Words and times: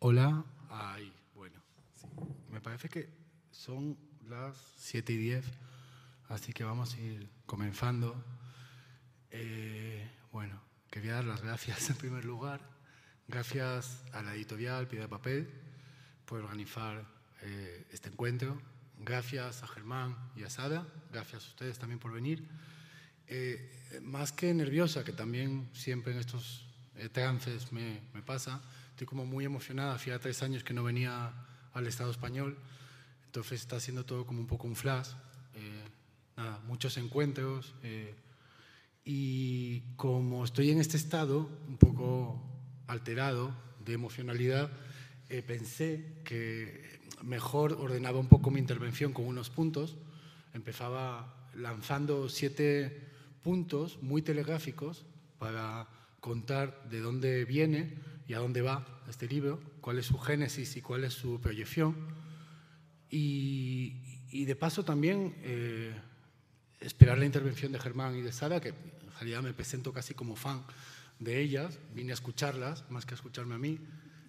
Hola. 0.00 0.44
Ay, 0.70 1.12
bueno. 1.34 1.60
Me 2.52 2.60
parece 2.60 2.88
que 2.88 3.08
son 3.50 3.98
las 4.28 4.56
7 4.76 5.12
y 5.12 5.16
10, 5.16 5.44
así 6.28 6.52
que 6.52 6.62
vamos 6.62 6.94
a 6.94 7.00
ir 7.00 7.28
comenzando. 7.46 8.14
Eh, 9.32 10.08
bueno, 10.30 10.62
quería 10.88 11.14
dar 11.14 11.24
las 11.24 11.42
gracias 11.42 11.90
en 11.90 11.96
primer 11.96 12.24
lugar. 12.24 12.60
Gracias 13.26 14.04
a 14.12 14.22
la 14.22 14.36
editorial 14.36 14.86
Piedra 14.86 15.08
Papel 15.08 15.50
por 16.26 16.42
organizar 16.42 17.04
eh, 17.42 17.84
este 17.90 18.08
encuentro. 18.08 18.62
Gracias 19.00 19.64
a 19.64 19.66
Germán 19.66 20.16
y 20.36 20.44
a 20.44 20.50
Sara. 20.50 20.86
Gracias 21.10 21.44
a 21.44 21.48
ustedes 21.48 21.76
también 21.76 21.98
por 21.98 22.12
venir. 22.12 22.48
Eh, 23.26 24.00
más 24.02 24.30
que 24.30 24.54
nerviosa, 24.54 25.02
que 25.02 25.12
también 25.12 25.68
siempre 25.72 26.12
en 26.12 26.20
estos 26.20 26.68
trances 27.12 27.72
me 27.72 28.00
pasa, 28.24 28.62
estoy 28.98 29.06
como 29.06 29.26
muy 29.26 29.44
emocionada. 29.44 29.94
Hacía 29.94 30.18
tres 30.18 30.42
años 30.42 30.64
que 30.64 30.74
no 30.74 30.82
venía 30.82 31.32
al 31.72 31.86
Estado 31.86 32.10
español, 32.10 32.58
entonces 33.26 33.60
está 33.60 33.78
siendo 33.78 34.04
todo 34.04 34.26
como 34.26 34.40
un 34.40 34.48
poco 34.48 34.66
un 34.66 34.74
flash. 34.74 35.10
Eh, 35.54 35.84
nada, 36.36 36.58
muchos 36.66 36.96
encuentros. 36.96 37.76
Eh, 37.84 38.16
y 39.04 39.82
como 39.94 40.44
estoy 40.44 40.72
en 40.72 40.80
este 40.80 40.96
estado 40.96 41.48
un 41.68 41.76
poco 41.76 42.42
alterado 42.88 43.54
de 43.84 43.92
emocionalidad, 43.92 44.68
eh, 45.28 45.42
pensé 45.42 46.20
que 46.24 46.98
mejor 47.22 47.74
ordenaba 47.74 48.18
un 48.18 48.28
poco 48.28 48.50
mi 48.50 48.58
intervención 48.58 49.12
con 49.12 49.26
unos 49.26 49.48
puntos. 49.48 49.96
Empezaba 50.54 51.46
lanzando 51.54 52.28
siete 52.28 53.12
puntos 53.44 54.02
muy 54.02 54.22
telegráficos 54.22 55.06
para 55.38 55.86
contar 56.18 56.88
de 56.90 56.98
dónde 56.98 57.44
viene 57.44 58.17
y 58.28 58.34
a 58.34 58.38
dónde 58.38 58.60
va 58.60 58.86
este 59.08 59.26
libro, 59.26 59.58
cuál 59.80 59.98
es 59.98 60.06
su 60.06 60.18
génesis 60.18 60.76
y 60.76 60.82
cuál 60.82 61.04
es 61.04 61.14
su 61.14 61.40
proyección. 61.40 61.96
Y, 63.10 64.44
de 64.44 64.54
paso 64.54 64.84
también 64.84 65.34
eh, 65.42 65.94
esperar 66.80 67.16
la 67.16 67.24
intervención 67.24 67.72
de 67.72 67.78
Germán 67.78 68.14
y 68.16 68.20
de 68.20 68.30
Sara, 68.30 68.60
que 68.60 68.68
en 68.68 69.10
realidad 69.14 69.42
me 69.42 69.54
presento 69.54 69.94
casi 69.94 70.12
como 70.12 70.36
fan 70.36 70.62
de 71.18 71.40
ellas, 71.40 71.78
vine 71.94 72.12
a 72.12 72.14
escucharlas 72.14 72.88
más 72.90 73.06
que 73.06 73.14
a 73.14 73.16
escucharme 73.16 73.54
a 73.54 73.58
mí. 73.58 73.80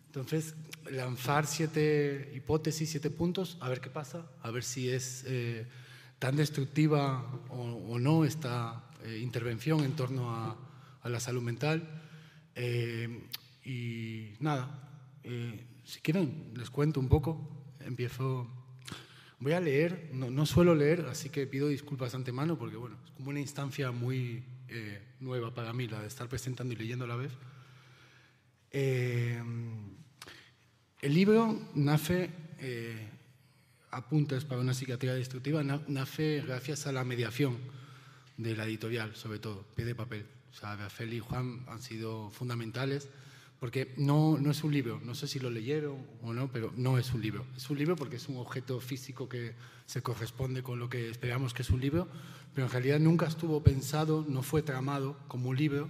Entonces, 0.06 0.56
lanzar 0.90 1.46
siete 1.46 2.32
hipótesis, 2.34 2.90
siete 2.90 3.10
puntos, 3.10 3.58
a 3.60 3.68
ver 3.68 3.82
qué 3.82 3.90
pasa, 3.90 4.26
a 4.42 4.50
ver 4.50 4.64
si 4.64 4.90
es 4.90 5.26
eh, 5.28 5.68
tan 6.20 6.38
destructiva 6.38 7.30
o, 7.50 8.00
no 8.00 8.24
esta 8.24 8.90
eh, 9.04 9.20
intervención 9.22 9.84
en 9.84 9.92
torno 9.92 10.34
a, 10.34 10.58
a 11.02 11.10
la 11.10 11.20
salud 11.20 11.42
mental. 11.42 12.02
Y 13.70 14.34
nada, 14.40 14.68
eh, 15.24 15.64
si 15.84 16.02
quieren 16.02 16.54
les 16.56 16.72
cuento 16.72 17.00
un 17.00 17.08
poco. 17.08 17.48
Empiezo, 17.82 18.48
voy 19.38 19.52
a 19.52 19.60
leer, 19.60 20.10
no, 20.12 20.46
suelo 20.48 20.74
leer, 20.74 21.06
así 21.08 21.30
que 21.30 21.46
pido 21.46 21.68
disculpas 21.68 22.16
antemano 22.16 22.58
porque 22.58 22.78
bueno, 22.78 22.98
es 23.06 23.12
como 23.12 23.30
una 23.30 23.40
instancia 23.40 23.92
muy 23.92 24.44
eh, 24.70 25.00
nueva 25.20 25.54
para 25.54 25.72
mí 25.72 25.88
la 25.88 26.02
de 26.02 26.08
estar 26.08 26.28
presentando 26.28 26.74
y 26.74 26.78
leyendo 26.78 27.06
a 27.06 27.10
la 27.10 27.16
vez. 27.16 27.32
Eh, 28.72 29.40
el 31.02 31.14
libro 31.14 31.70
nace, 31.76 32.32
Apuntes 33.92 34.46
para 34.46 34.62
una 34.62 34.74
psiquiatría 34.74 35.14
destructiva, 35.14 35.64
nace 35.64 36.42
gracias 36.44 36.88
a 36.88 36.92
la 36.92 37.04
mediación 37.04 37.60
de 38.36 38.56
la 38.56 38.66
editorial, 38.66 39.16
sobre 39.16 39.38
todo, 39.38 39.64
pie 39.76 39.86
de 39.86 39.94
papel. 39.94 40.26
O 40.52 40.56
sea, 40.56 40.76
Rafael 40.76 41.14
y 41.14 41.20
Juan 41.20 41.66
han 41.68 41.84
sido 41.84 42.32
fundamentales 42.32 43.10
porque 43.60 43.94
no, 43.98 44.38
no 44.40 44.52
es 44.52 44.64
un 44.64 44.72
libro, 44.72 45.02
no 45.04 45.14
sé 45.16 45.28
si 45.28 45.40
lo 45.40 45.50
leyeron 45.50 45.98
o 46.22 46.34
no, 46.34 46.50
pero 46.50 46.72
no 46.78 46.98
es 46.98 47.14
un 47.14 47.22
libro. 47.22 47.46
Es 47.58 47.70
un 47.70 47.78
libro 47.78 47.96
porque 47.98 48.16
es 48.16 48.30
un 48.30 48.38
objeto 48.38 48.80
físico 48.80 49.28
que 49.28 49.54
se 49.86 50.02
corresponde 50.02 50.64
con 50.64 50.80
lo 50.80 50.90
que 50.90 51.10
esperamos 51.10 51.54
que 51.54 51.64
es 51.64 51.70
un 51.70 51.82
libro, 51.82 52.08
pero 52.54 52.68
en 52.68 52.72
realidad 52.72 53.00
nunca 53.00 53.28
estuvo 53.28 53.62
pensado, 53.62 54.26
no 54.28 54.44
fue 54.44 54.62
tramado 54.62 55.18
como 55.28 55.50
un 55.50 55.58
libro, 55.58 55.90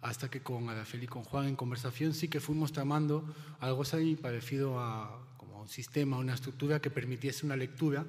hasta 0.00 0.30
que 0.30 0.42
con 0.42 0.68
Araceli 0.68 1.04
y 1.04 1.08
con 1.08 1.24
Juan 1.24 1.48
en 1.48 1.56
conversación 1.56 2.14
sí 2.14 2.28
que 2.28 2.38
fuimos 2.38 2.70
tramando 2.72 3.24
algo 3.58 3.82
así 3.82 4.14
parecido 4.14 4.78
a 4.78 5.20
como 5.36 5.62
un 5.62 5.68
sistema, 5.68 6.18
una 6.18 6.34
estructura 6.34 6.80
que 6.80 6.90
permitiese 6.90 7.44
una 7.44 7.56
lectura 7.56 8.06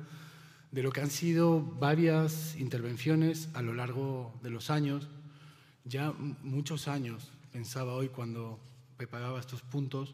de 0.71 0.83
lo 0.83 0.91
que 0.91 1.01
han 1.01 1.09
sido 1.09 1.61
varias 1.61 2.55
intervenciones 2.57 3.49
a 3.55 3.63
lo 3.63 3.73
largo 3.73 4.37
de 4.43 4.51
los 4.51 4.69
años, 4.69 5.07
ya 5.83 6.13
muchos 6.43 6.87
años, 6.87 7.31
pensaba 7.51 7.93
hoy 7.93 8.09
cuando 8.09 8.59
preparaba 8.99 9.39
estos 9.39 9.61
puntos 9.61 10.13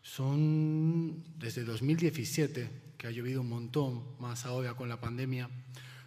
son 0.00 1.24
desde 1.40 1.64
2017, 1.64 2.70
que 2.96 3.08
ha 3.08 3.10
llovido 3.10 3.40
un 3.40 3.48
montón, 3.48 4.04
más 4.20 4.46
ahora 4.46 4.74
con 4.74 4.88
la 4.88 5.00
pandemia. 5.00 5.50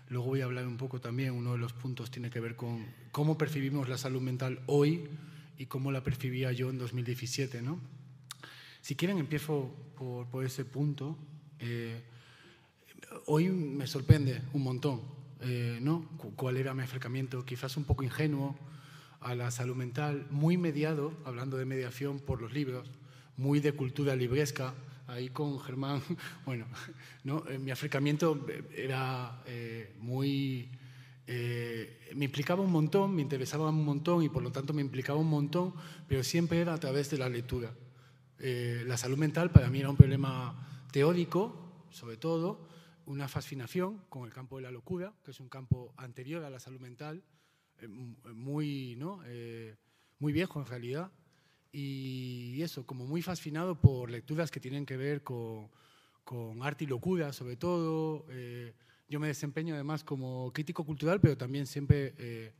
Luego 0.08 0.28
voy 0.28 0.40
a 0.40 0.46
hablar 0.46 0.66
un 0.66 0.78
poco 0.78 1.02
también, 1.02 1.34
uno 1.34 1.52
de 1.52 1.58
los 1.58 1.74
puntos 1.74 2.09
tiene 2.09 2.30
que 2.30 2.40
ver 2.40 2.56
con 2.56 2.86
cómo 3.12 3.38
percibimos 3.38 3.90
la 3.90 3.98
salud 3.98 4.22
mental 4.22 4.62
hoy 4.68 5.09
y 5.58 5.66
cómo 5.66 5.92
la 5.92 6.03
percibía 6.03 6.53
yo 6.53 6.70
en 6.70 6.78
2017. 6.78 7.62
¿no? 7.62 7.81
Si 8.80 8.96
quieren, 8.96 9.18
empiezo 9.18 9.76
por, 9.97 10.46
ese 10.46 10.64
punto. 10.64 11.18
Eh, 11.59 12.02
hoy 13.26 13.50
me 13.50 13.88
sorprende 13.88 14.42
un 14.53 14.64
montón 14.64 15.02
eh, 15.42 15.80
¿no? 15.82 16.08
cuál 16.38 16.56
era 16.56 16.74
mi 16.74 16.84
acercamiento, 16.84 17.44
quizás 17.44 17.76
un 17.76 17.84
poco 17.84 18.06
ingenuo, 18.06 18.56
a 19.25 19.34
la 19.34 19.50
salud 19.50 19.75
mental, 19.75 20.28
muy 20.30 20.56
mediado, 20.56 21.12
hablando 21.25 21.58
de 21.58 21.66
mediación 21.66 22.19
por 22.19 22.41
los 22.41 22.53
libros, 22.53 22.91
muy 23.38 23.59
de 23.59 23.74
cultura 23.74 24.16
libresca. 24.16 24.75
Ahí 25.08 25.30
con 25.30 25.59
Germán, 25.59 26.02
bueno, 26.46 26.68
¿no? 27.24 27.44
Eh, 27.47 27.58
mi 27.58 27.72
acercamiento 27.72 28.46
era 28.74 29.41
eh, 29.47 29.96
muy... 30.00 30.69
Eh, 31.28 32.12
me 32.16 32.25
implicaba 32.25 32.62
un 32.62 32.72
montón, 32.72 33.16
me 33.16 33.24
interesaba 33.24 33.69
un 33.69 33.84
montón 33.84 34.22
y 34.22 34.30
por 34.30 34.44
lo 34.44 34.52
tanto 34.52 34.74
me 34.74 34.81
implicaba 34.81 35.18
un 35.18 35.30
montón, 35.30 35.74
pero 36.08 36.24
siempre 36.24 36.62
era 36.62 36.75
a 36.75 36.80
través 36.80 37.09
de 37.09 37.18
la 37.18 37.28
lectura. 37.28 37.74
la 38.38 38.96
salud 38.96 39.18
mental 39.18 39.50
para 39.50 39.72
mí 39.72 39.80
era 39.80 39.90
un 39.90 39.97
problema 39.97 40.85
teórico, 40.91 41.88
sobre 41.90 42.18
todo, 42.18 42.68
una 43.08 43.28
fascinación 43.28 44.03
con 44.08 44.25
el 44.25 44.34
campo 44.34 44.58
de 44.58 44.64
la 44.64 44.72
locura, 44.72 45.14
que 45.24 45.31
es 45.31 45.40
un 45.40 45.50
campo 45.50 45.96
anterior 45.97 46.44
a 46.44 46.52
la 46.52 46.59
salud 46.59 46.80
mental, 46.80 47.24
eh, 47.24 47.45
muy, 48.34 48.96
¿no? 48.97 49.22
Eh, 49.25 49.75
muy 50.19 50.34
viejo 50.34 50.59
en 50.59 50.66
realidad. 50.66 51.12
Y 51.72 52.62
eso, 52.62 52.86
como 52.86 53.06
muy 53.06 53.22
fascinado 53.22 53.80
por 53.80 54.09
lecturas 54.09 54.50
que 54.50 54.59
tienen 54.59 54.86
que 54.86 54.96
ver 54.96 55.24
con, 55.24 55.69
con 56.24 56.64
arte 56.64 56.85
y 56.85 56.88
locura, 56.88 57.34
sobre 57.34 57.58
todo. 57.58 58.25
Eh, 58.30 58.74
yo 59.08 59.19
me 59.19 59.28
desempeño 59.28 59.75
además 59.75 60.03
como 60.03 60.52
crítico 60.53 60.85
cultural, 60.85 61.19
pero 61.19 61.38
también 61.38 61.68
siempre 61.68 62.53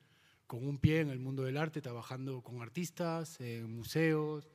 con 0.46 0.68
un 0.68 0.78
pie 0.78 1.00
en 1.00 1.10
el 1.10 1.20
mundo 1.20 1.44
del 1.44 1.58
arte, 1.58 1.82
trabajando 1.82 2.44
con 2.44 2.62
artistas, 2.62 3.40
en 3.40 3.76
museos, 3.76 4.48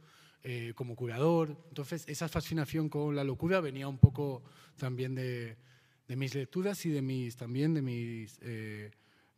como 0.76 0.94
curador. 0.94 1.56
Entonces, 1.68 2.04
esa 2.06 2.28
fascinación 2.28 2.88
con 2.88 3.16
la 3.16 3.24
locura 3.24 3.60
venía 3.60 3.88
un 3.88 3.98
poco 3.98 4.44
también 4.76 5.16
de, 5.16 5.56
de 6.06 6.16
mis 6.16 6.32
lecturas 6.32 6.86
y 6.86 6.90
de 6.90 7.02
mis, 7.02 7.36
también 7.36 7.74
de 7.74 7.82
mis 7.82 8.38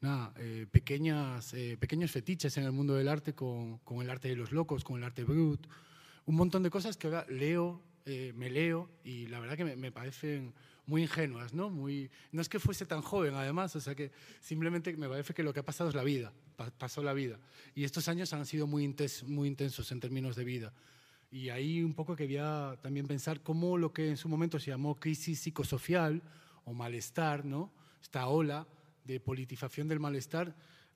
nada, 0.03 0.33
eh, 0.37 0.67
pequeñas, 0.71 1.55
eh, 1.55 1.77
pequeños 1.79 2.11
fetiches 2.11 2.57
en 2.59 2.65
el 2.65 2.73
mundo 2.73 2.95
del 2.95 3.09
arte 3.09 3.35
con, 3.35 3.79
con, 3.79 4.03
el 4.03 4.11
arte 4.11 4.29
de 4.29 4.37
los 4.37 4.53
locos, 4.53 4.85
con 4.85 4.99
el 4.99 5.05
arte 5.05 5.25
brut, 5.25 5.67
un 6.27 6.35
montón 6.35 6.63
de 6.63 6.71
cosas 6.71 6.97
que 6.97 7.07
ahora 7.07 7.25
leo, 7.29 7.81
eh, 8.05 8.33
me 8.37 8.51
leo 8.51 8.91
y 9.05 9.27
la 9.29 9.39
verdad 9.39 9.57
que 9.57 9.65
me, 9.65 9.77
me, 9.77 9.93
parecen 9.93 10.53
muy 10.87 11.03
ingenuas, 11.03 11.55
¿no? 11.55 11.71
Muy, 11.71 12.11
no 12.33 12.43
es 12.43 12.49
que 12.49 12.59
fuese 12.59 12.85
tan 12.85 13.01
joven 13.01 13.35
además, 13.35 13.75
o 13.77 13.81
sea 13.81 13.95
que 13.95 14.11
simplemente 14.41 14.95
me 14.97 15.09
parece 15.09 15.33
que 15.35 15.45
lo 15.45 15.55
que 15.55 15.61
ha 15.61 15.65
pasado 15.65 15.89
es 15.89 15.95
la 15.95 16.03
vida, 16.03 16.33
pasó 16.79 17.03
la 17.03 17.12
vida. 17.12 17.39
Y 17.75 17.85
estos 17.85 18.09
años 18.09 18.33
han 18.33 18.45
sido 18.45 18.67
muy, 18.67 18.95
muy 19.27 19.49
intensos 19.49 19.93
en 19.93 20.01
términos 20.01 20.35
de 20.35 20.45
vida. 20.45 20.73
Y 21.31 21.49
ahí 21.49 21.83
un 21.83 21.95
poco 21.95 22.15
quería 22.17 22.76
también 22.82 23.06
pensar 23.06 23.41
cómo 23.41 23.79
lo 23.79 23.93
que 23.93 24.11
en 24.11 24.17
su 24.17 24.29
momento 24.29 24.59
se 24.59 24.71
llamó 24.71 24.99
crisis 24.99 25.38
psicosocial 25.38 26.23
o 26.65 26.75
malestar, 26.75 27.44
¿no? 27.44 27.73
Esta 28.03 28.26
ola 28.26 28.67
de 29.04 29.20
politización 29.20 29.88
del 29.88 30.00
malestar, 30.00 30.54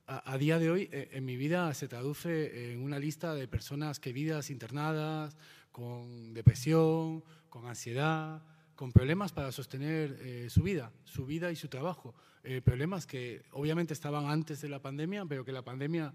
a, 0.09 0.39
día 0.39 0.61
de 0.61 0.71
hoy 0.71 0.89
eh, 0.93 1.11
en 1.13 1.25
mi 1.25 1.37
vida 1.37 1.75
se 1.75 1.89
traduce 1.89 2.73
en 2.73 2.81
una 2.81 2.99
lista 2.99 3.35
de 3.35 3.49
personas 3.49 3.99
queridas 3.99 4.51
internadas, 4.51 5.37
con 5.73 6.33
depresión, 6.33 7.25
con 7.49 7.67
ansiedad, 7.67 8.43
con 8.77 8.93
problemas 8.93 9.33
para 9.33 9.51
sostener 9.51 10.17
eh, 10.21 10.47
su 10.49 10.63
vida, 10.63 10.93
su 11.05 11.27
vida 11.27 11.51
y 11.51 11.57
su 11.57 11.69
trabajo. 11.69 12.15
Eh, 12.45 12.61
problemas 12.63 13.07
que 13.07 13.43
obviamente 13.51 13.95
estaban 13.95 14.27
antes 14.27 14.61
de 14.61 14.69
la 14.69 14.81
pandemia, 14.81 15.25
pero 15.27 15.45
que 15.45 15.51
la 15.51 15.63
pandemia 15.63 16.15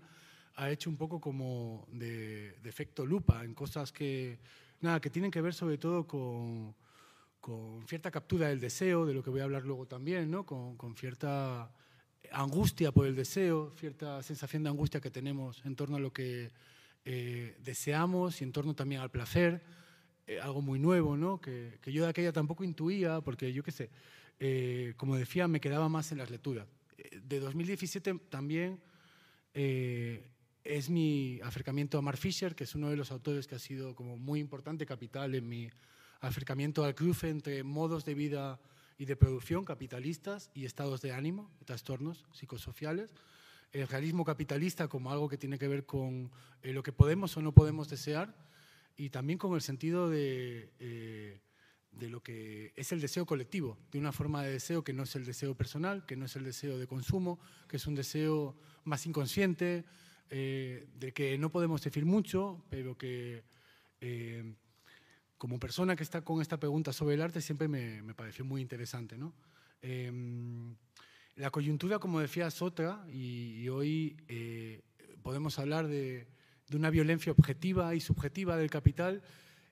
ha 0.56 0.70
hecho 0.70 0.90
un 0.90 0.96
poco 0.96 1.20
como 1.20 1.86
de, 1.92 2.56
efecto 2.64 3.06
lupa 3.06 3.44
en 3.44 3.54
cosas 3.54 3.92
que, 3.92 4.40
nada, 4.80 5.02
que 5.02 5.10
tienen 5.10 5.32
que 5.32 5.42
ver 5.42 5.54
sobre 5.54 5.78
todo 5.78 6.08
con, 6.08 6.74
con 7.42 7.86
cierta 7.88 8.12
captura 8.12 8.48
del 8.48 8.60
deseo, 8.60 9.06
de 9.06 9.14
lo 9.14 9.24
que 9.24 9.32
voy 9.32 9.42
a 9.42 9.44
hablar 9.44 9.66
luego 9.66 9.88
también, 9.88 10.30
¿no? 10.30 10.46
con, 10.46 10.78
con 10.78 10.96
cierta 10.96 11.72
angustia 12.32 12.92
por 12.92 13.08
el 13.08 13.16
deseo, 13.16 13.72
cierta 13.78 14.22
sensación 14.24 14.64
de 14.64 14.70
angustia 14.70 15.02
que 15.02 15.10
tenemos 15.12 15.66
en 15.66 15.76
torno 15.76 15.98
a 15.98 16.00
lo 16.00 16.14
que 16.14 16.52
eh, 17.04 17.58
deseamos 17.64 18.42
y 18.42 18.44
en 18.44 18.52
torno 18.52 18.76
también 18.76 19.02
al 19.02 19.10
placer. 19.10 19.62
eh, 20.28 20.40
algo 20.40 20.62
muy 20.62 20.80
nuevo, 20.80 21.18
¿no? 21.18 21.42
Que, 21.42 21.80
que, 21.82 21.92
yo 21.92 22.04
de 22.04 22.10
aquella 22.10 22.32
tampoco 22.32 22.64
intuía, 22.64 23.22
porque 23.22 23.52
yo 23.52 23.64
qué 23.64 23.72
sé, 23.72 23.90
eh, 24.40 24.94
como 24.98 25.16
decía, 25.16 25.48
me 25.48 25.60
quedaba 25.60 25.90
más 25.90 26.12
en 26.12 26.20
las 26.20 26.30
lecturas. 26.30 26.68
De 27.24 27.40
2017 27.40 28.20
también 28.30 28.80
es 29.54 30.90
mi 30.90 31.40
acercamiento 31.44 31.98
a 31.98 32.02
Mark 32.02 32.18
Fisher, 32.18 32.56
que 32.56 32.66
es 32.66 32.76
uno 32.76 32.90
de 32.90 32.96
los 32.96 33.12
autores 33.12 33.48
que 33.48 33.56
ha 33.56 33.60
sido 33.60 33.96
como 33.96 34.18
muy 34.18 34.40
importante, 34.40 34.86
capital 34.86 35.34
en 35.34 35.50
mi 35.50 35.70
acercamiento 36.22 36.86
al 36.86 36.96
cruce 36.96 37.30
entre 37.30 37.64
modos 37.64 38.06
de 38.06 38.14
vida 38.14 38.60
y 38.98 39.06
de 39.06 39.16
producción 39.16 39.66
capitalistas 39.66 40.52
y 40.54 40.66
estados 40.66 41.02
de 41.02 41.12
ánimo, 41.12 41.50
trastornos 41.66 42.24
psicosociales. 42.32 43.16
El 43.72 43.88
realismo 43.88 44.24
capitalista 44.24 44.88
como 44.88 45.12
algo 45.12 45.28
que 45.28 45.38
tiene 45.38 45.58
que 45.58 45.68
ver 45.68 45.86
con 45.86 46.32
eh, 46.62 46.72
lo 46.72 46.84
que 46.84 46.92
podemos 46.92 47.36
o 47.36 47.42
no 47.42 47.52
podemos 47.52 47.90
desear 47.90 48.36
y 48.96 49.10
también 49.10 49.40
con 49.40 49.56
el 49.56 49.62
sentido 49.62 50.10
de, 50.10 50.70
eh, 50.80 51.42
de 51.92 52.10
lo 52.10 52.22
que 52.22 52.74
es 52.76 52.92
el 52.92 53.02
deseo 53.02 53.26
colectivo, 53.26 53.80
de 53.92 53.98
una 53.98 54.12
forma 54.12 54.44
de 54.44 54.52
deseo 54.52 54.84
que 54.84 54.94
no 54.94 55.04
es 55.04 55.16
el 55.16 55.26
deseo 55.26 55.56
personal, 55.56 56.06
que 56.06 56.16
no 56.16 56.26
es 56.26 56.36
el 56.36 56.44
deseo 56.44 56.78
de 56.78 56.86
consumo, 56.86 57.40
que 57.68 57.78
es 57.78 57.88
un 57.88 57.96
deseo 57.96 58.56
más 58.84 59.08
inconsciente, 59.08 59.86
eh, 60.30 60.88
de 61.00 61.12
que 61.12 61.38
no 61.40 61.50
podemos 61.50 61.82
decir 61.82 62.06
mucho, 62.06 62.64
pero 62.70 62.96
que 62.98 63.44
como 65.42 65.60
persona 65.60 65.96
que 65.96 66.04
está 66.04 66.22
con 66.22 66.40
esta 66.40 66.60
pregunta 66.60 66.94
sobre 66.94 67.16
el 67.16 67.22
arte 67.24 67.42
siempre 67.42 67.68
me, 67.68 68.04
me 68.04 68.14
pareció 68.14 68.46
muy 68.46 68.62
interesante. 68.62 69.18
¿no? 69.18 69.34
Em, 69.82 70.76
la 71.36 71.50
coyuntura, 71.50 71.98
como 71.98 72.20
decía, 72.20 72.46
es 72.46 72.62
otra 72.62 73.04
y, 73.12 73.68
hoy 73.68 74.16
eh, 74.28 74.84
podemos 75.24 75.58
hablar 75.58 75.88
de, 75.88 76.28
de, 76.70 76.78
una 76.78 76.92
violencia 76.92 77.32
objetiva 77.32 77.96
y 77.96 78.02
subjetiva 78.02 78.56
del 78.56 78.70
capital 78.70 79.24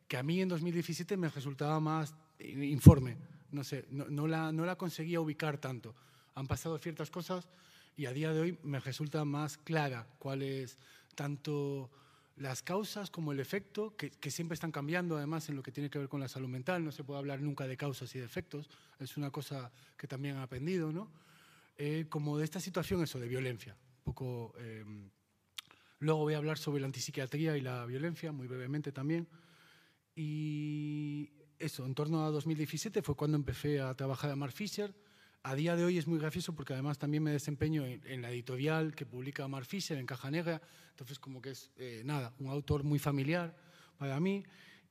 que 0.07 0.17
a 0.17 0.23
mí 0.23 0.41
en 0.41 0.49
2017 0.49 1.15
me 1.17 1.29
resultaba 1.29 1.79
más 1.79 2.15
informe. 2.39 3.15
No 3.51 3.63
sé, 3.63 3.85
no, 3.91 4.05
no, 4.09 4.25
la, 4.25 4.51
no 4.51 4.65
la 4.65 4.75
conseguía 4.75 5.21
ubicar 5.21 5.59
tanto. 5.59 5.93
Han 6.33 6.47
pasado 6.47 6.79
ciertas 6.79 7.11
cosas 7.11 7.47
y 7.95 8.07
a 8.07 8.11
día 8.11 8.33
de 8.33 8.39
hoy 8.39 8.59
me 8.63 8.79
resulta 8.79 9.23
más 9.23 9.59
clara 9.59 10.07
cuál 10.17 10.41
es 10.41 10.79
tanto 11.13 11.91
las 12.39 12.63
causas 12.63 13.11
como 13.11 13.33
el 13.33 13.39
efecto, 13.39 13.95
que, 13.97 14.31
siempre 14.31 14.53
están 14.53 14.71
cambiando 14.71 15.17
además 15.17 15.49
en 15.49 15.57
lo 15.57 15.63
que 15.63 15.73
tiene 15.73 15.89
que 15.89 15.99
ver 15.99 16.07
con 16.07 16.21
la 16.21 16.29
salud 16.29 16.47
mental, 16.47 16.83
no 16.83 16.91
se 16.91 17.03
puede 17.03 17.19
hablar 17.19 17.41
nunca 17.41 17.67
de 17.67 17.75
causas 17.75 18.15
y 18.15 18.19
de 18.19 18.25
efectos, 18.25 18.69
es 18.97 19.17
una 19.17 19.29
cosa 19.29 19.71
que 19.97 20.07
también 20.07 20.37
han 20.37 20.41
aprendido, 20.41 20.91
¿no? 20.91 21.11
Eh, 21.77 22.05
como 22.09 22.37
de 22.37 22.45
esta 22.45 22.59
situación, 22.59 23.03
eso, 23.03 23.19
de 23.19 23.27
violencia. 23.27 23.75
poco, 24.03 24.53
em, 24.57 25.11
luego 25.99 26.21
voy 26.21 26.33
a 26.33 26.37
hablar 26.37 26.57
sobre 26.57 26.79
la 26.79 26.87
antipsiquiatría 26.87 27.55
y 27.57 27.61
la 27.61 27.85
violencia, 27.85 28.31
muy 28.31 28.47
brevemente 28.47 28.91
también. 28.91 29.27
Y 30.15 31.29
eso, 31.59 31.85
en 31.85 31.93
torno 31.93 32.25
a 32.25 32.31
2017 32.31 33.03
fue 33.03 33.15
cuando 33.15 33.37
empecé 33.37 33.81
a 33.81 33.93
trabajar 33.93 34.31
a 34.31 34.35
Mark 34.35 34.53
Fisher, 34.53 34.95
a 35.43 35.55
día 35.55 35.75
de 35.75 35.85
hoy 35.85 35.97
es 35.97 36.07
muy 36.07 36.19
gracioso 36.19 36.53
porque 36.53 36.73
además 36.73 36.97
también 36.97 37.23
me 37.23 37.31
desempeño 37.31 37.85
en, 37.85 38.21
la 38.21 38.29
editorial 38.29 38.93
que 38.93 39.05
publica 39.05 39.47
Mark 39.47 39.65
Fisher 39.65 39.97
en 39.97 40.05
Caja 40.05 40.29
Negra, 40.29 40.61
entonces 40.89 41.19
como 41.19 41.41
que 41.41 41.51
es, 41.51 41.71
eh, 41.77 42.01
nada, 42.05 42.33
un 42.39 42.49
autor 42.49 42.83
muy 42.83 42.99
familiar 42.99 43.55
para 43.97 44.19
mí. 44.19 44.43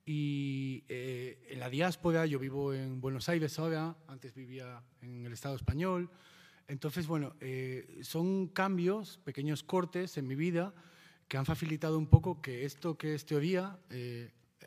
Y 0.05 0.83
eh, 0.89 1.45
en 1.49 1.59
la 1.59 1.69
diáspora, 1.69 2.25
yo 2.25 2.39
vivo 2.39 2.73
en 2.73 2.99
Buenos 2.99 3.29
Aires 3.29 3.59
ahora, 3.59 3.95
antes 4.07 4.33
vivía 4.33 4.81
en 5.01 5.25
el 5.25 5.33
Estado 5.33 5.55
español. 5.55 6.09
Entonces, 6.67 7.05
bueno, 7.05 7.35
eh, 7.41 7.99
son 8.01 8.47
cambios, 8.47 9.19
pequeños 9.19 9.61
cortes 9.61 10.17
en 10.17 10.25
mi 10.25 10.35
vida 10.35 10.73
que 11.27 11.37
han 11.37 11.45
facilitado 11.45 11.97
un 11.99 12.07
poco 12.07 12.41
que 12.41 12.65
esto 12.65 12.97
que 12.97 13.13
es 13.13 13.25
teoría 13.25 13.77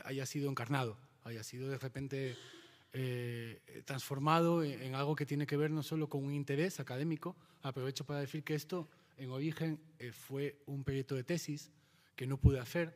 haya 0.04 0.26
sido 0.26 0.48
encarnado, 0.48 0.96
haya 1.24 1.42
sido 1.42 1.68
de 1.68 1.78
repente 1.78 2.36
eh, 2.94 3.82
transformado 3.86 4.62
en, 4.62 4.94
algo 4.94 5.16
que 5.16 5.24
tiene 5.24 5.46
que 5.46 5.56
ver 5.56 5.70
no 5.70 5.82
solo 5.82 6.10
con 6.10 6.24
un 6.24 6.34
interés 6.34 6.78
académico. 6.78 7.34
Aprovecho 7.62 8.04
para 8.04 8.20
decir 8.20 8.44
que 8.44 8.54
esto, 8.54 8.86
en 9.16 9.30
origen, 9.30 9.80
eh, 9.98 10.12
fue 10.12 10.58
un 10.66 10.84
proyecto 10.84 11.14
de 11.14 11.24
tesis 11.24 11.70
que 12.14 12.26
no 12.26 12.36
pude 12.36 12.60
hacer. 12.60 12.94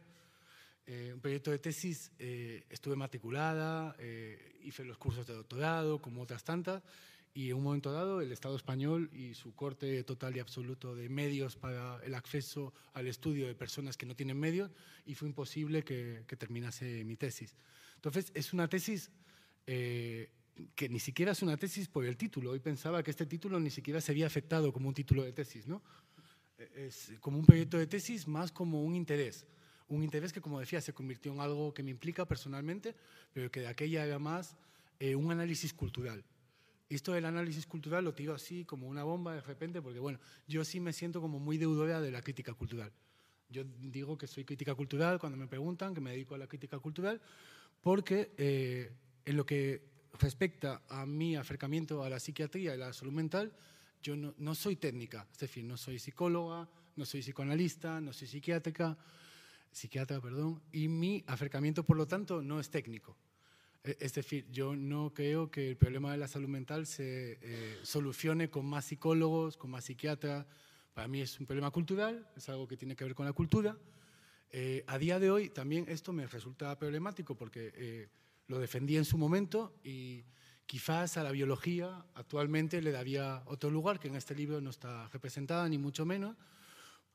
Eh, 0.86 1.12
un 1.14 1.20
proyecto 1.20 1.50
de 1.50 1.58
tesis, 1.58 2.12
estuve 2.18 2.94
matriculada, 2.94 3.96
hice 4.62 4.84
los 4.84 4.98
cursos 4.98 5.26
de 5.26 5.34
doctorado, 5.34 6.00
como 6.00 6.22
otras 6.22 6.44
tantas, 6.44 6.82
y 7.32 7.50
en 7.50 7.56
un 7.56 7.64
momento 7.64 7.90
dado 7.90 8.20
el 8.20 8.30
Estado 8.32 8.54
español 8.54 9.10
y 9.12 9.34
su 9.34 9.54
corte 9.54 10.04
total 10.04 10.36
y 10.36 10.40
absoluto 10.40 10.94
de 10.94 11.08
medios 11.08 11.56
para 11.56 12.00
el 12.04 12.14
acceso 12.14 12.72
al 12.92 13.08
estudio 13.08 13.46
de 13.46 13.54
personas 13.54 13.96
que 13.96 14.06
no 14.06 14.14
tienen 14.14 14.38
medios, 14.38 14.70
y 15.06 15.14
fue 15.14 15.26
imposible 15.26 15.82
que, 15.82 16.22
que 16.28 16.36
terminase 16.36 17.02
mi 17.04 17.16
tesis. 17.16 17.56
Entonces, 17.96 18.30
es 18.34 18.52
una 18.52 18.68
tesis 18.68 19.10
eh, 19.66 20.30
que 20.74 20.88
ni 20.88 21.00
siquiera 21.00 21.32
es 21.32 21.42
una 21.42 21.56
tesis 21.56 21.88
por 21.88 22.04
el 22.04 22.16
título. 22.16 22.52
Hoy 22.52 22.60
pensaba 22.60 23.02
que 23.02 23.10
este 23.10 23.26
título 23.26 23.60
ni 23.60 23.70
siquiera 23.70 24.00
se 24.00 24.12
había 24.12 24.26
afectado 24.26 24.72
como 24.72 24.88
un 24.88 24.94
título 24.94 25.22
de 25.22 25.32
tesis, 25.32 25.66
¿no? 25.66 25.82
Eh, 26.58 26.86
es 26.86 27.12
como 27.20 27.38
un 27.38 27.44
proyecto 27.44 27.76
de 27.78 27.86
tesis 27.86 28.26
más 28.26 28.52
como 28.52 28.82
un 28.82 28.94
interés. 28.94 29.46
Un 29.88 30.02
interés 30.02 30.32
que, 30.32 30.40
como 30.40 30.58
decía, 30.58 30.80
se 30.80 30.92
convirtió 30.92 31.32
en 31.32 31.40
algo 31.40 31.72
que 31.74 31.82
me 31.82 31.90
implica 31.90 32.26
personalmente, 32.26 32.94
pero 33.32 33.50
que 33.50 33.60
de 33.60 33.68
aquella 33.68 34.04
era 34.04 34.18
más 34.18 34.56
eh, 34.98 35.14
un 35.14 35.30
análisis 35.30 35.72
cultural. 35.74 36.24
Esto 36.88 37.12
del 37.12 37.24
análisis 37.24 37.66
cultural 37.66 38.04
lo 38.04 38.14
tiro 38.14 38.32
así 38.34 38.64
como 38.64 38.88
una 38.88 39.02
bomba 39.02 39.34
de 39.34 39.40
repente, 39.40 39.82
porque 39.82 39.98
bueno, 39.98 40.18
yo 40.46 40.64
sí 40.64 40.80
me 40.80 40.92
siento 40.92 41.20
como 41.20 41.38
muy 41.38 41.58
deudora 41.58 42.00
de 42.00 42.10
la 42.10 42.22
crítica 42.22 42.54
cultural. 42.54 42.92
Yo 43.48 43.64
digo 43.80 44.16
que 44.16 44.26
soy 44.26 44.44
crítica 44.44 44.74
cultural 44.74 45.18
cuando 45.18 45.36
me 45.36 45.46
preguntan 45.46 45.94
que 45.94 46.00
me 46.00 46.10
dedico 46.12 46.34
a 46.34 46.38
la 46.38 46.46
crítica 46.46 46.78
cultural, 46.78 47.20
porque 47.80 48.32
en 49.26 49.36
lo 49.36 49.44
que 49.44 49.82
respecta 50.18 50.82
a 50.88 51.04
mi 51.04 51.36
acercamiento 51.36 52.02
a 52.02 52.08
la 52.08 52.20
psiquiatría 52.20 52.74
y 52.74 52.78
la 52.78 52.92
salud 52.92 53.12
mental, 53.12 53.52
yo 54.02 54.14
no, 54.16 54.54
soy 54.54 54.76
técnica, 54.76 55.26
es 55.32 55.38
decir, 55.38 55.64
no 55.64 55.76
soy 55.76 55.98
psicóloga, 55.98 56.68
no 56.94 57.04
soy 57.04 57.22
psicoanalista, 57.22 58.00
no 58.00 58.12
soy 58.12 58.28
psiquiátrica, 58.28 58.96
psiquiatra, 59.72 60.20
perdón, 60.20 60.62
y 60.72 60.86
mi 60.86 61.24
acercamiento, 61.26 61.84
por 61.84 61.96
lo 61.96 62.06
tanto, 62.06 62.40
no 62.40 62.60
es 62.60 62.70
técnico. 62.70 63.16
E, 63.82 63.96
es 64.00 64.14
decir, 64.14 64.46
yo 64.50 64.76
no 64.76 65.12
creo 65.12 65.50
que 65.50 65.70
el 65.70 65.76
problema 65.76 66.12
de 66.12 66.18
la 66.18 66.28
salud 66.28 66.48
mental 66.48 66.86
se 66.86 67.38
eh, 67.42 67.78
solucione 67.82 68.48
con 68.48 68.64
más 68.64 68.84
psicólogos, 68.84 69.56
con 69.56 69.70
más 69.70 69.84
psiquiatras. 69.84 70.46
Para 70.94 71.08
mí 71.08 71.20
es 71.20 71.38
un 71.40 71.46
problema 71.46 71.72
cultural, 71.72 72.30
es 72.36 72.48
algo 72.48 72.68
que 72.68 72.76
tiene 72.76 72.94
que 72.94 73.04
ver 73.04 73.14
con 73.14 73.26
la 73.26 73.32
cultura. 73.32 73.76
Eh, 74.52 74.84
a 74.86 74.98
día 74.98 75.18
de 75.18 75.30
hoy 75.30 75.50
también 75.50 75.84
esto 75.88 76.12
me 76.12 76.26
resulta 76.26 76.78
problemático 76.78 77.34
porque 77.34 77.72
eh, 77.74 78.08
lo 78.48 78.58
defendí 78.58 78.96
en 78.96 79.04
su 79.04 79.18
momento 79.18 79.74
y 79.82 80.24
quizás 80.66 81.16
a 81.16 81.22
la 81.22 81.30
biología 81.30 82.04
actualmente 82.14 82.82
le 82.82 82.90
daría 82.90 83.42
otro 83.46 83.70
lugar 83.70 83.98
que 83.98 84.08
en 84.08 84.16
este 84.16 84.34
libro 84.34 84.60
no 84.60 84.70
está 84.70 85.08
representada, 85.08 85.68
ni 85.68 85.78
mucho 85.78 86.04
menos, 86.04 86.36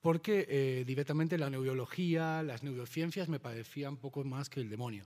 porque 0.01 0.47
eh, 0.49 0.83
directamente 0.85 1.37
la 1.37 1.49
neurología, 1.49 2.41
las 2.43 2.63
neurociencias 2.63 3.29
me 3.29 3.39
parecían 3.39 3.97
poco 3.97 4.23
más 4.23 4.49
que 4.49 4.59
el 4.59 4.69
demonio. 4.69 5.05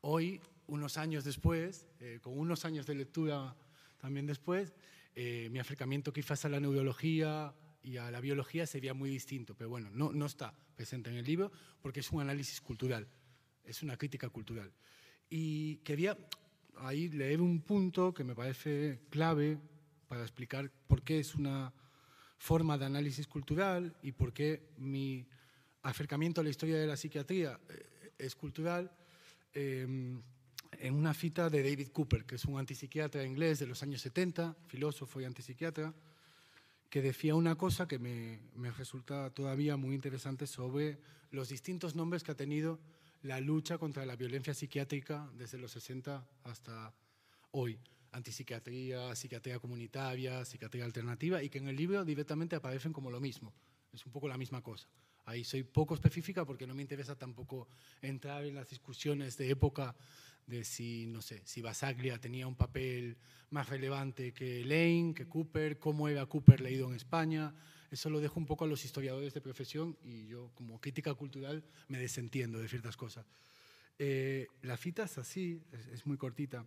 Hoy, 0.00 0.40
unos 0.66 0.96
años 0.96 1.24
después, 1.24 1.86
eh, 2.00 2.18
con 2.22 2.38
unos 2.38 2.64
años 2.64 2.86
de 2.86 2.94
lectura 2.94 3.54
también 3.98 4.26
después, 4.26 4.74
eh, 5.14 5.48
mi 5.50 5.58
acercamiento 5.58 6.12
quizás 6.12 6.44
a 6.44 6.48
la 6.48 6.58
neurología 6.58 7.54
y 7.82 7.98
a 7.98 8.10
la 8.10 8.20
biología 8.20 8.66
sería 8.66 8.94
muy 8.94 9.10
distinto, 9.10 9.54
pero 9.54 9.68
bueno, 9.68 9.90
no, 9.92 10.12
no 10.12 10.26
está 10.26 10.54
presente 10.74 11.10
en 11.10 11.16
el 11.16 11.26
libro 11.26 11.52
porque 11.80 12.00
es 12.00 12.10
un 12.10 12.22
análisis 12.22 12.60
cultural, 12.60 13.06
es 13.64 13.82
una 13.82 13.96
crítica 13.96 14.28
cultural. 14.30 14.72
Y 15.34 15.76
quería 15.76 16.14
ahí 16.76 17.08
leer 17.08 17.40
un 17.40 17.62
punto 17.62 18.12
que 18.12 18.22
me 18.22 18.34
parece 18.34 19.00
clave 19.08 19.56
para 20.06 20.20
explicar 20.20 20.70
por 20.86 21.00
qué 21.00 21.20
es 21.20 21.34
una 21.34 21.72
forma 22.36 22.76
de 22.76 22.84
análisis 22.84 23.26
cultural 23.26 23.96
y 24.02 24.12
por 24.12 24.34
qué 24.34 24.68
mi 24.76 25.26
acercamiento 25.84 26.42
a 26.42 26.44
la 26.44 26.50
historia 26.50 26.76
de 26.76 26.86
la 26.86 26.98
psiquiatría 26.98 27.58
eh, 27.70 28.12
es 28.18 28.36
cultural, 28.36 28.92
em, 29.54 30.20
en 30.72 30.94
una 30.94 31.14
cita 31.14 31.48
de 31.48 31.62
David 31.62 31.88
Cooper, 31.94 32.26
que 32.26 32.34
es 32.34 32.44
un 32.44 32.58
antipsiquiatra 32.58 33.24
inglés 33.24 33.58
de 33.58 33.68
los 33.68 33.82
años 33.82 34.02
70, 34.02 34.54
filósofo 34.66 35.18
y 35.18 35.24
antipsiquiatra, 35.24 35.94
que 36.90 37.00
decía 37.00 37.34
una 37.34 37.54
cosa 37.54 37.88
que 37.88 37.98
me, 37.98 38.38
me 38.54 38.70
resulta 38.70 39.30
todavía 39.30 39.78
muy 39.78 39.94
interesante 39.94 40.46
sobre 40.46 40.98
los 41.30 41.48
distintos 41.48 41.94
nombres 41.94 42.22
que 42.22 42.32
ha 42.32 42.36
tenido 42.36 42.78
la 43.22 43.40
lucha 43.40 43.78
contra 43.78 44.04
la 44.04 44.16
violencia 44.16 44.54
psiquiátrica 44.54 45.30
desde 45.34 45.58
los 45.58 45.72
60 45.72 46.26
hasta 46.44 46.92
hoy. 47.52 47.78
Antipsiquiatría, 48.12 49.14
psiquiatría 49.14 49.58
comunitaria, 49.58 50.44
psiquiatría 50.44 50.84
alternativa, 50.84 51.42
y 51.42 51.48
que 51.48 51.58
en 51.58 51.68
el 51.68 51.76
libro 51.76 52.04
directamente 52.04 52.56
aparecen 52.56 52.92
como 52.92 53.10
lo 53.10 53.20
mismo. 53.20 53.52
Es 53.92 54.04
un 54.04 54.12
poco 54.12 54.28
la 54.28 54.36
misma 54.36 54.62
cosa. 54.62 54.88
Ahí 55.24 55.44
soy 55.44 55.62
poco 55.62 55.94
específica 55.94 56.44
porque 56.44 56.66
no 56.66 56.74
me 56.74 56.82
interesa 56.82 57.16
tampoco 57.16 57.68
entrar 58.00 58.44
en 58.44 58.56
las 58.56 58.68
discusiones 58.68 59.36
de 59.36 59.50
época 59.50 59.94
de 60.46 60.64
si, 60.64 61.06
no 61.06 61.22
sé, 61.22 61.42
si 61.44 61.62
Basaglia 61.62 62.18
tenía 62.18 62.48
un 62.48 62.56
papel 62.56 63.16
más 63.50 63.68
relevante 63.68 64.32
que 64.32 64.64
Lane, 64.64 65.14
que 65.14 65.28
Cooper, 65.28 65.78
cómo 65.78 66.08
era 66.08 66.26
Cooper 66.26 66.60
leído 66.60 66.88
en 66.88 66.94
España, 66.96 67.54
eso 67.92 68.08
lo 68.08 68.20
dejo 68.20 68.40
un 68.40 68.46
poco 68.46 68.64
a 68.64 68.68
los 68.68 68.84
historiadores 68.86 69.34
de 69.34 69.42
profesión 69.42 69.98
y 70.02 70.26
yo 70.26 70.50
como 70.54 70.80
crítica 70.80 71.12
cultural 71.12 71.62
me 71.88 71.98
desentiendo 71.98 72.58
de 72.58 72.66
ciertas 72.66 72.96
cosas. 72.96 73.26
Eh, 73.98 74.48
la 74.62 74.78
cita 74.78 75.04
es 75.04 75.18
así, 75.18 75.60
es, 75.92 76.06
muy 76.06 76.16
cortita. 76.16 76.64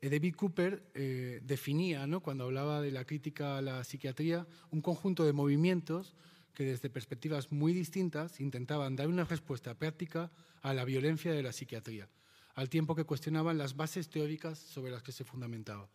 Eh, 0.00 0.08
David 0.08 0.34
Cooper 0.34 0.82
eh, 0.94 1.40
definía, 1.44 2.06
¿no? 2.06 2.20
cuando 2.20 2.44
hablaba 2.44 2.80
de 2.80 2.90
la 2.90 3.04
crítica 3.04 3.58
a 3.58 3.62
la 3.62 3.84
psiquiatría, 3.84 4.46
un 4.70 4.80
conjunto 4.80 5.24
de 5.24 5.34
movimientos 5.34 6.14
que 6.54 6.64
desde 6.64 6.88
perspectivas 6.88 7.52
muy 7.52 7.74
distintas 7.74 8.40
intentaban 8.40 8.96
dar 8.96 9.08
una 9.08 9.24
respuesta 9.24 9.74
práctica 9.74 10.32
a 10.62 10.72
la 10.72 10.86
violencia 10.86 11.32
de 11.32 11.42
la 11.42 11.52
psiquiatría, 11.52 12.08
al 12.54 12.70
tiempo 12.70 12.94
que 12.94 13.04
cuestionaban 13.04 13.58
las 13.58 13.76
bases 13.76 14.08
teóricas 14.08 14.58
sobre 14.58 14.90
las 14.90 15.02
que 15.02 15.12
se 15.12 15.24
fundamentaba. 15.24 15.90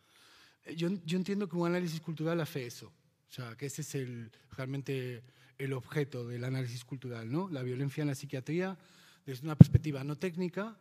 Yo, 0.75 0.89
yo 1.03 1.17
entiendo 1.17 1.49
que 1.49 1.55
un 1.55 1.65
análisis 1.65 1.99
cultural 2.01 2.39
hace 2.41 2.67
eso, 2.67 2.91
o 3.29 3.31
sea, 3.31 3.55
que 3.55 3.67
ese 3.67 3.81
es 3.81 3.93
el, 3.95 4.31
realmente 4.57 5.23
el 5.59 5.73
objeto 5.73 6.27
del 6.27 6.43
análisis 6.43 6.83
cultural, 6.83 7.31
¿no? 7.31 7.47
La 7.49 7.61
violencia 7.61 8.01
en 8.01 8.07
la 8.07 8.15
psiquiatría 8.15 8.77
desde 9.25 9.45
una 9.45 9.55
perspectiva 9.55 10.03
no 10.03 10.17
técnica 10.17 10.77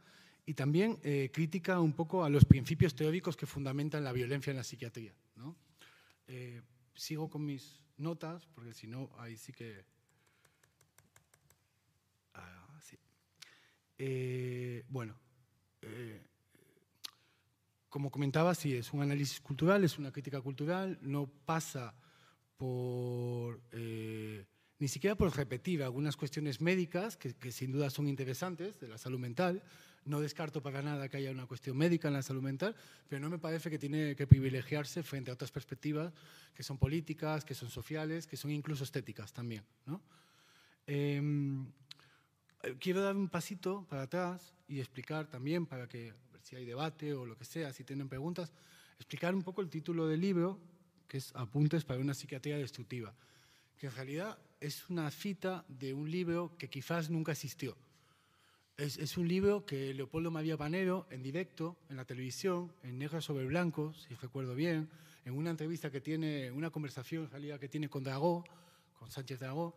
y 0.47 0.55
también 0.55 0.99
eh, 1.03 1.31
crítica 1.33 1.79
un 1.79 1.93
poco 1.93 2.25
a 2.25 2.31
los 2.31 2.47
principios 2.47 2.95
teóricos 2.95 3.37
que 3.37 3.45
fundamentan 3.45 4.03
la 4.03 4.13
violencia 4.13 4.51
en 4.51 4.57
la 4.57 4.65
psiquiatría, 4.65 5.13
¿no? 5.37 5.57
Eh, 6.27 6.63
sigo 6.95 7.29
con 7.29 7.45
mis 7.45 7.83
notas, 7.99 8.47
porque 8.55 8.73
si 8.73 8.87
no, 8.87 9.11
ahí 9.19 9.37
sí 9.37 9.53
que... 9.53 9.85
Ah. 12.35 12.65
Eh, 14.01 14.85
bueno, 14.89 15.19
como 17.89 18.11
comentaba, 18.11 18.55
sí, 18.55 18.75
es 18.75 18.93
un 18.93 19.03
análisis 19.03 19.41
cultural, 19.41 19.83
es 19.83 19.99
una 19.99 20.13
crítica 20.13 20.41
cultural, 20.41 20.99
no 21.03 21.27
pasa 21.27 21.95
por 22.59 23.63
ni 24.79 24.89
siquiera 24.89 25.17
por 25.17 25.35
repetir 25.37 25.83
algunas 25.83 26.17
cuestiones 26.17 26.61
médicas, 26.61 27.17
que, 27.17 27.51
sin 27.51 27.73
duda 27.73 27.91
son 27.91 28.07
interesantes, 28.07 28.79
de 28.79 28.89
la 28.89 28.99
salud 28.99 29.19
mental. 29.19 29.63
No 30.05 30.21
descarto 30.21 30.63
para 30.63 30.83
nada 30.83 31.09
que 31.09 31.17
haya 31.17 31.33
una 31.33 31.47
cuestión 31.47 31.77
médica 31.77 32.09
en 32.09 32.15
la 32.15 32.23
salud 32.23 32.43
mental, 32.43 32.77
pero 33.09 33.21
no 33.21 33.29
me 33.29 33.39
parece 33.39 33.69
que 33.69 33.79
tiene 33.79 34.15
que 34.15 34.27
privilegiarse 34.27 35.03
frente 35.03 35.31
a 35.31 35.35
otras 35.35 35.51
perspectivas 35.51 36.13
que 36.55 36.63
son 36.63 36.79
políticas, 36.79 37.45
que 37.45 37.55
son 37.55 37.69
sociales, 37.69 38.27
que 38.27 38.37
son 38.37 38.53
incluso 38.53 38.85
estéticas 38.85 39.33
también. 39.33 39.65
Em, 40.87 41.67
quiero 42.79 43.03
dar 43.03 43.17
un 43.17 43.29
pasito 43.29 43.85
para 43.91 44.03
atrás 44.03 44.55
y 44.69 44.79
explicar 44.79 45.27
también, 45.27 45.67
para 45.67 45.89
que 45.89 46.15
si 46.43 46.57
hay 46.57 46.65
debate 46.65 47.13
o 47.13 47.27
lo 47.27 47.37
que 47.37 47.45
sea, 47.45 47.73
si 47.73 47.85
tienen 47.85 48.09
preguntas, 48.09 48.53
explicar 48.97 49.35
un 49.35 49.43
poco 49.43 49.61
el 49.61 49.69
título 49.69 50.07
del 50.07 50.21
libro, 50.21 50.59
que 51.09 51.17
es 51.17 51.35
Apuntes 51.35 51.85
para 51.85 52.01
una 52.01 52.15
psiquiatría 52.15 52.57
destructiva 52.59 53.15
que 53.79 53.87
en 53.87 53.95
realidad 53.95 54.39
es 54.61 54.91
una 54.91 55.11
cita 55.11 55.65
de 55.69 55.95
un 55.95 56.11
libro 56.11 56.53
que 56.59 56.69
quizás 56.69 57.11
nunca 57.11 57.33
existió. 57.33 57.77
Es, 58.77 59.17
un 59.17 59.27
libro 59.27 59.67
que 59.67 59.93
Leopoldo 59.93 60.31
María 60.31 60.57
Panero, 60.57 61.09
en 61.11 61.21
directo, 61.23 61.77
en 61.89 61.97
la 61.97 62.05
televisión, 62.05 62.73
en 62.85 62.99
negro 62.99 63.21
sobre 63.21 63.45
blanco, 63.45 63.93
si 63.95 64.15
recuerdo 64.15 64.55
bien, 64.55 64.89
en 65.25 65.35
una 65.35 65.51
entrevista 65.51 65.91
que 65.91 66.01
tiene, 66.01 66.53
una 66.53 66.71
conversación 66.71 67.25
en 67.25 67.31
realidad 67.31 67.59
que 67.59 67.69
tiene 67.69 67.89
con 67.89 68.05
Dragó, 68.05 68.45
con 68.97 69.11
Sánchez 69.11 69.41
Dragó, 69.41 69.77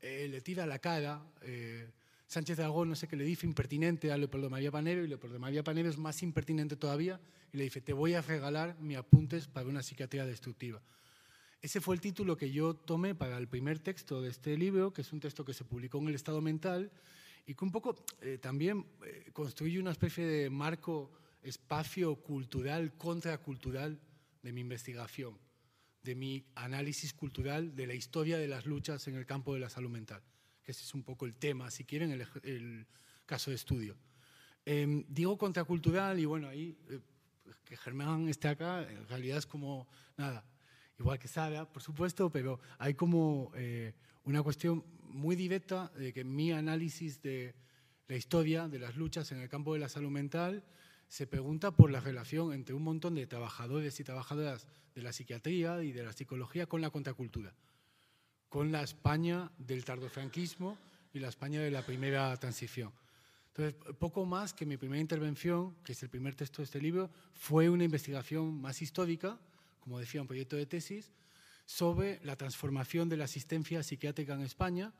eh, 0.00 0.28
le 0.30 0.40
tira 0.40 0.64
la 0.64 0.78
cara. 0.78 1.22
Eh, 1.42 1.90
Sánchez 2.28 2.58
Dragó 2.58 2.84
no 2.84 2.94
sé 2.94 3.08
qué 3.08 3.16
le 3.16 3.24
dice, 3.24 3.46
impertinente 3.46 4.12
a 4.12 4.18
Leopoldo 4.18 4.50
María 4.50 4.70
Panero, 4.70 5.02
y 5.02 5.08
Leopoldo 5.08 5.38
María 5.38 5.64
Panero 5.64 5.88
es 5.88 5.96
más 5.96 6.22
impertinente 6.22 6.76
todavía, 6.76 7.18
y 7.52 7.56
le 7.56 7.64
dice, 7.64 7.80
te 7.80 7.94
voy 7.94 8.12
a 8.14 8.20
regalar 8.20 8.78
mis 8.80 8.98
apuntes 8.98 9.48
para 9.48 9.66
una 9.66 9.82
psiquiatría 9.82 10.26
destructiva. 10.26 10.82
Ese 11.62 11.80
fue 11.80 11.94
el 11.94 12.02
título 12.02 12.36
que 12.36 12.52
yo 12.52 12.74
tomé 12.74 13.14
para 13.14 13.38
el 13.38 13.48
primer 13.48 13.78
texto 13.78 14.20
de 14.20 14.28
este 14.28 14.58
libro, 14.58 14.92
que 14.92 15.00
es 15.00 15.12
un 15.12 15.20
texto 15.20 15.44
que 15.44 15.54
se 15.54 15.64
publicó 15.64 15.98
en 15.98 16.08
el 16.08 16.14
Estado 16.14 16.42
Mental 16.42 16.92
y 17.46 17.54
que 17.54 17.64
un 17.64 17.72
poco 17.72 17.96
eh, 18.20 18.36
también 18.36 18.84
eh, 19.04 19.30
construye 19.32 19.80
una 19.80 19.90
especie 19.90 20.26
de 20.26 20.50
marco 20.50 21.10
espacio 21.42 22.14
cultural, 22.16 22.92
contracultural 22.98 23.98
de 24.42 24.52
mi 24.52 24.60
investigación, 24.60 25.38
de 26.02 26.14
mi 26.14 26.44
análisis 26.54 27.14
cultural 27.14 27.74
de 27.74 27.86
la 27.86 27.94
historia 27.94 28.36
de 28.36 28.48
las 28.48 28.66
luchas 28.66 29.08
en 29.08 29.16
el 29.16 29.24
campo 29.24 29.54
de 29.54 29.60
la 29.60 29.70
salud 29.70 29.90
mental, 29.90 30.22
ese 30.70 30.84
es 30.84 30.94
un 30.94 31.02
poco 31.02 31.26
el 31.26 31.34
tema, 31.34 31.70
si 31.70 31.84
quieren, 31.84 32.10
el, 32.12 32.26
el 32.44 32.86
caso 33.26 33.50
de 33.50 33.56
estudio. 33.56 33.96
Em, 34.64 35.04
digo 35.08 35.38
contracultural 35.38 36.18
y 36.18 36.26
bueno, 36.26 36.48
ahí 36.48 36.76
eh, 36.90 37.00
que 37.64 37.76
Germán 37.76 38.28
esté 38.28 38.48
acá, 38.48 38.82
en 38.82 39.08
realidad 39.08 39.38
es 39.38 39.46
como, 39.46 39.88
nada, 40.16 40.44
igual 40.98 41.18
que 41.18 41.26
Sara, 41.26 41.64
por 41.70 41.82
supuesto, 41.82 42.30
pero 42.30 42.60
hay 42.78 42.94
como 42.94 43.50
eh, 43.54 43.94
una 44.24 44.42
cuestión 44.42 44.84
muy 45.04 45.36
directa 45.36 45.90
de 45.96 46.12
que 46.12 46.22
mi 46.22 46.52
análisis 46.52 47.22
de 47.22 47.54
la 48.08 48.16
historia 48.16 48.68
de 48.68 48.78
las 48.78 48.96
luchas 48.96 49.32
en 49.32 49.40
el 49.40 49.48
campo 49.48 49.72
de 49.72 49.80
la 49.80 49.88
salud 49.88 50.10
mental 50.10 50.64
se 51.08 51.26
pregunta 51.26 51.70
por 51.70 51.90
la 51.90 52.00
relación 52.00 52.52
entre 52.52 52.74
un 52.74 52.82
montón 52.82 53.14
de 53.14 53.26
trabajadores 53.26 53.98
y 54.00 54.04
trabajadoras 54.04 54.66
de 54.94 55.02
la 55.02 55.12
psiquiatría 55.12 55.82
y 55.82 55.92
de 55.92 56.02
la 56.02 56.12
psicología 56.12 56.66
con 56.66 56.82
la 56.82 56.90
contracultura, 56.90 57.54
con 58.48 58.72
la 58.72 58.82
España 58.82 59.50
del 59.58 59.84
tardofranquismo 59.84 60.78
y 61.12 61.18
la 61.18 61.28
España 61.28 61.60
de 61.60 61.70
la 61.70 61.84
primera 61.84 62.36
transición. 62.36 62.92
Entonces, 63.48 63.74
poco 63.98 64.24
más 64.24 64.54
que 64.54 64.66
mi 64.66 64.76
primera 64.76 65.00
intervención, 65.00 65.74
que 65.84 65.92
es 65.92 66.02
el 66.02 66.08
primer 66.08 66.34
texto 66.34 66.58
de 66.58 66.64
este 66.64 66.80
libro, 66.80 67.10
fue 67.34 67.68
una 67.68 67.84
investigación 67.84 68.60
más 68.60 68.80
histórica, 68.82 69.38
como 69.80 69.98
decía, 69.98 70.20
un 70.20 70.28
proyecto 70.28 70.56
de 70.56 70.66
tesis 70.66 71.10
sobre 71.66 72.20
la 72.24 72.36
transformación 72.36 73.08
de 73.08 73.16
la 73.16 73.24
asistencia 73.24 73.82
psiquiátrica 73.82 74.34
en 74.34 74.42
España 74.42 74.92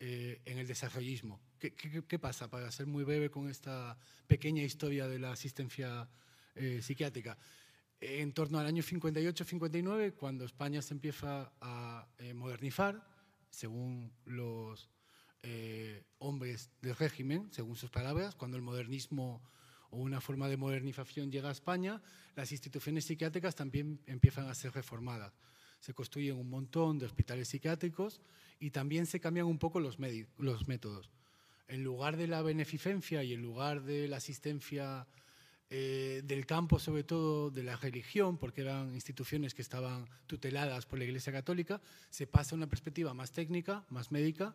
eh, 0.00 0.40
en 0.44 0.58
el 0.58 0.66
desarrollismo. 0.66 1.40
¿Qué, 1.58 2.18
pasa? 2.20 2.48
Para 2.48 2.70
ser 2.70 2.86
muy 2.86 3.02
breve 3.02 3.30
con 3.30 3.48
esta 3.50 3.98
pequeña 4.28 4.62
historia 4.62 5.08
de 5.08 5.18
la 5.18 5.32
asistencia 5.32 6.08
eh, 6.54 6.80
psiquiátrica. 6.80 7.36
En 8.00 8.32
torno 8.32 8.58
al 8.58 8.66
año 8.66 8.82
58-59, 8.82 10.14
cuando 10.14 10.44
España 10.44 10.82
se 10.82 10.94
empieza 10.94 11.52
a 11.60 12.06
eh, 12.18 12.32
modernizar, 12.32 13.04
según 13.50 14.12
los 14.24 14.88
hombres 16.18 16.70
del 16.82 16.94
régimen, 16.96 17.48
según 17.52 17.76
sus 17.76 17.90
palabras, 17.90 18.34
cuando 18.34 18.56
el 18.56 18.62
modernismo 18.62 19.42
o 19.90 19.98
una 19.98 20.20
forma 20.20 20.48
de 20.48 20.56
modernización 20.56 21.30
llega 21.30 21.48
a 21.48 21.52
España, 21.52 22.02
las 22.36 22.52
instituciones 22.52 23.04
psiquiátricas 23.04 23.54
también 23.54 24.00
empiezan 24.06 24.48
a 24.48 24.54
ser 24.54 24.72
reformadas. 24.72 25.32
Se 25.80 25.94
construyen 25.94 26.36
un 26.36 26.50
montón 26.50 26.98
de 26.98 27.06
hospitales 27.06 27.48
psiquiátricos 27.48 28.20
y 28.58 28.70
también 28.70 29.06
se 29.06 29.20
cambian 29.20 29.46
un 29.46 29.58
poco 29.58 29.80
los, 29.80 29.98
los 30.36 30.68
métodos. 30.68 31.10
En 31.68 31.84
lugar 31.84 32.16
de 32.16 32.26
la 32.26 32.42
beneficencia 32.42 33.22
y 33.22 33.32
en 33.32 33.42
lugar 33.42 33.82
de 33.82 34.08
la 34.08 34.16
asistencia 34.16 35.06
eh, 35.70 36.22
del 36.24 36.46
campo, 36.46 36.78
sobre 36.78 37.04
todo 37.04 37.50
de 37.50 37.62
la 37.62 37.76
religión, 37.76 38.38
porque 38.38 38.62
eran 38.62 38.94
instituciones 38.94 39.54
que 39.54 39.60
estaban 39.60 40.08
tuteladas 40.26 40.86
por 40.86 40.98
la 40.98 41.04
Iglesia 41.04 41.32
Católica, 41.32 41.80
se 42.08 42.26
pasa 42.26 42.54
a 42.54 42.56
una 42.56 42.68
perspectiva 42.68 43.12
más 43.12 43.32
técnica, 43.32 43.84
más 43.90 44.10
médica, 44.10 44.54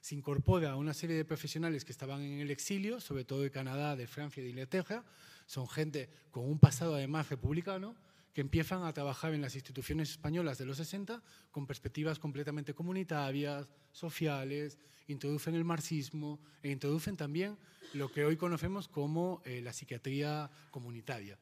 se 0.00 0.14
incorpora 0.14 0.72
a 0.72 0.76
una 0.76 0.94
serie 0.94 1.16
de 1.16 1.24
profesionales 1.24 1.84
que 1.84 1.92
estaban 1.92 2.22
en 2.22 2.40
el 2.40 2.50
exilio, 2.50 3.00
sobre 3.00 3.24
todo 3.24 3.40
de 3.40 3.50
Canadá, 3.50 3.96
de 3.96 4.06
Francia 4.06 4.40
y 4.40 4.44
de 4.44 4.50
Inglaterra. 4.50 5.04
Son 5.46 5.68
gente 5.68 6.08
con 6.30 6.44
un 6.44 6.58
pasado 6.58 6.94
además 6.94 7.28
republicano, 7.28 7.96
que 8.32 8.40
empiezan 8.40 8.84
a 8.84 8.92
trabajar 8.92 9.34
en 9.34 9.42
las 9.42 9.54
instituciones 9.54 10.10
españolas 10.10 10.58
de 10.58 10.64
los 10.64 10.78
60 10.78 11.22
con 11.50 11.66
perspectivas 11.66 12.18
completamente 12.18 12.74
comunitarias, 12.74 13.68
sociales, 13.90 14.78
introducen 15.06 15.54
el 15.54 15.64
marxismo 15.64 16.40
e 16.62 16.70
introducen 16.70 17.16
también 17.16 17.58
lo 17.94 18.10
que 18.10 18.24
hoy 18.24 18.36
conocemos 18.36 18.88
como 18.88 19.42
eh, 19.44 19.60
la 19.60 19.72
psiquiatría 19.72 20.50
comunitaria, 20.70 21.38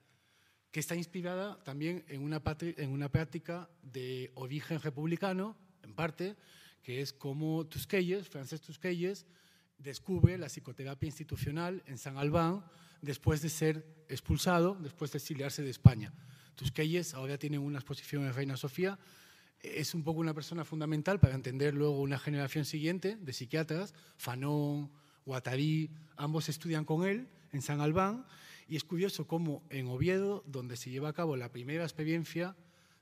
que 0.70 0.80
está 0.80 0.96
inspirada 0.96 1.62
también 1.62 2.04
en 2.08 2.22
una, 2.22 2.40
práctica 2.42 3.70
de 3.82 4.32
origen 4.34 4.80
republicano, 4.80 5.56
en 5.82 5.94
parte, 5.94 6.36
que 6.82 7.00
es 7.00 7.12
como 7.12 7.66
Tusquelles, 7.66 8.28
Francés 8.28 8.60
Tusquelles, 8.60 9.26
descubre 9.78 10.36
la 10.38 10.48
psicoterapia 10.48 11.06
institucional 11.06 11.82
en 11.86 11.98
San 11.98 12.18
Albán 12.18 12.64
después 13.00 13.42
de 13.42 13.48
ser 13.48 14.04
expulsado, 14.08 14.76
después 14.80 15.12
de 15.12 15.18
exiliarse 15.18 15.62
de 15.62 15.70
España. 15.70 16.12
Tusquelles 16.56 17.14
ahora 17.14 17.38
tiene 17.38 17.58
una 17.58 17.78
exposición 17.78 18.24
en 18.24 18.34
Reina 18.34 18.56
Sofía, 18.56 18.98
es 19.62 19.94
un 19.94 20.02
poco 20.02 20.20
una 20.20 20.34
persona 20.34 20.64
fundamental 20.64 21.20
para 21.20 21.34
entender 21.34 21.74
luego 21.74 22.00
una 22.00 22.18
generación 22.18 22.64
siguiente 22.64 23.16
de 23.16 23.32
psiquiatras, 23.32 23.94
Fanon, 24.16 24.90
Guattari, 25.26 25.90
ambos 26.16 26.48
estudian 26.48 26.84
con 26.84 27.06
él 27.06 27.28
en 27.52 27.62
San 27.62 27.80
Albán, 27.80 28.24
y 28.68 28.76
es 28.76 28.84
curioso 28.84 29.26
cómo 29.26 29.62
en 29.68 29.88
Oviedo, 29.88 30.44
donde 30.46 30.76
se 30.76 30.90
lleva 30.90 31.08
a 31.08 31.12
cabo 31.12 31.36
la 31.36 31.50
primera 31.50 31.84
experiencia 31.84 32.56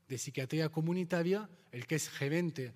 de 0.08 0.18
psiquiatría 0.18 0.70
comunitaria, 0.70 1.48
el 1.72 1.86
que 1.86 1.94
es 1.94 2.08
gerente 2.08 2.72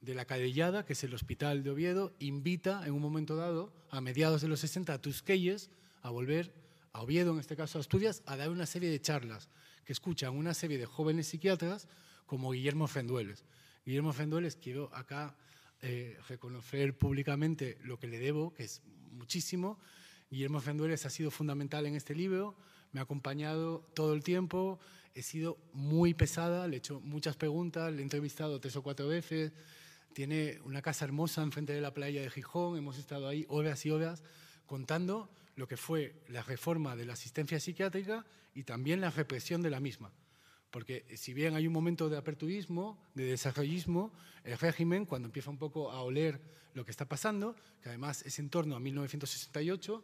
de 0.00 0.14
la 0.14 0.24
Cadellada, 0.24 0.84
que 0.84 0.94
es 0.94 1.04
el 1.04 1.14
hospital 1.14 1.62
de 1.62 1.70
Oviedo, 1.70 2.12
invita 2.18 2.84
en 2.84 2.92
un 2.92 3.00
momento 3.00 3.36
dado, 3.36 3.72
a 3.90 4.00
mediados 4.00 4.42
de 4.42 4.48
los 4.48 4.60
60, 4.60 4.92
a 4.92 5.00
Tusquelles 5.00 5.70
a 6.02 6.10
volver 6.10 6.52
a 6.92 7.02
Oviedo, 7.02 7.32
en 7.32 7.38
este 7.38 7.56
caso 7.56 7.78
a 7.78 7.80
Asturias, 7.80 8.22
a 8.26 8.36
dar 8.36 8.50
una 8.50 8.66
serie 8.66 8.90
de 8.90 9.00
charlas 9.00 9.48
que 9.84 9.92
escuchan 9.92 10.36
una 10.36 10.54
serie 10.54 10.78
de 10.78 10.86
jóvenes 10.86 11.28
psiquiatras 11.28 11.88
como 12.26 12.52
Guillermo 12.52 12.86
Fendueles. 12.86 13.44
Guillermo 13.84 14.12
Fendueles, 14.12 14.56
quiero 14.56 14.94
acá 14.94 15.36
eh, 15.80 16.16
reconocer 16.28 16.96
públicamente 16.96 17.78
lo 17.82 17.98
que 17.98 18.06
le 18.06 18.18
debo, 18.18 18.54
que 18.54 18.64
es 18.64 18.82
muchísimo. 19.10 19.80
Guillermo 20.30 20.60
Fendueles 20.60 21.04
ha 21.04 21.10
sido 21.10 21.30
fundamental 21.30 21.86
en 21.86 21.94
este 21.94 22.14
libro, 22.14 22.56
me 22.92 23.00
ha 23.00 23.02
acompañado 23.02 23.80
todo 23.94 24.14
el 24.14 24.22
tiempo, 24.22 24.78
he 25.14 25.22
sido 25.22 25.58
muy 25.72 26.14
pesada, 26.14 26.68
le 26.68 26.76
he 26.76 26.78
hecho 26.78 27.00
muchas 27.00 27.36
preguntas, 27.36 27.92
le 27.92 27.98
he 27.98 28.02
entrevistado 28.02 28.60
tres 28.60 28.76
o 28.76 28.82
cuatro 28.82 29.08
veces, 29.08 29.52
tiene 30.14 30.58
una 30.64 30.82
casa 30.82 31.04
hermosa 31.04 31.42
enfrente 31.42 31.72
de 31.72 31.80
la 31.80 31.92
playa 31.92 32.22
de 32.22 32.30
Gijón, 32.30 32.78
hemos 32.78 32.98
estado 32.98 33.28
ahí 33.28 33.44
horas 33.48 33.84
y 33.84 33.90
horas 33.90 34.22
contando 34.66 35.30
lo 35.56 35.66
que 35.68 35.76
fue 35.76 36.22
la 36.28 36.42
reforma 36.42 36.96
de 36.96 37.04
la 37.04 37.14
asistencia 37.14 37.60
psiquiátrica 37.60 38.24
y 38.54 38.64
también 38.64 39.00
la 39.00 39.10
represión 39.10 39.62
de 39.62 39.70
la 39.70 39.80
misma. 39.80 40.12
Porque 40.70 41.04
si 41.16 41.34
bien 41.34 41.54
hay 41.54 41.66
un 41.66 41.72
momento 41.72 42.08
de 42.08 42.16
aperturismo, 42.16 42.98
de 43.14 43.24
desarrollismo, 43.24 44.12
el 44.44 44.58
régimen, 44.58 45.04
cuando 45.04 45.26
empieza 45.26 45.50
un 45.50 45.58
poco 45.58 45.90
a 45.90 46.02
oler 46.02 46.40
lo 46.74 46.84
que 46.84 46.90
está 46.90 47.04
pasando, 47.04 47.54
que 47.82 47.90
además 47.90 48.22
es 48.24 48.38
en 48.38 48.48
torno 48.48 48.74
a 48.74 48.80
1968, 48.80 50.02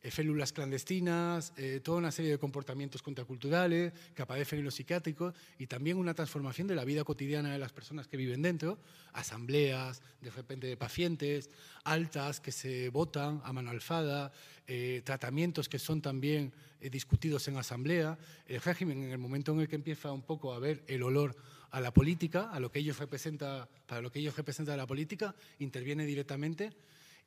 eh, 0.00 0.12
células 0.12 0.52
clandestinas, 0.52 1.52
eh, 1.56 1.80
toda 1.82 1.98
una 1.98 2.12
serie 2.12 2.30
de 2.30 2.38
comportamientos 2.38 3.02
contraculturales 3.02 3.92
que 4.14 4.22
aparecen 4.22 4.60
en 4.60 4.64
los 4.64 4.76
psiquiátricos 4.76 5.34
y 5.58 5.66
también 5.66 5.96
una 5.96 6.14
transformación 6.14 6.68
de 6.68 6.76
la 6.76 6.84
vida 6.84 7.02
cotidiana 7.02 7.50
de 7.50 7.58
las 7.58 7.72
personas 7.72 8.06
que 8.06 8.16
viven 8.16 8.40
dentro, 8.40 8.78
asambleas 9.12 10.00
de 10.20 10.30
repente 10.30 10.68
de 10.68 10.76
pacientes, 10.76 11.50
altas 11.82 12.40
que 12.40 12.52
se 12.52 12.90
votan 12.90 13.40
a 13.44 13.52
mano 13.52 13.70
alzada, 13.70 14.30
eh, 14.68 15.02
tratamientos 15.04 15.68
que 15.68 15.80
son 15.80 16.00
también 16.00 16.52
discutidos 16.80 17.48
en 17.48 17.56
asamblea, 17.56 18.16
el 18.46 18.60
régimen 18.60 19.02
en 19.02 19.10
el 19.10 19.18
momento 19.18 19.52
en 19.52 19.60
el 19.60 19.68
que 19.68 19.74
empieza 19.74 20.12
un 20.12 20.22
poco 20.22 20.52
a 20.52 20.60
ver 20.60 20.84
el 20.86 21.02
olor 21.02 21.34
a 21.72 21.80
la 21.80 21.92
política, 21.92 22.50
a 22.52 22.60
lo 22.60 22.70
que 22.70 22.78
ellos 22.78 22.98
representa, 22.98 23.68
para 23.86 24.00
lo 24.00 24.12
que 24.12 24.20
ellos 24.20 24.36
representan 24.36 24.76
la 24.76 24.86
política, 24.86 25.34
interviene 25.58 26.06
directamente 26.06 26.72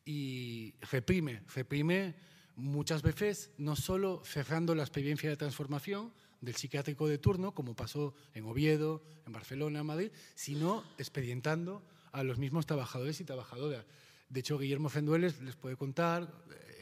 y 0.06 0.74
reprime, 0.90 1.42
reprime 1.54 2.31
muchas 2.56 3.02
veces 3.02 3.52
no 3.58 3.76
solo 3.76 4.22
cerrando 4.26 4.76
la 4.76 4.84
experiencia 4.84 5.30
de 5.30 5.38
transformación 5.38 6.14
del 6.42 6.56
psiquiátrico 6.56 7.08
de 7.08 7.18
turno, 7.18 7.54
como 7.54 7.76
pasó 7.76 8.14
en 8.34 8.46
Oviedo, 8.46 9.04
en 9.26 9.34
Barcelona, 9.34 9.80
en 9.80 9.86
Madrid, 9.86 10.12
sino 10.36 10.84
expedientando 10.98 11.84
a 12.12 12.24
los 12.24 12.38
mismos 12.38 12.66
trabajadores 12.66 13.20
y 13.22 13.24
trabajadoras. 13.24 13.86
De 14.30 14.40
hecho, 14.40 14.58
Guillermo 14.58 14.90
Fendueles 14.90 15.42
les 15.42 15.56
puede 15.56 15.76
contar, 15.76 16.34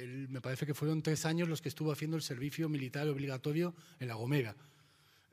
me 0.05 0.41
parece 0.41 0.65
que 0.65 0.73
fueron 0.73 1.01
tres 1.01 1.25
años 1.25 1.49
los 1.49 1.61
que 1.61 1.69
estuvo 1.69 1.91
haciendo 1.91 2.15
el 2.15 2.23
servicio 2.23 2.69
militar 2.69 3.07
obligatorio 3.07 3.73
en 3.99 4.07
La 4.07 4.15
Gomera. 4.15 4.55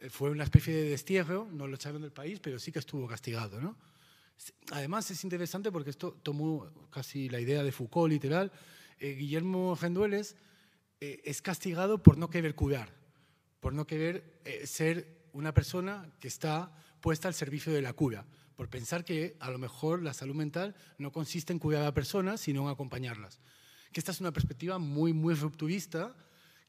Eh, 0.01 0.11
fue 0.11 0.31
una 0.31 0.45
especie 0.45 0.75
de 0.75 0.91
destierro, 0.91 1.49
no 1.53 1.67
lo 1.67 1.77
echaron 1.77 2.03
del 2.03 2.13
país, 2.13 2.41
pero 2.41 2.59
sí 2.59 2.73
que 2.73 2.79
estuvo 2.79 3.07
castigado. 3.07 3.61
¿no? 3.61 3.77
Además, 4.73 5.11
es 5.11 5.23
interesante 5.25 5.71
porque 5.71 5.91
esto 5.91 6.17
tomó 6.23 6.71
casi 6.91 7.29
la 7.29 7.41
idea 7.41 7.63
de 7.63 7.73
Foucault 7.73 8.11
literal, 8.11 8.53
eh, 8.99 9.15
Guillermo 9.15 9.77
Rendueles 9.81 10.37
eh, 11.01 11.21
es 11.25 11.43
castigado 11.43 12.03
por 12.03 12.17
no 12.17 12.31
querer 12.31 12.55
cuidar, 12.55 12.95
por 13.61 13.73
no 13.73 13.87
querer 13.87 14.41
eh, 14.45 14.67
ser 14.67 15.29
una 15.33 15.53
persona 15.53 16.11
que 16.21 16.29
está 16.29 16.73
puesta 17.01 17.29
al 17.29 17.35
servicio 17.35 17.73
de 17.73 17.83
la 17.83 17.93
cura, 17.93 18.27
por 18.55 18.71
pensar 18.71 19.05
que 19.05 19.37
a 19.41 19.51
lo 19.51 19.59
mejor 19.59 20.03
la 20.03 20.15
salud 20.15 20.35
mental 20.35 20.75
no 20.97 21.13
consiste 21.13 21.53
en 21.53 21.59
cuidar 21.59 21.85
a 21.85 21.93
personas, 21.93 22.41
sino 22.41 22.63
en 22.63 22.69
acompañarlas. 22.69 23.39
Que 23.93 24.01
esta 24.01 24.13
es 24.13 24.21
una 24.21 24.33
perspectiva 24.33 24.79
muy, 24.79 25.13
muy 25.13 25.35
rupturista 25.35 26.17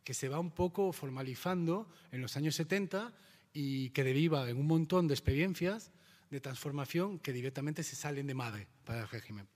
que 0.04 0.14
se 0.14 0.30
va 0.30 0.40
un 0.40 0.52
poco 0.52 0.92
formalizando 0.92 1.90
en 2.12 2.22
los 2.22 2.36
años 2.38 2.56
70 2.56 3.14
y 3.54 3.90
que 3.92 4.04
deriva 4.04 4.50
en 4.50 4.58
un 4.58 4.68
montón 4.68 5.08
de 5.08 5.14
experiencias 5.14 5.92
de 6.30 6.42
transformación 6.42 7.20
que 7.20 7.34
directamente 7.34 7.84
se 7.84 7.96
salen 7.96 8.28
de 8.28 8.34
madre 8.34 8.68
para 8.84 9.02
el 9.02 9.10
régimen. 9.10 9.48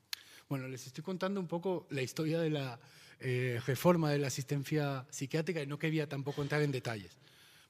Bueno, 0.52 0.68
les 0.68 0.86
estoy 0.86 1.02
contando 1.02 1.40
un 1.40 1.48
poco 1.48 1.88
la 1.92 2.02
historia 2.02 2.38
de 2.38 2.50
la 2.50 2.78
eh, 3.22 3.62
reforma 3.66 4.12
de 4.12 4.18
la 4.18 4.28
asistencia 4.28 5.08
psiquiátrica 5.10 5.62
y 5.62 5.66
no 5.66 5.80
quería 5.80 6.10
tampoco 6.10 6.42
entrar 6.42 6.62
en 6.62 6.74
detalles, 6.74 7.18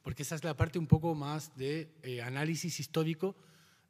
porque 0.01 0.23
esa 0.23 0.33
es 0.33 0.43
la 0.43 0.57
parte 0.57 0.79
un 0.79 0.87
poco 0.87 1.13
más 1.13 1.55
de 1.55 1.91
eh, 2.01 2.23
análisis 2.23 2.79
histórico 2.79 3.35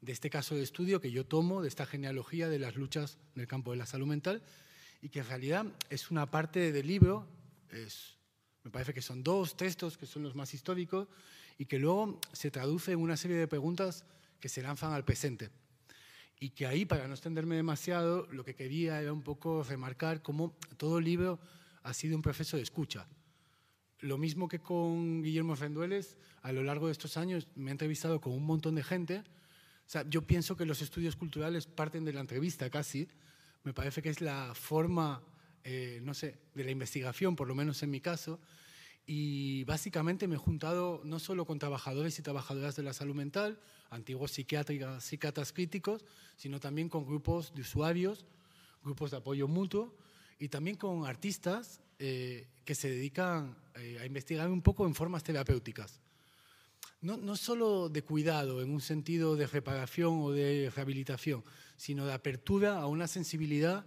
de 0.02 0.12
este 0.12 0.30
caso 0.30 0.56
de 0.56 0.64
estudio 0.64 1.00
que 1.00 1.10
yo 1.10 1.26
tomo, 1.26 1.62
de 1.62 1.70
esta 1.70 1.86
genealogía 1.86 2.50
de 2.50 2.60
las 2.60 2.76
luchas 2.76 3.18
en 3.34 3.44
el 3.44 3.48
campo 3.48 3.72
de 3.72 3.78
la 3.78 3.86
salud 3.86 4.08
mental, 4.08 4.44
y 5.02 5.08
que 5.08 5.20
en 5.20 5.28
realidad 5.28 5.66
es 5.90 6.12
una 6.12 6.30
parte 6.30 6.74
del 6.74 6.86
libro, 6.86 7.26
es, 7.70 8.18
me 8.66 8.72
parece 8.72 8.94
que 8.94 9.02
son 9.02 9.24
dos 9.24 9.56
textos 9.56 9.98
que 9.98 10.06
son 10.06 10.22
los 10.22 10.36
más 10.36 10.54
históricos, 10.54 11.08
y 11.58 11.64
que 11.64 11.80
luego 11.80 12.20
se 12.34 12.52
traduce 12.52 12.92
en 12.92 13.00
una 13.00 13.16
serie 13.16 13.38
de 13.38 13.48
preguntas 13.48 14.04
que 14.42 14.50
se 14.50 14.62
lanzan 14.62 14.92
al 14.92 15.06
presente 15.06 15.50
y 16.42 16.50
que 16.50 16.66
ahí, 16.66 16.86
para 16.86 17.08
no 17.08 17.14
extenderme 17.14 17.56
demasiado, 17.56 18.28
lo 18.32 18.44
que 18.44 18.56
quería 18.56 19.00
era 19.00 19.14
un 19.14 19.22
poco 19.22 19.62
remarcar 19.62 20.24
cómo 20.24 20.58
todo 20.76 20.98
el 20.98 21.06
libro 21.06 21.40
ha 21.84 21.94
sido 21.94 22.16
un 22.16 22.24
proceso 22.24 22.58
de 22.58 22.64
escucha. 22.64 23.08
Lo 24.00 24.18
mismo 24.18 24.48
que 24.48 24.58
con 24.58 25.22
Guillermo 25.22 25.54
Rendueles, 25.54 26.18
a 26.42 26.52
lo 26.52 26.64
largo 26.64 26.88
de 26.88 26.94
estos 26.94 27.16
años 27.16 27.48
me 27.54 27.70
he 27.70 27.72
entrevistado 27.74 28.20
con 28.20 28.34
un 28.34 28.44
montón 28.44 28.74
de 28.74 28.82
gente. 28.82 29.20
O 29.20 29.24
sea, 29.86 30.04
yo 30.10 30.24
pienso 30.24 30.58
que 30.58 30.66
los 30.66 30.82
estudios 30.82 31.16
culturales 31.16 31.68
parten 31.68 32.06
de 32.06 32.14
la 32.14 32.22
entrevista 32.22 32.72
casi. 32.72 33.08
Me 33.64 33.72
parece 33.72 34.02
que 34.02 34.10
es 34.10 34.20
la 34.20 34.56
forma, 34.56 35.22
eh, 35.64 36.00
no 36.02 36.16
sé, 36.16 36.40
de 36.56 36.64
la 36.64 36.72
investigación, 36.72 37.36
por 37.36 37.48
lo 37.48 37.54
menos 37.54 37.84
en 37.84 37.92
mi 37.92 38.02
caso, 38.02 38.40
y 39.06 39.64
básicamente 39.66 40.28
me 40.28 40.36
he 40.36 40.38
juntado 40.38 41.02
no 41.04 41.20
solo 41.20 41.46
con 41.46 41.60
trabajadores 41.60 42.18
y 42.20 42.22
trabajadoras 42.22 42.76
de 42.76 42.84
la 42.84 42.94
salud 42.94 43.16
mental, 43.16 43.60
antiguos 43.90 44.32
psiquiatras, 44.32 45.04
psiquiatras 45.04 45.54
críticos, 45.54 46.06
sino 46.38 46.60
también 46.60 46.90
con 46.90 47.06
grupos 47.06 47.54
de 47.54 47.62
usuarios, 47.62 48.26
grupos 48.84 49.12
de 49.12 49.18
apoyo 49.18 49.48
mutuo 49.48 49.96
y 50.40 50.50
también 50.50 50.78
con 50.78 51.06
artistas 51.06 51.82
eh, 52.00 52.48
que 52.66 52.76
se 52.76 52.90
dedican 52.90 53.58
eh, 53.76 54.00
a 54.02 54.06
investigar 54.06 54.50
un 54.50 54.62
poco 54.62 54.86
en 54.86 54.96
formas 54.96 55.24
terapéuticas. 55.24 56.00
No, 57.02 57.18
no 57.18 57.36
solo 57.36 57.90
de 57.90 58.04
cuidado 58.04 58.62
en 58.62 58.72
un 58.72 58.82
sentido 58.82 59.36
de 59.36 59.48
reparación 59.48 60.22
o 60.22 60.32
de 60.32 60.72
rehabilitación, 60.74 61.44
sino 61.76 62.06
de 62.06 62.14
apertura 62.14 62.80
a 62.80 62.88
una 62.88 63.08
sensibilidad 63.08 63.86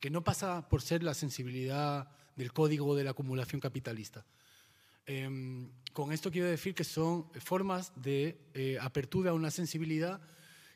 que 0.00 0.10
no 0.10 0.24
pasa 0.24 0.68
por 0.68 0.82
ser 0.82 1.02
la 1.02 1.14
sensibilidad 1.14 2.10
del 2.36 2.52
código 2.52 2.94
de 2.94 3.04
la 3.04 3.10
acumulación 3.10 3.60
capitalista, 3.60 4.24
Em, 5.06 5.70
con 5.92 6.12
esto 6.12 6.30
quiero 6.30 6.48
decir 6.48 6.74
que 6.74 6.84
son 6.84 7.30
formas 7.34 7.92
de 7.94 8.38
eh, 8.54 8.76
apertura 8.80 9.30
a 9.30 9.34
una 9.34 9.50
sensibilidad 9.50 10.20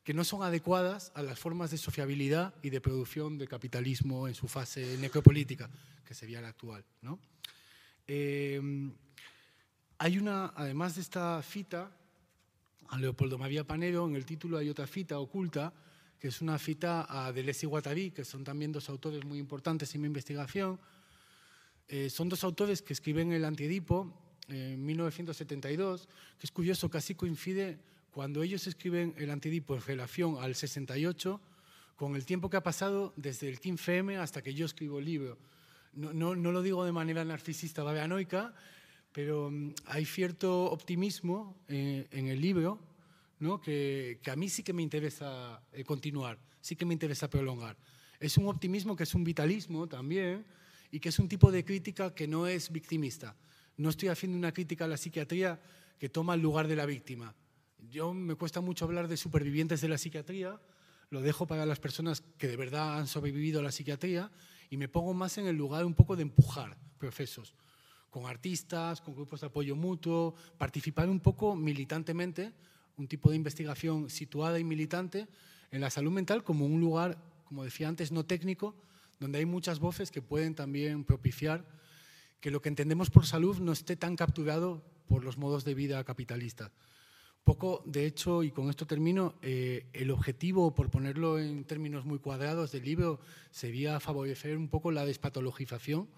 que 0.04 0.14
no 0.14 0.24
son 0.24 0.42
adecuadas 0.42 1.12
a 1.14 1.22
las 1.22 1.38
formas 1.38 1.70
de 1.70 1.78
sociabilidad 1.78 2.54
y 2.62 2.70
de 2.70 2.80
producción 2.80 3.36
de 3.36 3.46
capitalismo 3.46 4.28
en 4.28 4.34
su 4.34 4.48
fase 4.48 4.96
necropolítica, 4.98 5.68
que 6.04 6.14
sería 6.14 6.40
la 6.40 6.48
actual. 6.48 6.84
¿no? 7.02 7.18
Em, 8.06 8.94
hay 9.98 10.18
una, 10.18 10.52
además 10.56 10.94
de 10.94 11.02
esta 11.02 11.42
cita 11.42 11.90
a 12.88 12.98
Leopoldo 12.98 13.36
María 13.36 13.64
Panero, 13.64 14.08
en 14.08 14.16
el 14.16 14.24
título 14.24 14.58
hay 14.58 14.68
otra 14.68 14.86
cita 14.86 15.18
oculta, 15.18 15.72
que 16.18 16.28
es 16.28 16.40
una 16.40 16.58
cita 16.58 17.06
a 17.08 17.32
Deleuze 17.32 17.66
y 17.66 17.68
Guattari, 17.68 18.10
que 18.10 18.24
son 18.24 18.42
también 18.42 18.72
dos 18.72 18.88
autores 18.88 19.24
muy 19.24 19.38
importantes 19.38 19.94
en 19.94 20.00
mi 20.00 20.06
investigación, 20.06 20.80
eh, 21.92 22.08
son 22.08 22.28
dos 22.28 22.44
autores 22.44 22.82
que 22.82 22.92
escriben 22.92 23.32
el 23.32 23.44
Antiedipo 23.44 24.14
en 24.46 24.86
1972, 24.86 26.06
que 26.38 26.46
es 26.46 26.52
curioso, 26.52 26.88
casi 26.88 27.16
coincide 27.16 27.80
cuando 28.12 28.44
ellos 28.44 28.68
escriben 28.68 29.12
el 29.18 29.28
Antiedipo 29.28 29.74
en 29.74 29.82
relación 29.82 30.36
al 30.38 30.54
68, 30.54 31.40
con 31.96 32.14
el 32.14 32.24
tiempo 32.24 32.48
que 32.48 32.56
ha 32.56 32.62
pasado 32.62 33.12
desde 33.16 33.48
el 33.48 33.60
15M 33.60 34.20
hasta 34.20 34.40
que 34.40 34.54
yo 34.54 34.66
escribo 34.66 35.00
el 35.00 35.04
libro. 35.04 35.36
No, 35.92 36.12
no, 36.12 36.36
no 36.36 36.52
lo 36.52 36.62
digo 36.62 36.84
de 36.84 36.92
manera 36.92 37.24
narcisista 37.24 37.82
babeanoica, 37.82 38.54
pero 39.10 39.50
mm, 39.50 39.74
hay 39.86 40.04
cierto 40.04 40.66
optimismo 40.70 41.56
eh, 41.66 42.06
en 42.12 42.28
el 42.28 42.40
libro 42.40 42.78
¿no? 43.40 43.60
que, 43.60 44.20
que, 44.22 44.30
a 44.30 44.36
mí 44.36 44.48
sí 44.48 44.62
que 44.62 44.72
me 44.72 44.82
interesa 44.82 45.60
eh, 45.72 45.82
continuar, 45.82 46.38
sí 46.60 46.76
que 46.76 46.86
me 46.86 46.94
interesa 46.94 47.28
prolongar. 47.28 47.76
Es 48.20 48.38
un 48.38 48.46
optimismo 48.46 48.94
que 48.94 49.02
es 49.02 49.14
un 49.16 49.24
vitalismo 49.24 49.88
también, 49.88 50.46
y 50.90 51.00
que 51.00 51.10
es 51.10 51.18
un 51.18 51.28
tipo 51.28 51.50
de 51.52 51.64
crítica 51.64 52.14
que 52.14 52.26
no 52.26 52.46
es 52.46 52.70
victimista. 52.70 53.36
No 53.76 53.90
estoy 53.90 54.08
haciendo 54.08 54.36
una 54.36 54.52
crítica 54.52 54.84
a 54.84 54.88
la 54.88 54.96
psiquiatría 54.96 55.60
que 55.98 56.08
toma 56.08 56.34
el 56.34 56.40
lugar 56.40 56.68
de 56.68 56.76
la 56.76 56.86
víctima. 56.86 57.34
Yo 57.90 58.12
me 58.12 58.34
cuesta 58.34 58.60
mucho 58.60 58.84
hablar 58.84 59.08
de 59.08 59.16
supervivientes 59.16 59.80
de 59.80 59.88
la 59.88 59.98
psiquiatría, 59.98 60.60
lo 61.10 61.22
dejo 61.22 61.46
para 61.46 61.66
las 61.66 61.80
personas 61.80 62.22
que 62.38 62.46
de 62.46 62.56
verdad 62.56 62.98
han 62.98 63.06
sobrevivido 63.06 63.60
a 63.60 63.62
la 63.62 63.72
psiquiatría 63.72 64.30
y 64.68 64.76
me 64.76 64.88
pongo 64.88 65.12
más 65.14 65.38
en 65.38 65.46
el 65.46 65.56
lugar 65.56 65.84
un 65.84 65.94
poco 65.94 66.16
de 66.16 66.22
empujar 66.22 66.76
procesos 66.98 67.54
con 68.10 68.26
artistas, 68.26 69.00
con 69.00 69.14
grupos 69.14 69.40
de 69.40 69.46
apoyo 69.46 69.76
mutuo, 69.76 70.34
participar 70.58 71.08
un 71.08 71.20
poco 71.20 71.54
militantemente, 71.54 72.52
un 72.96 73.06
tipo 73.06 73.30
de 73.30 73.36
investigación 73.36 74.10
situada 74.10 74.58
y 74.58 74.64
militante 74.64 75.28
en 75.70 75.80
la 75.80 75.90
salud 75.90 76.10
mental 76.10 76.42
como 76.42 76.66
un 76.66 76.80
lugar, 76.80 77.16
como 77.44 77.64
decía 77.64 77.88
antes, 77.88 78.10
no 78.12 78.26
técnico, 78.26 78.74
donde 79.20 79.38
hay 79.38 79.46
muchas 79.46 79.78
voces 79.78 80.10
que 80.10 80.22
pueden 80.22 80.54
también 80.54 81.04
propiciar 81.04 81.64
que 82.40 82.50
lo 82.50 82.62
que 82.62 82.70
entendemos 82.70 83.10
por 83.10 83.26
salud 83.26 83.58
no 83.58 83.72
esté 83.72 83.94
tan 83.94 84.16
capturado 84.16 84.82
por 85.06 85.24
los 85.24 85.36
modos 85.36 85.64
de 85.64 85.74
vida 85.74 86.02
capitalistas. 86.04 86.72
Poco, 87.44 87.82
de 87.86 88.06
hecho, 88.06 88.42
y 88.42 88.50
con 88.50 88.70
esto 88.70 88.86
termino, 88.86 89.34
eh, 89.42 89.86
el 89.92 90.10
objetivo, 90.10 90.74
por 90.74 90.90
ponerlo 90.90 91.38
en 91.38 91.64
términos 91.64 92.04
muy 92.04 92.18
cuadrados 92.18 92.72
del 92.72 92.84
libro, 92.84 93.20
sería 93.50 94.00
favorecer 94.00 94.56
un 94.56 94.68
poco 94.68 94.90
la 94.90 95.06
despatologización 95.06 96.08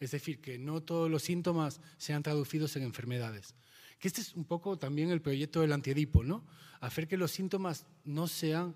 Es 0.00 0.10
decir, 0.10 0.40
que 0.40 0.58
no 0.58 0.82
todos 0.82 1.08
los 1.08 1.22
síntomas 1.22 1.80
sean 1.96 2.24
traducidos 2.24 2.74
en 2.74 2.82
enfermedades. 2.82 3.54
Que 4.00 4.08
este 4.08 4.20
es 4.20 4.34
un 4.34 4.44
poco 4.44 4.76
también 4.76 5.10
el 5.10 5.22
proyecto 5.22 5.60
del 5.60 5.72
antiedipo, 5.72 6.24
¿no? 6.24 6.44
Hacer 6.80 7.06
que 7.06 7.16
los 7.16 7.30
síntomas 7.30 7.86
no 8.04 8.26
sean 8.26 8.74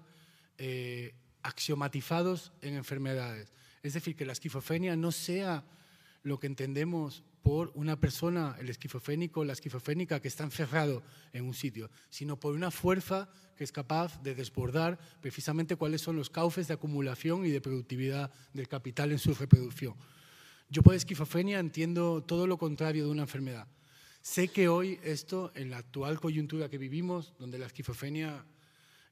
eh, 0.59 1.15
axiomatizados 1.43 2.53
en 2.61 2.75
enfermedades. 2.75 3.53
Es 3.83 3.95
decir, 3.95 4.17
que 4.17 4.27
la 4.27 4.33
esquizofrenia 4.33 4.97
no 4.97 5.13
sea 5.13 5.65
lo 6.23 6.39
que 6.39 6.49
entendemos 6.49 7.23
por 7.43 7.71
una 7.77 8.01
persona, 8.01 8.57
el 8.59 8.69
esquizofrénico, 8.69 9.45
la 9.45 9.53
esquizofrénica, 9.53 10.19
que 10.21 10.27
está 10.27 10.43
encerrado 10.43 11.05
en 11.33 11.45
un 11.45 11.55
sitio, 11.55 11.89
sino 12.11 12.41
por 12.41 12.55
una 12.55 12.73
fuerza 12.73 13.29
que 13.57 13.63
es 13.63 13.71
capaz 13.71 14.21
de 14.23 14.35
desbordar 14.35 14.99
precisamente 15.21 15.77
cuáles 15.77 16.01
son 16.01 16.17
los 16.17 16.29
cauces 16.29 16.67
de 16.67 16.75
acumulación 16.75 17.47
y 17.47 17.51
de 17.51 17.61
productividad 17.61 18.33
del 18.53 18.67
capital 18.67 19.13
en 19.13 19.21
su 19.21 19.33
reproducción. 19.35 19.95
Yo 20.69 20.83
por 20.83 20.97
esquizofrenia 20.97 21.61
entiendo 21.61 22.25
todo 22.25 22.49
lo 22.49 22.59
contrario 22.59 23.05
de 23.05 23.11
una 23.13 23.23
enfermedad. 23.23 23.69
Sé 24.21 24.49
que 24.49 24.67
hoy 24.67 24.99
esto, 25.05 25.53
en 25.55 25.71
la 25.71 25.79
actual 25.79 26.19
coyuntura 26.19 26.69
que 26.69 26.79
vivimos, 26.79 27.35
donde 27.39 27.61
la 27.61 27.67
esquizofrenia 27.67 28.45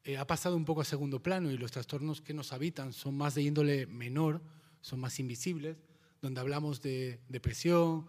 eh, 0.04 0.18
ha 0.18 0.26
pasado 0.26 0.56
un 0.56 0.66
poco 0.66 0.82
a 0.82 0.84
segundo 0.84 1.22
plano 1.22 1.50
y 1.50 1.56
los 1.56 1.72
trastornos 1.72 2.20
que 2.20 2.34
nos 2.34 2.52
habitan 2.52 2.92
son 2.92 3.16
más 3.16 3.34
de 3.34 3.42
índole 3.42 3.86
menor, 3.86 4.42
son 4.82 5.00
más 5.00 5.18
invisibles, 5.18 5.78
donde 6.20 6.40
hablamos 6.40 6.82
de 6.82 7.20
depresión, 7.28 8.06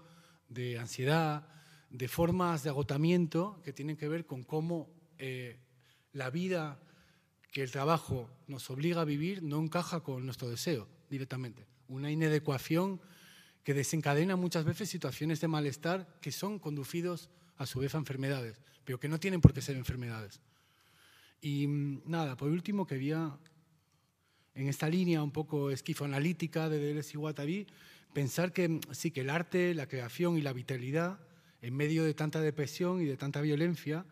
de 0.49 0.77
ansiedad, 0.77 1.47
de 1.89 2.08
formas 2.10 2.63
de 2.63 2.69
agotamiento 2.69 3.62
que 3.63 3.71
tienen 3.71 3.95
que 3.95 4.10
ver 4.10 4.25
con 4.25 4.43
cómo 4.43 4.89
eh, 5.17 5.58
la 6.12 6.29
vida 6.29 6.79
que 7.51 7.63
el 7.63 7.71
trabajo 7.71 8.29
nos 8.47 8.69
obliga 8.69 9.01
a 9.01 9.05
vivir 9.05 9.41
no 9.41 9.62
encaja 9.62 10.01
con 10.01 10.25
nuestro 10.25 10.49
deseo 10.49 10.89
directamente. 11.10 11.65
Una 11.88 12.12
inadecuación 12.12 12.99
que 13.63 13.73
desencadena 13.73 14.36
muchas 14.36 14.65
veces 14.65 14.89
situaciones 14.89 15.39
de 15.39 15.47
malestar 15.47 16.19
que 16.19 16.34
son 16.34 16.60
conducidos 16.60 17.29
a 17.55 17.65
su 17.65 17.79
vez 17.79 17.95
a 17.95 17.99
enfermedades, 17.99 18.60
pero 18.84 18.99
que 18.99 19.08
no 19.08 19.19
tienen 19.19 19.39
por 19.39 19.53
qué 19.53 19.62
ser 19.62 19.77
enfermedades. 19.77 20.41
Y 21.45 21.67
mm, 21.67 22.01
nada, 22.08 22.36
por 22.36 22.49
último 22.49 22.88
quería, 22.88 23.38
en 24.55 24.67
esta 24.67 24.89
línea 24.89 25.21
un 25.21 25.29
poco 25.29 25.69
esquizoanalítica 25.69 26.69
de 26.69 26.79
Deleuze 26.79 27.12
y 27.13 27.17
Guattari, 27.17 27.67
pensar 28.13 28.51
que 28.51 28.67
mm, 28.67 28.79
sí, 28.89 29.12
que 29.12 29.21
el 29.21 29.29
arte, 29.29 29.75
la 29.75 29.88
creación 29.88 30.39
y 30.39 30.41
la 30.41 30.53
vitalidad, 30.53 31.19
en 31.62 31.75
medio 31.75 32.03
de 32.03 32.15
tanta 32.15 32.41
depresión 32.41 32.99
y 32.99 33.05
de 33.05 33.15
tanta 33.15 33.41
violencia, 33.41 34.08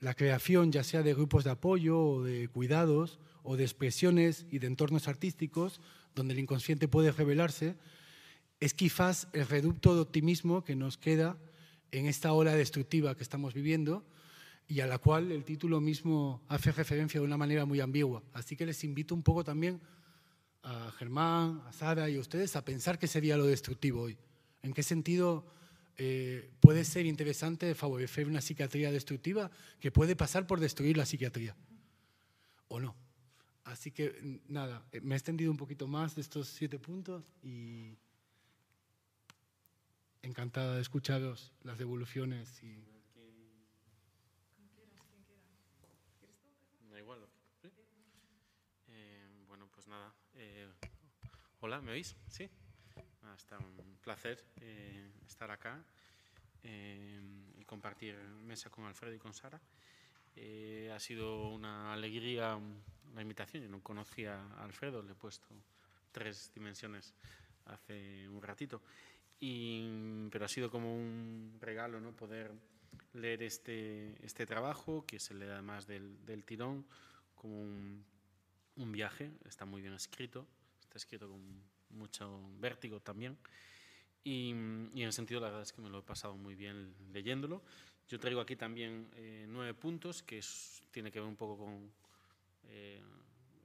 la 0.00 0.12
creación, 0.12 0.70
ya 0.70 0.84
sea 0.84 1.02
de 1.02 1.14
grupos 1.14 1.44
de 1.44 1.50
apoyo 1.52 1.98
o 1.98 2.22
de 2.22 2.48
cuidados 2.48 3.20
o 3.42 3.56
de 3.56 3.64
expresiones 3.64 4.44
y 4.50 4.58
de 4.58 4.66
entornos 4.66 5.08
artísticos 5.08 5.80
donde 6.14 6.34
el 6.34 6.40
inconsciente 6.40 6.88
puede 6.88 7.10
revelarse, 7.10 7.74
es 8.60 8.74
quizás 8.74 9.28
el 9.32 9.46
reducto 9.46 9.94
de 9.94 10.02
optimismo 10.02 10.62
que 10.62 10.76
nos 10.76 10.98
queda 10.98 11.38
en 11.90 12.04
esta 12.04 12.34
ola 12.34 12.54
destructiva 12.54 13.16
que 13.16 13.22
estamos 13.22 13.54
viviendo 13.54 14.04
y 14.70 14.80
a 14.80 14.86
la 14.86 14.98
cual 14.98 15.32
el 15.32 15.42
título 15.42 15.80
mismo 15.80 16.44
hace 16.46 16.70
referencia 16.70 17.18
de 17.18 17.26
una 17.26 17.36
manera 17.36 17.64
muy 17.64 17.80
ambigua. 17.80 18.22
Así 18.32 18.54
que 18.54 18.64
les 18.64 18.84
invito 18.84 19.16
un 19.16 19.24
poco 19.24 19.42
también 19.42 19.80
a 20.62 20.92
Germán, 20.92 21.60
a 21.66 21.72
Sara 21.72 22.08
y 22.08 22.16
a 22.16 22.20
ustedes 22.20 22.54
a 22.54 22.64
pensar 22.64 22.96
qué 22.96 23.08
sería 23.08 23.36
lo 23.36 23.46
destructivo 23.46 24.02
hoy. 24.02 24.16
¿En 24.62 24.72
qué 24.72 24.84
sentido 24.84 25.44
eh, 25.96 26.52
puede 26.60 26.84
ser 26.84 27.04
interesante 27.06 27.74
favorecer 27.74 28.28
una 28.28 28.40
psiquiatría 28.40 28.92
destructiva 28.92 29.50
que 29.80 29.90
puede 29.90 30.14
pasar 30.14 30.46
por 30.46 30.60
destruir 30.60 30.96
la 30.96 31.04
psiquiatría? 31.04 31.56
¿O 32.68 32.78
no? 32.78 32.94
Así 33.64 33.90
que 33.90 34.40
nada, 34.46 34.86
eh, 34.92 35.00
me 35.00 35.16
he 35.16 35.18
extendido 35.18 35.50
un 35.50 35.56
poquito 35.56 35.88
más 35.88 36.14
de 36.14 36.20
estos 36.20 36.46
siete 36.46 36.78
puntos 36.78 37.24
y 37.42 37.96
encantada 40.22 40.76
de 40.76 40.82
escucharos 40.82 41.52
las 41.64 41.76
devoluciones 41.76 42.62
y 42.62 42.89
Hola, 51.62 51.82
¿me 51.82 51.92
oís? 51.92 52.16
Sí. 52.26 52.48
Ah, 53.22 53.34
está 53.36 53.58
un 53.58 53.98
placer 54.02 54.42
eh, 54.62 55.10
estar 55.26 55.50
acá 55.50 55.84
eh, 56.62 57.20
y 57.58 57.64
compartir 57.66 58.16
mesa 58.16 58.70
con 58.70 58.86
Alfredo 58.86 59.14
y 59.14 59.18
con 59.18 59.34
Sara. 59.34 59.60
Eh, 60.36 60.90
ha 60.90 60.98
sido 60.98 61.50
una 61.50 61.92
alegría 61.92 62.58
la 63.14 63.20
invitación. 63.20 63.64
Yo 63.64 63.68
no 63.68 63.82
conocía 63.82 64.40
a 64.42 64.64
Alfredo, 64.64 65.02
le 65.02 65.12
he 65.12 65.14
puesto 65.14 65.48
tres 66.10 66.50
dimensiones 66.54 67.12
hace 67.66 68.26
un 68.30 68.40
ratito. 68.40 68.80
Pero 69.38 70.44
ha 70.46 70.48
sido 70.48 70.70
como 70.70 70.96
un 70.96 71.58
regalo 71.60 72.00
¿no? 72.00 72.12
poder 72.12 72.52
leer 73.12 73.42
este, 73.42 74.16
este 74.24 74.46
trabajo, 74.46 75.04
que 75.04 75.20
se 75.20 75.34
le 75.34 75.44
da 75.44 75.56
además 75.56 75.86
del, 75.86 76.24
del 76.24 76.42
tirón, 76.42 76.86
como 77.34 77.60
un 77.60 78.92
viaje. 78.92 79.30
Está 79.44 79.66
muy 79.66 79.82
bien 79.82 79.92
escrito 79.92 80.46
está 80.90 80.98
escrito 80.98 81.28
con 81.28 81.40
mucho 81.90 82.50
vértigo 82.58 82.98
también. 82.98 83.38
Y, 84.24 84.50
en 84.50 84.90
el 84.96 85.12
sentido, 85.12 85.40
la 85.40 85.46
verdad 85.46 85.62
es 85.62 85.72
que 85.72 85.80
me 85.80 85.88
lo 85.88 86.00
he 86.00 86.02
pasado 86.02 86.36
muy 86.36 86.56
bien 86.56 86.92
leyéndolo. 87.12 87.62
Yo 88.08 88.18
traigo 88.18 88.40
aquí 88.40 88.56
también 88.56 89.08
eh, 89.14 89.46
nueve 89.48 89.72
puntos, 89.74 90.24
que 90.24 90.38
es, 90.38 90.82
tiene 90.90 91.12
que 91.12 91.20
ver 91.20 91.28
un 91.28 91.36
poco 91.36 91.56
con 91.58 91.92
eh, 92.64 93.00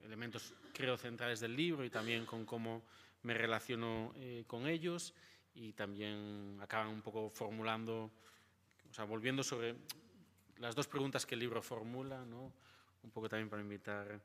elementos, 0.04 0.54
creo, 0.72 0.98
centrales 0.98 1.40
del 1.40 1.56
libro 1.56 1.84
y 1.84 1.90
también 1.90 2.28
con 2.28 2.46
cómo 2.46 2.84
me 3.24 3.34
relaciono 3.34 4.14
eh, 4.18 4.44
con 4.46 4.68
ellos. 4.68 5.16
Y 5.56 5.74
también 5.74 6.60
acaban 6.62 6.90
un 6.90 7.02
poco 7.02 7.32
formulando, 7.32 8.12
o 8.88 8.94
sea, 8.94 9.06
volviendo 9.06 9.42
sobre 9.42 9.76
las 10.58 10.76
dos 10.76 10.88
preguntas 10.88 11.26
que 11.26 11.34
el 11.34 11.40
libro 11.40 11.64
formula, 11.64 12.24
¿no? 12.24 12.54
un 13.02 13.10
poco 13.10 13.30
también 13.30 13.50
para 13.50 13.62
invitar 13.64 14.22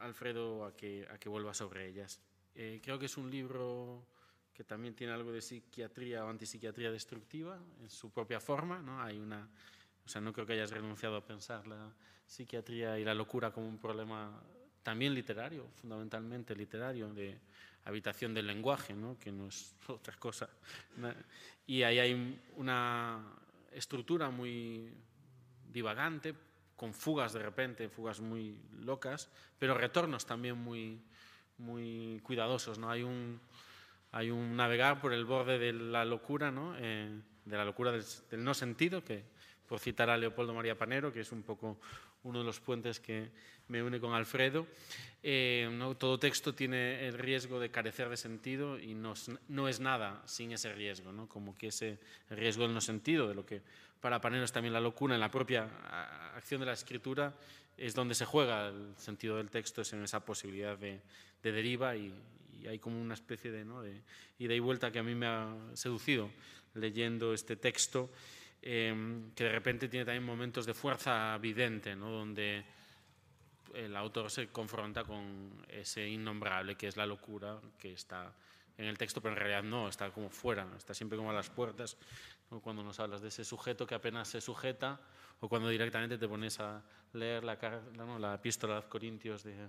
Alfredo 0.00 0.64
a 0.64 0.76
que, 0.76 1.06
a 1.10 1.18
que 1.18 1.28
vuelva 1.28 1.54
sobre 1.54 1.88
ellas. 1.88 2.20
Eh, 2.54 2.80
creo 2.82 2.98
que 2.98 3.06
es 3.06 3.16
un 3.16 3.30
libro 3.30 4.04
que 4.52 4.64
también 4.64 4.94
tiene 4.94 5.12
algo 5.12 5.30
de 5.30 5.40
psiquiatría 5.40 6.24
o 6.24 6.28
antipsiquiatría 6.28 6.90
destructiva 6.90 7.60
en 7.80 7.88
su 7.88 8.10
propia 8.10 8.40
forma. 8.40 8.80
¿no? 8.80 9.00
Hay 9.00 9.16
una, 9.16 9.48
o 10.04 10.08
sea, 10.08 10.20
no 10.20 10.32
creo 10.32 10.46
que 10.46 10.54
hayas 10.54 10.72
renunciado 10.72 11.16
a 11.16 11.24
pensar 11.24 11.66
la 11.66 11.92
psiquiatría 12.26 12.98
y 12.98 13.04
la 13.04 13.14
locura 13.14 13.52
como 13.52 13.68
un 13.68 13.78
problema 13.78 14.42
también 14.82 15.14
literario, 15.14 15.68
fundamentalmente 15.74 16.56
literario, 16.56 17.12
de 17.12 17.38
habitación 17.84 18.34
del 18.34 18.46
lenguaje, 18.46 18.94
¿no? 18.94 19.18
que 19.18 19.30
no 19.30 19.48
es 19.48 19.74
otra 19.86 20.16
cosa. 20.16 20.48
Y 21.66 21.82
ahí 21.82 21.98
hay 21.98 22.40
una 22.56 23.22
estructura 23.70 24.30
muy 24.30 24.90
divagante, 25.70 26.34
con 26.78 26.94
fugas 26.94 27.32
de 27.32 27.40
repente, 27.40 27.88
fugas 27.88 28.20
muy 28.20 28.56
locas, 28.80 29.28
pero 29.58 29.74
retornos 29.74 30.24
también 30.24 30.56
muy, 30.56 31.02
muy 31.58 32.20
cuidadosos, 32.22 32.78
¿no? 32.78 32.88
Hay 32.88 33.02
un, 33.02 33.40
hay 34.12 34.30
un 34.30 34.56
navegar 34.56 35.00
por 35.00 35.12
el 35.12 35.24
borde 35.24 35.58
de 35.58 35.72
la 35.72 36.04
locura, 36.04 36.52
¿no? 36.52 36.76
Eh, 36.78 37.20
de 37.44 37.56
la 37.56 37.64
locura 37.64 37.90
del, 37.90 38.04
no 38.44 38.54
sentido, 38.54 39.02
que 39.02 39.24
por 39.68 39.78
citar 39.80 40.08
a 40.10 40.16
Leopoldo 40.16 40.54
María 40.54 40.76
Panero, 40.76 41.12
que 41.12 41.20
es 41.20 41.30
un 41.30 41.42
poco 41.42 41.78
uno 42.22 42.38
de 42.40 42.44
los 42.44 42.58
puentes 42.60 42.98
que 42.98 43.30
me 43.68 43.82
une 43.82 44.00
con 44.00 44.14
Alfredo. 44.14 44.66
Eh, 45.22 45.68
¿no? 45.72 45.96
Todo 45.96 46.18
texto 46.18 46.54
tiene 46.54 47.06
el 47.06 47.18
riesgo 47.18 47.60
de 47.60 47.70
carecer 47.70 48.08
de 48.08 48.16
sentido 48.16 48.78
y 48.78 48.94
no, 48.94 49.14
no 49.48 49.68
es 49.68 49.80
nada 49.80 50.22
sin 50.26 50.52
ese 50.52 50.72
riesgo, 50.72 51.12
¿no? 51.12 51.28
como 51.28 51.56
que 51.56 51.68
ese 51.68 51.98
riesgo 52.30 52.64
del 52.64 52.74
no 52.74 52.80
sentido, 52.80 53.28
de 53.28 53.34
lo 53.34 53.44
que 53.44 53.62
para 54.00 54.20
Panero 54.20 54.44
es 54.44 54.52
también 54.52 54.72
la 54.72 54.80
locura 54.80 55.14
en 55.14 55.20
la 55.20 55.30
propia 55.30 55.68
acción 56.34 56.60
de 56.60 56.66
la 56.66 56.72
escritura, 56.72 57.34
es 57.76 57.94
donde 57.94 58.14
se 58.14 58.24
juega 58.24 58.68
el 58.68 58.94
sentido 58.96 59.36
del 59.36 59.50
texto, 59.50 59.82
es 59.82 59.92
en 59.92 60.02
esa 60.02 60.24
posibilidad 60.24 60.78
de, 60.78 61.00
deriva 61.42 61.96
y, 61.96 62.12
hay 62.68 62.80
como 62.80 63.00
una 63.00 63.14
especie 63.14 63.52
de, 63.52 63.64
¿no? 63.64 63.82
de, 63.82 64.02
ida 64.38 64.52
y 64.52 64.58
vuelta 64.58 64.90
que 64.90 64.98
a 64.98 65.02
mí 65.02 65.14
me 65.14 65.26
ha 65.26 65.54
seducido 65.74 66.28
leyendo 66.74 67.32
este 67.32 67.56
texto, 67.56 68.10
em, 68.62 69.30
que 69.32 69.44
de 69.44 69.52
repente 69.52 69.88
tiene 69.88 70.04
también 70.04 70.24
momentos 70.24 70.66
de 70.66 70.74
fuerza 70.74 71.34
evidente, 71.34 71.94
¿no? 71.94 72.10
donde 72.10 72.64
el 73.74 73.96
autor 73.96 74.30
se 74.30 74.48
confronta 74.48 75.04
con 75.04 75.64
ese 75.68 76.08
innombrable 76.08 76.76
que 76.76 76.88
es 76.88 76.96
la 76.96 77.06
locura 77.06 77.60
que 77.78 77.92
está 77.92 78.32
en 78.76 78.86
el 78.86 78.96
texto, 78.96 79.20
pero 79.20 79.34
en 79.34 79.40
realidad 79.40 79.62
no, 79.62 79.88
está 79.88 80.10
como 80.10 80.30
fuera, 80.30 80.66
está 80.76 80.94
siempre 80.94 81.18
como 81.18 81.30
a 81.30 81.34
las 81.34 81.50
puertas, 81.50 81.96
cuando 82.62 82.82
nos 82.82 82.98
hablas 83.00 83.20
de 83.20 83.28
ese 83.28 83.44
sujeto 83.44 83.86
que 83.86 83.94
apenas 83.94 84.28
se 84.28 84.40
sujeta 84.40 85.00
o 85.40 85.48
cuando 85.48 85.68
directamente 85.68 86.16
te 86.16 86.28
pones 86.28 86.58
a 86.60 86.82
leer 87.12 87.44
la, 87.44 87.58
la 88.18 88.34
epístola 88.34 88.80
de 88.80 88.88
Corintios 88.88 89.42
de, 89.42 89.68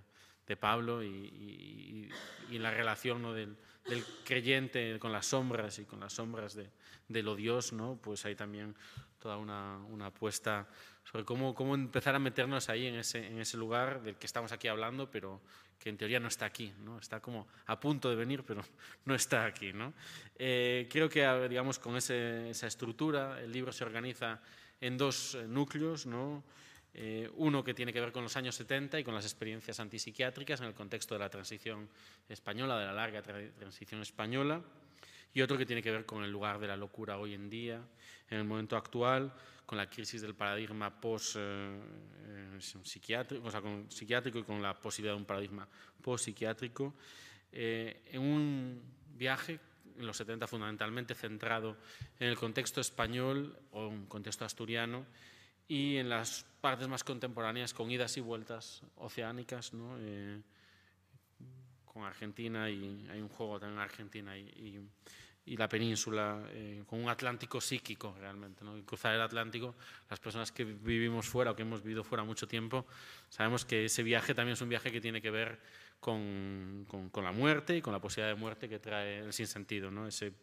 de 0.49 0.57
Pablo 0.57 1.03
y, 1.03 2.09
la 2.49 2.71
relación 2.71 3.21
¿no? 3.21 3.33
del, 3.33 3.55
del, 3.87 4.03
creyente 4.25 4.97
con 4.99 5.11
las 5.13 5.27
sombras 5.27 5.77
y 5.77 5.85
con 5.85 5.99
las 5.99 6.11
sombras 6.11 6.55
de, 6.55 6.69
de 7.07 7.23
lo 7.23 7.35
Dios, 7.35 7.71
¿no? 7.71 7.99
pues 8.01 8.25
hay 8.25 8.35
también 8.35 8.75
toda 9.19 9.37
una, 9.37 9.77
una 9.89 10.07
apuesta 10.07 10.67
sobre 11.03 11.23
cómo, 11.23 11.53
cómo, 11.53 11.75
empezar 11.75 12.15
a 12.15 12.19
meternos 12.19 12.67
ahí 12.69 12.87
en 12.87 12.95
ese, 12.95 13.27
en 13.27 13.39
ese 13.39 13.57
lugar 13.57 14.01
del 14.01 14.15
que 14.15 14.25
estamos 14.25 14.51
aquí 14.51 14.67
hablando, 14.67 15.09
pero 15.09 15.39
que 15.77 15.89
en 15.89 15.97
teoría 15.97 16.19
no 16.19 16.27
está 16.27 16.45
aquí, 16.45 16.73
¿no? 16.79 16.97
está 16.97 17.21
como 17.21 17.47
a 17.67 17.79
punto 17.79 18.09
de 18.09 18.15
venir, 18.15 18.43
pero 18.43 18.63
no 19.05 19.13
está 19.13 19.45
aquí. 19.45 19.71
¿no? 19.71 19.93
Eh, 20.35 20.89
creo 20.91 21.07
que, 21.07 21.25
digamos, 21.47 21.77
con 21.77 21.95
ese, 21.95 22.49
esa 22.49 22.65
estructura, 22.65 23.39
el 23.39 23.51
libro 23.51 23.71
se 23.71 23.83
organiza 23.83 24.41
en 24.81 24.97
dos 24.97 25.35
eh, 25.35 25.45
núcleos, 25.47 26.07
¿no? 26.07 26.43
Eh, 26.93 27.29
uno 27.35 27.63
que 27.63 27.73
tiene 27.73 27.93
que 27.93 28.01
ver 28.01 28.11
con 28.11 28.23
los 28.23 28.35
años 28.35 28.55
70 28.55 28.99
y 28.99 29.03
con 29.03 29.13
las 29.13 29.25
experiencias 29.25 29.79
antipsiquiátricas 29.79 30.59
en 30.61 30.67
el 30.67 30.73
contexto 30.73 31.15
de 31.15 31.19
la 31.19 31.29
transición 31.29 31.87
española, 32.27 32.79
de 32.79 32.85
la 32.85 32.93
larga 32.93 33.21
transición 33.21 34.01
española, 34.01 34.61
y 35.33 35.41
otro 35.41 35.57
que 35.57 35.65
tiene 35.65 35.83
que 35.83 35.91
ver 35.91 36.05
con 36.05 36.23
el 36.23 36.31
lugar 36.31 36.59
de 36.59 36.67
la 36.67 36.75
locura 36.75 37.19
hoy 37.19 37.35
en 37.35 37.49
día, 37.49 37.81
en 38.29 38.39
el 38.39 38.43
momento 38.43 38.75
actual, 38.75 39.33
con 39.65 39.77
la 39.77 39.89
crisis 39.89 40.21
del 40.21 40.33
paradigma 40.33 40.99
post-psiquiátrico, 40.99 43.47
eh, 43.47 43.85
psiquiátrico 43.89 44.39
y 44.39 44.43
con 44.43 44.61
la 44.61 44.77
posibilidad 44.79 45.13
de 45.13 45.19
un 45.19 45.25
paradigma 45.25 45.67
post-psiquiátrico, 46.01 46.95
en 47.51 48.21
un 48.21 48.79
viaje 49.15 49.59
en 49.99 50.07
los 50.07 50.17
70 50.17 50.47
fundamentalmente 50.47 51.13
centrado 51.13 51.77
en 52.19 52.29
el 52.29 52.37
contexto 52.37 52.81
español 52.81 53.55
o 53.71 53.87
un 53.87 54.07
contexto 54.07 54.45
asturiano 54.45 55.05
y 55.69 55.97
en 55.97 56.09
las 56.09 56.45
partes 56.59 56.87
más 56.87 57.03
contemporáneas 57.03 57.73
con 57.73 57.89
idas 57.91 58.17
y 58.17 58.21
vueltas 58.21 58.81
oceánicas, 58.97 59.71
¿no? 59.73 59.95
Eh, 59.99 60.41
con 61.85 62.03
Argentina 62.03 62.69
y 62.69 63.07
hay 63.09 63.21
un 63.21 63.29
juego 63.29 63.59
también 63.59 63.77
en 63.77 63.83
Argentina 63.83 64.37
y, 64.37 64.81
y, 65.45 65.57
la 65.57 65.69
península, 65.69 66.43
eh, 66.49 66.83
con 66.87 67.01
un 67.01 67.09
Atlántico 67.09 67.61
psíquico 67.61 68.15
realmente. 68.19 68.63
¿no? 68.63 68.83
cruzar 68.83 69.13
el 69.15 69.21
Atlántico, 69.21 69.75
las 70.09 70.19
personas 70.19 70.51
que 70.51 70.63
vivimos 70.63 71.27
fuera 71.27 71.51
o 71.51 71.55
que 71.55 71.61
hemos 71.61 71.81
vivido 71.83 72.03
fuera 72.03 72.23
mucho 72.23 72.47
tiempo, 72.47 72.85
sabemos 73.29 73.63
que 73.65 73.85
ese 73.85 74.03
viaje 74.03 74.33
también 74.33 74.53
es 74.53 74.61
un 74.61 74.69
viaje 74.69 74.91
que 74.91 75.01
tiene 75.01 75.21
que 75.21 75.31
ver 75.31 75.59
con, 75.99 76.85
con, 77.11 77.23
la 77.23 77.31
muerte 77.31 77.77
y 77.77 77.81
con 77.81 77.93
la 77.93 77.99
posibilidad 77.99 78.33
de 78.33 78.39
muerte 78.39 78.69
que 78.69 78.79
trae 78.79 79.19
el 79.19 79.33
sinsentido. 79.33 79.89
¿no? 79.91 80.07
Ese 80.07 80.33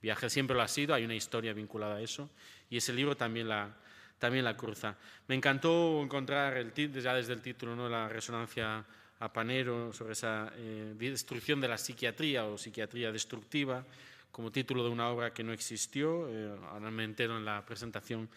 viaje 0.00 0.28
siempre 0.30 0.56
lo 0.56 0.62
ha 0.62 0.68
sido, 0.68 0.94
hay 0.94 1.04
una 1.04 1.14
historia 1.14 1.52
vinculada 1.52 1.96
a 1.96 2.00
eso 2.00 2.30
y 2.70 2.78
ese 2.78 2.92
libro 2.92 3.16
también 3.16 3.48
la, 3.48 3.76
también 4.18 4.44
la 4.44 4.56
cruza. 4.56 4.96
Me 5.28 5.34
encantó 5.34 6.02
encontrar 6.02 6.56
el, 6.56 6.72
ya 6.74 7.14
desde 7.14 7.32
el 7.32 7.42
título 7.42 7.76
¿no? 7.76 7.88
la 7.88 8.08
resonancia 8.08 8.84
a 9.18 9.32
Panero 9.32 9.92
sobre 9.92 10.12
esa 10.12 10.52
eh, 10.56 10.94
destrucción 10.96 11.60
de 11.60 11.68
la 11.68 11.78
psiquiatría 11.78 12.44
o 12.44 12.58
psiquiatría 12.58 13.10
destructiva 13.12 13.84
como 14.30 14.52
título 14.52 14.84
de 14.84 14.90
una 14.90 15.08
obra 15.08 15.32
que 15.32 15.42
no 15.42 15.52
existió. 15.52 16.28
Eh, 16.28 16.54
ahora 16.70 16.90
me 16.90 17.04
entero 17.04 17.38
en 17.38 17.44
la 17.44 17.64
presentación 17.64 18.28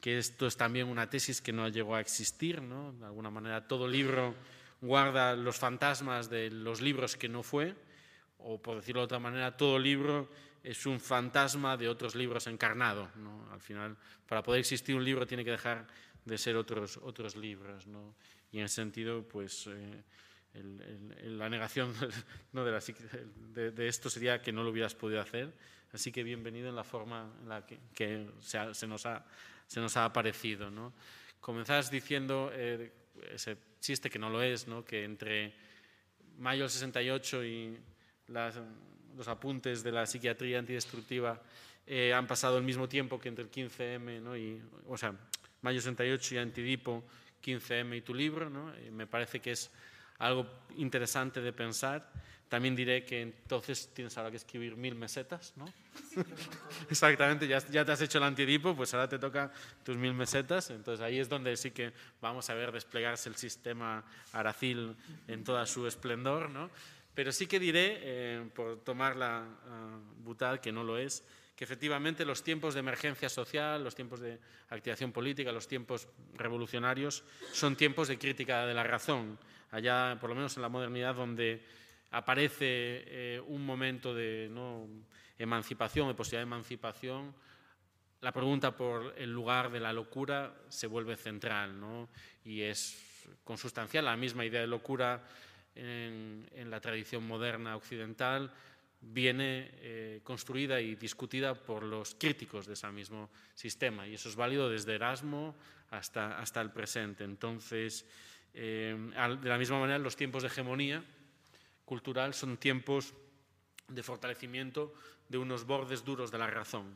que 0.00 0.18
esto 0.18 0.46
es 0.46 0.56
también 0.56 0.86
una 0.86 1.10
tesis 1.10 1.40
que 1.40 1.52
no 1.52 1.68
llegó 1.68 1.96
a 1.96 2.00
existir. 2.00 2.62
¿no? 2.62 2.92
De 2.92 3.06
alguna 3.06 3.30
manera, 3.30 3.66
todo 3.66 3.88
libro 3.88 4.34
guarda 4.80 5.34
los 5.34 5.56
fantasmas 5.56 6.30
de 6.30 6.50
los 6.50 6.80
libros 6.80 7.16
que 7.16 7.28
no 7.28 7.42
fue, 7.42 7.74
o 8.38 8.62
por 8.62 8.76
decirlo 8.76 9.00
de 9.00 9.06
otra 9.06 9.18
manera, 9.18 9.56
todo 9.56 9.78
libro 9.78 10.28
es 10.68 10.84
un 10.84 11.00
fantasma 11.00 11.78
de 11.78 11.88
otros 11.88 12.14
libros 12.14 12.46
encarnado. 12.46 13.10
¿no? 13.16 13.50
Al 13.50 13.60
final, 13.60 13.96
para 14.26 14.42
poder 14.42 14.60
existir 14.60 14.94
un 14.94 15.02
libro 15.02 15.26
tiene 15.26 15.42
que 15.42 15.52
dejar 15.52 15.86
de 16.26 16.36
ser 16.36 16.56
otros, 16.56 16.98
otros 16.98 17.36
libros. 17.36 17.86
¿no? 17.86 18.14
Y 18.52 18.58
en 18.58 18.66
ese 18.66 18.74
sentido, 18.74 19.26
pues 19.26 19.66
eh, 19.66 20.02
la 21.24 21.48
negación 21.48 21.94
¿no? 22.52 22.66
de, 22.66 22.82
de, 23.54 23.70
de, 23.70 23.88
esto 23.88 24.10
sería 24.10 24.42
que 24.42 24.52
no 24.52 24.62
lo 24.62 24.68
hubieras 24.68 24.94
podido 24.94 25.22
hacer. 25.22 25.54
Así 25.90 26.12
que 26.12 26.22
bienvenido 26.22 26.68
en 26.68 26.76
la 26.76 26.84
forma 26.84 27.32
en 27.40 27.48
la 27.48 27.64
que, 27.64 27.78
que 27.94 28.28
se, 28.40 28.74
se, 28.74 28.86
nos 28.86 29.06
ha, 29.06 29.24
se 29.66 29.80
nos 29.80 29.96
ha 29.96 30.04
aparecido. 30.04 30.70
¿no? 30.70 30.92
Comenzás 31.40 31.90
diciendo 31.90 32.50
eh, 32.52 32.92
ese 33.32 33.56
chiste 33.80 34.10
que 34.10 34.18
no 34.18 34.28
lo 34.28 34.42
es, 34.42 34.66
que 34.86 35.04
entre 35.04 35.54
mayo 36.36 36.64
del 36.64 36.70
68 36.70 37.44
y 37.46 37.78
los 39.18 39.28
apuntes 39.28 39.82
de 39.82 39.92
la 39.92 40.06
psiquiatría 40.06 40.60
antidestructiva 40.60 41.42
eh, 41.86 42.14
han 42.14 42.26
pasado 42.26 42.56
el 42.56 42.64
mismo 42.64 42.88
tiempo 42.88 43.18
que 43.18 43.28
entre 43.28 43.44
el 43.44 43.50
15M, 43.50 44.22
¿no? 44.22 44.36
y, 44.36 44.62
o 44.86 44.96
sea, 44.96 45.12
mayo 45.62 45.80
68 45.80 46.34
y 46.34 46.38
Antidipo, 46.38 47.02
15M 47.44 47.96
y 47.96 48.00
tu 48.02 48.14
libro. 48.14 48.48
¿no? 48.48 48.72
me 48.92 49.06
parece 49.06 49.40
que 49.40 49.52
es 49.52 49.70
algo 50.18 50.46
interesante 50.76 51.40
de 51.40 51.52
pensar. 51.52 52.08
También 52.48 52.74
diré 52.74 53.04
que 53.04 53.20
entonces 53.20 53.90
tienes 53.92 54.16
ahora 54.16 54.30
que 54.30 54.38
escribir 54.38 54.74
mil 54.74 54.94
mesetas, 54.94 55.52
¿no? 55.56 55.70
Exactamente, 56.90 57.46
ya, 57.46 57.58
ya, 57.68 57.84
te 57.84 57.92
has 57.92 58.00
hecho 58.00 58.16
el 58.16 58.24
antidipo, 58.24 58.74
pues 58.74 58.94
ahora 58.94 59.06
te 59.06 59.18
toca 59.18 59.52
tus 59.84 59.98
mil 59.98 60.14
mesetas. 60.14 60.70
Entonces 60.70 61.04
ahí 61.04 61.18
es 61.18 61.28
donde 61.28 61.54
sí 61.58 61.72
que 61.72 61.92
vamos 62.22 62.48
a 62.48 62.54
ver 62.54 62.72
desplegarse 62.72 63.28
el 63.28 63.36
sistema 63.36 64.02
Aracil 64.32 64.96
en 65.26 65.44
toda 65.44 65.66
su 65.66 65.86
esplendor, 65.86 66.48
¿no? 66.48 66.70
Pero 67.18 67.32
sí 67.32 67.48
que 67.48 67.58
diré, 67.58 67.98
eh, 68.00 68.48
por 68.54 68.84
tomar 68.84 69.16
la 69.16 69.42
uh, 69.42 70.22
butad, 70.22 70.60
que 70.60 70.70
no 70.70 70.84
lo 70.84 70.96
es, 70.98 71.26
que 71.56 71.64
efectivamente 71.64 72.24
los 72.24 72.44
tiempos 72.44 72.74
de 72.74 72.78
emergencia 72.78 73.28
social, 73.28 73.82
los 73.82 73.96
tiempos 73.96 74.20
de 74.20 74.38
activación 74.68 75.10
política, 75.10 75.50
los 75.50 75.66
tiempos 75.66 76.06
revolucionarios 76.34 77.24
son 77.50 77.74
tiempos 77.74 78.06
de 78.06 78.20
crítica 78.20 78.66
de 78.66 78.72
la 78.72 78.84
razón. 78.84 79.36
Allá, 79.72 80.16
por 80.20 80.30
lo 80.30 80.36
menos 80.36 80.54
en 80.54 80.62
la 80.62 80.68
modernidad, 80.68 81.16
donde 81.16 81.60
aparece 82.12 82.60
eh, 82.60 83.42
un 83.48 83.66
momento 83.66 84.14
de 84.14 84.48
emancipación, 85.40 86.06
de 86.06 86.14
posibilidad 86.14 86.42
de 86.42 86.54
emancipación, 86.54 87.34
la 88.20 88.30
pregunta 88.30 88.76
por 88.76 89.14
el 89.18 89.32
lugar 89.32 89.72
de 89.72 89.80
la 89.80 89.92
locura 89.92 90.54
se 90.68 90.86
vuelve 90.86 91.16
central 91.16 91.80
¿no? 91.80 92.10
y 92.44 92.62
es 92.62 92.96
consustancial 93.42 94.04
la 94.04 94.16
misma 94.16 94.44
idea 94.44 94.60
de 94.60 94.68
locura 94.68 95.24
en, 95.78 96.70
la 96.70 96.80
tradición 96.80 97.26
moderna 97.26 97.76
occidental 97.76 98.52
viene 99.00 99.70
eh, 99.74 100.20
construida 100.24 100.80
y 100.80 100.96
discutida 100.96 101.54
por 101.54 101.84
los 101.84 102.16
críticos 102.16 102.66
de 102.66 102.72
ese 102.74 102.90
mismo 102.90 103.30
sistema 103.54 104.06
y 104.06 104.14
eso 104.14 104.28
es 104.28 104.36
válido 104.36 104.68
desde 104.68 104.96
Erasmo 104.96 105.54
hasta, 105.90 106.38
hasta 106.38 106.60
el 106.60 106.72
presente. 106.72 107.24
Entonces, 107.24 108.04
eh, 108.54 108.96
de 109.40 109.48
la 109.48 109.58
misma 109.58 109.78
manera, 109.78 109.98
los 109.98 110.16
tiempos 110.16 110.42
de 110.42 110.48
hegemonía 110.48 111.04
cultural 111.84 112.34
son 112.34 112.56
tiempos 112.56 113.14
de 113.86 114.02
fortalecimiento 114.02 114.92
de 115.28 115.38
unos 115.38 115.64
bordes 115.64 116.04
duros 116.04 116.30
de 116.30 116.38
la 116.38 116.48
razón. 116.48 116.94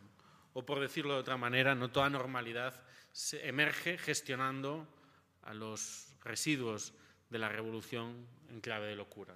O 0.55 0.67
por 0.67 0.81
decirlo 0.81 1.15
de 1.15 1.21
otra 1.21 1.37
manera, 1.37 1.75
no 1.75 1.91
toda 1.91 2.11
normalidad 2.11 2.83
se 3.13 3.47
emerge 3.47 3.97
gestionando 3.97 4.87
a 5.43 5.55
los 5.55 6.15
residuos 6.25 6.93
de 7.33 7.39
la 7.39 7.49
revolución 7.49 8.27
en 8.51 8.61
clave 8.61 8.89
de 8.89 8.95
locura. 8.95 9.35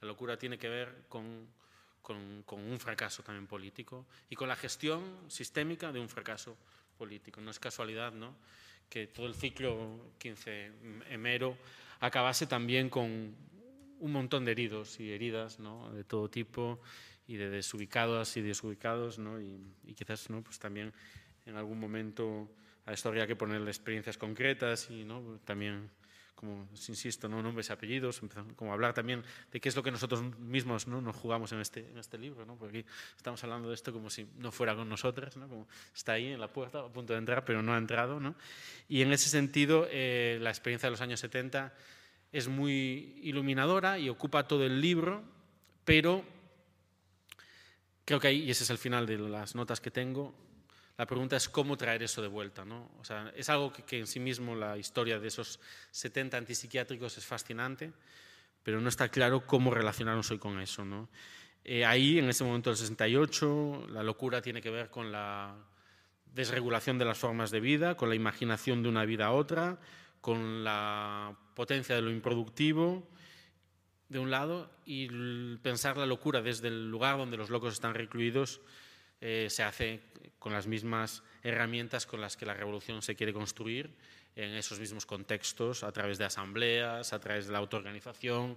la 0.00 0.08
locura 0.08 0.36
tiene 0.36 0.58
que 0.58 0.68
ver 0.68 1.04
con, 1.08 1.46
con, 2.02 2.60
un 2.60 2.78
fracaso 2.80 3.22
también 3.22 3.46
político 3.46 4.04
y 4.28 4.34
con 4.34 4.48
la 4.48 4.56
gestión 4.56 5.00
sistémica 5.28 5.92
de 5.92 6.00
un 6.00 6.08
fracaso 6.08 6.56
político. 6.98 7.40
No 7.40 7.52
es 7.52 7.60
casualidad 7.60 8.12
¿no? 8.12 8.34
que 8.90 9.06
todo 9.06 9.26
el 9.26 9.34
ciclo 9.34 10.12
15 10.18 10.72
emero 11.10 11.56
acabase 12.00 12.46
también 12.46 12.90
con 12.90 13.34
un 14.00 14.12
montón 14.12 14.44
de 14.44 14.52
heridos 14.52 14.98
y 14.98 15.12
heridas 15.12 15.60
¿no? 15.60 15.92
de 15.92 16.02
todo 16.02 16.28
tipo 16.28 16.80
y 17.28 17.36
de 17.36 17.48
desubicados 17.48 18.36
y 18.36 18.42
desubicados 18.42 19.20
¿no? 19.20 19.40
y, 19.40 19.72
y, 19.84 19.94
quizás 19.94 20.28
¿no? 20.30 20.42
pues 20.42 20.58
también 20.58 20.92
en 21.46 21.56
algún 21.56 21.78
momento 21.78 22.50
a 22.86 22.92
esto 22.92 23.08
habría 23.08 23.26
que 23.26 23.36
ponerle 23.36 23.70
experiencias 23.70 24.18
concretas 24.18 24.90
y 24.90 25.04
¿no? 25.04 25.38
también 25.44 25.88
como 26.34 26.68
insisto, 26.72 27.28
¿no? 27.28 27.42
nombres 27.42 27.70
y 27.70 27.72
apellidos, 27.72 28.20
como 28.56 28.72
hablar 28.72 28.92
también 28.92 29.22
de 29.52 29.60
qué 29.60 29.68
es 29.68 29.76
lo 29.76 29.82
que 29.82 29.90
nosotros 29.90 30.22
mismos 30.38 30.86
¿no? 30.86 31.00
nos 31.00 31.16
jugamos 31.16 31.52
en 31.52 31.60
este, 31.60 31.88
en 31.90 31.98
este 31.98 32.18
libro, 32.18 32.44
¿no? 32.44 32.56
porque 32.56 32.78
aquí 32.78 32.88
estamos 33.16 33.42
hablando 33.44 33.68
de 33.68 33.74
esto 33.74 33.92
como 33.92 34.10
si 34.10 34.26
no 34.38 34.52
fuera 34.52 34.74
con 34.74 34.88
nosotras, 34.88 35.36
¿no? 35.36 35.48
como 35.48 35.68
está 35.94 36.12
ahí 36.12 36.26
en 36.26 36.40
la 36.40 36.48
puerta 36.48 36.80
a 36.80 36.88
punto 36.88 37.12
de 37.12 37.18
entrar, 37.18 37.44
pero 37.44 37.62
no 37.62 37.74
ha 37.74 37.78
entrado. 37.78 38.20
¿no? 38.20 38.34
Y 38.88 39.02
en 39.02 39.12
ese 39.12 39.28
sentido, 39.28 39.86
eh, 39.90 40.38
la 40.40 40.50
experiencia 40.50 40.86
de 40.88 40.90
los 40.90 41.00
años 41.00 41.20
70 41.20 41.72
es 42.32 42.48
muy 42.48 43.20
iluminadora 43.22 43.98
y 43.98 44.08
ocupa 44.08 44.48
todo 44.48 44.64
el 44.64 44.80
libro, 44.80 45.22
pero 45.84 46.24
creo 48.04 48.20
que 48.20 48.28
ahí, 48.28 48.42
y 48.42 48.50
ese 48.50 48.64
es 48.64 48.70
el 48.70 48.78
final 48.78 49.06
de 49.06 49.18
las 49.18 49.54
notas 49.54 49.80
que 49.80 49.90
tengo, 49.90 50.34
la 50.96 51.06
pregunta 51.06 51.36
es 51.36 51.48
cómo 51.48 51.76
traer 51.76 52.02
eso 52.02 52.22
de 52.22 52.28
vuelta. 52.28 52.64
¿no? 52.64 52.90
O 53.00 53.04
sea, 53.04 53.32
es 53.36 53.48
algo 53.48 53.72
que, 53.72 53.98
en 53.98 54.06
sí 54.06 54.20
mismo 54.20 54.54
la 54.54 54.78
historia 54.78 55.18
de 55.18 55.28
esos 55.28 55.60
70 55.90 56.36
antipsiquiátricos 56.36 57.18
es 57.18 57.26
fascinante, 57.26 57.92
pero 58.62 58.80
no 58.80 58.88
está 58.88 59.08
claro 59.08 59.46
cómo 59.46 59.72
relacionarnos 59.72 60.30
hoy 60.30 60.38
con 60.38 60.60
eso. 60.60 60.84
¿no? 60.84 61.08
Eh, 61.64 61.84
ahí, 61.84 62.18
en 62.18 62.28
ese 62.28 62.44
momento 62.44 62.70
del 62.70 62.76
68, 62.76 63.86
la 63.90 64.02
locura 64.02 64.40
tiene 64.40 64.62
que 64.62 64.70
ver 64.70 64.90
con 64.90 65.10
la 65.10 65.56
desregulación 66.32 66.98
de 66.98 67.04
las 67.04 67.18
formas 67.18 67.50
de 67.50 67.60
vida, 67.60 67.96
con 67.96 68.08
la 68.08 68.14
imaginación 68.14 68.82
de 68.82 68.88
una 68.88 69.04
vida 69.04 69.26
a 69.26 69.32
otra, 69.32 69.78
con 70.20 70.64
la 70.64 71.36
potencia 71.54 71.94
de 71.94 72.02
lo 72.02 72.10
improductivo 72.10 73.08
de 74.08 74.18
un 74.18 74.30
lado, 74.30 74.70
y 74.84 75.08
pensar 75.58 75.96
la 75.96 76.06
locura 76.06 76.42
desde 76.42 76.68
el 76.68 76.90
lugar 76.90 77.16
donde 77.16 77.36
los 77.36 77.50
locos 77.50 77.72
están 77.72 77.94
recluidos 77.94 78.60
eh, 79.20 79.48
se 79.48 79.62
hace 79.62 80.02
con 80.44 80.52
las 80.52 80.66
mismas 80.66 81.22
herramientas 81.42 82.04
con 82.04 82.20
las 82.20 82.36
que 82.36 82.44
la 82.44 82.52
revolución 82.52 83.00
se 83.00 83.16
quiere 83.16 83.32
construir 83.32 83.88
en 84.36 84.50
esos 84.50 84.78
mismos 84.78 85.06
contextos, 85.06 85.82
a 85.82 85.90
través 85.90 86.18
de 86.18 86.26
asambleas, 86.26 87.14
a 87.14 87.18
través 87.18 87.46
de 87.46 87.52
la 87.54 87.60
autoorganización, 87.60 88.54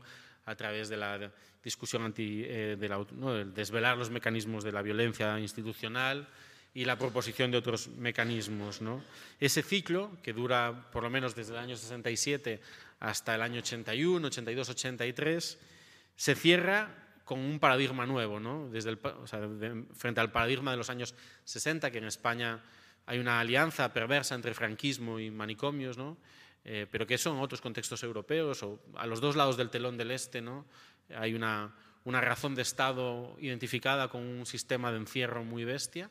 a 0.47 0.55
través 0.55 0.89
de 0.89 0.97
la 0.97 1.31
discusión 1.63 2.03
anti, 2.03 2.43
eh, 2.43 2.75
de 2.77 3.45
desvelar 3.55 3.97
los 3.97 4.09
mecanismos 4.09 4.65
de 4.65 4.73
la 4.73 4.81
violencia 4.81 5.39
institucional 5.39 6.27
y 6.73 6.83
la 6.83 6.97
proposición 6.97 7.51
de 7.51 7.57
otros 7.59 7.87
mecanismos. 7.87 8.81
Ese 9.39 9.63
ciclo, 9.63 10.11
que 10.21 10.33
dura 10.33 10.91
por 10.91 11.03
lo 11.03 11.09
menos 11.09 11.35
desde 11.35 11.53
el 11.53 11.59
año 11.59 11.77
67 11.77 12.59
hasta 12.99 13.33
el 13.33 13.41
año 13.41 13.59
81, 13.59 14.27
82, 14.27 14.69
83, 14.71 15.57
se 16.17 16.35
cierra 16.35 17.06
con 17.27 17.39
un 17.39 17.59
paradigma 17.59 18.05
nuevo, 18.05 18.39
¿no? 18.39 18.69
Desde 18.69 18.97
frente 19.93 20.21
al 20.21 20.31
paradigma 20.31 20.71
de 20.71 20.77
los 20.77 20.89
años 20.89 21.13
60, 21.43 21.91
que 21.91 21.97
en 21.97 22.05
España 22.05 22.63
hay 23.05 23.19
una 23.19 23.41
alianza 23.41 23.91
perversa 23.91 24.33
entre 24.33 24.53
franquismo 24.53 25.19
y 25.19 25.29
manicomios, 25.29 25.97
¿no? 25.97 26.15
Eh, 26.63 26.87
pero 26.89 27.05
que 27.05 27.15
eso 27.15 27.29
en 27.31 27.39
otros 27.39 27.59
contextos 27.59 28.01
europeos 28.01 28.63
o 28.63 28.79
a 28.95 29.05
los 29.05 29.19
dos 29.19 29.35
lados 29.35 29.57
del 29.57 29.69
telón 29.69 29.97
del 29.97 30.11
este 30.11 30.41
¿no? 30.41 30.65
hay 31.15 31.33
una, 31.33 31.75
una 32.03 32.19
razón 32.19 32.55
de 32.55 32.61
Estado 32.61 33.35
identificada 33.39 34.07
con 34.07 34.21
un 34.21 34.45
sistema 34.45 34.91
de 34.91 34.97
encierro 34.97 35.43
muy 35.43 35.65
bestia, 35.65 36.09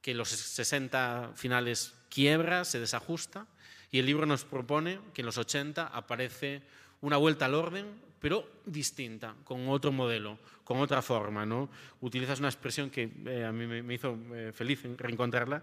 que 0.00 0.12
en 0.12 0.18
los 0.18 0.28
60 0.28 1.32
finales 1.34 1.94
quiebra, 2.08 2.64
se 2.64 2.78
desajusta, 2.78 3.46
y 3.90 3.98
el 3.98 4.06
libro 4.06 4.26
nos 4.26 4.44
propone 4.44 5.00
que 5.12 5.22
en 5.22 5.26
los 5.26 5.38
80 5.38 5.86
aparece 5.86 6.62
una 7.00 7.16
vuelta 7.16 7.46
al 7.46 7.54
orden, 7.54 7.86
pero 8.20 8.60
distinta, 8.64 9.34
con 9.44 9.68
otro 9.68 9.92
modelo, 9.92 10.38
con 10.64 10.78
otra 10.78 11.02
forma. 11.02 11.44
¿no? 11.46 11.68
Utilizas 12.00 12.38
una 12.38 12.48
expresión 12.48 12.90
que 12.90 13.10
eh, 13.26 13.44
a 13.44 13.52
mí 13.52 13.66
me, 13.66 13.94
hizo 13.94 14.18
eh, 14.34 14.52
feliz 14.52 14.82
reencontrarla, 14.96 15.62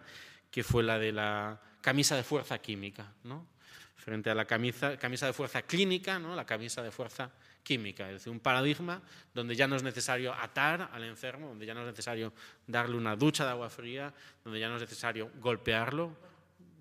que 0.50 0.64
fue 0.64 0.84
la 0.84 1.00
de 1.00 1.12
la 1.12 1.60
camisa 1.82 2.16
de 2.16 2.24
fuerza 2.24 2.60
química, 2.60 3.12
¿no? 3.24 3.48
frente 3.96 4.30
a 4.30 4.36
la 4.36 4.46
camisa, 4.46 4.98
camisa 4.98 5.26
de 5.26 5.34
fuerza 5.34 5.62
clínica, 5.62 6.20
¿no? 6.20 6.36
la 6.36 6.46
camisa 6.46 6.84
de 6.84 6.92
fuerza 6.92 7.32
química, 7.64 8.08
es 8.08 8.16
decir, 8.16 8.32
un 8.32 8.40
paradigma 8.40 9.02
donde 9.34 9.56
ya 9.56 9.68
no 9.68 9.76
es 9.76 9.84
necesario 9.84 10.34
atar 10.34 10.90
al 10.92 11.04
enfermo, 11.06 11.48
donde 11.48 11.66
ya 11.66 11.74
no 11.74 11.82
es 11.82 11.88
necesario 11.88 12.34
darle 12.68 12.98
una 12.98 13.16
ducha 13.16 13.46
de 13.46 13.52
agua 13.52 13.70
fría, 13.70 14.14
donde 14.44 14.60
ya 14.60 14.68
no 14.68 14.76
es 14.76 14.82
necesario 14.82 15.32
golpearlo. 15.40 16.33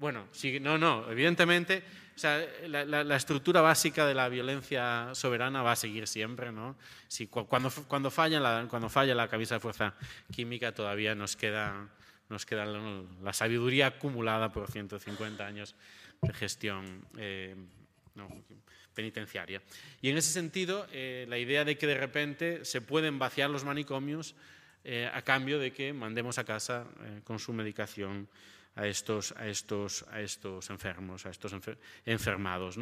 Bueno, 0.02 0.26
sí, 0.32 0.58
no, 0.58 0.78
no, 0.78 1.08
evidentemente, 1.12 1.84
o 2.16 2.18
sea, 2.18 2.44
la, 2.66 3.04
la, 3.04 3.16
estructura 3.16 3.60
básica 3.60 4.04
de 4.04 4.14
la 4.14 4.28
violencia 4.28 5.10
soberana 5.14 5.62
va 5.62 5.70
a 5.70 5.76
seguir 5.76 6.08
siempre, 6.08 6.50
¿no? 6.50 6.74
Si, 7.06 7.28
cuando, 7.28 7.70
cuando, 7.86 8.10
falla 8.10 8.40
la, 8.40 8.66
cuando 8.68 8.88
falla 8.88 9.14
la 9.14 9.28
de 9.28 9.60
fuerza 9.60 9.94
química 10.34 10.74
todavía 10.74 11.14
nos 11.14 11.36
queda 11.36 11.88
nos 12.28 12.44
queda 12.44 12.66
la 12.66 13.32
sabiduría 13.32 13.86
acumulada 13.86 14.50
por 14.50 14.68
150 14.68 15.46
años 15.46 15.76
de 16.20 16.32
gestión 16.32 17.06
eh, 17.16 17.54
penitenciaria. 18.94 19.62
Y 20.00 20.10
en 20.10 20.16
ese 20.16 20.32
sentido, 20.32 20.88
eh, 20.90 21.26
la 21.28 21.38
idea 21.38 21.64
de 21.64 21.78
que 21.78 21.86
de 21.86 21.96
repente 21.96 22.64
se 22.64 22.80
pueden 22.80 23.20
vaciar 23.20 23.50
los 23.50 23.64
manicomios 23.64 24.34
eh, 24.82 25.08
a 25.14 25.22
cambio 25.22 25.60
de 25.60 25.72
que 25.72 25.92
mandemos 25.92 26.38
a 26.38 26.44
casa 26.44 26.86
con 27.22 27.38
su 27.38 27.52
medicación 27.52 28.26
a 28.74 28.86
estos, 28.86 29.32
a 29.36 29.48
estos, 29.48 30.04
a 30.10 30.20
estos 30.20 30.70
enfermos, 30.70 31.26
a 31.26 31.30
estos 31.30 31.54
enfermados. 32.04 32.78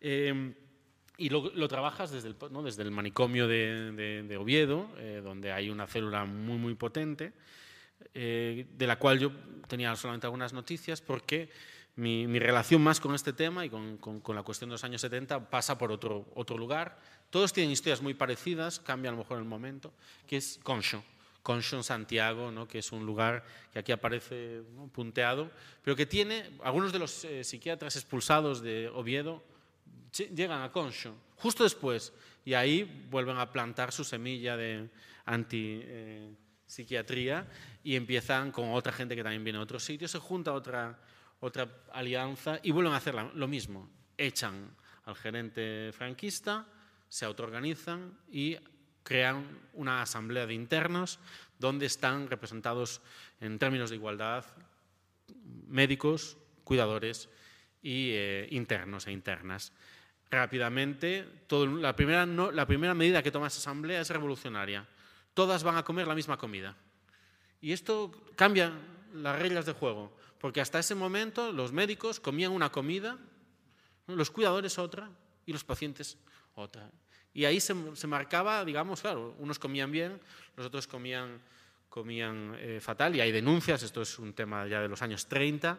y 0.00 1.28
lo, 1.28 1.68
trabajas 1.68 2.10
desde 2.10 2.28
el, 2.28 2.36
desde 2.64 2.82
el 2.82 2.90
manicomio 2.90 3.46
de, 3.48 4.22
de 4.26 4.36
Oviedo, 4.36 4.88
donde 5.22 5.52
hay 5.52 5.70
una 5.70 5.86
célula 5.86 6.24
muy, 6.24 6.58
muy 6.58 6.74
potente, 6.74 7.32
eh, 8.14 8.66
de 8.76 8.86
la 8.86 8.98
cual 8.98 9.18
yo 9.18 9.32
tenía 9.66 9.94
solamente 9.96 10.26
algunas 10.26 10.52
noticias 10.52 11.00
porque 11.00 11.50
mi, 11.96 12.26
relación 12.38 12.82
más 12.82 13.00
con 13.00 13.14
este 13.14 13.32
tema 13.32 13.64
y 13.64 13.70
con, 13.70 13.98
la 14.28 14.42
cuestión 14.42 14.70
de 14.70 14.74
los 14.74 14.84
años 14.84 15.00
70 15.00 15.50
pasa 15.50 15.76
por 15.76 15.90
otro, 15.90 16.26
otro 16.34 16.56
lugar. 16.56 16.98
Todos 17.30 17.52
tienen 17.52 17.72
historias 17.72 18.00
muy 18.00 18.14
parecidas, 18.14 18.78
cambia 18.80 19.10
a 19.10 19.12
lo 19.12 19.18
mejor 19.18 19.38
el 19.38 19.44
momento, 19.44 19.92
que 20.26 20.36
es 20.36 20.60
Concho. 20.62 21.02
Concho 21.48 21.76
en 21.76 21.82
Santiago, 21.82 22.50
¿no? 22.50 22.68
que 22.68 22.80
es 22.80 22.92
un 22.92 23.06
lugar 23.06 23.42
que 23.72 23.78
aquí 23.78 23.90
aparece 23.90 24.60
punteado, 24.92 25.50
pero 25.82 25.96
que 25.96 26.04
tiene, 26.04 26.50
algunos 26.62 26.92
de 26.92 26.98
los 26.98 27.24
eh, 27.24 27.42
psiquiatras 27.42 27.96
expulsados 27.96 28.60
de 28.60 28.88
Oviedo 28.88 29.42
llegan 30.12 30.60
a 30.60 30.70
Concho 30.70 31.14
justo 31.36 31.64
después 31.64 32.12
y 32.44 32.52
ahí 32.52 33.06
vuelven 33.08 33.38
a 33.38 33.50
plantar 33.50 33.92
su 33.92 34.04
semilla 34.04 34.58
de 34.58 34.90
anti... 35.24 35.80
Eh, 35.82 36.34
psiquiatría 36.68 37.46
y 37.82 37.96
empiezan 37.96 38.52
con 38.52 38.72
otra 38.72 38.92
gente 38.92 39.16
que 39.16 39.22
también 39.22 39.42
viene 39.42 39.58
de 39.58 39.62
otros 39.62 39.82
sitios, 39.82 40.10
se 40.10 40.18
junta 40.18 40.52
otra, 40.52 41.00
otra 41.40 41.66
alianza 41.94 42.60
y 42.62 42.72
vuelven 42.72 42.92
a 42.92 42.98
hacer 42.98 43.14
lo 43.14 43.48
mismo. 43.48 43.88
Echan 44.18 44.76
al 45.06 45.16
gerente 45.16 45.92
franquista, 45.94 46.66
se 47.08 47.24
autoorganizan 47.24 48.18
y 48.30 48.58
crean 49.08 49.48
una 49.72 50.02
asamblea 50.02 50.44
de 50.44 50.52
internos 50.52 51.18
donde 51.58 51.86
están 51.86 52.28
representados 52.28 53.00
en 53.40 53.58
términos 53.58 53.88
de 53.88 53.96
igualdad 53.96 54.44
médicos, 55.66 56.36
cuidadores 56.62 57.30
y 57.80 58.10
eh, 58.10 58.48
internos 58.50 59.06
e 59.06 59.12
internas. 59.12 59.72
Rápidamente, 60.30 61.26
la, 61.80 61.96
primera 61.96 62.26
la 62.26 62.66
primera 62.66 62.92
medida 62.92 63.22
que 63.22 63.30
toma 63.30 63.46
esa 63.46 63.60
asamblea 63.60 64.02
es 64.02 64.10
revolucionaria 64.10 64.86
todas 65.32 65.62
van 65.62 65.76
a 65.76 65.84
comer 65.84 66.06
la 66.06 66.14
misma 66.14 66.36
comida. 66.36 66.76
Y 67.62 67.72
esto 67.72 68.10
cambia 68.34 68.72
las 69.14 69.38
reglas 69.38 69.64
de 69.64 69.72
juego, 69.72 70.12
porque 70.38 70.60
hasta 70.60 70.80
ese 70.80 70.94
momento 70.94 71.52
los 71.52 71.72
médicos 71.72 72.20
comían 72.20 72.52
una 72.52 72.70
comida, 72.70 73.16
los 74.06 74.32
cuidadores 74.32 74.76
otra 74.78 75.08
y 75.46 75.52
los 75.52 75.64
pacientes 75.64 76.18
otra. 76.56 76.90
Y 77.38 77.44
ahí 77.44 77.60
se, 77.60 77.72
marcaba, 78.08 78.64
digamos, 78.64 79.00
claro, 79.00 79.36
unos 79.38 79.60
comían 79.60 79.92
bien, 79.92 80.18
los 80.56 80.66
otros 80.66 80.88
comían, 80.88 81.40
comían 81.88 82.56
eh, 82.58 82.80
fatal, 82.80 83.14
y 83.14 83.20
hay 83.20 83.30
denuncias, 83.30 83.80
esto 83.84 84.02
es 84.02 84.18
un 84.18 84.32
tema 84.32 84.66
ya 84.66 84.80
de 84.80 84.88
los 84.88 85.02
años 85.02 85.28
30, 85.28 85.78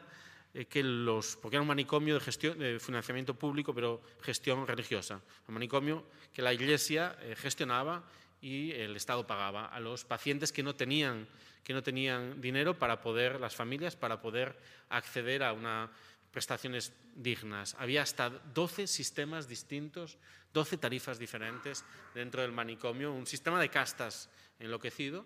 eh, 0.53 0.67
que 0.67 0.81
los, 0.81 1.35
porque 1.35 1.57
era 1.57 1.61
un 1.61 1.67
manicomio 1.67 2.13
de, 2.13 2.21
gestión, 2.21 2.57
de 2.57 2.79
financiamiento 2.79 3.33
público, 3.33 3.75
pero 3.75 4.01
gestión 4.21 4.65
religiosa, 4.65 5.19
un 5.49 5.53
manicomio 5.53 6.05
que 6.31 6.41
la 6.41 6.53
Iglesia 6.53 7.17
eh, 7.19 7.35
gestionaba 7.35 8.05
y 8.39 8.71
el 8.71 8.95
Estado 8.95 9.27
pagaba 9.27 9.65
a 9.65 9.81
los 9.81 10.05
pacientes 10.05 10.53
que 10.53 10.63
no 10.63 10.75
tenían, 10.75 11.27
que 11.65 11.73
no 11.73 11.83
tenían 11.83 12.39
dinero 12.39 12.79
para 12.79 13.01
poder, 13.01 13.37
las 13.37 13.53
familias, 13.53 13.97
para 13.97 14.21
poder 14.21 14.57
acceder 14.87 15.43
a 15.43 15.51
unas 15.51 15.89
prestaciones 16.31 16.93
dignas. 17.15 17.75
Había 17.79 18.01
hasta 18.01 18.29
12 18.29 18.87
sistemas 18.87 19.49
distintos, 19.49 20.17
12 20.53 20.77
tarifas 20.77 21.19
diferentes 21.19 21.85
dentro 22.13 22.41
del 22.41 22.51
manicomio, 22.51 23.13
un 23.13 23.27
sistema 23.27 23.59
de 23.59 23.69
castas 23.69 24.29
enloquecido 24.59 25.25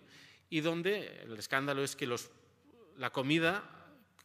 y 0.49 0.61
donde 0.61 1.23
el 1.23 1.37
escándalo 1.37 1.83
es 1.83 1.95
que 1.95 2.07
la 2.97 3.09
comida 3.11 3.63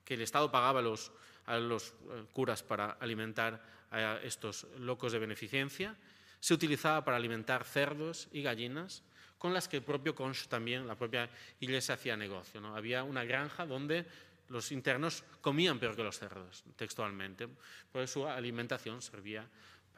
que 0.05 0.15
el 0.15 0.23
Estado 0.23 0.51
pagaba 0.51 0.81
a 0.81 0.83
los, 0.83 1.13
eh, 1.47 2.25
curas 2.33 2.63
para 2.63 2.93
alimentar 2.93 3.63
a 3.91 4.19
estos 4.23 4.67
locos 4.79 5.13
de 5.13 5.19
beneficencia, 5.19 5.97
se 6.41 6.55
utilizaba 6.55 7.05
para 7.05 7.17
alimentar 7.17 7.65
cerdos 7.65 8.29
y 8.33 8.43
gallinas, 8.43 9.03
con 9.39 9.55
las 9.55 9.69
que 9.69 9.79
el 9.79 9.83
propio 9.83 10.15
Conch 10.15 10.49
también, 10.49 10.87
la 10.87 10.97
propia 10.97 11.31
iglesia 11.61 11.95
hacía 11.95 12.17
negocio. 12.17 12.61
¿no? 12.61 12.75
Había 12.77 13.05
una 13.05 13.25
granja 13.25 13.67
donde 13.67 14.07
los 14.49 14.73
internos 14.73 15.25
comían 15.41 15.79
peor 15.79 15.95
que 15.95 16.03
los 16.03 16.19
cerdos, 16.19 16.65
textualmente, 16.77 17.49
pues 17.93 18.11
su 18.11 18.27
alimentación 18.27 19.03
servía 19.03 19.47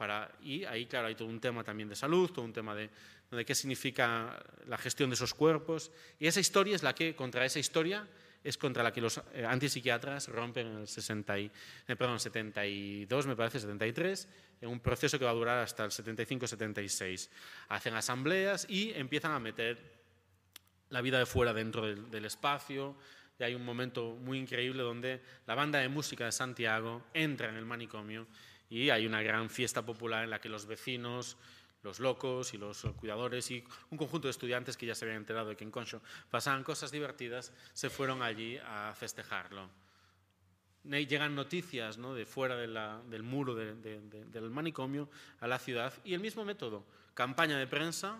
para... 0.01 0.31
Y 0.41 0.65
ahí, 0.65 0.87
claro, 0.87 1.09
hay 1.09 1.13
todo 1.13 1.27
un 1.27 1.39
tema 1.39 1.63
también 1.63 1.87
de 1.87 1.95
salud, 1.95 2.31
todo 2.31 2.43
un 2.43 2.51
tema 2.51 2.73
de, 2.73 2.89
de 3.29 3.45
qué 3.45 3.53
significa 3.53 4.43
la 4.65 4.79
gestión 4.79 5.11
de 5.11 5.13
esos 5.13 5.35
cuerpos. 5.35 5.91
Y 6.17 6.25
esa 6.25 6.39
historia 6.39 6.75
es 6.75 6.81
la 6.81 6.95
que, 6.95 7.15
contra 7.15 7.45
esa 7.45 7.59
historia, 7.59 8.07
es 8.43 8.57
contra 8.57 8.81
la 8.81 8.91
que 8.91 8.99
los 8.99 9.21
eh, 9.31 9.45
antipsiquiatras 9.47 10.27
rompen 10.29 10.65
en 10.65 10.77
el 10.79 10.87
60 10.87 11.37
y, 11.37 11.51
eh, 11.87 11.95
perdón, 11.95 12.19
72, 12.19 13.27
me 13.27 13.35
parece, 13.35 13.59
73, 13.59 14.27
en 14.61 14.69
un 14.69 14.79
proceso 14.79 15.19
que 15.19 15.25
va 15.25 15.29
a 15.29 15.35
durar 15.35 15.59
hasta 15.59 15.85
el 15.85 15.91
75-76. 15.91 17.29
Hacen 17.67 17.93
asambleas 17.93 18.65
y 18.67 18.93
empiezan 18.95 19.33
a 19.33 19.39
meter 19.39 19.77
la 20.89 21.01
vida 21.01 21.19
de 21.19 21.27
fuera 21.27 21.53
dentro 21.53 21.85
del, 21.85 22.25
espacio. 22.25 22.95
Y 23.37 23.43
hay 23.43 23.53
un 23.53 23.63
momento 23.63 24.15
muy 24.15 24.39
increíble 24.39 24.81
donde 24.81 25.21
la 25.45 25.53
banda 25.53 25.77
de 25.77 25.89
música 25.89 26.25
de 26.25 26.31
Santiago 26.31 27.03
entra 27.13 27.49
en 27.49 27.55
el 27.55 27.67
manicomio 27.67 28.25
y 28.71 28.89
hay 28.89 29.05
una 29.05 29.21
gran 29.21 29.49
fiesta 29.49 29.85
popular 29.85 30.23
en 30.23 30.29
la 30.29 30.39
que 30.39 30.47
los 30.47 30.65
vecinos, 30.65 31.35
los 31.83 31.99
locos 31.99 32.53
y 32.53 32.57
los 32.57 32.81
cuidadores 32.95 33.51
y 33.51 33.65
un 33.89 33.97
conjunto 33.97 34.29
de 34.29 34.31
estudiantes 34.31 34.77
que 34.77 34.85
ya 34.85 34.95
se 34.95 35.03
habían 35.03 35.17
enterado 35.17 35.49
de 35.49 35.57
que 35.57 35.65
en 35.65 35.71
Concho 35.71 36.01
pasaban 36.29 36.63
cosas 36.63 36.89
divertidas, 36.89 37.51
se 37.73 37.89
fueron 37.89 38.23
allí 38.23 38.57
a 38.65 38.93
festejarlo. 38.95 39.69
llegan 40.85 41.35
noticias 41.35 41.97
¿no? 41.97 42.15
de 42.15 42.25
fuera 42.25 42.55
del 42.55 43.23
muro 43.23 43.55
del 43.55 44.49
manicomio 44.49 45.09
a 45.41 45.47
la 45.47 45.59
ciudad 45.59 45.93
y 46.05 46.13
el 46.13 46.21
mismo 46.21 46.45
método, 46.45 46.85
campaña 47.13 47.57
de 47.57 47.67
prensa, 47.67 48.19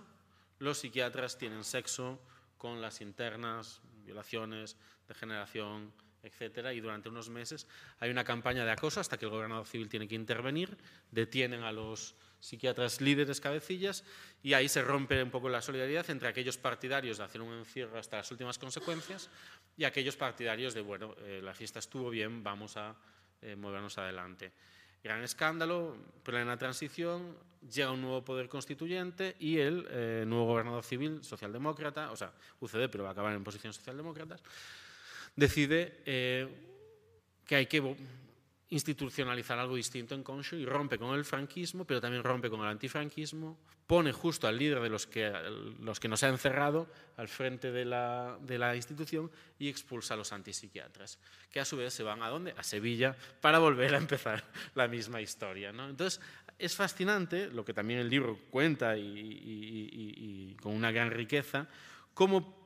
los 0.60 0.80
psiquiatras 0.80 1.38
tienen 1.38 1.64
sexo 1.64 2.20
con 2.58 2.82
las 2.82 3.00
internas, 3.00 3.82
violaciones, 4.04 4.76
degeneración, 5.08 5.94
etcétera, 6.24 6.74
y 6.74 6.80
durante 6.80 7.10
unos 7.10 7.30
meses 7.30 7.68
hay 8.00 8.10
una 8.10 8.24
campaña 8.24 8.66
de 8.66 8.72
acoso 8.72 9.00
hasta 9.00 9.18
que 9.18 9.26
el 9.26 9.32
gobernador 9.32 9.66
civil 9.66 9.90
tiene 9.90 10.08
que 10.08 10.16
intervenir, 10.16 10.78
detienen 11.12 11.64
a 11.64 11.72
los 11.72 12.16
psiquiatras 12.40 13.02
líderes 13.02 13.40
cabecillas 13.40 14.04
y 14.44 14.54
ahí 14.54 14.68
se 14.68 14.82
rompe 14.82 15.22
un 15.22 15.30
poco 15.30 15.48
la 15.48 15.62
solidaridad 15.62 16.10
entre 16.10 16.28
aquellos 16.28 16.58
partidarios 16.58 17.20
de 17.20 17.24
hacer 17.24 17.42
un 17.42 17.54
encierro 17.54 18.00
hasta 18.00 18.18
las 18.18 18.32
últimas 18.32 18.58
consecuencias 18.58 19.30
y 19.78 19.84
aquellos 19.84 20.18
partidarios 20.18 20.74
de, 20.74 20.82
bueno, 20.82 21.16
eh, 21.20 21.40
la 21.44 21.54
fiesta 21.54 21.80
estuvo 21.80 22.10
bien, 22.10 22.44
vamos 22.44 22.78
a 22.78 22.96
eh, 23.42 23.56
movernos 23.56 23.98
adelante. 23.98 24.52
Gran 25.04 25.24
escándalo, 25.24 25.98
plena 26.24 26.58
transición, 26.58 27.36
llega 27.70 27.92
un 27.92 28.02
nuevo 28.02 28.24
poder 28.24 28.50
constituyente 28.50 29.36
y 29.40 29.58
el 29.58 29.88
eh, 29.90 30.24
nuevo 30.28 30.46
gobernador 30.46 30.84
civil, 30.84 31.24
socialdemócrata, 31.24 32.12
o 32.12 32.16
sea, 32.16 32.32
UCD, 32.60 32.90
pero 32.90 33.04
va 33.04 33.10
a 33.10 33.12
acabar 33.14 33.34
en 33.34 33.44
posición 33.44 33.74
socialdemócratas, 33.74 34.44
decide 35.36 36.02
que 37.46 37.56
hay 37.56 37.66
que 37.66 37.96
institucionalizar 38.72 39.60
algo 39.60 39.76
distinto 39.76 40.16
en 40.16 40.24
Concho 40.24 40.56
y 40.56 40.66
rompe 40.66 40.98
con 40.98 41.14
el 41.14 41.26
franquismo, 41.26 41.86
pero 41.86 42.00
también 42.00 42.24
rompe 42.24 42.50
con 42.50 42.62
el 42.62 42.68
antifranquismo, 42.68 43.58
pone 43.86 44.14
justo 44.14 44.48
al 44.48 44.58
líder 44.58 44.80
de 44.80 44.88
los 44.88 45.06
que, 45.06 45.30
los 45.82 46.00
que 46.00 46.08
nos 46.08 46.24
ha 46.24 46.30
encerrado 46.30 46.88
al 47.18 47.28
frente 47.28 47.74
de 47.74 47.84
la, 47.84 48.38
de 48.42 48.58
la 48.58 48.74
institución 48.78 49.30
y 49.60 49.68
expulsa 49.68 50.14
a 50.14 50.18
los 50.18 50.32
antipsiquiatras, 50.32 51.20
que 51.52 51.60
a 51.60 51.66
su 51.66 51.76
vez 51.76 51.94
se 51.94 52.04
van 52.04 52.24
a 52.24 52.30
dónde? 52.30 52.56
A 52.58 52.64
Sevilla 52.64 53.14
para 53.42 53.60
volver 53.60 53.94
a 53.94 53.98
empezar 53.98 54.46
la 54.76 54.88
misma 54.88 55.20
historia. 55.20 55.74
¿no? 55.74 55.90
Entonces, 55.90 56.22
es 56.58 56.74
fascinante, 56.74 57.48
lo 57.48 57.66
que 57.66 57.74
también 57.74 58.00
el 58.00 58.10
libro 58.10 58.40
cuenta 58.50 58.96
y, 58.96 60.56
con 60.62 60.74
una 60.74 60.92
gran 60.94 61.12
riqueza, 61.12 61.68
cómo 62.14 62.61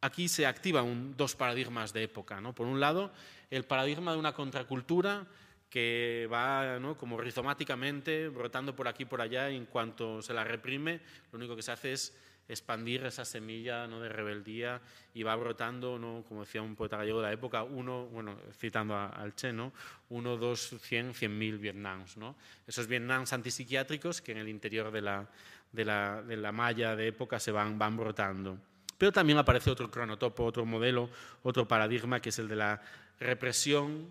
aquí 0.00 0.28
se 0.28 0.46
activan 0.46 1.16
dos 1.16 1.34
paradigmas 1.34 1.92
de 1.92 2.04
época. 2.04 2.40
¿no? 2.40 2.54
Por 2.54 2.66
un 2.66 2.80
lado, 2.80 3.12
el 3.50 3.64
paradigma 3.64 4.12
de 4.12 4.18
una 4.18 4.32
contracultura 4.32 5.26
que 5.70 6.28
va 6.32 6.78
como 6.96 7.20
rizomáticamente 7.20 8.28
brotando 8.28 8.74
por 8.74 8.88
aquí 8.88 9.02
y 9.02 9.06
por 9.06 9.20
allá 9.20 9.50
y 9.50 9.56
en 9.56 9.66
cuanto 9.66 10.22
se 10.22 10.32
la 10.32 10.44
reprime, 10.44 11.00
lo 11.30 11.38
único 11.38 11.56
que 11.56 11.62
se 11.62 11.72
hace 11.72 11.92
es 11.92 12.16
expandir 12.48 13.04
esa 13.04 13.26
semilla 13.26 13.86
¿no? 13.86 14.00
de 14.00 14.08
rebeldía 14.08 14.80
y 15.12 15.22
va 15.22 15.36
brotando, 15.36 15.98
¿no? 15.98 16.24
como 16.26 16.40
decía 16.40 16.62
un 16.62 16.74
poeta 16.74 16.96
gallego 16.96 17.20
de 17.20 17.26
la 17.26 17.32
época, 17.32 17.62
uno, 17.62 18.06
bueno, 18.06 18.38
citando 18.58 18.96
al 18.96 19.34
Che, 19.34 19.52
¿no? 19.52 19.72
uno, 20.08 20.38
dos, 20.38 20.74
cien, 20.80 21.12
cien 21.12 21.36
mil 21.36 21.58
Vietnams. 21.58 22.16
¿no? 22.16 22.36
Esos 22.66 22.86
Vietnams 22.86 23.34
antipsiquiátricos 23.34 24.22
que 24.22 24.32
en 24.32 24.38
el 24.38 24.48
interior 24.48 24.90
de 24.90 25.02
la, 25.02 25.28
de 25.72 25.84
la, 25.84 26.22
de 26.22 26.36
la 26.38 26.52
malla 26.52 26.96
de 26.96 27.08
época 27.08 27.38
se 27.38 27.52
van, 27.52 27.78
van 27.78 27.98
brotando. 27.98 28.58
Pero 28.98 29.12
también 29.12 29.38
aparece 29.38 29.70
otro 29.70 29.90
cronotopo, 29.90 30.44
otro 30.44 30.66
modelo, 30.66 31.08
otro 31.42 31.66
paradigma, 31.66 32.20
que 32.20 32.28
es 32.28 32.38
el 32.38 32.48
de 32.48 32.56
la 32.56 32.82
represión 33.20 34.08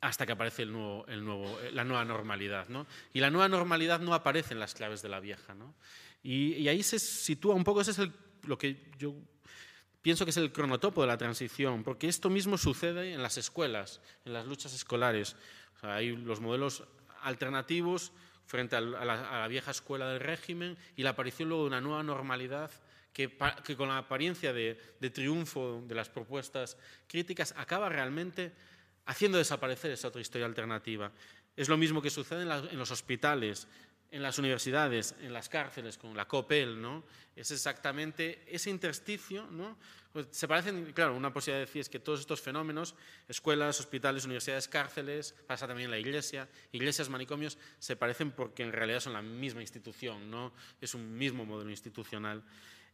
hasta 0.00 0.26
que 0.26 0.32
aparece 0.32 0.62
el 0.62 0.72
nuevo, 0.72 1.06
el 1.08 1.24
nuevo, 1.24 1.58
la 1.72 1.84
nueva 1.84 2.04
normalidad. 2.04 2.68
¿no? 2.68 2.86
Y 3.12 3.20
la 3.20 3.30
nueva 3.30 3.48
normalidad 3.48 4.00
no 4.00 4.14
aparece 4.14 4.54
en 4.54 4.60
las 4.60 4.74
claves 4.74 5.02
de 5.02 5.08
la 5.08 5.20
vieja. 5.20 5.54
¿no? 5.54 5.74
Y, 6.22 6.68
ahí 6.68 6.82
se 6.82 6.98
sitúa 6.98 7.54
un 7.54 7.64
poco, 7.64 7.80
ese 7.80 7.90
es 7.90 8.10
lo 8.42 8.58
que 8.58 8.90
yo 8.98 9.14
pienso 10.02 10.24
que 10.24 10.30
es 10.30 10.36
el 10.36 10.52
cronotopo 10.52 11.00
de 11.00 11.08
la 11.08 11.18
transición, 11.18 11.82
porque 11.82 12.08
esto 12.08 12.30
mismo 12.30 12.58
sucede 12.58 13.12
en 13.12 13.22
las 13.22 13.38
escuelas, 13.38 14.00
en 14.24 14.32
las 14.32 14.46
luchas 14.46 14.72
escolares. 14.74 15.36
hay 15.82 16.16
los 16.16 16.40
modelos 16.40 16.84
alternativos 17.22 18.12
frente 18.46 18.76
a 18.76 18.80
la, 18.80 19.46
vieja 19.48 19.70
escuela 19.70 20.08
del 20.08 20.20
régimen 20.20 20.78
y 20.96 21.02
la 21.02 21.10
aparición 21.10 21.48
luego 21.48 21.64
de 21.64 21.68
una 21.68 21.80
nueva 21.80 22.02
normalidad 22.02 22.70
que, 23.12 23.76
con 23.76 23.88
la 23.88 23.98
apariencia 23.98 24.52
de, 24.52 24.76
triunfo 25.12 25.82
de 25.86 25.94
las 25.94 26.08
propuestas 26.08 26.76
críticas 27.06 27.54
acaba 27.56 27.88
realmente 27.88 28.52
haciendo 29.06 29.38
desaparecer 29.38 29.90
esa 29.90 30.08
otra 30.08 30.20
historia 30.20 30.46
alternativa. 30.46 31.10
Es 31.56 31.68
lo 31.68 31.76
mismo 31.76 32.00
que 32.00 32.10
sucede 32.10 32.42
en, 32.42 32.78
los 32.78 32.90
hospitales, 32.90 33.66
en 34.10 34.22
las 34.22 34.38
universidades, 34.38 35.14
en 35.20 35.32
las 35.32 35.48
cárceles, 35.48 35.98
con 35.98 36.16
la 36.16 36.28
COPEL, 36.28 36.80
¿no? 36.80 37.04
Es 37.34 37.50
exactamente 37.50 38.44
ese 38.46 38.70
intersticio, 38.70 39.46
¿no? 39.50 39.76
Pues 40.12 40.28
se 40.30 40.48
parecen, 40.48 40.92
claro, 40.92 41.14
una 41.14 41.32
posibilidad 41.32 41.58
de 41.58 41.66
decir 41.66 41.80
es 41.80 41.88
que 41.88 41.98
todos 41.98 42.20
estos 42.20 42.40
fenómenos, 42.40 42.94
escuelas, 43.28 43.78
hospitales, 43.80 44.24
universidades, 44.24 44.68
cárceles, 44.68 45.34
pasa 45.46 45.66
también 45.66 45.86
en 45.86 45.90
la 45.90 45.98
iglesia, 45.98 46.48
iglesias, 46.72 47.08
manicomios, 47.08 47.58
se 47.78 47.96
parecen 47.96 48.30
porque 48.30 48.62
en 48.62 48.72
realidad 48.72 49.00
son 49.00 49.12
la 49.12 49.22
misma 49.22 49.60
institución, 49.60 50.30
¿no? 50.30 50.52
Es 50.80 50.94
un 50.94 51.16
mismo 51.16 51.44
modelo 51.44 51.70
institucional. 51.70 52.42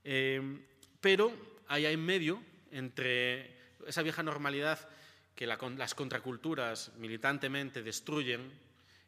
Em, 0.04 0.62
pero 1.00 1.32
hay 1.66 1.86
en 1.86 2.04
medio, 2.04 2.42
entre 2.70 3.56
esa 3.86 4.02
vieja 4.02 4.22
normalidad 4.22 4.88
que 5.34 5.46
las 5.46 5.94
contraculturas 5.94 6.92
militantemente 6.96 7.82
destruyen 7.82 8.52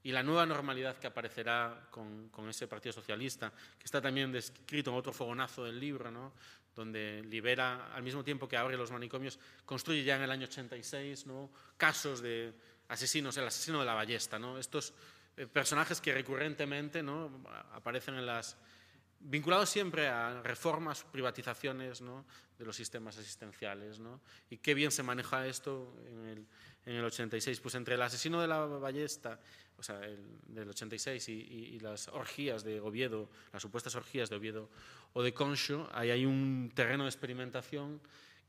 y 0.03 0.13
la 0.13 0.23
nueva 0.23 0.47
normalidad 0.47 0.97
que 0.99 1.07
aparecerá 1.07 1.89
con, 1.91 2.31
ese 2.49 2.69
Partido 2.69 2.93
Socialista, 2.93 3.53
que 3.79 3.85
está 3.85 4.01
también 4.01 4.33
descrito 4.33 4.91
en 4.91 4.97
otro 4.97 5.13
fogonazo 5.13 5.65
del 5.65 5.79
libro, 5.79 6.11
¿no? 6.11 6.33
donde 6.75 7.25
libera, 7.25 7.93
al 7.95 8.03
mismo 8.03 8.23
tiempo 8.23 8.49
que 8.49 8.57
abre 8.57 8.77
los 8.77 8.91
manicomios, 8.91 9.39
construye 9.65 10.05
ya 10.05 10.17
en 10.17 10.23
el 10.23 10.31
año 10.31 10.47
86 10.47 11.27
¿no? 11.27 11.51
casos 11.77 12.21
de 12.21 12.53
asesinos, 12.89 13.37
el 13.37 13.47
asesino 13.47 13.81
de 13.81 13.87
la 13.87 13.95
ballesta, 13.95 14.39
¿no? 14.39 14.59
estos 14.59 14.95
eh, 15.37 15.47
personajes 15.47 16.01
que 16.01 16.13
recurrentemente 16.13 17.03
¿no? 17.03 17.43
aparecen 17.73 18.15
en 18.15 18.27
las, 18.27 18.57
vinculado 19.29 19.67
siempre 19.67 20.09
a 20.09 20.41
reformas, 20.43 21.05
privatizaciones 21.05 22.03
de 22.59 22.65
los 22.65 22.77
sistemas 22.77 23.19
asistenciales. 23.19 24.01
Y 24.51 24.59
qué 24.59 24.75
bien 24.75 24.91
se 24.91 25.03
maneja 25.03 25.47
esto 25.47 25.95
en 26.07 26.47
el, 26.87 27.05
86. 27.05 27.61
Pues 27.61 27.75
entre 27.75 27.97
el 27.97 28.03
asesino 28.03 28.41
de 28.41 28.47
la 28.47 28.65
ballesta, 28.65 29.41
o 29.77 29.83
sea, 29.83 30.05
el, 30.05 30.39
del 30.47 30.69
86 30.69 31.29
y, 31.29 31.81
las 31.81 32.09
orgías 32.09 32.63
de 32.63 32.81
Oviedo, 32.81 33.29
las 33.53 33.63
supuestas 33.63 33.95
orgías 33.97 34.31
de 34.31 34.37
Oviedo 34.37 34.71
o 35.13 35.23
de 35.23 35.35
Concho, 35.35 35.89
ahí 35.93 36.11
hay 36.11 36.25
un 36.25 36.71
terreno 36.75 37.05
de 37.05 37.11
experimentación 37.11 38.01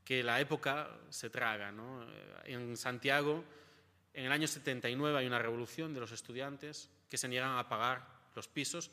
que 0.03 0.23
la 0.23 0.39
época 0.39 0.99
se 1.09 1.30
traga. 1.30 1.73
En 2.45 2.78
Santiago, 2.78 3.43
en 4.13 4.25
el 4.25 4.32
año 4.32 4.47
79 4.47 5.17
hay 5.17 5.25
una 5.25 5.39
revolución 5.39 5.93
de 5.93 5.99
los 5.99 6.11
estudiantes 6.11 6.89
que 7.09 7.17
se 7.17 7.28
niegan 7.28 7.57
a 7.57 7.67
pagar 7.67 8.07
los 8.36 8.47
pisos 8.47 8.91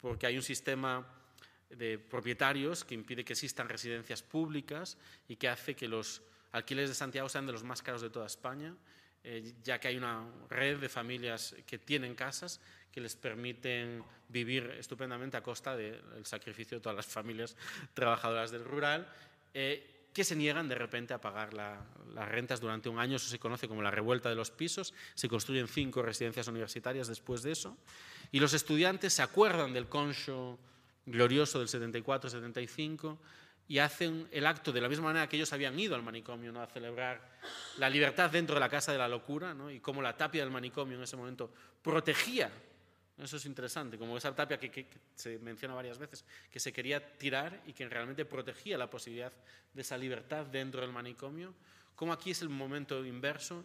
porque 0.00 0.26
hay 0.26 0.36
un 0.36 0.42
sistema 0.42 1.06
de 1.76 1.98
propietarios 1.98 2.84
que 2.84 2.94
impide 2.94 3.24
que 3.24 3.32
existan 3.32 3.68
residencias 3.68 4.22
públicas 4.22 4.98
y 5.28 5.36
que 5.36 5.48
hace 5.48 5.74
que 5.74 5.88
los 5.88 6.22
alquileres 6.52 6.90
de 6.90 6.94
Santiago 6.94 7.28
sean 7.28 7.46
de 7.46 7.52
los 7.52 7.64
más 7.64 7.82
caros 7.82 8.02
de 8.02 8.10
toda 8.10 8.26
España, 8.26 8.74
eh, 9.24 9.54
ya 9.62 9.80
que 9.80 9.88
hay 9.88 9.96
una 9.96 10.24
red 10.50 10.78
de 10.78 10.88
familias 10.88 11.56
que 11.66 11.78
tienen 11.78 12.14
casas 12.14 12.60
que 12.92 13.00
les 13.00 13.16
permiten 13.16 14.04
vivir 14.28 14.70
estupendamente 14.78 15.36
a 15.36 15.42
costa 15.42 15.76
del 15.76 16.24
sacrificio 16.24 16.78
de 16.78 16.82
todas 16.82 16.94
las 16.94 17.06
familias 17.06 17.56
trabajadoras 17.92 18.52
del 18.52 18.64
rural, 18.64 19.08
eh, 19.52 20.08
que 20.12 20.22
se 20.22 20.36
niegan 20.36 20.68
de 20.68 20.76
repente 20.76 21.12
a 21.12 21.20
pagar 21.20 21.54
las 21.54 22.28
rentas 22.28 22.60
durante 22.60 22.88
un 22.88 23.00
año. 23.00 23.16
Eso 23.16 23.28
se 23.28 23.40
conoce 23.40 23.66
como 23.66 23.82
la 23.82 23.90
revuelta 23.90 24.28
de 24.28 24.36
los 24.36 24.52
pisos. 24.52 24.94
Se 25.14 25.28
construyen 25.28 25.66
cinco 25.66 26.02
residencias 26.02 26.46
universitarias 26.46 27.08
después 27.08 27.42
de 27.42 27.50
eso. 27.50 27.76
Y 28.30 28.38
los 28.38 28.54
estudiantes 28.54 29.12
se 29.12 29.22
acuerdan 29.22 29.72
del 29.72 29.88
concho 29.88 30.56
glorioso 31.06 31.58
del 31.58 31.68
74-75 31.68 33.18
y 33.66 33.78
hacen 33.78 34.28
el 34.30 34.46
acto 34.46 34.72
de 34.72 34.80
la 34.80 34.88
misma 34.88 35.06
manera 35.06 35.28
que 35.28 35.36
ellos 35.36 35.52
habían 35.52 35.78
ido 35.78 35.94
al 35.94 36.02
manicomio 36.02 36.52
¿no? 36.52 36.60
a 36.60 36.66
celebrar 36.66 37.20
la 37.78 37.88
libertad 37.88 38.30
dentro 38.30 38.54
de 38.54 38.60
la 38.60 38.68
casa 38.68 38.92
de 38.92 38.98
la 38.98 39.08
locura 39.08 39.54
¿no? 39.54 39.70
y 39.70 39.80
cómo 39.80 40.02
la 40.02 40.16
tapia 40.16 40.42
del 40.42 40.50
manicomio 40.50 40.96
en 40.96 41.04
ese 41.04 41.16
momento 41.16 41.50
protegía. 41.82 42.50
Eso 43.16 43.36
es 43.36 43.46
interesante, 43.46 43.96
como 43.96 44.16
esa 44.16 44.34
tapia 44.34 44.58
que, 44.58 44.86
se 45.14 45.38
menciona 45.38 45.74
varias 45.74 45.98
veces, 45.98 46.24
que 46.50 46.58
se 46.58 46.72
quería 46.72 47.16
tirar 47.16 47.62
y 47.64 47.72
que 47.72 47.88
realmente 47.88 48.24
protegía 48.24 48.76
la 48.76 48.90
posibilidad 48.90 49.32
de 49.72 49.82
esa 49.82 49.96
libertad 49.96 50.46
dentro 50.46 50.80
del 50.80 50.90
manicomio, 50.90 51.54
como 51.94 52.12
aquí 52.12 52.32
es 52.32 52.42
el 52.42 52.48
momento 52.48 53.04
inverso. 53.04 53.64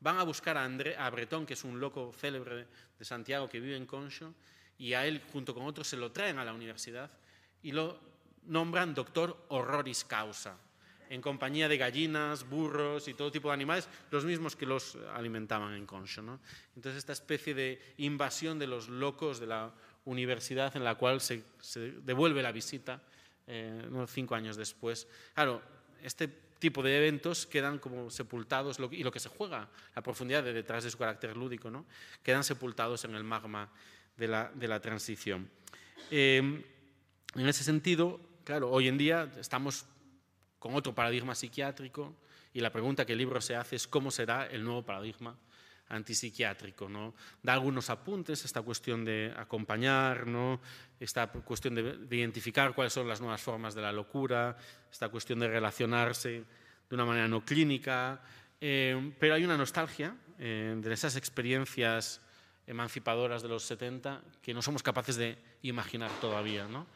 Van 0.00 0.18
a 0.18 0.22
buscar 0.22 0.58
a, 0.58 0.64
André, 0.64 0.96
a 0.96 1.08
Bretón, 1.08 1.46
que 1.46 1.54
es 1.54 1.64
un 1.64 1.80
loco 1.80 2.12
célebre 2.12 2.66
de 2.98 3.04
Santiago 3.04 3.48
que 3.48 3.58
vive 3.58 3.76
en 3.76 3.86
Concho, 3.86 4.34
y 4.80 4.94
a 4.94 5.06
él 5.06 5.22
junto 5.30 5.52
con 5.54 5.66
otros 5.66 5.86
se 5.86 5.98
lo 5.98 6.10
traen 6.10 6.38
a 6.38 6.44
la 6.44 6.54
universidad 6.54 7.10
y 7.62 7.70
lo 7.72 8.00
nombran 8.46 8.94
doctor 8.94 9.44
horroris 9.48 10.04
causa, 10.04 10.56
en 11.10 11.20
compañía 11.20 11.68
de 11.68 11.76
gallinas, 11.76 12.48
burros 12.48 13.06
y 13.06 13.12
todo 13.12 13.30
tipo 13.30 13.48
de 13.48 13.54
animales, 13.54 13.88
los 14.10 14.24
mismos 14.24 14.56
que 14.56 14.64
los 14.64 14.96
alimentaban 15.12 15.74
en 15.74 15.84
Concho. 15.84 16.22
Entonces 16.74 16.98
esta 16.98 17.12
especie 17.12 17.52
de 17.52 17.94
invasión 17.98 18.58
de 18.58 18.66
los 18.66 18.88
locos 18.88 19.38
de 19.38 19.48
la 19.48 19.70
universidad 20.06 20.74
en 20.74 20.82
la 20.82 20.94
cual 20.94 21.20
se, 21.20 21.42
devuelve 22.02 22.42
la 22.42 22.50
visita 22.50 23.02
eh, 23.46 23.86
cinco 24.08 24.34
años 24.34 24.56
después. 24.56 25.06
Claro, 25.34 25.60
este 26.02 26.26
tipo 26.58 26.82
de 26.82 26.96
eventos 26.96 27.46
quedan 27.46 27.78
como 27.78 28.08
sepultados 28.08 28.78
y 28.92 29.02
lo 29.02 29.12
que 29.12 29.20
se 29.20 29.28
juega, 29.28 29.68
la 29.94 30.02
profundidad 30.02 30.42
de 30.42 30.54
detrás 30.54 30.84
de 30.84 30.90
su 30.90 30.96
carácter 30.96 31.36
lúdico, 31.36 31.70
¿no? 31.70 31.84
quedan 32.22 32.44
sepultados 32.44 33.04
en 33.04 33.14
el 33.14 33.24
magma 33.24 33.70
de 34.16 34.28
la, 34.28 34.80
transición. 34.80 35.50
Em, 36.10 36.62
en 37.34 37.48
ese 37.48 37.64
sentido, 37.64 38.20
claro, 38.44 38.70
hoy 38.70 38.88
en 38.88 38.98
día 38.98 39.32
estamos 39.38 39.86
con 40.58 40.74
otro 40.74 40.94
paradigma 40.94 41.34
psiquiátrico 41.34 42.14
y 42.52 42.60
la 42.60 42.70
pregunta 42.70 43.04
que 43.06 43.12
el 43.12 43.18
libro 43.18 43.40
se 43.40 43.56
hace 43.56 43.76
es 43.76 43.86
cómo 43.86 44.10
será 44.10 44.46
el 44.46 44.64
nuevo 44.64 44.84
paradigma 44.84 45.36
antipsiquiátrico. 45.90 46.88
¿no? 46.88 47.14
Da 47.42 47.52
algunos 47.52 47.90
apuntes, 47.90 48.44
esta 48.44 48.62
cuestión 48.62 49.04
de 49.04 49.32
acompañar, 49.36 50.26
¿no? 50.26 50.60
esta 50.98 51.28
cuestión 51.28 51.74
de, 51.74 52.16
identificar 52.16 52.74
cuáles 52.74 52.92
son 52.92 53.08
las 53.08 53.20
nuevas 53.20 53.40
formas 53.40 53.74
de 53.74 53.82
la 53.82 53.92
locura, 53.92 54.56
esta 54.90 55.08
cuestión 55.08 55.40
de 55.40 55.48
relacionarse 55.48 56.44
de 56.88 56.94
una 56.94 57.04
manera 57.04 57.28
no 57.28 57.44
clínica, 57.44 58.22
eh, 58.60 59.12
pero 59.18 59.34
hay 59.34 59.44
una 59.44 59.56
nostalgia 59.56 60.16
eh, 60.38 60.76
de 60.76 60.92
esas 60.92 61.16
experiencias 61.16 62.20
emancipadoras 62.70 63.42
de 63.42 63.48
los 63.48 63.64
70 63.64 64.22
que 64.40 64.54
no 64.54 64.62
somos 64.62 64.82
capaces 64.82 65.16
de 65.16 65.36
imaginar 65.62 66.10
todavía. 66.20 66.68
¿no? 66.68 66.86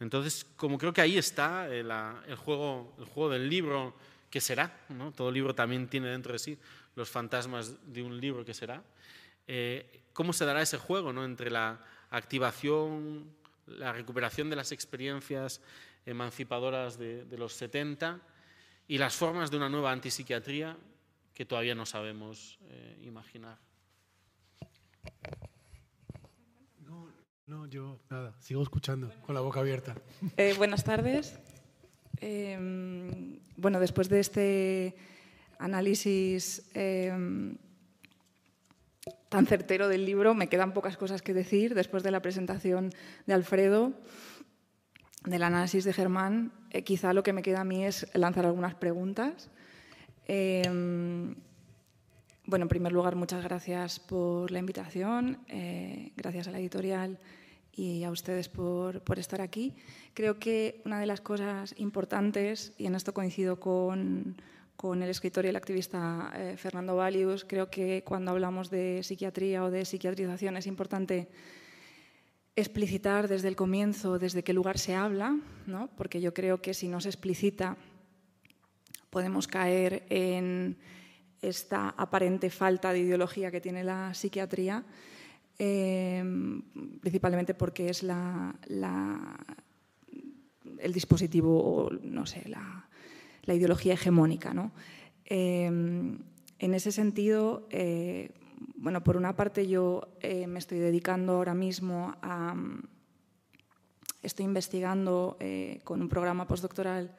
Entonces, 0.00 0.44
como 0.56 0.76
creo 0.76 0.92
que 0.92 1.00
ahí 1.00 1.16
está 1.16 1.68
el, 1.68 1.90
el, 2.26 2.36
juego, 2.36 2.92
el 2.98 3.04
juego 3.04 3.30
del 3.30 3.48
libro 3.48 3.94
que 4.28 4.40
será, 4.40 4.80
¿no? 4.88 5.12
todo 5.12 5.30
libro 5.30 5.54
también 5.54 5.88
tiene 5.88 6.08
dentro 6.08 6.32
de 6.32 6.38
sí 6.40 6.58
los 6.96 7.08
fantasmas 7.08 7.76
de 7.92 8.02
un 8.02 8.20
libro 8.20 8.44
que 8.44 8.54
será, 8.54 8.82
eh, 9.46 10.02
¿cómo 10.12 10.32
se 10.32 10.44
dará 10.44 10.62
ese 10.62 10.78
juego 10.78 11.12
¿no? 11.12 11.24
entre 11.24 11.48
la 11.48 11.80
activación, 12.10 13.30
la 13.66 13.92
recuperación 13.92 14.50
de 14.50 14.56
las 14.56 14.72
experiencias 14.72 15.60
emancipadoras 16.06 16.98
de, 16.98 17.24
los 17.38 17.52
70 17.52 18.20
y 18.88 18.98
las 18.98 19.14
formas 19.14 19.50
de 19.50 19.58
una 19.58 19.68
nueva 19.68 19.92
antipsiquiatría 19.92 20.76
que 21.32 21.46
todavía 21.46 21.76
no 21.76 21.86
sabemos 21.86 22.58
eh, 22.64 22.98
imaginar? 23.02 23.69
No, 27.50 27.66
yo 27.66 27.98
nada, 28.08 28.32
sigo 28.38 28.62
escuchando 28.62 29.12
con 29.26 29.34
la 29.34 29.40
boca 29.40 29.58
abierta. 29.58 29.96
Eh, 30.36 30.54
buenas 30.56 30.84
tardes. 30.84 31.36
Em, 32.20 33.40
bueno, 33.56 33.80
después 33.80 34.08
de 34.08 34.20
este 34.20 34.94
análisis 35.58 36.70
em, 36.74 37.56
tan 39.28 39.46
certero 39.46 39.88
del 39.88 40.06
libro, 40.06 40.32
me 40.34 40.48
quedan 40.48 40.72
pocas 40.72 40.96
cosas 40.96 41.22
que 41.22 41.34
decir 41.34 41.74
después 41.74 42.04
de 42.04 42.12
la 42.12 42.22
presentación 42.22 42.90
de 43.26 43.34
Alfredo, 43.34 43.94
del 45.24 45.42
análisis 45.42 45.82
de 45.82 45.92
Germán. 45.92 46.52
Eh, 46.70 46.84
quizá 46.84 47.12
lo 47.12 47.24
que 47.24 47.32
me 47.32 47.42
queda 47.42 47.62
a 47.62 47.64
mí 47.64 47.84
es 47.84 48.06
lanzar 48.14 48.46
algunas 48.46 48.76
preguntas. 48.76 49.50
Em, 50.26 51.34
bueno, 52.50 52.64
en 52.64 52.68
primer 52.68 52.90
lugar, 52.92 53.14
muchas 53.14 53.44
gracias 53.44 54.00
por 54.00 54.50
la 54.50 54.58
invitación, 54.58 55.38
eh, 55.46 56.10
gracias 56.16 56.48
a 56.48 56.50
la 56.50 56.58
editorial 56.58 57.16
y 57.72 58.02
a 58.02 58.10
ustedes 58.10 58.48
por, 58.48 59.02
por, 59.02 59.20
estar 59.20 59.40
aquí. 59.40 59.76
Creo 60.14 60.40
que 60.40 60.82
una 60.84 60.98
de 60.98 61.06
las 61.06 61.20
cosas 61.20 61.72
importantes, 61.78 62.72
y 62.76 62.86
en 62.86 62.96
esto 62.96 63.14
coincido 63.14 63.60
con, 63.60 64.34
con 64.74 65.00
el 65.00 65.10
escritor 65.10 65.44
y 65.44 65.48
el 65.48 65.54
activista 65.54 66.32
eh, 66.34 66.56
Fernando 66.56 66.96
Valius. 66.96 67.44
Creo 67.44 67.70
que 67.70 68.02
cuando 68.04 68.32
hablamos 68.32 68.68
de 68.68 69.02
psiquiatría 69.04 69.62
o 69.62 69.70
de 69.70 69.84
psiquiatrización 69.84 70.56
es 70.56 70.66
importante 70.66 71.28
explicitar 72.56 73.28
desde 73.28 73.46
el 73.46 73.54
comienzo 73.54 74.18
desde 74.18 74.42
qué 74.42 74.52
lugar 74.52 74.76
se 74.76 74.96
habla, 74.96 75.38
¿no? 75.66 75.88
porque 75.96 76.20
yo 76.20 76.34
creo 76.34 76.60
que 76.60 76.74
si 76.74 76.88
no 76.88 77.00
se 77.00 77.10
explicita 77.10 77.76
podemos 79.08 79.46
caer 79.46 80.02
en 80.10 80.76
esta 81.42 81.90
aparente 81.90 82.50
falta 82.50 82.92
de 82.92 83.00
ideología 83.00 83.50
que 83.50 83.60
tiene 83.60 83.84
la 83.84 84.12
psiquiatría, 84.14 84.84
eh, 85.58 86.24
principalmente 87.00 87.54
porque 87.54 87.90
es 87.90 88.02
el 90.78 90.92
dispositivo, 90.92 91.62
o 91.62 91.90
no 91.90 92.26
sé, 92.26 92.48
la, 92.48 92.86
ideología 93.46 93.94
hegemónica. 93.94 94.54
Em, 95.24 96.18
en 96.58 96.74
ese 96.74 96.92
sentido, 96.92 97.66
eh, 97.70 98.30
bueno, 98.76 99.02
por 99.02 99.16
una 99.16 99.36
parte 99.36 99.66
yo 99.66 100.08
eh, 100.20 100.46
me 100.46 100.58
estoy 100.58 100.78
dedicando 100.78 101.34
ahora 101.34 101.54
mismo 101.54 102.14
a... 102.22 102.54
Estoy 104.22 104.44
investigando 104.44 105.38
eh, 105.40 105.80
con 105.82 106.02
un 106.02 106.08
programa 106.08 106.46
postdoctoral 106.46 107.16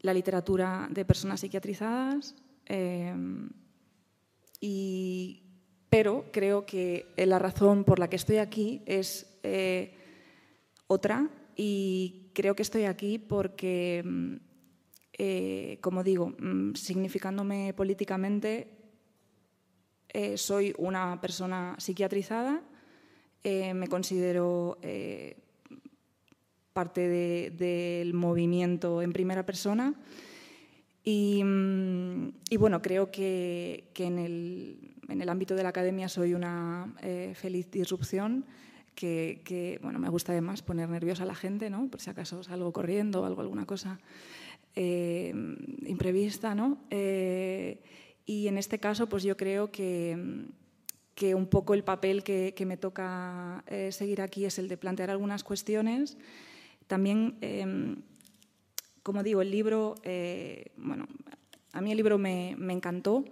la 0.00 0.12
literatura 0.12 0.86
de 0.90 1.04
personas 1.06 1.40
psiquiatrizadas, 1.40 2.34
em, 2.68 3.50
y, 4.60 5.42
pero 5.90 6.26
creo 6.32 6.64
que 6.66 7.06
la 7.16 7.38
razón 7.38 7.84
por 7.84 7.98
la 7.98 8.08
que 8.08 8.16
estoy 8.16 8.36
aquí 8.38 8.82
es 8.86 9.26
otra 10.86 11.28
y 11.56 12.30
creo 12.34 12.54
que 12.54 12.62
estoy 12.62 12.84
aquí 12.84 13.18
porque 13.18 14.04
eh, 15.20 15.78
como 15.80 16.04
digo, 16.04 16.32
mm, 16.38 16.74
significándome 16.74 17.74
políticamente, 17.74 18.68
eh, 20.10 20.38
soy 20.38 20.72
una 20.78 21.20
persona 21.20 21.74
psiquiatrizada, 21.76 22.62
eh, 23.42 23.74
me 23.74 23.88
considero 23.88 24.78
parte 26.72 27.50
del 27.50 28.14
movimiento 28.14 29.02
en 29.02 29.12
primera 29.12 29.44
persona 29.44 29.94
y, 31.08 31.42
mm, 31.44 32.32
bueno, 32.58 32.82
creo 32.82 33.10
que, 33.10 33.90
en, 33.96 34.18
el, 34.18 35.28
ámbito 35.28 35.54
de 35.54 35.62
la 35.62 35.70
academia 35.70 36.08
soy 36.08 36.34
una 36.34 36.94
feliz 37.34 37.70
disrupción. 37.70 38.44
Que, 38.94 39.78
bueno, 39.80 40.00
me 40.00 40.08
gusta 40.08 40.32
además 40.32 40.62
poner 40.62 40.88
nerviosa 40.88 41.22
a 41.22 41.26
la 41.26 41.36
gente, 41.36 41.70
¿no? 41.70 41.86
por 41.88 42.00
si 42.00 42.10
acaso 42.10 42.42
salgo 42.42 42.72
corriendo 42.72 43.22
o 43.22 43.24
algo, 43.26 43.42
alguna 43.42 43.64
cosa. 43.64 44.00
Eh, 44.80 45.34
imprevista, 45.86 46.54
¿no? 46.54 46.78
Eh, 46.90 47.80
y 48.24 48.46
en 48.46 48.58
este 48.58 48.78
caso, 48.78 49.08
pues 49.08 49.24
yo 49.24 49.36
creo 49.36 49.72
que, 49.72 50.46
que 51.16 51.34
un 51.34 51.48
poco 51.48 51.74
el 51.74 51.82
papel 51.82 52.22
que, 52.22 52.54
me 52.64 52.76
toca 52.76 53.64
eh, 53.66 53.90
seguir 53.90 54.22
aquí 54.22 54.44
es 54.44 54.56
el 54.60 54.68
de 54.68 54.76
plantear 54.76 55.10
algunas 55.10 55.42
cuestiones. 55.42 56.16
También, 56.86 57.38
em, 57.40 58.02
como 59.08 59.22
digo, 59.22 59.40
el 59.40 59.50
libro, 59.50 59.94
bueno, 60.76 61.06
a 61.72 61.80
mí 61.80 61.90
el 61.90 61.96
libro 61.96 62.18
me, 62.18 62.50
encantó. 62.50 63.24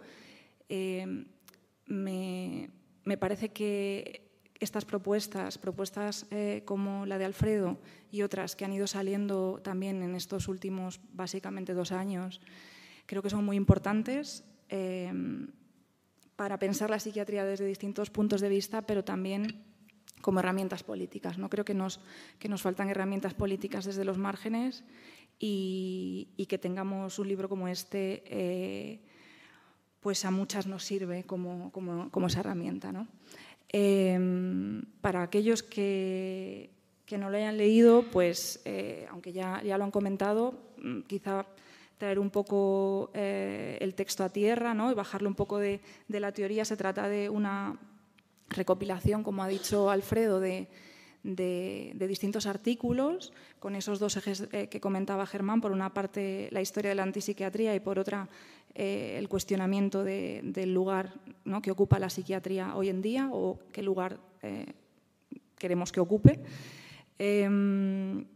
Me, 0.68 2.70
me, 3.04 3.16
parece 3.18 3.50
que 3.50 4.22
estas 4.58 4.86
propuestas, 4.86 5.58
propuestas 5.58 6.24
eh, 6.30 6.62
como 6.64 7.04
la 7.04 7.18
de 7.18 7.26
Alfredo 7.26 7.76
y 8.10 8.22
otras 8.22 8.56
que 8.56 8.64
han 8.64 8.72
ido 8.72 8.86
saliendo 8.86 9.60
también 9.62 10.02
en 10.02 10.14
estos 10.14 10.48
últimos 10.48 10.98
básicamente 11.12 11.74
dos 11.74 11.92
años, 11.92 12.40
creo 13.04 13.20
que 13.20 13.28
son 13.28 13.44
muy 13.44 13.58
importantes 13.58 14.44
para 16.36 16.58
pensar 16.58 16.88
la 16.88 17.00
psiquiatría 17.00 17.44
desde 17.44 17.66
distintos 17.66 18.08
puntos 18.08 18.40
de 18.40 18.48
vista, 18.48 18.80
pero 18.80 19.04
también 19.04 19.66
como 20.26 20.40
herramientas 20.40 20.82
políticas. 20.82 21.38
¿no? 21.38 21.48
Creo 21.48 21.64
que 21.64 21.72
nos, 21.72 22.00
que 22.40 22.48
nos 22.48 22.62
faltan 22.62 22.88
herramientas 22.88 23.34
políticas 23.34 23.84
desde 23.84 24.04
los 24.04 24.18
márgenes 24.18 24.82
y, 25.38 26.46
que 26.48 26.58
tengamos 26.58 27.18
un 27.18 27.28
libro 27.28 27.48
como 27.48 27.68
este, 27.68 28.22
eh, 28.26 29.00
pues 30.00 30.24
a 30.24 30.30
muchas 30.30 30.66
nos 30.66 30.84
sirve 30.84 31.24
como, 31.24 31.70
como, 31.72 32.10
como 32.10 32.26
esa 32.28 32.40
herramienta. 32.40 32.92
¿no? 32.92 33.08
Em, 33.68 34.82
para 35.00 35.22
aquellos 35.22 35.62
que, 35.62 36.70
no 37.10 37.30
lo 37.30 37.36
hayan 37.36 37.56
leído, 37.56 38.04
pues, 38.10 38.60
eh, 38.64 39.06
aunque 39.10 39.32
ya, 39.32 39.62
ya, 39.62 39.78
lo 39.78 39.84
han 39.84 39.90
comentado, 39.90 40.54
mm, 40.78 41.00
quizá 41.02 41.46
traer 41.98 42.18
un 42.18 42.30
poco 42.30 43.10
eh, 43.14 43.78
el 43.80 43.94
texto 43.94 44.22
a 44.22 44.28
tierra 44.28 44.74
¿no? 44.74 44.90
y 44.90 44.94
bajarlo 44.94 45.28
un 45.28 45.34
poco 45.34 45.58
de, 45.58 45.80
la 46.08 46.32
teoría. 46.32 46.64
Se 46.64 46.76
trata 46.76 47.08
de 47.08 47.28
una 47.28 47.78
recopilación, 48.48 49.22
como 49.22 49.42
ha 49.42 49.48
dicho 49.48 49.90
Alfredo, 49.90 50.40
de, 50.40 50.68
distintos 51.34 52.46
artículos, 52.46 53.32
con 53.58 53.74
esos 53.74 53.98
dos 53.98 54.16
ejes 54.16 54.48
eh, 54.52 54.68
que 54.68 54.80
comentaba 54.80 55.26
Germán, 55.26 55.60
por 55.60 55.72
una 55.72 55.92
parte 55.92 56.48
la 56.52 56.60
historia 56.60 56.90
de 56.90 56.94
la 56.94 57.02
antipsiquiatría 57.02 57.74
y 57.74 57.80
por 57.80 57.98
otra 57.98 58.28
eh, 58.74 59.16
el 59.18 59.28
cuestionamiento 59.28 60.04
del 60.04 60.72
lugar 60.72 61.14
que 61.62 61.70
ocupa 61.70 61.98
la 61.98 62.10
psiquiatría 62.10 62.76
hoy 62.76 62.90
en 62.90 63.02
día 63.02 63.30
o 63.32 63.58
qué 63.72 63.82
lugar 63.82 64.20
eh, 64.42 64.66
queremos 65.58 65.90
que 65.90 66.00
ocupe. 66.00 66.40
Em, 67.18 68.26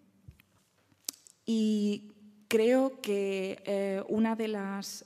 y 1.45 2.11
creo 2.49 3.01
que 3.01 4.03
una 4.09 4.35
de 4.35 4.49
las 4.49 5.05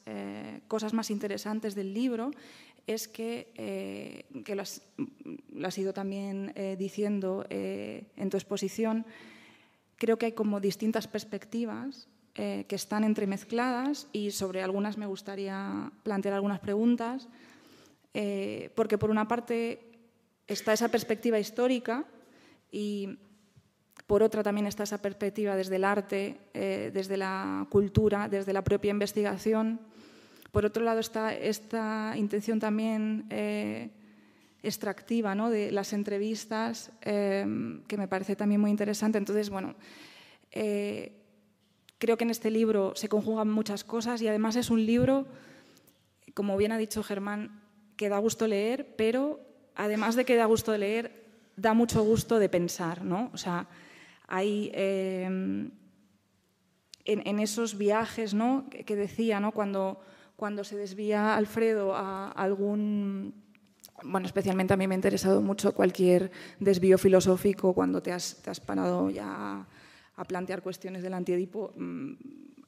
cosas 0.68 0.92
más 0.92 1.10
interesantes 1.10 1.74
del 1.74 1.92
libro 1.92 2.30
es 2.86 3.08
que, 3.08 4.26
que 4.44 4.54
lo 4.54 4.62
has, 4.62 5.78
ido 5.78 5.92
también 5.92 6.52
diciendo 6.78 7.46
en 7.50 8.30
tu 8.30 8.36
exposición, 8.36 9.06
creo 9.96 10.18
que 10.18 10.26
hay 10.26 10.32
como 10.32 10.60
distintas 10.60 11.06
perspectivas 11.06 12.08
eh, 12.36 12.64
que 12.66 12.74
están 12.74 13.04
entremezcladas 13.04 14.08
y 14.12 14.32
sobre 14.32 14.60
algunas 14.60 14.98
me 14.98 15.06
gustaría 15.06 15.92
plantear 16.02 16.34
algunas 16.34 16.58
preguntas, 16.58 17.28
eh, 18.12 18.70
porque 18.74 18.98
por 18.98 19.08
una 19.08 19.28
parte 19.28 19.92
está 20.48 20.72
esa 20.72 20.88
perspectiva 20.88 21.38
histórica 21.38 22.04
y 22.72 23.20
por 24.08 24.24
otra 24.24 24.42
también 24.42 24.66
está 24.66 24.82
esa 24.82 25.00
perspectiva 25.00 25.54
desde 25.54 25.76
el 25.76 25.84
arte, 25.84 26.40
eh, 26.54 26.90
desde 26.92 27.16
la 27.16 27.68
cultura, 27.70 28.28
desde 28.28 28.52
la 28.52 28.64
propia 28.64 28.90
investigación. 28.90 29.80
Por 30.54 30.64
otro 30.64 30.82
lado 30.84 31.00
está 31.00 31.34
esta 31.34 32.14
intención 32.16 32.58
también 32.60 33.26
extractiva 34.62 35.34
¿no? 35.34 35.50
de 35.50 35.70
las 35.70 35.92
entrevistas, 35.92 36.90
que 37.02 37.96
me 37.98 38.08
parece 38.08 38.36
también 38.36 38.62
muy 38.62 38.70
interesante. 38.70 39.18
Entonces, 39.18 39.50
bueno, 39.50 39.74
Creo 42.04 42.18
que 42.18 42.24
en 42.24 42.30
este 42.30 42.50
libro 42.50 42.92
se 42.96 43.08
conjugan 43.08 43.50
muchas 43.50 43.82
cosas 43.82 44.20
y 44.20 44.28
además 44.28 44.56
es 44.56 44.68
un 44.68 44.84
libro, 44.84 45.26
como 46.34 46.54
bien 46.58 46.70
ha 46.72 46.76
dicho 46.76 47.02
Germán, 47.02 47.62
que 47.96 48.10
da 48.10 48.18
gusto 48.18 48.46
leer, 48.46 48.94
pero 48.96 49.40
además 49.74 50.14
de 50.14 50.26
que 50.26 50.36
da 50.36 50.44
gusto 50.44 50.76
leer, 50.76 51.24
da 51.56 51.72
mucho 51.72 52.02
gusto 52.02 52.38
de 52.38 52.50
pensar, 52.50 53.06
¿no? 53.06 53.30
O 53.32 53.38
sea, 53.38 53.68
hay 54.28 54.70
en, 54.74 55.72
esos 57.06 57.78
viajes, 57.78 58.34
¿no? 58.34 58.66
Que, 58.68 58.96
decía, 58.96 59.40
¿no? 59.40 59.52
Cuando, 59.52 59.98
cuando 60.36 60.64
se 60.64 60.76
desvía 60.76 61.36
Alfredo 61.36 61.94
a 61.94 62.30
algún 62.30 63.34
bueno, 64.02 64.26
especialmente 64.26 64.74
a 64.74 64.76
mí 64.76 64.88
me 64.88 64.94
ha 64.94 64.96
interesado 64.96 65.40
mucho 65.40 65.72
cualquier 65.72 66.30
desvío 66.58 66.98
filosófico 66.98 67.72
cuando 67.72 68.02
te 68.02 68.12
has, 68.12 68.42
te 68.42 68.50
has 68.50 68.60
parado 68.60 69.08
ya 69.08 69.66
a 70.16 70.24
plantear 70.24 70.62
cuestiones 70.62 71.02
del 71.02 71.14
antiedipo 71.14 71.72
mm, 71.76 72.12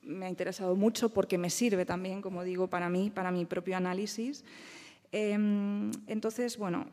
me 0.07 0.27
ha 0.27 0.29
interesado 0.29 0.77
mucho 0.77 1.11
porque 1.11 1.37
me 1.37 1.51
sirve 1.51 1.85
también, 1.85 2.23
como 2.23 2.45
digo, 2.45 2.69
para 2.69 2.89
mí, 2.89 3.11
para 3.11 3.31
mi 3.31 3.45
propio 3.45 3.77
análisis. 3.77 4.45
Em, 5.13 5.91
entonces, 6.07 6.57
bueno, 6.57 6.87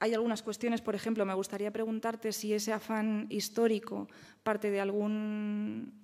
hay 0.00 0.12
algunas 0.12 0.42
cuestiones, 0.42 0.80
por 0.80 0.94
ejemplo, 0.94 1.24
me 1.24 1.34
gustaría 1.34 1.70
preguntarte 1.70 2.32
si 2.32 2.52
ese 2.52 2.72
afán 2.72 3.26
histórico 3.30 4.08
parte 4.42 4.70
de 4.70 4.80
algún 4.80 6.03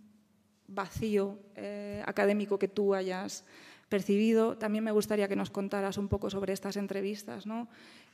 vacío 0.71 1.39
eh, 1.57 2.03
académico 2.07 2.59
que 2.59 2.68
tú 2.68 2.95
hayas 2.95 3.45
percibido. 3.89 4.57
También 4.57 4.85
me 4.85 4.93
gustaría 4.93 5.29
que 5.29 5.37
nos 5.37 5.51
contaras 5.51 5.99
un 5.99 6.09
poco 6.09 6.31
sobre 6.31 6.53
estas 6.53 6.77
entrevistas, 6.77 7.47
¿no? 7.47 7.68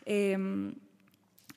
Em, 0.05 0.75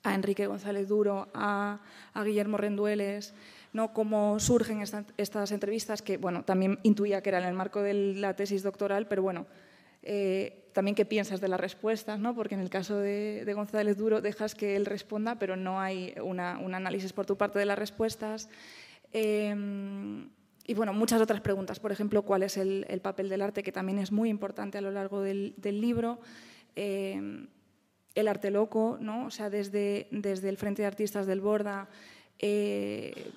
a 0.03 0.15
Enrique 0.15 0.47
González 0.47 0.87
Duro, 0.87 1.27
a, 1.33 1.79
Guillermo 2.23 2.57
Rendueles, 2.57 3.33
¿no? 3.73 3.93
cómo 3.93 4.39
surgen 4.39 4.81
estas 4.81 5.51
entrevistas, 5.51 6.01
que 6.01 6.17
bueno, 6.17 6.43
también 6.43 6.79
intuía 6.83 7.21
que 7.21 7.29
era 7.29 7.39
en 7.39 7.45
el 7.45 7.53
marco 7.53 7.81
de 7.81 7.93
la 7.93 8.35
tesis 8.35 8.63
doctoral, 8.63 9.07
pero 9.07 9.21
bueno, 9.21 9.45
eh, 10.03 10.69
también 10.73 10.95
qué 10.95 11.05
piensas 11.05 11.41
de 11.41 11.47
las 11.49 11.59
respuestas, 11.59 12.19
¿no? 12.19 12.33
porque 12.33 12.55
en 12.55 12.61
el 12.61 12.69
caso 12.69 12.97
de, 12.97 13.49
González 13.53 13.97
Duro 13.97 14.21
dejas 14.21 14.55
que 14.55 14.75
él 14.75 14.85
responda, 14.85 15.35
pero 15.35 15.55
no 15.55 15.79
hay 15.79 16.13
un 16.21 16.39
análisis 16.39 17.13
por 17.13 17.25
tu 17.25 17.37
parte 17.37 17.59
de 17.59 17.65
las 17.65 17.77
respuestas. 17.77 18.49
Em, 19.11 20.29
y 20.69 20.75
bueno, 20.75 20.93
muchas 20.93 21.19
otras 21.19 21.41
preguntas, 21.41 21.79
por 21.79 21.91
ejemplo, 21.91 22.21
cuál 22.21 22.43
es 22.43 22.55
el, 22.55 22.85
papel 23.01 23.27
del 23.27 23.41
arte, 23.41 23.63
que 23.63 23.71
también 23.71 23.97
es 23.97 24.11
muy 24.11 24.29
importante 24.29 24.77
a 24.77 24.81
lo 24.81 24.91
largo 24.91 25.19
del, 25.23 25.55
libro. 25.63 26.19
Em, 26.75 27.47
el 28.13 28.27
arte 28.27 28.51
loco, 28.51 28.99
¿no? 29.01 29.25
o 29.25 29.31
sea, 29.31 29.49
desde, 29.49 30.07
desde 30.11 30.47
el 30.47 30.57
Frente 30.57 30.83
de 30.83 30.87
Artistas 30.87 31.25
del 31.25 31.41
Borda, 31.41 31.89
eh, 32.37 33.31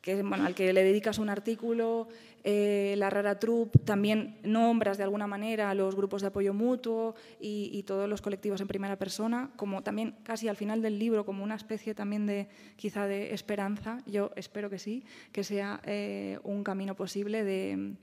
que, 0.00 0.20
bueno, 0.24 0.46
al 0.46 0.56
que 0.56 0.72
le 0.72 0.82
dedicas 0.82 1.18
un 1.18 1.28
artículo, 1.28 2.08
eh, 2.44 2.94
la 2.96 3.10
Rara 3.10 3.38
Troupe, 3.38 3.78
también 3.80 4.38
nombras 4.42 4.96
de 4.96 5.04
alguna 5.04 5.26
manera 5.26 5.70
a 5.70 5.74
los 5.74 5.94
grupos 5.94 6.22
de 6.22 6.28
apoyo 6.28 6.54
mutuo 6.54 7.14
y, 7.40 7.82
todos 7.82 8.08
los 8.08 8.20
colectivos 8.20 8.60
en 8.60 8.68
primera 8.68 8.96
persona, 8.96 9.50
como 9.56 9.82
también 9.82 10.16
casi 10.22 10.48
al 10.48 10.56
final 10.56 10.82
del 10.82 10.98
libro, 10.98 11.24
como 11.24 11.42
una 11.42 11.54
especie 11.54 11.94
también 11.94 12.26
de 12.26 12.48
quizá 12.76 13.06
de 13.06 13.32
esperanza, 13.32 13.98
yo 14.06 14.30
espero 14.36 14.68
que 14.68 14.78
sí, 14.78 15.04
que 15.32 15.42
sea 15.42 15.80
eh, 15.84 16.38
un 16.42 16.64
camino 16.64 16.94
posible 16.94 17.44
de, 17.44 17.96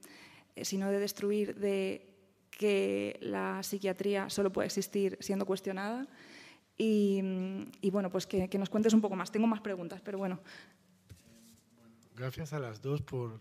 si 0.61 0.77
no 0.77 0.89
de 0.89 0.99
destruir, 0.99 1.55
de 1.55 2.07
que 2.49 3.17
la 3.21 3.61
psiquiatría 3.63 4.29
solo 4.29 4.51
puede 4.51 4.67
existir 4.67 5.17
siendo 5.19 5.45
cuestionada. 5.45 6.07
Y, 6.77 7.21
bueno, 7.91 8.09
pues 8.09 8.27
que, 8.27 8.49
nos 8.57 8.69
cuentes 8.69 8.93
un 8.93 9.01
poco 9.01 9.15
más. 9.15 9.31
Tengo 9.31 9.47
más 9.47 9.61
preguntas, 9.61 10.01
pero 10.01 10.17
bueno. 10.17 10.39
Gracias 12.15 12.53
a 12.53 12.59
las 12.59 12.81
dos 12.81 13.01
por 13.01 13.39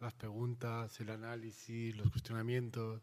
las 0.00 0.14
preguntas, 0.14 0.98
el 1.00 1.10
análisis, 1.10 1.96
los 1.96 2.10
cuestionamientos, 2.10 3.02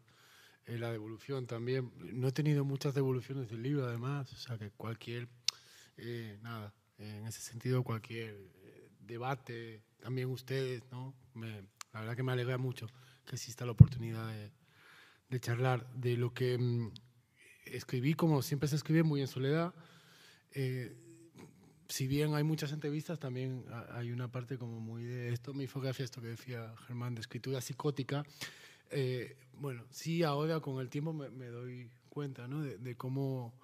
eh, 0.66 0.78
la 0.78 0.90
devolución 0.90 1.46
también. 1.46 1.92
No 2.12 2.28
he 2.28 2.32
tenido 2.32 2.64
muchas 2.64 2.94
devoluciones 2.94 3.48
del 3.48 3.62
libro, 3.62 3.86
además, 3.86 4.32
o 4.32 4.36
sea 4.36 4.58
que 4.58 4.70
cualquier, 4.70 5.28
eh, 5.96 6.38
nada, 6.42 6.74
en 6.98 7.26
ese 7.26 7.40
sentido, 7.40 7.82
cualquier 7.82 8.34
eh, 8.64 8.88
debate, 9.00 9.82
también 10.00 10.28
ustedes, 10.28 10.82
¿no? 10.90 11.14
la 11.92 12.00
verdad 12.00 12.16
que 12.16 12.22
me 12.22 12.32
alegra 12.32 12.58
mucho 12.58 12.86
que 13.24 13.36
exista 13.36 13.64
la 13.64 13.72
oportunidad 13.72 14.28
de 14.28 14.52
de 15.28 15.40
charlar 15.40 15.86
de 15.94 16.16
lo 16.16 16.32
que 16.32 16.58
mm, 16.58 16.92
escribí, 17.66 18.14
como 18.14 18.42
siempre 18.42 18.68
se 18.68 18.76
escribe, 18.76 19.02
muy 19.02 19.20
en 19.20 19.26
soledad. 19.26 19.74
Eh, 20.52 20.96
si 21.88 22.06
bien 22.06 22.34
hay 22.34 22.42
muchas 22.42 22.72
entrevistas, 22.72 23.18
también 23.18 23.64
hay 23.92 24.10
una 24.10 24.30
parte 24.30 24.58
como 24.58 24.80
muy 24.80 25.04
de 25.04 25.32
esto, 25.32 25.54
mi 25.54 25.64
infografía, 25.64 26.04
esto 26.04 26.20
que 26.20 26.28
decía 26.28 26.74
Germán, 26.86 27.14
de 27.14 27.20
escritura 27.20 27.60
psicótica. 27.60 28.24
Eh, 28.90 29.36
bueno, 29.54 29.84
sí, 29.90 30.22
ahora 30.22 30.60
con 30.60 30.80
el 30.80 30.88
tiempo 30.88 31.12
me, 31.12 31.46
doy 31.46 31.90
cuenta 32.08 32.48
¿no? 32.48 32.62
de, 32.62 32.96
cómo 32.96 33.54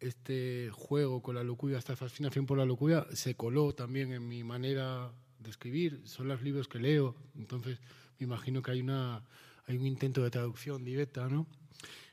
este 0.00 0.70
juego 0.72 1.22
con 1.22 1.34
la 1.34 1.44
locura, 1.44 1.78
esta 1.78 1.96
fascinación 1.96 2.46
por 2.46 2.58
la 2.58 2.64
locura, 2.64 3.06
se 3.12 3.34
coló 3.34 3.74
también 3.74 4.12
en 4.12 4.28
mi 4.28 4.44
manera 4.44 5.12
de 5.38 5.50
escribir. 5.50 6.02
Son 6.04 6.28
los 6.28 6.42
libros 6.42 6.68
que 6.68 6.78
leo, 6.78 7.14
entonces 7.36 7.80
me 8.18 8.24
imagino 8.24 8.62
que 8.62 8.72
hay 8.72 8.80
una 8.80 9.24
hay 9.66 9.76
un 9.76 9.86
intento 9.86 10.22
de 10.22 10.30
traducción 10.30 10.84
directa, 10.84 11.28
¿no? 11.28 11.46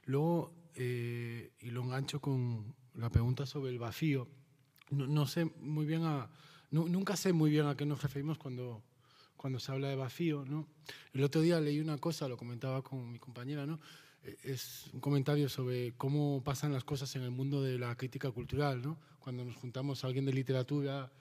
Luego, 0.06 0.54
eh, 0.76 1.52
y 1.60 1.72
lo 1.72 1.84
engancho 1.84 2.22
con 2.22 2.76
la 2.94 3.10
pregunta 3.10 3.46
sobre 3.46 3.72
el 3.72 3.80
vacío. 3.80 4.28
No, 4.92 5.28
sé 5.28 5.46
muy 5.46 5.86
bien 5.86 6.04
a, 6.04 6.30
nunca 6.72 7.16
sé 7.16 7.34
muy 7.34 7.52
bien 7.52 7.68
a 7.68 7.76
qué 7.76 7.86
nos 7.86 8.02
referimos 8.02 8.38
cuando, 8.38 8.82
cuando 9.38 9.60
se 9.60 9.72
habla 9.72 9.90
de 9.90 9.96
vacío, 9.96 10.46
¿no? 10.46 10.68
El 11.14 11.24
otro 11.24 11.42
día 11.42 11.60
leí 11.60 11.80
una 11.80 11.98
cosa, 11.98 12.28
lo 12.28 12.38
comentaba 12.38 12.82
con 12.82 13.12
mi 13.12 13.20
compañera, 13.20 13.66
¿no? 13.66 13.80
Eh, 14.24 14.38
es 14.44 14.90
un 14.94 15.00
comentario 15.00 15.48
sobre 15.50 15.94
cómo 15.94 16.44
pasan 16.44 16.74
las 16.74 16.84
cosas 16.84 17.16
en 17.16 17.24
el 17.24 17.32
mundo 17.32 17.62
de 17.62 17.78
la 17.78 17.96
crítica 17.96 18.32
cultural, 18.32 18.82
¿no? 18.82 18.98
Cuando 19.20 19.46
nos 19.46 19.56
juntamos 19.56 20.04
a 20.04 20.08
alguien 20.08 20.26
de 20.26 20.34
literatura, 20.34 21.12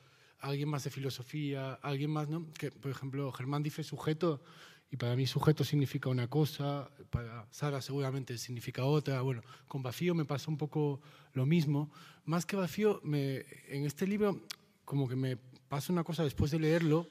alguien 0.40 0.68
más 0.68 0.84
de 0.84 0.90
filosofía, 0.90 1.74
alguien 1.74 2.10
más, 2.10 2.28
¿no? 2.28 2.46
Que, 2.54 2.70
por 2.70 2.90
ejemplo, 2.90 3.30
Germán 3.32 3.62
dice 3.62 3.82
sujeto 3.82 4.42
y 4.90 4.96
para 4.96 5.16
mí 5.16 5.26
sujeto 5.26 5.64
significa 5.64 6.08
una 6.08 6.28
cosa, 6.28 6.90
para 7.10 7.46
Sara 7.50 7.82
seguramente 7.82 8.38
significa 8.38 8.84
otra. 8.84 9.20
Bueno, 9.20 9.42
con 9.66 9.82
vacío 9.82 10.14
me 10.14 10.24
pasa 10.24 10.50
un 10.50 10.56
poco 10.56 11.00
lo 11.34 11.44
mismo. 11.44 11.90
Más 12.24 12.46
que 12.46 12.56
vacío, 12.56 13.00
me, 13.04 13.44
en 13.68 13.84
este 13.84 14.06
libro 14.06 14.40
como 14.84 15.08
que 15.08 15.16
me 15.16 15.36
pasa 15.68 15.92
una 15.92 16.04
cosa 16.04 16.24
después 16.24 16.50
de 16.50 16.58
leerlo, 16.58 17.08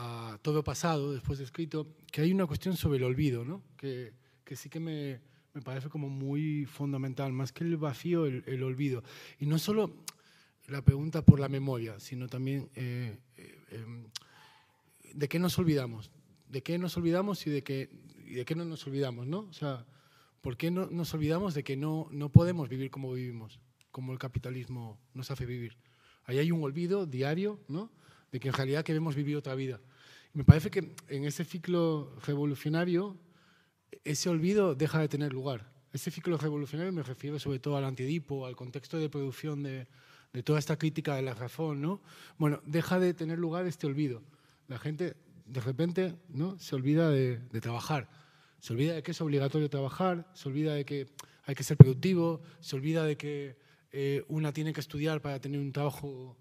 a 0.00 0.38
todo 0.42 0.62
pasado, 0.62 1.12
después 1.12 1.38
de 1.38 1.44
escrito, 1.44 1.88
que 2.12 2.20
hay 2.20 2.32
una 2.32 2.46
cuestión 2.46 2.76
sobre 2.76 2.98
el 2.98 3.04
olvido, 3.04 3.44
¿no? 3.44 3.62
que, 3.76 4.12
que 4.44 4.54
sí 4.54 4.68
que 4.68 4.78
me, 4.78 5.20
me, 5.54 5.60
parece 5.60 5.88
como 5.88 6.08
muy 6.08 6.66
fundamental, 6.66 7.32
más 7.32 7.52
que 7.52 7.64
el 7.64 7.76
vacío, 7.76 8.26
el, 8.26 8.44
el, 8.46 8.62
olvido. 8.62 9.02
Y 9.40 9.46
no 9.46 9.58
solo 9.58 9.92
la 10.68 10.82
pregunta 10.82 11.22
por 11.22 11.40
la 11.40 11.48
memoria, 11.48 11.98
sino 11.98 12.28
también 12.28 12.70
eh, 12.76 13.18
eh, 13.36 13.58
em, 13.72 14.04
de 15.14 15.28
qué 15.28 15.40
nos 15.40 15.58
olvidamos, 15.58 16.12
de 16.48 16.62
qué 16.62 16.78
nos 16.78 16.96
olvidamos 16.96 17.46
y 17.46 17.50
de 17.50 17.62
qué, 17.62 17.90
de 18.30 18.44
qué 18.44 18.54
no 18.54 18.64
nos 18.64 18.86
olvidamos, 18.86 19.26
¿no? 19.26 19.40
O 19.40 19.52
sea, 19.52 19.86
¿por 20.40 20.56
qué 20.56 20.70
no, 20.70 20.86
nos 20.86 21.12
olvidamos 21.14 21.54
de 21.54 21.64
que 21.64 21.76
no, 21.76 22.08
no 22.10 22.30
podemos 22.30 22.68
vivir 22.68 22.90
como 22.90 23.12
vivimos, 23.12 23.60
como 23.90 24.12
el 24.12 24.18
capitalismo 24.18 24.98
nos 25.14 25.30
hace 25.30 25.46
vivir? 25.46 25.76
Ahí 26.24 26.38
hay 26.38 26.52
un 26.52 26.62
olvido 26.62 27.06
diario, 27.06 27.60
¿no? 27.68 27.90
De 28.32 28.40
que 28.40 28.48
en 28.48 28.54
realidad 28.54 28.84
queremos 28.84 29.14
vivir 29.14 29.36
otra 29.36 29.54
vida. 29.54 29.80
me 30.34 30.44
parece 30.44 30.70
que 30.70 30.94
en 31.08 31.24
ese 31.24 31.44
ciclo 31.44 32.14
revolucionario 32.26 33.16
ese 34.04 34.28
olvido 34.28 34.74
deja 34.74 35.00
de 35.00 35.08
tener 35.08 35.32
lugar. 35.32 35.72
Ese 35.92 36.10
ciclo 36.10 36.36
revolucionario 36.36 36.92
me 36.92 37.02
refiero 37.02 37.38
sobre 37.38 37.58
todo 37.58 37.76
al 37.76 37.84
antidipo, 37.84 38.46
al 38.46 38.56
contexto 38.56 38.98
de 38.98 39.08
producción 39.08 39.62
de, 39.62 39.86
de 40.32 40.42
toda 40.42 40.58
esta 40.58 40.76
crítica 40.76 41.14
de 41.16 41.22
la 41.22 41.34
razón, 41.34 41.80
¿no? 41.80 42.02
Bueno, 42.36 42.60
deja 42.66 42.98
de 42.98 43.14
tener 43.14 43.38
lugar 43.38 43.66
este 43.66 43.86
olvido. 43.86 44.22
La 44.66 44.78
gente 44.78 45.16
de 45.48 45.60
repente 45.60 46.14
¿no? 46.28 46.58
se 46.58 46.74
olvida 46.76 47.10
de, 47.10 47.38
trabajar, 47.60 48.08
se 48.60 48.72
olvida 48.72 48.94
de 48.94 49.02
que 49.02 49.12
es 49.12 49.20
obligatorio 49.20 49.70
trabajar, 49.70 50.30
se 50.34 50.48
olvida 50.48 50.74
de 50.74 50.84
que 50.84 51.08
hay 51.44 51.54
que 51.54 51.62
ser 51.62 51.76
productivo, 51.76 52.42
se 52.60 52.76
olvida 52.76 53.04
de 53.04 53.16
que 53.16 53.56
eh, 53.90 54.24
una 54.28 54.52
tiene 54.52 54.72
que 54.72 54.80
estudiar 54.80 55.22
para 55.22 55.40
tener 55.40 55.60
un 55.60 55.72
trabajo 55.72 56.36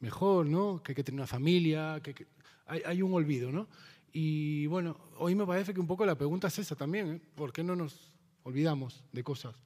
mejor, 0.00 0.46
¿no? 0.46 0.82
que 0.82 0.92
hay 0.92 0.96
que 0.96 1.04
tener 1.04 1.20
una 1.20 1.26
familia, 1.26 2.00
que, 2.02 2.26
Hay, 2.66 3.00
un 3.02 3.14
olvido. 3.14 3.50
¿no? 3.50 3.68
Y 4.12 4.66
bueno, 4.66 4.98
hoy 5.16 5.34
me 5.34 5.46
parece 5.46 5.72
que 5.72 5.80
un 5.80 5.86
poco 5.86 6.04
la 6.04 6.16
pregunta 6.16 6.48
es 6.48 6.58
esa 6.58 6.76
también, 6.76 7.14
¿eh? 7.14 7.20
¿por 7.34 7.52
qué 7.52 7.64
no 7.64 7.74
nos 7.74 8.12
olvidamos 8.42 9.02
de 9.12 9.24
cosas? 9.24 9.56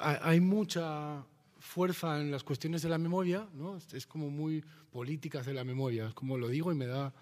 Hay 0.00 0.40
mucha 0.40 1.24
fuerza 1.60 2.20
en 2.20 2.32
las 2.32 2.42
cuestiones 2.42 2.82
de 2.82 2.88
la 2.88 2.98
memoria, 2.98 3.48
¿no? 3.54 3.76
es 3.76 4.06
como 4.06 4.28
muy 4.28 4.64
políticas 4.90 5.46
de 5.46 5.54
la 5.54 5.62
memoria, 5.62 6.08
es 6.08 6.14
como 6.14 6.36
lo 6.36 6.48
digo 6.48 6.72
y 6.72 6.74
me 6.74 6.86
da 6.86 7.14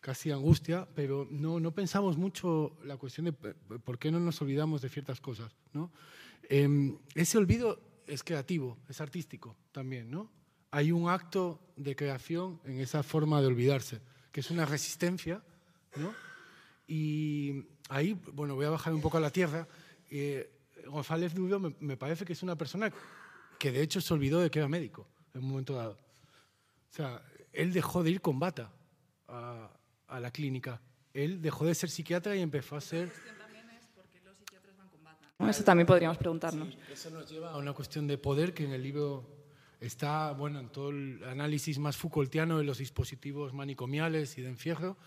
casi 0.00 0.30
angustia, 0.30 0.88
pero 0.94 1.26
no, 1.30 1.60
no 1.60 1.72
pensamos 1.72 2.16
mucho 2.16 2.76
la 2.84 2.96
cuestión 2.96 3.26
de 3.26 3.32
por 3.32 3.98
qué 3.98 4.10
no 4.10 4.18
nos 4.18 4.40
olvidamos 4.40 4.80
de 4.80 4.88
ciertas 4.88 5.20
cosas. 5.20 5.52
¿no? 5.72 5.90
Em, 6.48 6.98
ese 7.14 7.38
olvido 7.38 7.80
es 8.06 8.24
creativo, 8.24 8.78
es 8.88 9.00
artístico 9.00 9.56
también. 9.72 10.10
¿no? 10.10 10.30
Hay 10.70 10.90
un 10.90 11.08
acto 11.08 11.60
de 11.76 11.94
creación 11.94 12.60
en 12.64 12.80
esa 12.80 13.02
forma 13.02 13.40
de 13.40 13.48
olvidarse, 13.48 14.00
que 14.32 14.40
es 14.40 14.50
una 14.50 14.64
resistencia. 14.64 15.42
¿no? 15.96 16.14
Y 16.86 17.66
ahí, 17.88 18.18
bueno, 18.32 18.54
voy 18.54 18.66
a 18.66 18.70
bajar 18.70 18.94
un 18.94 19.02
poco 19.02 19.18
a 19.18 19.20
la 19.20 19.30
tierra. 19.30 19.68
Eh, 20.10 20.50
González 20.86 21.34
Dubio 21.34 21.60
me, 21.60 21.74
me, 21.78 21.96
parece 21.96 22.24
que 22.24 22.32
es 22.32 22.42
una 22.42 22.56
persona 22.56 22.90
que 23.58 23.70
de 23.70 23.82
hecho 23.82 24.00
se 24.00 24.14
olvidó 24.14 24.40
de 24.40 24.50
que 24.50 24.60
era 24.60 24.68
médico 24.68 25.06
en 25.34 25.42
un 25.42 25.50
momento 25.50 25.74
dado. 25.74 25.92
O 25.92 26.92
sea, 26.92 27.22
él 27.52 27.72
dejó 27.72 28.02
de 28.02 28.10
ir 28.10 28.20
con 28.20 28.38
bata 28.38 28.72
a, 29.28 29.70
a 30.10 30.20
la 30.20 30.30
clínica. 30.30 30.80
Él 31.14 31.40
dejó 31.40 31.64
de 31.64 31.74
ser 31.74 31.90
psiquiatra 31.90 32.36
y 32.36 32.40
empezó 32.40 32.76
a 32.76 32.80
ser... 32.80 33.12
Eso 35.48 35.64
también 35.64 35.86
podríamos 35.86 36.18
preguntarnos. 36.18 36.68
eso 36.92 37.10
nos 37.10 37.30
lleva 37.30 37.52
a 37.52 37.56
una 37.56 37.72
cuestión 37.72 38.06
de 38.06 38.18
poder 38.18 38.52
que 38.52 38.64
en 38.64 38.72
el 38.72 38.82
libro 38.82 39.26
está, 39.80 40.32
bueno, 40.32 40.60
en 40.60 40.68
todo 40.68 40.90
el 40.90 41.24
análisis 41.24 41.78
más 41.78 41.96
Foucaultiano 41.96 42.58
de 42.58 42.64
los 42.64 42.78
dispositivos 42.78 43.54
manicomiales 43.54 44.36
y 44.36 44.42
de 44.42 44.50
encierro, 44.50 44.98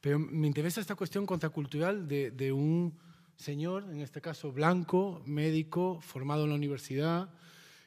pero 0.00 0.20
me 0.20 0.46
interesa 0.46 0.80
esta 0.80 0.94
cuestión 0.94 1.26
contracultural 1.26 2.06
de, 2.06 2.30
de 2.30 2.52
un 2.52 2.96
señor, 3.36 3.84
en 3.90 4.00
este 4.00 4.20
caso 4.20 4.52
blanco, 4.52 5.20
médico, 5.26 6.00
formado 6.00 6.44
en 6.44 6.50
la 6.50 6.56
universidad, 6.56 7.28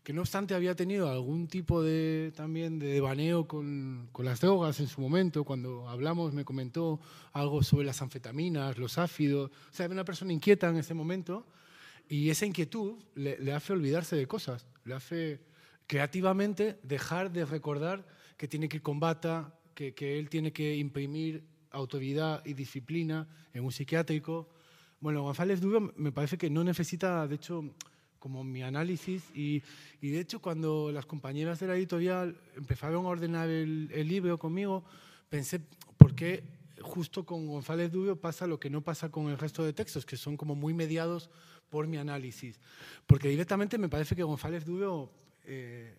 que 0.06 0.14
no 0.14 0.22
obstante 0.22 0.54
había 0.54 0.76
tenido 0.76 1.10
algún 1.10 1.48
tipo 1.48 1.82
de 1.82 2.32
también 2.36 2.78
de 2.78 2.94
devaneo 2.94 3.48
con, 3.48 4.08
con, 4.12 4.24
las 4.24 4.40
drogas 4.40 4.80
en 4.80 4.88
su 4.88 5.02
momento, 5.02 5.44
cuando 5.44 5.90
hablamos 5.90 6.32
me 6.32 6.46
comentó 6.46 7.00
algo 7.34 7.64
sobre 7.64 7.88
las 7.88 8.04
anfetaminas, 8.04 8.78
los 8.78 9.00
ácidos, 9.00 9.50
o 9.50 9.74
sea, 9.74 9.86
era 9.88 9.94
una 9.94 10.06
persona 10.06 10.32
inquieta 10.32 10.70
en 10.70 10.78
ese 10.78 10.94
momento 10.94 11.48
y 12.08 12.30
esa 12.30 12.46
inquietud 12.46 13.04
le, 13.16 13.52
hace 13.52 13.74
olvidarse 13.74 14.16
de 14.16 14.28
cosas, 14.28 14.68
le 14.84 14.94
hace 14.94 15.42
creativamente 15.88 16.80
dejar 16.84 17.32
de 17.32 17.44
recordar 17.44 18.06
que 18.38 18.48
tiene 18.48 18.70
que 18.70 18.84
combatir, 18.84 19.48
que, 19.74 19.96
que 19.96 20.20
él 20.20 20.30
tiene 20.30 20.54
que 20.54 20.76
imprimir 20.76 21.48
autoridad 21.72 22.46
y 22.46 22.54
disciplina 22.54 23.28
en 23.56 23.64
un 23.64 23.72
psiquiátrico. 23.72 24.50
Bueno, 25.00 25.24
González 25.24 25.62
Duro 25.62 25.92
me 25.96 26.12
parece 26.12 26.38
que 26.38 26.52
no 26.52 26.64
necesita, 26.64 27.28
de 27.28 27.36
hecho, 27.36 27.74
como 28.26 28.44
mi 28.44 28.64
análisis 28.64 29.22
y, 29.36 29.62
y, 30.02 30.10
de 30.10 30.20
hecho 30.20 30.42
cuando 30.42 30.92
las 30.92 31.06
compañeras 31.06 31.60
de 31.60 31.68
la 31.68 31.76
editorial 31.76 32.36
empezaron 32.56 33.06
a 33.06 33.10
ordenar 33.10 33.50
el, 33.50 33.88
el 33.94 34.08
libro 34.08 34.40
conmigo, 34.40 34.84
pensé, 35.30 35.62
¿por 35.96 36.16
qué 36.16 36.44
justo 36.82 37.24
con 37.24 37.46
González 37.46 37.92
Dubio 37.92 38.20
pasa 38.20 38.48
lo 38.48 38.60
que 38.60 38.72
no 38.72 38.82
pasa 38.82 39.12
con 39.12 39.30
el 39.30 39.38
resto 39.38 39.64
de 39.64 39.74
textos, 39.74 40.08
que 40.08 40.18
son 40.18 40.38
como 40.38 40.56
muy 40.56 40.74
mediados 40.74 41.30
por 41.70 41.86
mi 41.86 41.98
análisis? 41.98 42.60
Porque 43.06 43.30
directamente 43.30 43.78
me 43.78 43.90
parece 43.90 44.16
que 44.16 44.24
González 44.24 44.66
Dubio 44.66 45.12
eh, 45.44 45.96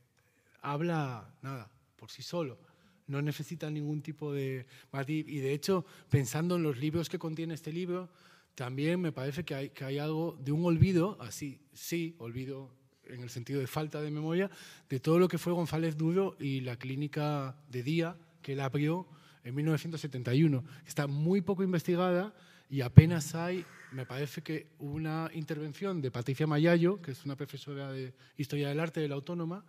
habla, 0.62 1.32
nada, 1.42 1.70
por 1.94 2.10
sí 2.10 2.22
solo 2.22 2.58
no 3.06 3.22
necesita 3.22 3.70
ningún 3.70 4.02
tipo 4.02 4.32
de 4.32 4.66
matiz. 4.90 5.28
Y 5.28 5.38
de 5.38 5.52
hecho, 5.52 5.86
pensando 6.10 6.56
en 6.56 6.64
los 6.64 6.76
libros 6.76 7.08
que 7.08 7.20
contiene 7.20 7.54
este 7.54 7.72
libro, 7.72 8.08
también 8.56 9.00
me 9.00 9.12
parece 9.12 9.44
que 9.44 9.54
hay, 9.54 9.70
que 9.70 9.84
hay 9.84 9.98
algo 9.98 10.36
de 10.40 10.50
un 10.50 10.64
olvido, 10.64 11.16
así, 11.20 11.60
sí, 11.74 12.16
olvido 12.18 12.74
en 13.04 13.22
el 13.22 13.30
sentido 13.30 13.60
de 13.60 13.66
falta 13.66 14.00
de 14.00 14.10
memoria, 14.10 14.50
de 14.88 14.98
todo 14.98 15.18
lo 15.18 15.28
que 15.28 15.38
fue 15.38 15.52
González 15.52 15.96
Duro 15.96 16.36
y 16.40 16.62
la 16.62 16.76
clínica 16.76 17.54
de 17.68 17.82
día 17.82 18.16
que 18.42 18.54
él 18.54 18.60
abrió 18.60 19.06
en 19.44 19.54
1971. 19.54 20.64
Está 20.86 21.06
muy 21.06 21.42
poco 21.42 21.62
investigada 21.62 22.34
y 22.68 22.80
apenas 22.80 23.34
hay, 23.34 23.64
me 23.92 24.06
parece 24.06 24.42
que 24.42 24.68
una 24.78 25.30
intervención 25.34 26.00
de 26.00 26.10
Patricia 26.10 26.46
Mayayo, 26.46 27.00
que 27.02 27.12
es 27.12 27.24
una 27.24 27.36
profesora 27.36 27.92
de 27.92 28.14
Historia 28.38 28.70
del 28.70 28.80
Arte 28.80 29.00
de 29.00 29.08
la 29.08 29.14
Autónoma, 29.16 29.64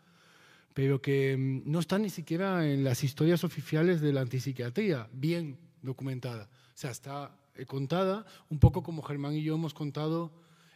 pero 0.73 1.01
que 1.01 1.35
mm, 1.37 1.69
no 1.69 1.79
está 1.79 1.99
ni 1.99 2.09
siquiera 2.09 2.65
en 2.71 2.85
las 2.85 3.03
historias 3.03 3.43
oficiales 3.43 3.99
de 3.99 4.13
la 4.13 4.21
antipsiquiatría, 4.21 5.09
bien 5.11 5.57
documentada. 5.81 6.45
O 6.45 6.77
sea, 6.79 6.91
está 6.91 7.35
contada, 7.65 8.25
un 8.49 8.59
poco 8.59 8.83
como 8.83 9.01
Germán 9.01 9.33
y 9.33 9.43
yo 9.43 9.55
hemos 9.55 9.73
contado 9.73 10.31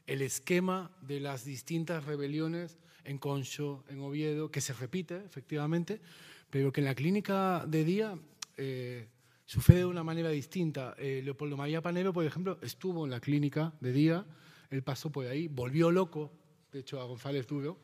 el 0.08 0.22
esquema 0.22 0.92
de 1.02 1.20
las 1.20 1.46
distintas 1.46 2.06
rebeliones 2.06 2.78
en 3.04 3.18
Concho, 3.18 3.84
en 3.90 4.00
Oviedo, 4.02 4.52
que 4.52 4.62
se 4.62 4.74
repite 4.74 5.24
efectivamente, 5.26 6.02
pero 6.50 6.72
que 6.72 6.82
en 6.82 6.86
la 6.86 6.96
clínica 6.96 7.66
de 7.68 7.84
día 7.84 8.20
eh, 8.58 9.08
sucede 9.46 9.80
de 9.80 9.86
una 9.86 10.04
manera 10.04 10.30
distinta. 10.30 10.96
Eh, 10.98 11.22
Leopoldo 11.24 11.58
María 11.58 11.82
Panero, 11.82 12.14
por 12.14 12.26
ejemplo, 12.26 12.58
estuvo 12.62 13.06
en 13.06 13.12
la 13.12 13.20
clínica 13.20 13.74
de 13.80 13.92
día, 13.92 14.26
él 14.70 14.84
pasó 14.84 15.12
por 15.12 15.26
ahí, 15.28 15.48
volvió 15.48 15.92
loco, 15.92 16.32
de 16.72 16.80
hecho, 16.80 17.02
a 17.02 17.06
González 17.06 17.48
Duro. 17.48 17.78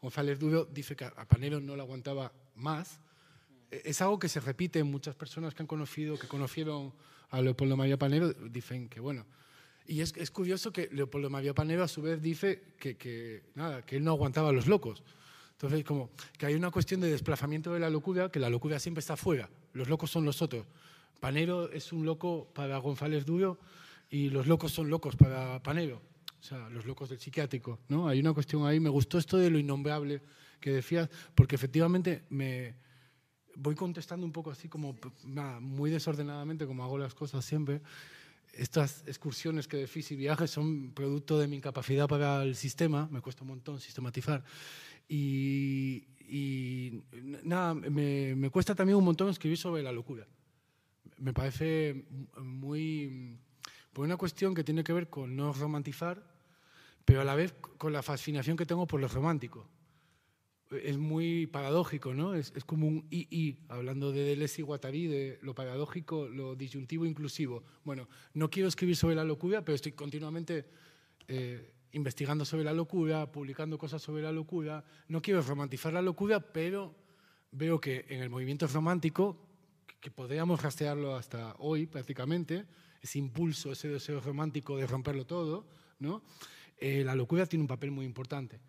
González 0.00 0.38
Duro 0.38 0.64
dice 0.64 0.96
que 0.96 1.04
a 1.04 1.28
Panero 1.28 1.60
no 1.60 1.76
lo 1.76 1.82
aguantaba 1.82 2.32
más. 2.56 3.00
Es 3.70 4.02
algo 4.02 4.18
que 4.18 4.28
se 4.28 4.40
repite 4.40 4.80
en 4.80 4.90
muchas 4.90 5.14
personas 5.14 5.54
que 5.54 5.62
han 5.62 5.66
conocido, 5.68 6.18
que 6.18 6.26
conocieron 6.26 6.92
a 7.32 7.40
Leopoldo 7.40 7.76
María 7.76 7.98
Panero, 7.98 8.32
dicen 8.32 8.88
que, 8.88 9.00
bueno, 9.00 9.26
y 9.86 10.02
es, 10.02 10.14
es, 10.16 10.30
curioso 10.30 10.70
que 10.70 10.88
Leopoldo 10.92 11.30
María 11.30 11.54
Panero 11.54 11.82
a 11.82 11.88
su 11.88 12.02
vez 12.02 12.20
dice 12.20 12.74
que, 12.78 12.96
que, 12.96 13.42
nada, 13.54 13.82
que 13.82 13.96
él 13.96 14.04
no 14.04 14.12
aguantaba 14.12 14.50
a 14.50 14.52
los 14.52 14.66
locos. 14.66 15.02
Entonces, 15.52 15.82
como 15.82 16.10
que 16.38 16.46
hay 16.46 16.54
una 16.54 16.70
cuestión 16.70 17.00
de 17.00 17.10
desplazamiento 17.10 17.72
de 17.72 17.80
la 17.80 17.88
locura, 17.88 18.30
que 18.30 18.38
la 18.38 18.50
locura 18.50 18.78
siempre 18.78 19.00
está 19.00 19.16
fuera, 19.16 19.48
los 19.72 19.88
locos 19.88 20.10
son 20.10 20.26
los 20.26 20.42
otros. 20.42 20.66
Panero 21.20 21.72
es 21.72 21.92
un 21.92 22.04
loco 22.04 22.48
para 22.52 22.76
González 22.78 23.24
Duro 23.24 23.58
y 24.10 24.28
los 24.28 24.46
locos 24.46 24.72
son 24.72 24.90
locos 24.90 25.16
para 25.16 25.62
Panero, 25.62 26.02
o 26.38 26.42
sea, 26.44 26.68
los 26.68 26.84
locos 26.84 27.08
del 27.08 27.18
psiquiátrico. 27.18 27.78
¿no? 27.88 28.08
Hay 28.08 28.20
una 28.20 28.34
cuestión 28.34 28.66
ahí, 28.66 28.78
me 28.78 28.90
gustó 28.90 29.16
esto 29.16 29.38
de 29.38 29.48
lo 29.48 29.58
innombrable 29.58 30.20
que 30.60 30.70
decías, 30.70 31.08
porque 31.34 31.54
efectivamente 31.54 32.24
me, 32.28 32.74
voy 33.56 33.74
contestando 33.74 34.26
un 34.26 34.32
poco 34.32 34.50
así 34.50 34.68
como 34.68 34.96
muy 35.60 35.90
desordenadamente, 35.90 36.66
como 36.66 36.84
hago 36.84 36.98
las 36.98 37.14
cosas 37.14 37.44
siempre. 37.44 37.80
Estas 38.52 39.04
excursiones 39.06 39.66
que 39.66 39.78
decís 39.78 40.10
y 40.10 40.16
viajes 40.16 40.50
son 40.50 40.92
producto 40.92 41.38
de 41.38 41.48
mi 41.48 41.56
incapacidad 41.56 42.06
para 42.06 42.42
el 42.42 42.54
sistema, 42.54 43.08
me 43.10 43.20
cuesta 43.20 43.42
un 43.42 43.48
montón 43.48 43.80
sistematizar. 43.80 44.44
Y, 45.08 46.06
y 46.20 47.02
nada, 47.44 47.74
me, 47.74 48.34
me, 48.34 48.50
cuesta 48.50 48.74
también 48.74 48.96
un 48.96 49.04
montón 49.04 49.28
escribir 49.30 49.58
sobre 49.58 49.82
la 49.82 49.92
locura. 49.92 50.26
Me 51.18 51.32
parece 51.32 52.04
muy... 52.42 53.38
por 53.92 54.04
una 54.04 54.16
cuestión 54.16 54.54
que 54.54 54.64
tiene 54.64 54.84
que 54.84 54.92
ver 54.92 55.08
con 55.08 55.34
no 55.34 55.52
romantizar, 55.52 56.22
pero 57.04 57.20
a 57.22 57.24
la 57.24 57.34
vez 57.34 57.54
con 57.78 57.92
la 57.92 58.02
fascinación 58.02 58.56
que 58.56 58.66
tengo 58.66 58.86
por 58.86 59.00
lo 59.00 59.08
romántico 59.08 59.66
es 60.82 60.98
muy 60.98 61.46
paradójico, 61.46 62.14
¿no? 62.14 62.34
Es, 62.34 62.52
es 62.56 62.64
como 62.64 62.86
un 62.86 63.06
i-i, 63.10 63.58
hablando 63.68 64.12
de 64.12 64.24
Deleuze 64.24 64.60
y 64.60 64.64
Guattari, 64.64 65.06
de 65.06 65.38
lo 65.42 65.54
paradójico, 65.54 66.28
lo 66.28 66.54
disyuntivo 66.54 67.04
inclusivo. 67.06 67.62
Bueno, 67.84 68.08
no 68.34 68.50
quiero 68.50 68.68
escribir 68.68 68.96
sobre 68.96 69.14
la 69.14 69.24
locura, 69.24 69.64
pero 69.64 69.74
estoy 69.74 69.92
continuamente 69.92 70.66
eh, 71.28 71.72
investigando 71.92 72.44
sobre 72.44 72.64
la 72.64 72.72
locura, 72.72 73.30
publicando 73.30 73.78
cosas 73.78 74.02
sobre 74.02 74.22
la 74.22 74.32
locura. 74.32 74.84
No 75.08 75.20
quiero 75.20 75.42
romantizar 75.42 75.92
la 75.92 76.02
locura, 76.02 76.40
pero 76.40 76.94
veo 77.52 77.80
que 77.80 78.06
en 78.08 78.22
el 78.22 78.30
movimiento 78.30 78.66
romántico, 78.66 79.36
que 80.00 80.10
podríamos 80.10 80.62
rastrearlo 80.62 81.14
hasta 81.14 81.54
hoy 81.58 81.86
prácticamente, 81.86 82.64
ese 83.00 83.18
impulso, 83.18 83.72
ese 83.72 83.88
deseo 83.88 84.20
romántico 84.20 84.76
de 84.76 84.86
romperlo 84.86 85.26
todo, 85.26 85.66
¿no? 85.98 86.22
Eh, 86.78 87.04
la 87.04 87.14
locura 87.14 87.46
tiene 87.46 87.62
un 87.62 87.68
papel 87.68 87.90
muy 87.90 88.04
importante. 88.04 88.60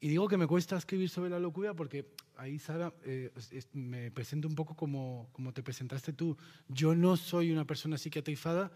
Y 0.00 0.08
digo 0.08 0.28
que 0.28 0.36
me 0.36 0.46
cuesta 0.46 0.76
escribir 0.76 1.08
sobre 1.08 1.30
la 1.30 1.40
locura 1.40 1.74
porque 1.74 2.06
ahí, 2.36 2.58
Sara, 2.58 2.92
eh, 3.04 3.32
me 3.72 4.10
presento 4.10 4.46
un 4.46 4.54
poco 4.54 4.74
como, 4.74 5.28
como 5.32 5.52
te 5.52 5.62
presentaste 5.62 6.12
tú. 6.12 6.36
Yo 6.68 6.94
no 6.94 7.16
soy 7.16 7.50
una 7.50 7.64
persona 7.64 7.98
psiquiatrizada, 7.98 8.70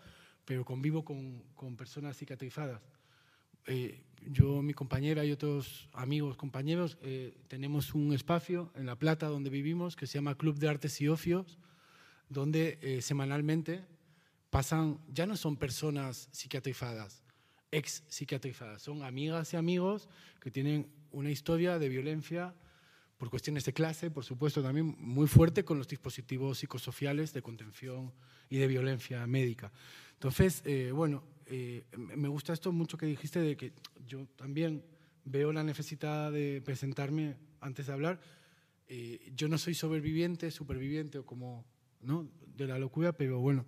pero 0.44 0.64
convivo 0.64 1.04
con, 1.04 1.44
con 1.54 1.76
personas 1.76 2.16
psiquiatrizadas. 2.16 2.80
Eh, 3.66 4.02
yo, 4.26 4.62
mi 4.62 4.74
compañera 4.74 5.24
y 5.24 5.32
otros 5.32 5.88
amigos, 5.92 6.36
compañeros, 6.36 6.98
eh, 7.02 7.36
tenemos 7.48 7.94
un 7.94 8.12
espacio 8.12 8.72
en 8.74 8.86
La 8.86 8.96
Plata 8.96 9.26
donde 9.26 9.50
vivimos 9.50 9.96
que 9.96 10.06
se 10.06 10.14
llama 10.14 10.36
Club 10.36 10.58
de 10.58 10.68
Artes 10.68 11.00
y 11.00 11.08
Ofios, 11.08 11.58
donde 12.28 12.78
eh, 12.82 13.02
semanalmente 13.02 13.84
pasan, 14.50 14.98
ya 15.12 15.26
no 15.26 15.36
son 15.36 15.56
personas 15.56 16.28
psiquiatrizadas, 16.32 17.22
ex 17.70 18.04
psiquiatrizadas, 18.08 18.82
son 18.82 19.02
amigas 19.02 19.52
y 19.52 19.56
amigos 19.56 20.08
que 20.40 20.50
tienen 20.50 20.88
una 21.12 21.30
historia 21.30 21.78
de 21.78 21.88
violencia 21.88 22.54
por 23.22 23.30
cuestiones 23.30 23.64
de 23.64 23.72
clase, 23.72 24.10
por 24.10 24.24
supuesto, 24.24 24.64
también 24.64 24.96
muy 24.98 25.28
fuerte 25.28 25.64
con 25.64 25.78
los 25.78 25.86
dispositivos 25.86 26.58
psicosociales 26.58 27.32
de 27.32 27.40
contención 27.40 28.12
y 28.50 28.58
de 28.58 28.66
violencia 28.66 29.24
médica. 29.28 29.70
Entonces, 30.14 30.60
eh, 30.64 30.90
bueno, 30.90 31.22
eh, 31.46 31.84
me 31.96 32.26
gusta 32.26 32.52
esto 32.52 32.72
mucho 32.72 32.98
que 32.98 33.06
dijiste 33.06 33.38
de 33.40 33.56
que 33.56 33.74
yo 34.06 34.26
también 34.34 34.84
veo 35.24 35.52
la 35.52 35.62
necesidad 35.62 36.32
de 36.32 36.62
presentarme 36.64 37.36
antes 37.60 37.86
de 37.86 37.92
hablar. 37.92 38.20
Eh, 38.88 39.30
yo 39.36 39.46
no 39.46 39.56
soy 39.56 39.74
sobreviviente, 39.74 40.50
superviviente 40.50 41.18
o 41.18 41.24
como 41.24 41.64
¿no? 42.00 42.28
de 42.56 42.66
la 42.66 42.78
locura, 42.78 43.12
pero 43.12 43.38
bueno, 43.38 43.66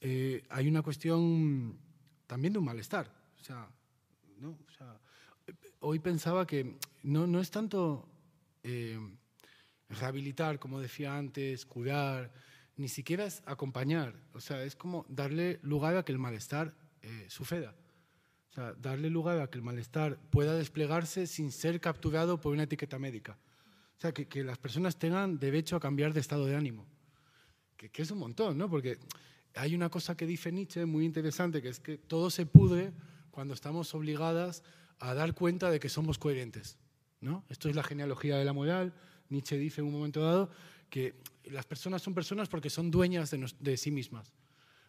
hay 0.00 0.68
una 0.68 0.80
cuestión 0.80 1.78
también 2.26 2.54
de 2.54 2.58
un 2.60 2.64
malestar. 2.64 3.12
O 3.38 3.44
sea, 3.44 3.68
¿no? 4.38 4.58
o 4.66 4.70
sea, 4.70 4.98
hoy 5.80 5.98
pensaba 5.98 6.46
que 6.46 6.76
no, 7.02 7.40
es 7.40 7.50
tanto 7.50 8.08
rehabilitar, 9.88 10.58
como 10.58 10.80
decía 10.80 11.16
antes, 11.16 11.66
curar, 11.66 12.32
ni 12.76 12.88
siquiera 12.88 13.26
es 13.26 13.42
acompañar, 13.46 14.14
o 14.32 14.40
sea, 14.40 14.62
es 14.62 14.76
como 14.76 15.04
darle 15.08 15.58
lugar 15.62 15.96
a 15.96 16.04
que 16.04 16.12
el 16.12 16.18
malestar 16.18 16.74
eh, 17.02 17.26
suceda. 17.28 17.74
O 18.50 18.52
sea, 18.52 18.72
darle 18.74 19.10
lugar 19.10 19.38
a 19.40 19.48
que 19.48 19.58
el 19.58 19.62
malestar 19.62 20.18
pueda 20.30 20.54
desplegarse 20.54 21.26
sin 21.26 21.52
ser 21.52 21.80
capturado 21.80 22.40
por 22.40 22.52
una 22.52 22.64
etiqueta 22.64 22.98
médica. 22.98 23.38
O 23.96 24.00
sea, 24.00 24.12
que, 24.12 24.26
que 24.26 24.42
las 24.42 24.58
personas 24.58 24.98
tengan 24.98 25.38
derecho 25.38 25.76
a 25.76 25.80
cambiar 25.80 26.12
de 26.12 26.20
estado 26.20 26.46
de 26.46 26.56
ánimo. 26.56 26.86
Que, 27.76 27.90
que, 27.90 28.02
es 28.02 28.10
un 28.10 28.18
montón, 28.18 28.58
¿no? 28.58 28.68
Porque 28.68 28.98
hay 29.54 29.74
una 29.74 29.88
cosa 29.88 30.16
que 30.16 30.26
dice 30.26 30.50
Nietzsche 30.50 30.84
muy 30.84 31.04
interesante, 31.04 31.62
que 31.62 31.68
es 31.68 31.80
que 31.80 31.98
todo 31.98 32.30
se 32.30 32.44
pudre 32.44 32.92
cuando 33.30 33.54
estamos 33.54 33.94
obligadas 33.94 34.64
a 35.00 35.14
dar 35.14 35.34
cuenta 35.34 35.70
de 35.70 35.80
que 35.80 35.88
somos 35.88 36.18
coherentes, 36.18 36.78
¿no? 37.20 37.44
Esto 37.48 37.68
es 37.68 37.74
la 37.74 37.82
genealogía 37.82 38.36
de 38.36 38.44
la 38.44 38.52
moral, 38.52 38.94
Nietzsche 39.30 39.56
dice 39.56 39.80
en 39.80 39.86
un 39.86 39.92
momento 39.92 40.22
dado 40.22 40.50
que 40.90 41.14
las 41.44 41.64
personas 41.66 42.02
son 42.02 42.14
personas 42.14 42.48
porque 42.48 42.68
son 42.68 42.90
dueñas 42.90 43.34
de, 43.58 43.76
sí 43.76 43.90
mismas. 43.90 44.32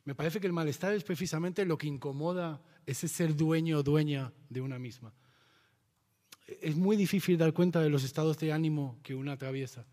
Me 0.04 0.16
parece 0.16 0.40
que 0.40 0.48
el 0.48 0.54
malestar 0.54 0.94
es 0.94 1.04
precisamente 1.04 1.64
lo 1.64 1.78
que 1.78 1.88
incomoda 1.88 2.62
ese 2.86 3.08
ser 3.08 3.36
dueño 3.36 3.80
o 3.80 3.84
dueña 3.84 4.34
de 4.50 4.62
una 4.62 4.80
misma. 4.80 5.14
Es 6.60 6.76
muy 6.76 6.98
difícil 6.98 7.38
dar 7.38 7.54
cuenta 7.54 7.82
de 7.82 7.90
los 7.90 8.04
estados 8.04 8.38
de 8.40 8.52
ánimo 8.52 9.00
que 9.04 9.16
una 9.16 9.34
atraviesa. 9.34 9.86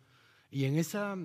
Y 0.50 0.64
en 0.64 0.76
esa 0.78 1.16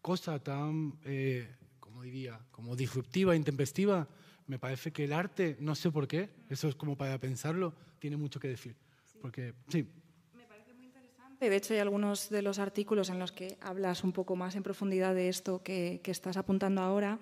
cosa 0.00 0.38
tan, 0.38 0.98
eh, 1.04 1.54
como 1.78 2.02
diría, 2.02 2.40
como 2.50 2.74
disruptiva, 2.74 3.36
intempestiva, 3.36 4.08
me 4.46 4.58
parece 4.58 4.92
que 4.92 5.04
el 5.04 5.12
arte, 5.12 5.56
no 5.60 5.74
sé 5.74 5.90
por 5.90 6.06
qué, 6.06 6.30
eso 6.48 6.68
es 6.68 6.74
como 6.74 6.96
para 6.96 7.18
pensarlo, 7.18 7.74
tiene 7.98 8.16
mucho 8.16 8.38
que 8.40 8.48
decir. 8.48 8.76
Porque, 9.20 9.54
sí. 9.68 9.86
De 11.40 11.56
hecho, 11.56 11.74
hay 11.74 11.80
algunos 11.80 12.30
de 12.30 12.42
los 12.42 12.58
artículos 12.58 13.10
en 13.10 13.18
los 13.18 13.32
que 13.32 13.58
hablas 13.60 14.04
un 14.04 14.12
poco 14.12 14.36
más 14.36 14.56
en 14.56 14.62
profundidad 14.62 15.14
de 15.14 15.28
esto 15.28 15.62
que, 15.62 16.00
estás 16.04 16.36
apuntando 16.36 16.80
ahora. 16.80 17.18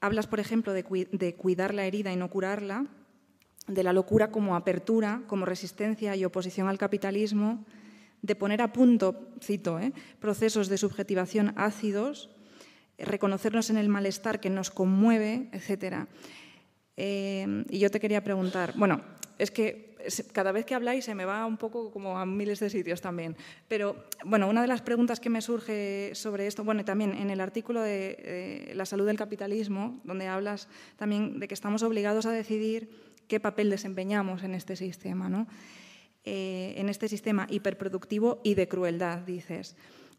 Hablas, 0.00 0.26
por 0.26 0.40
ejemplo, 0.40 0.72
de, 0.72 0.84
cuidar 1.36 1.74
la 1.74 1.84
herida 1.86 2.12
y 2.12 2.16
no 2.16 2.30
curarla, 2.30 2.86
de 3.66 3.82
la 3.82 3.92
locura 3.92 4.30
como 4.30 4.56
apertura, 4.56 5.22
como 5.26 5.46
resistencia 5.46 6.16
y 6.16 6.24
oposición 6.24 6.68
al 6.68 6.78
capitalismo, 6.78 7.64
de 8.22 8.34
poner 8.34 8.62
a 8.62 8.72
punto, 8.72 9.28
cito, 9.40 9.78
¿eh? 9.78 9.92
procesos 10.18 10.68
de 10.68 10.78
subjetivación 10.78 11.52
ácidos, 11.56 12.30
reconocernos 12.98 13.70
en 13.70 13.76
el 13.76 13.88
malestar 13.88 14.40
que 14.40 14.50
nos 14.50 14.70
conmueve, 14.70 15.48
etc. 15.52 16.08
Eh, 16.96 17.64
y 17.70 17.78
yo 17.78 17.90
te 17.90 18.00
quería 18.00 18.22
preguntar, 18.22 18.72
bueno, 18.76 19.00
es 19.38 19.50
que 19.50 19.94
cada 20.32 20.52
vez 20.52 20.66
que 20.66 20.74
habláis 20.74 21.04
se 21.06 21.14
me 21.14 21.24
va 21.24 21.46
un 21.46 21.56
poco 21.56 21.90
como 21.90 22.18
a 22.18 22.26
miles 22.26 22.60
de 22.60 22.70
sitios 22.70 23.00
también. 23.00 23.36
Pero 23.68 24.04
bueno, 24.24 24.48
una 24.48 24.60
de 24.60 24.68
las 24.68 24.82
preguntas 24.82 25.18
que 25.18 25.30
me 25.30 25.40
surge 25.40 26.10
sobre 26.14 26.46
esto, 26.46 26.62
bueno, 26.62 26.84
también 26.84 27.14
en 27.14 27.30
el 27.30 27.40
artículo 27.40 27.80
de 27.80 28.72
La 28.74 28.84
salud 28.84 29.06
del 29.06 29.16
capitalismo, 29.16 30.00
donde 30.04 30.28
hablas 30.28 30.68
también 30.96 31.40
de 31.40 31.48
que 31.48 31.54
estamos 31.54 31.82
obligados 31.82 32.26
a 32.26 32.32
decidir 32.32 32.90
qué 33.28 33.40
papel 33.40 33.70
desempeñamos 33.70 34.42
en 34.42 34.54
este 34.54 34.76
sistema, 34.76 35.28
¿no? 35.28 35.46
Eh, 36.26 36.74
en 36.78 36.88
este 36.88 37.08
sistema 37.08 37.46
hiperproductivo 37.50 38.40
y 38.42 38.54
de 38.54 38.66
crueldad, 38.66 39.18
dices. 39.18 39.76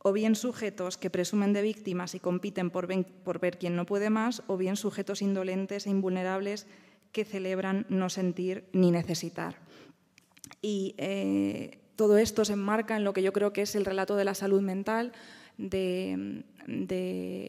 O 0.08 0.14
bien 0.14 0.36
sujetos 0.36 1.00
que 1.00 1.10
presumen 1.10 1.52
de 1.52 1.64
víctimas 1.64 2.14
y 2.14 2.20
compiten 2.20 2.70
por, 2.70 2.86
ver 2.86 3.58
quién 3.58 3.76
no 3.76 3.88
puede 3.88 4.12
más, 4.12 4.44
o 4.46 4.56
bien 4.56 4.76
sujetos 4.76 5.24
indolentes 5.24 5.88
e 5.88 5.90
invulnerables 5.90 6.68
que 7.12 7.26
celebran 7.26 7.88
no 7.90 8.10
sentir 8.14 8.70
ni 8.72 8.92
necesitar. 8.92 9.58
Y 10.62 10.94
eh, 11.00 11.80
todo 11.96 12.20
esto 12.20 12.46
se 12.46 12.54
enmarca 12.54 12.96
en 12.98 13.04
lo 13.04 13.14
que 13.14 13.24
yo 13.24 13.34
creo 13.34 13.52
que 13.52 13.64
es 13.64 13.74
el 13.74 13.84
relato 13.84 14.16
de 14.16 14.26
la 14.26 14.36
salud 14.36 14.62
mental, 14.62 15.12
de, 15.58 16.44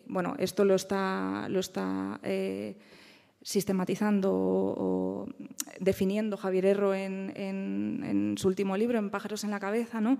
bueno, 0.07 0.35
esto 0.39 0.65
lo 0.65 0.77
está, 0.77 1.51
lo 1.51 1.61
está 1.61 2.21
eh, 2.23 2.79
sistematizando 3.43 4.33
o, 4.33 5.29
definiendo 5.79 6.39
Javier 6.39 6.65
Erro 6.65 6.95
en, 6.95 8.35
su 8.39 8.49
último 8.49 8.79
libro, 8.79 8.99
en 8.99 9.11
Pájaros 9.11 9.45
en 9.45 9.51
la 9.51 9.61
Cabeza, 9.61 10.01
¿no? 10.01 10.17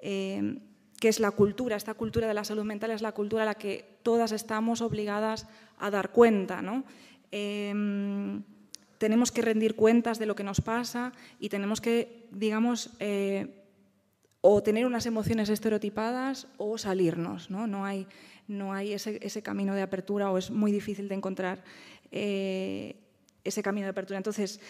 Eh, 0.00 0.58
que 1.02 1.08
es 1.08 1.18
la 1.18 1.32
cultura, 1.32 1.74
esta 1.74 1.94
cultura 1.94 2.28
de 2.28 2.34
la 2.34 2.44
salud 2.44 2.62
mental 2.62 2.92
es 2.92 3.02
la 3.02 3.10
cultura 3.10 3.42
a 3.42 3.46
la 3.46 3.56
que 3.56 3.98
todas 4.04 4.30
estamos 4.30 4.80
obligadas 4.80 5.48
a 5.80 5.90
dar 5.90 6.12
cuenta. 6.12 6.62
¿no? 6.62 6.84
tenemos 8.98 9.32
que 9.32 9.42
rendir 9.42 9.74
cuentas 9.74 10.20
de 10.20 10.26
lo 10.26 10.36
que 10.36 10.44
nos 10.44 10.60
pasa 10.60 11.12
y 11.40 11.48
tenemos 11.48 11.80
que, 11.80 12.28
digamos, 12.30 12.90
eh, 13.00 13.64
o 14.42 14.62
tener 14.62 14.86
unas 14.86 15.06
emociones 15.06 15.48
estereotipadas 15.48 16.46
o 16.56 16.78
salirnos. 16.78 17.50
No, 17.50 17.66
no 17.66 17.84
hay, 17.84 18.06
no 18.46 18.72
hay 18.72 18.92
ese, 18.92 19.42
camino 19.42 19.74
de 19.74 19.82
apertura 19.82 20.30
o 20.30 20.38
es 20.38 20.52
muy 20.52 20.70
difícil 20.70 21.08
de 21.08 21.16
encontrar 21.16 21.64
eh, 22.12 22.94
ese 23.42 23.60
camino 23.60 23.86
de 23.86 23.90
apertura. 23.90 24.18
Entonces, 24.18 24.60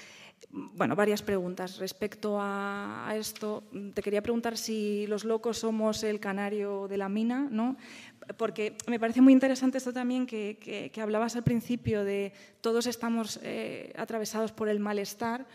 bueno, 0.51 0.97
varias 0.97 1.23
preguntas 1.23 1.79
respecto 1.79 2.39
a, 2.41 3.13
esto. 3.17 3.63
Te 3.95 4.03
quería 4.03 4.23
preguntar 4.23 4.57
si 4.57 5.07
los 5.07 5.25
locos 5.25 5.59
somos 5.59 6.03
el 6.03 6.21
canario 6.21 6.89
de 6.89 6.97
la 6.97 7.09
mina, 7.09 7.49
¿no? 7.51 7.77
porque 8.37 8.77
me 8.87 9.01
parece 9.01 9.21
muy 9.21 9.33
interesante 9.33 9.79
esto 9.79 9.93
también 9.93 10.27
que, 10.27 10.93
hablabas 11.01 11.37
al 11.37 11.43
principio 11.43 12.05
de 12.05 12.33
todos 12.61 12.87
estamos 12.87 13.41
eh, 13.43 13.93
atravesados 13.97 14.53
por 14.53 14.69
el 14.69 14.79
malestar 14.79 15.47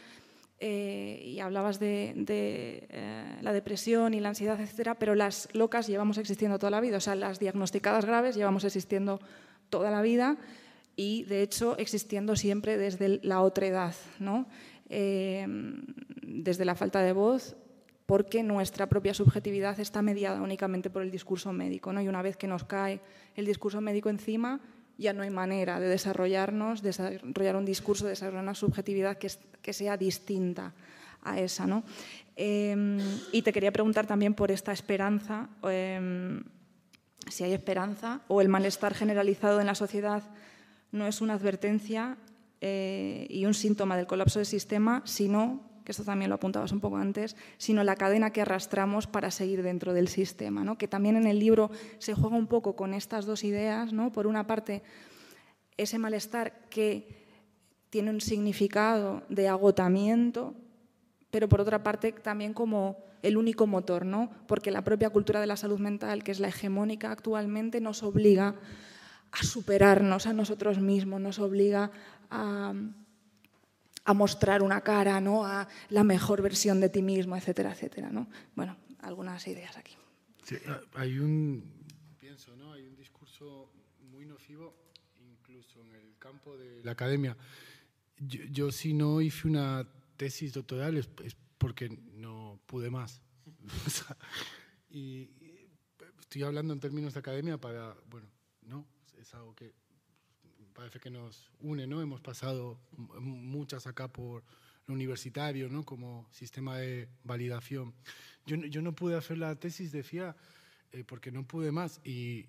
eh, 0.60 1.22
y 1.24 1.40
hablabas 1.40 1.80
de, 1.80 2.14
eh, 2.28 3.38
la 3.42 3.54
depresión 3.54 4.14
y 4.14 4.20
la 4.20 4.30
ansiedad, 4.30 4.60
etcétera, 4.60 4.96
pero 4.96 5.14
las 5.16 5.50
locas 5.54 5.88
llevamos 5.88 6.18
existiendo 6.18 6.58
toda 6.58 6.72
la 6.72 6.82
vida, 6.82 6.98
o 6.98 7.02
sea, 7.02 7.16
las 7.16 7.40
diagnosticadas 7.40 8.06
graves 8.06 8.36
llevamos 8.36 8.64
existiendo 8.64 9.20
toda 9.70 9.92
la 9.92 10.02
vida 10.02 10.38
y 10.96 11.24
de 11.26 11.44
hecho 11.44 11.78
existiendo 11.78 12.36
siempre 12.36 12.78
desde 12.78 13.20
la 13.22 13.42
otra 13.42 13.68
edad, 13.68 13.96
¿no? 14.20 14.48
Desde 14.90 16.66
la 16.66 16.76
falta 16.76 17.02
de 17.02 17.14
voz 17.14 17.58
porque 18.08 18.42
nuestra 18.42 18.88
propia 18.88 19.14
subjetividad 19.14 19.80
está 19.82 20.02
mediada 20.02 20.42
únicamente 20.42 20.90
por 20.90 21.02
el 21.02 21.12
discurso 21.12 21.52
médico. 21.52 21.92
¿no? 21.92 22.02
Y 22.02 22.08
una 22.08 22.22
vez 22.22 22.38
que 22.38 22.48
nos 22.48 22.64
cae 22.64 23.02
el 23.36 23.46
discurso 23.46 23.82
médico 23.82 24.10
encima, 24.10 24.62
ya 24.98 25.12
no 25.12 25.24
hay 25.24 25.30
manera 25.30 25.80
de 25.80 25.90
desarrollarnos, 25.90 26.82
desarrollar 26.82 27.58
un 27.58 27.66
discurso, 27.66 28.08
desarrollar 28.08 28.44
una 28.44 28.56
subjetividad 28.56 29.18
que, 29.18 29.30
que 29.62 29.74
sea 29.74 29.98
distinta 29.98 30.74
a 31.22 31.38
esa. 31.38 31.68
¿no? 31.68 31.84
Em, 32.38 32.98
y 33.34 33.42
te 33.42 33.52
quería 33.52 33.74
preguntar 33.74 34.08
también 34.08 34.34
por 34.34 34.52
esta 34.52 34.72
esperanza, 34.72 35.50
em, 35.64 36.44
si 37.30 37.44
hay 37.44 37.52
esperanza 37.52 38.22
o 38.30 38.40
el 38.40 38.48
malestar 38.48 38.94
generalizado 38.94 39.60
en 39.60 39.68
la 39.68 39.76
sociedad 39.76 40.24
no 40.94 41.08
es 41.08 41.20
una 41.20 41.34
advertencia 41.34 42.18
eh, 42.62 43.28
y 43.30 43.46
un 43.46 43.54
síntoma 43.54 43.98
del 43.98 44.08
colapso 44.08 44.40
del 44.40 44.46
sistema, 44.46 45.02
sino 45.06 45.68
que 45.88 45.92
esto 45.92 46.04
también 46.04 46.28
lo 46.28 46.36
apuntabas 46.36 46.74
un 46.74 46.82
poco 46.82 46.98
antes, 46.98 47.38
sino 47.58 47.82
la 47.82 47.96
cadena 47.96 48.34
que 48.34 48.42
arrastramos 48.42 49.08
para 49.08 49.32
seguir 49.32 49.64
dentro 49.64 49.94
del 49.94 50.10
sistema, 50.10 50.66
¿no? 50.66 50.78
que 50.78 50.90
también 50.90 51.16
en 51.16 51.28
el 51.28 51.40
libro 51.40 51.72
se 51.98 52.14
juega 52.14 52.36
un 52.36 52.48
poco 52.48 52.76
con 52.76 52.94
estas 52.94 53.26
dos 53.26 53.46
ideas, 53.46 53.94
¿no? 53.94 54.12
por 54.12 54.28
una 54.28 54.46
parte 54.48 54.84
ese 55.78 55.98
malestar 55.98 56.68
que 56.70 57.08
tiene 57.90 58.10
un 58.10 58.20
significado 58.20 59.24
de 59.30 59.48
agotamiento, 59.48 60.56
pero 61.32 61.48
por 61.48 61.62
otra 61.62 61.84
parte 61.84 62.12
también 62.12 62.54
como 62.54 62.98
el 63.22 63.38
único 63.38 63.66
motor, 63.66 64.06
¿no? 64.06 64.30
porque 64.46 64.72
la 64.72 64.84
propia 64.84 65.10
cultura 65.10 65.40
de 65.40 65.48
la 65.48 65.56
salud 65.56 65.80
mental, 65.80 66.22
que 66.22 66.32
es 66.32 66.42
la 66.42 66.50
hegemónica 66.50 67.12
actualmente, 67.12 67.80
nos 67.80 68.04
obliga 68.04 68.56
a 69.32 69.44
superarnos 69.44 70.28
a 70.28 70.34
nosotros 70.34 70.80
mismos, 70.80 71.22
nos 71.22 71.40
obliga 71.40 71.92
a 72.30 72.74
a 74.08 74.14
mostrar 74.14 74.64
una 74.64 74.80
cara, 74.82 75.20
¿no? 75.20 75.46
a 75.46 75.68
la 75.90 76.04
mejor 76.06 76.42
versión 76.42 76.80
de 76.80 76.88
ti 76.88 77.02
mismo, 77.02 77.36
etcétera, 77.36 77.74
etcétera. 77.74 78.10
¿no? 78.10 78.30
Bueno, 78.56 78.78
algunas 79.02 79.46
ideas 79.48 79.76
aquí. 79.76 79.96
Sí, 80.44 80.56
hay 80.94 81.20
un, 81.20 81.62
pienso, 82.18 82.56
¿no? 82.56 82.72
hay 82.72 82.88
un 82.88 82.96
discurso 82.96 83.70
muy 84.10 84.26
nocivo, 84.26 84.74
incluso 85.20 85.82
en 85.82 85.94
el 85.94 86.18
campo 86.18 86.58
de 86.58 86.82
la 86.86 86.94
academia. 86.94 87.36
Yo, 88.18 88.72
si 88.72 88.94
no 88.94 89.20
hice 89.20 89.46
una 89.46 89.86
tesis 90.16 90.54
doctoral 90.54 90.96
es, 90.96 91.10
porque 91.58 91.90
no 92.14 92.62
pude 92.66 92.90
más. 92.90 93.22
y 94.90 95.30
estoy 96.18 96.44
hablando 96.44 96.74
en 96.74 96.80
términos 96.80 97.14
de 97.14 97.20
academia 97.20 97.58
para, 97.58 97.94
bueno, 98.10 98.30
no, 98.62 98.88
es 99.20 99.34
algo 99.34 99.54
que 99.54 99.74
parece 100.78 101.00
que 101.00 101.10
nos 101.10 101.50
une, 101.60 101.88
¿no? 101.88 102.04
Hemos 102.04 102.22
pasado 102.22 102.80
muchas 103.20 103.88
acá 103.88 104.08
por 104.08 104.44
lo 104.86 104.94
universitario, 104.94 105.70
¿no? 105.70 105.84
Como 105.84 106.28
sistema 106.32 106.78
de 106.78 107.10
validación. 107.24 107.96
Yo, 108.46 108.58
yo 108.58 108.84
no 108.84 108.94
pude 108.94 109.18
hacer 109.18 109.40
la 109.40 109.56
tesis, 109.56 109.92
decía, 109.92 110.36
eh, 110.92 111.04
porque 111.04 111.32
no 111.32 111.48
pude 111.48 111.72
más. 111.72 112.00
Y, 112.04 112.44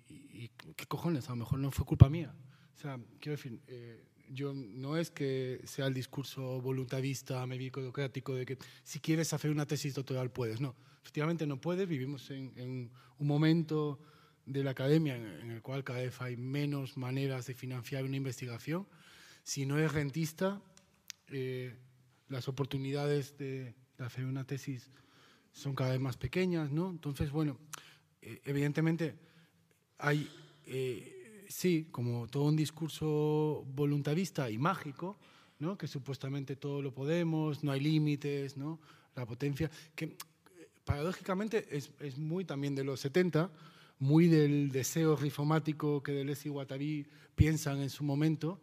qué 0.75 0.85
cojones, 0.87 1.27
a 1.27 1.31
lo 1.31 1.37
mejor 1.37 1.57
no 1.57 1.71
fue 1.71 1.87
culpa 1.87 2.07
mía. 2.07 2.31
O 2.75 2.79
sea, 2.79 2.99
quiero 3.19 3.35
decir, 3.35 3.59
eh, 3.67 4.05
yo 4.29 4.53
no 4.53 4.95
es 4.95 5.09
que 5.09 5.61
sea 5.65 5.87
el 5.87 5.95
discurso 5.95 6.61
voluntarista, 6.61 7.43
médico-democrático, 7.47 8.35
de 8.35 8.45
que 8.45 8.59
si 8.83 8.99
quieres 8.99 9.33
hacer 9.33 9.49
una 9.49 9.65
tesis 9.65 9.95
doctoral 9.95 10.29
puedes. 10.29 10.61
No, 10.61 10.75
efectivamente 11.01 11.47
no 11.47 11.59
puedes. 11.59 11.87
Vivimos 11.87 12.29
en, 12.29 12.91
un 13.17 13.27
momento 13.27 13.99
de 14.49 14.63
la 14.63 14.71
academia 14.71 15.15
en, 15.15 15.51
el 15.51 15.61
cual 15.61 15.83
cada 15.83 15.99
vez 15.99 16.19
hay 16.21 16.35
menos 16.35 16.97
maneras 16.97 17.45
de 17.45 17.53
financiar 17.53 18.03
una 18.03 18.17
investigación. 18.17 18.87
Si 19.43 19.65
no 19.65 19.77
es 19.77 19.93
rentista, 19.93 20.59
eh, 21.27 21.75
las 22.29 22.47
oportunidades 22.47 23.37
de, 23.37 23.75
hacer 23.99 24.25
una 24.25 24.45
tesis 24.45 24.89
son 25.51 25.75
cada 25.75 25.91
vez 25.91 25.99
más 25.99 26.17
pequeñas, 26.17 26.71
¿no? 26.71 26.89
Entonces, 26.89 27.31
bueno, 27.31 27.57
eh, 28.21 28.41
evidentemente 28.45 29.15
hay, 29.99 30.27
eh, 30.65 31.45
sí, 31.49 31.89
como 31.91 32.27
todo 32.27 32.45
un 32.45 32.55
discurso 32.55 33.65
voluntarista 33.75 34.49
y 34.49 34.57
mágico, 34.57 35.19
¿no? 35.59 35.77
que 35.77 35.87
supuestamente 35.87 36.55
todo 36.55 36.81
lo 36.81 36.93
podemos, 36.93 37.63
no 37.63 37.71
hay 37.71 37.81
límites, 37.81 38.57
¿no? 38.57 38.79
la 39.15 39.25
potencia, 39.25 39.69
que 39.95 40.15
paradójicamente 40.85 41.67
es, 41.69 41.91
es, 41.99 42.17
muy 42.17 42.45
también 42.45 42.73
de 42.73 42.85
los 42.85 43.01
70, 43.01 43.51
muy 43.99 44.27
del 44.27 44.71
deseo 44.71 45.15
rifomático 45.15 46.01
que 46.01 46.13
Deleuze 46.13 46.47
y 46.47 46.51
Guattari 46.51 47.07
piensan 47.35 47.81
en 47.81 47.89
su 47.89 48.03
momento. 48.03 48.59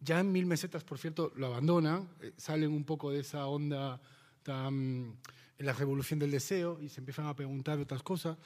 Ya 0.00 0.20
en 0.20 0.32
Mil 0.32 0.46
Mesetas, 0.46 0.84
por 0.84 0.98
cierto, 0.98 1.32
lo 1.36 1.46
abandonan, 1.46 2.08
salen 2.36 2.72
un 2.72 2.84
poco 2.84 3.10
de 3.10 3.20
esa 3.20 3.46
onda 3.46 4.00
tan, 4.42 5.16
en 5.58 5.66
la 5.66 5.72
revolución 5.72 6.18
del 6.18 6.30
deseo 6.30 6.80
y 6.80 6.88
se 6.88 7.00
empiezan 7.00 7.26
a 7.26 7.36
preguntar 7.36 7.78
otras 7.78 8.02
cosas. 8.02 8.38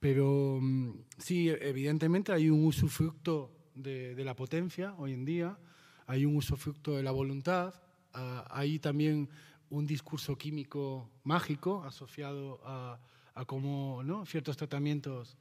Pero 0.00 0.58
mm, 0.60 0.90
sí, 1.18 1.48
evidentemente 1.48 2.32
hay 2.32 2.50
un 2.50 2.66
usufructo 2.66 3.50
de, 3.74 4.14
de 4.14 4.24
la 4.24 4.34
potencia 4.34 4.94
hoy 4.98 5.12
en 5.12 5.24
día, 5.24 5.58
hay 6.06 6.24
un 6.24 6.36
usufructo 6.36 6.96
de 6.96 7.02
la 7.02 7.10
voluntad, 7.12 7.74
ah, 8.12 8.46
hay 8.50 8.78
también 8.78 9.28
un 9.70 9.86
discurso 9.86 10.36
químico 10.36 11.08
mágico 11.22 11.84
asociado 11.84 12.60
a, 12.64 12.98
a 13.34 13.44
cómo 13.44 14.02
¿no? 14.04 14.26
ciertos 14.26 14.56
tratamientos 14.56 15.36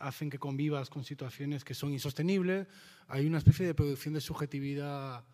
hacen 0.00 0.30
que 0.30 0.38
convivas 0.38 0.90
con 0.90 1.04
situaciones 1.04 1.64
que 1.64 1.74
son 1.74 1.92
insostenibles. 1.92 2.66
Hay 3.08 3.26
una 3.26 3.38
especie 3.38 3.66
de 3.66 3.74
producción 3.74 4.14
de 4.14 4.20
subjetividad 4.20 5.24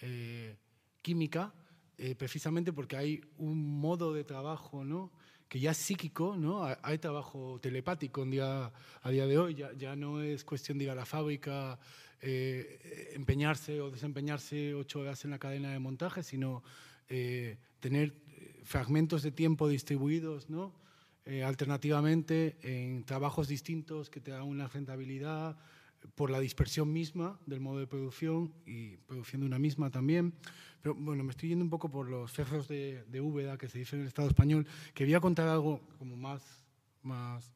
eh, 0.00 0.56
química, 1.02 1.54
eh, 1.96 2.14
precisamente 2.14 2.72
porque 2.72 2.96
hay 2.96 3.20
un 3.38 3.80
modo 3.80 4.12
de 4.12 4.24
trabajo 4.24 4.84
¿no? 4.84 5.10
que 5.48 5.60
ya 5.60 5.70
es 5.70 5.78
psíquico, 5.78 6.36
¿no? 6.36 6.64
Hay 6.82 6.98
trabajo 6.98 7.58
telepático 7.60 8.24
día, 8.26 8.70
a 9.02 9.10
día 9.10 9.26
de 9.26 9.38
hoy, 9.38 9.54
ya, 9.54 9.72
ya 9.72 9.96
no 9.96 10.20
es 10.20 10.44
cuestión 10.44 10.76
de 10.76 10.84
ir 10.84 10.90
a 10.90 10.94
la 10.94 11.06
fábrica, 11.06 11.78
eh, 12.20 13.12
empeñarse 13.14 13.80
o 13.80 13.90
desempeñarse 13.90 14.74
ocho 14.74 15.00
horas 15.00 15.24
en 15.24 15.30
la 15.30 15.38
cadena 15.38 15.72
de 15.72 15.78
montaje, 15.78 16.22
sino 16.22 16.62
eh, 17.08 17.56
tener 17.80 18.12
eh, 18.28 18.60
fragmentos 18.64 19.22
de 19.22 19.30
tiempo 19.30 19.68
distribuidos, 19.68 20.50
¿no? 20.50 20.74
Alternativamente 21.44 22.56
en 22.62 23.04
trabajos 23.04 23.48
distintos 23.48 24.08
que 24.08 24.20
te 24.20 24.30
dan 24.30 24.44
una 24.44 24.66
rentabilidad 24.66 25.58
por 26.14 26.30
la 26.30 26.40
dispersión 26.40 26.92
misma 26.92 27.38
del 27.46 27.60
modo 27.60 27.80
de 27.80 27.86
producción 27.86 28.52
y 28.66 28.96
produciendo 28.96 29.46
una 29.46 29.58
misma 29.58 29.90
también. 29.90 30.32
Pero 30.80 30.94
bueno, 30.94 31.24
me 31.24 31.30
estoy 31.30 31.50
yendo 31.50 31.64
un 31.64 31.70
poco 31.70 31.90
por 31.90 32.08
los 32.08 32.32
cerros 32.32 32.68
de, 32.68 33.04
de 33.08 33.20
Úbeda 33.20 33.58
que 33.58 33.68
se 33.68 33.78
dice 33.78 33.96
en 33.96 34.02
el 34.02 34.08
Estado 34.08 34.28
español. 34.28 34.66
Quería 34.94 35.20
contar 35.20 35.48
algo 35.48 35.80
como 35.98 36.16
más, 36.16 36.42
más 37.02 37.52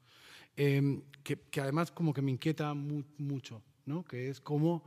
em, 0.57 1.03
que, 1.23 1.39
que, 1.39 1.61
además 1.61 1.91
como 1.91 2.13
que 2.13 2.23
me 2.23 2.31
inquieta 2.31 2.75
mucho, 2.75 3.63
¿no? 3.87 4.05
que 4.05 4.29
es 4.29 4.41
cómo 4.41 4.83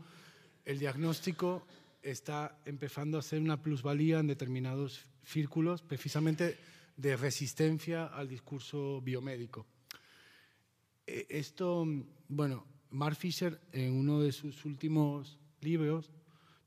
el 0.66 0.80
diagnóstico 0.80 1.66
está 2.02 2.60
empezando 2.66 3.18
a 3.18 3.22
ser 3.22 3.42
una 3.42 3.62
plusvalía 3.62 4.20
en 4.20 4.28
determinados 4.28 5.06
círculos, 5.24 5.82
precisamente 5.82 6.58
de 6.98 7.18
resistencia 7.18 8.06
al 8.06 8.28
discurso 8.28 9.02
biomédico. 9.02 9.66
E, 11.06 11.28
esto, 11.30 11.86
bueno, 12.28 12.66
Mark 12.90 13.16
Fisher 13.16 13.60
en 13.72 13.94
uno 13.94 14.22
de 14.22 14.32
sus 14.32 14.66
últimos 14.66 15.40
libros 15.62 16.12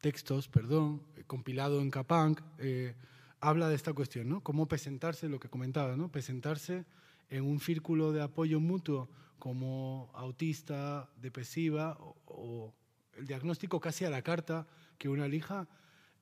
textos, 0.00 0.48
perdón, 0.48 1.02
eh, 1.16 1.24
compilado 1.26 1.80
en 1.80 1.90
Capang, 1.90 2.36
eh, 2.58 2.94
habla 3.40 3.68
de 3.68 3.74
esta 3.74 3.92
cuestión, 3.92 4.28
¿no? 4.28 4.42
Cómo 4.42 4.66
presentarse, 4.66 5.28
lo 5.28 5.40
que 5.40 5.48
comentaba, 5.48 5.96
¿no? 5.96 6.10
Presentarse 6.10 6.84
en 7.30 7.44
un 7.44 7.60
círculo 7.60 8.12
de 8.12 8.22
apoyo 8.22 8.60
mutuo 8.60 9.08
como 9.38 10.10
autista, 10.14 11.08
depresiva 11.20 11.96
o, 12.26 12.74
el 13.16 13.26
diagnóstico 13.26 13.80
casi 13.80 14.04
a 14.04 14.10
la 14.10 14.22
carta 14.22 14.66
que 14.96 15.08
una 15.08 15.26
elija 15.26 15.68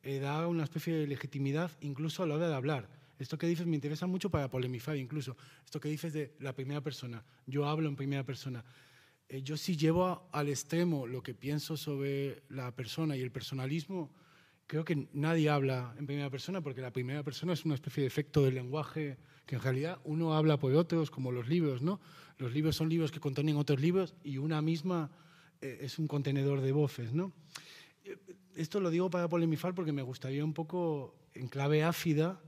eh, 0.02 0.18
da 0.18 0.46
una 0.46 0.64
especie 0.64 0.94
de 0.94 1.06
legitimidad 1.06 1.70
incluso 1.80 2.22
a 2.22 2.26
la 2.26 2.36
hora 2.36 2.48
de 2.48 2.54
hablar. 2.54 2.88
Esto 3.18 3.38
que 3.38 3.46
dices 3.46 3.66
me 3.66 3.76
interesa 3.76 4.06
mucho 4.06 4.30
para 4.30 4.50
polemizar 4.50 4.96
incluso. 4.96 5.36
Esto 5.64 5.80
que 5.80 5.88
dices 5.88 6.12
de 6.12 6.34
la 6.40 6.54
primera 6.54 6.80
persona. 6.80 7.24
Yo 7.46 7.66
hablo 7.66 7.88
en 7.88 7.96
primera 7.96 8.24
persona. 8.24 8.64
Eh, 9.28 9.42
yo 9.42 9.56
sí 9.56 9.76
llevo 9.76 10.28
al 10.32 10.48
extremo 10.48 11.06
lo 11.06 11.22
que 11.22 11.34
pienso 11.34 11.76
sobre 11.76 12.42
la 12.48 12.74
persona 12.74 13.16
y 13.16 13.22
el 13.22 13.32
personalismo, 13.32 14.12
creo 14.66 14.84
que 14.84 15.08
nadie 15.12 15.48
habla 15.48 15.94
en 15.98 16.06
primera 16.06 16.30
persona 16.30 16.60
porque 16.60 16.80
la 16.80 16.92
primera 16.92 17.22
persona 17.22 17.52
es 17.52 17.64
una 17.64 17.74
especie 17.74 18.02
de 18.02 18.06
efecto 18.06 18.42
del 18.42 18.54
lenguaje 18.54 19.16
que 19.46 19.56
en 19.56 19.62
realidad 19.62 20.00
uno 20.04 20.34
habla 20.34 20.58
por 20.58 20.72
otros, 20.74 21.10
como 21.10 21.30
los 21.30 21.48
libros, 21.48 21.82
¿no? 21.82 22.00
Los 22.38 22.52
libros 22.52 22.76
son 22.76 22.88
libros 22.88 23.12
que 23.12 23.20
contienen 23.20 23.56
otros 23.56 23.80
libros 23.80 24.14
y 24.24 24.38
una 24.38 24.60
misma 24.60 25.10
eh, 25.60 25.78
es 25.82 25.98
un 25.98 26.08
contenedor 26.08 26.60
de 26.60 26.72
voces, 26.72 27.12
¿no? 27.12 27.32
Eh, 28.04 28.16
esto 28.56 28.80
lo 28.80 28.90
digo 28.90 29.08
para 29.08 29.28
polemizar 29.28 29.74
porque 29.74 29.92
me 29.92 30.02
gustaría 30.02 30.44
un 30.44 30.52
poco, 30.52 31.14
en 31.34 31.48
clave 31.48 31.84
áfida, 31.84 32.40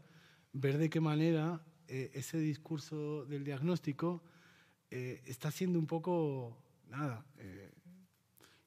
ver 0.53 0.79
de 0.79 0.91
qué 0.91 1.01
manera 1.01 1.65
ese 1.89 2.39
discurso 2.39 3.25
del 3.25 3.45
diagnóstico 3.45 4.23
está 4.91 5.51
siendo 5.51 5.79
un 5.79 5.87
poco 5.87 6.57
nada. 6.91 7.25
Eh, 7.39 7.71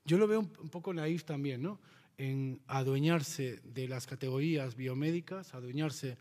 yo 0.06 0.18
lo 0.18 0.28
veo 0.28 0.40
un, 0.40 0.70
poco 0.70 0.94
naif 0.94 1.24
también, 1.24 1.62
¿no? 1.62 1.80
En 2.18 2.62
adueñarse 2.68 3.60
de 3.64 3.88
las 3.88 4.08
categorías 4.08 4.76
biomédicas, 4.76 5.54
adueñarse 5.54 6.18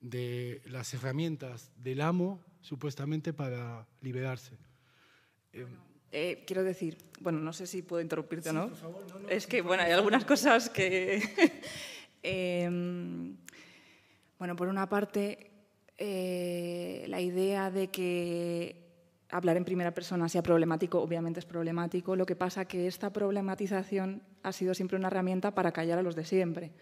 de 0.00 0.62
las 0.66 0.92
herramientas 0.94 1.70
del 1.76 2.00
amo, 2.00 2.40
supuestamente 2.60 3.32
para 3.32 3.86
liberarse. 4.00 4.56
Eh, 5.52 5.66
eh, 6.12 6.44
quiero 6.46 6.64
decir, 6.64 6.96
bueno, 7.20 7.40
no 7.40 7.52
sé 7.52 7.66
si 7.66 7.82
puedo 7.82 8.02
interrumpirte 8.02 8.50
o 8.50 8.52
no. 8.52 8.70
es 9.28 9.46
que, 9.46 9.62
bueno, 9.62 9.82
hay 9.82 9.92
algunas 9.92 10.24
cosas 10.24 10.70
que... 10.70 11.22
Em, 12.28 13.36
bueno, 14.38 14.56
por 14.56 14.68
una 14.68 14.88
parte, 14.88 15.50
la 15.98 17.20
idea 17.20 17.70
de 17.70 17.88
que 17.88 18.86
hablar 19.30 19.56
en 19.56 19.64
primera 19.64 19.92
persona 19.92 20.28
sea 20.28 20.42
problemático, 20.42 21.00
obviamente 21.00 21.40
es 21.40 21.46
problemático. 21.46 22.16
Lo 22.16 22.26
que 22.26 22.36
pasa 22.36 22.62
es 22.62 22.68
que 22.68 22.86
esta 22.86 23.12
problematización 23.12 24.22
ha 24.42 24.52
sido 24.52 24.74
siempre 24.74 24.96
una 24.96 25.08
herramienta 25.08 25.54
para 25.54 25.72
callar 25.72 25.98
a 25.98 26.02
los 26.02 26.14
de 26.14 26.24
siempre. 26.24 26.72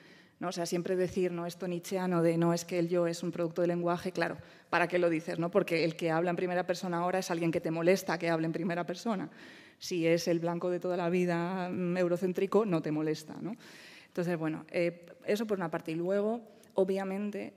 ¿no? 0.40 0.48
O 0.48 0.52
sea, 0.52 0.66
siempre 0.66 0.96
decir, 0.96 1.32
no, 1.32 1.46
esto 1.46 1.68
nietzscheano 1.68 2.22
de 2.22 2.36
no 2.36 2.52
es 2.52 2.64
que 2.64 2.78
el 2.78 2.88
yo 2.88 3.07
es 3.07 3.22
un 3.22 3.30
producto 3.30 3.62
de 3.62 3.68
lenguaje, 3.68 4.12
claro, 4.12 4.36
¿para 4.68 4.88
qué 4.88 4.98
lo 4.98 5.09
dices? 5.09 5.38
No? 5.38 5.50
Porque 5.50 5.84
el 5.84 5.96
que 5.96 6.11
habla 6.11 6.30
en 6.30 6.36
primera 6.36 6.66
persona 6.66 6.98
ahora 6.98 7.20
es 7.20 7.30
alguien 7.30 7.50
que 7.50 7.61
te 7.61 7.70
molesta 7.70 8.18
que 8.18 8.30
hable 8.30 8.46
en 8.46 8.52
primera 8.52 8.84
persona. 8.84 9.30
Si 9.78 10.07
es 10.07 10.28
el 10.28 10.40
blanco 10.40 10.70
de 10.70 10.80
toda 10.80 10.96
la 10.96 11.09
vida 11.09 11.68
mm, 11.70 11.96
eurocéntrico, 11.96 12.66
no 12.66 12.82
te 12.82 12.90
molesta. 12.90 13.36
¿no? 13.40 13.57
Entonces, 14.07 14.36
bueno, 14.36 14.64
eh, 14.70 15.07
eso 15.24 15.46
por 15.46 15.59
una 15.59 15.70
parte. 15.70 15.92
Y 15.92 15.94
luego, 15.94 16.40
obviamente, 16.75 17.55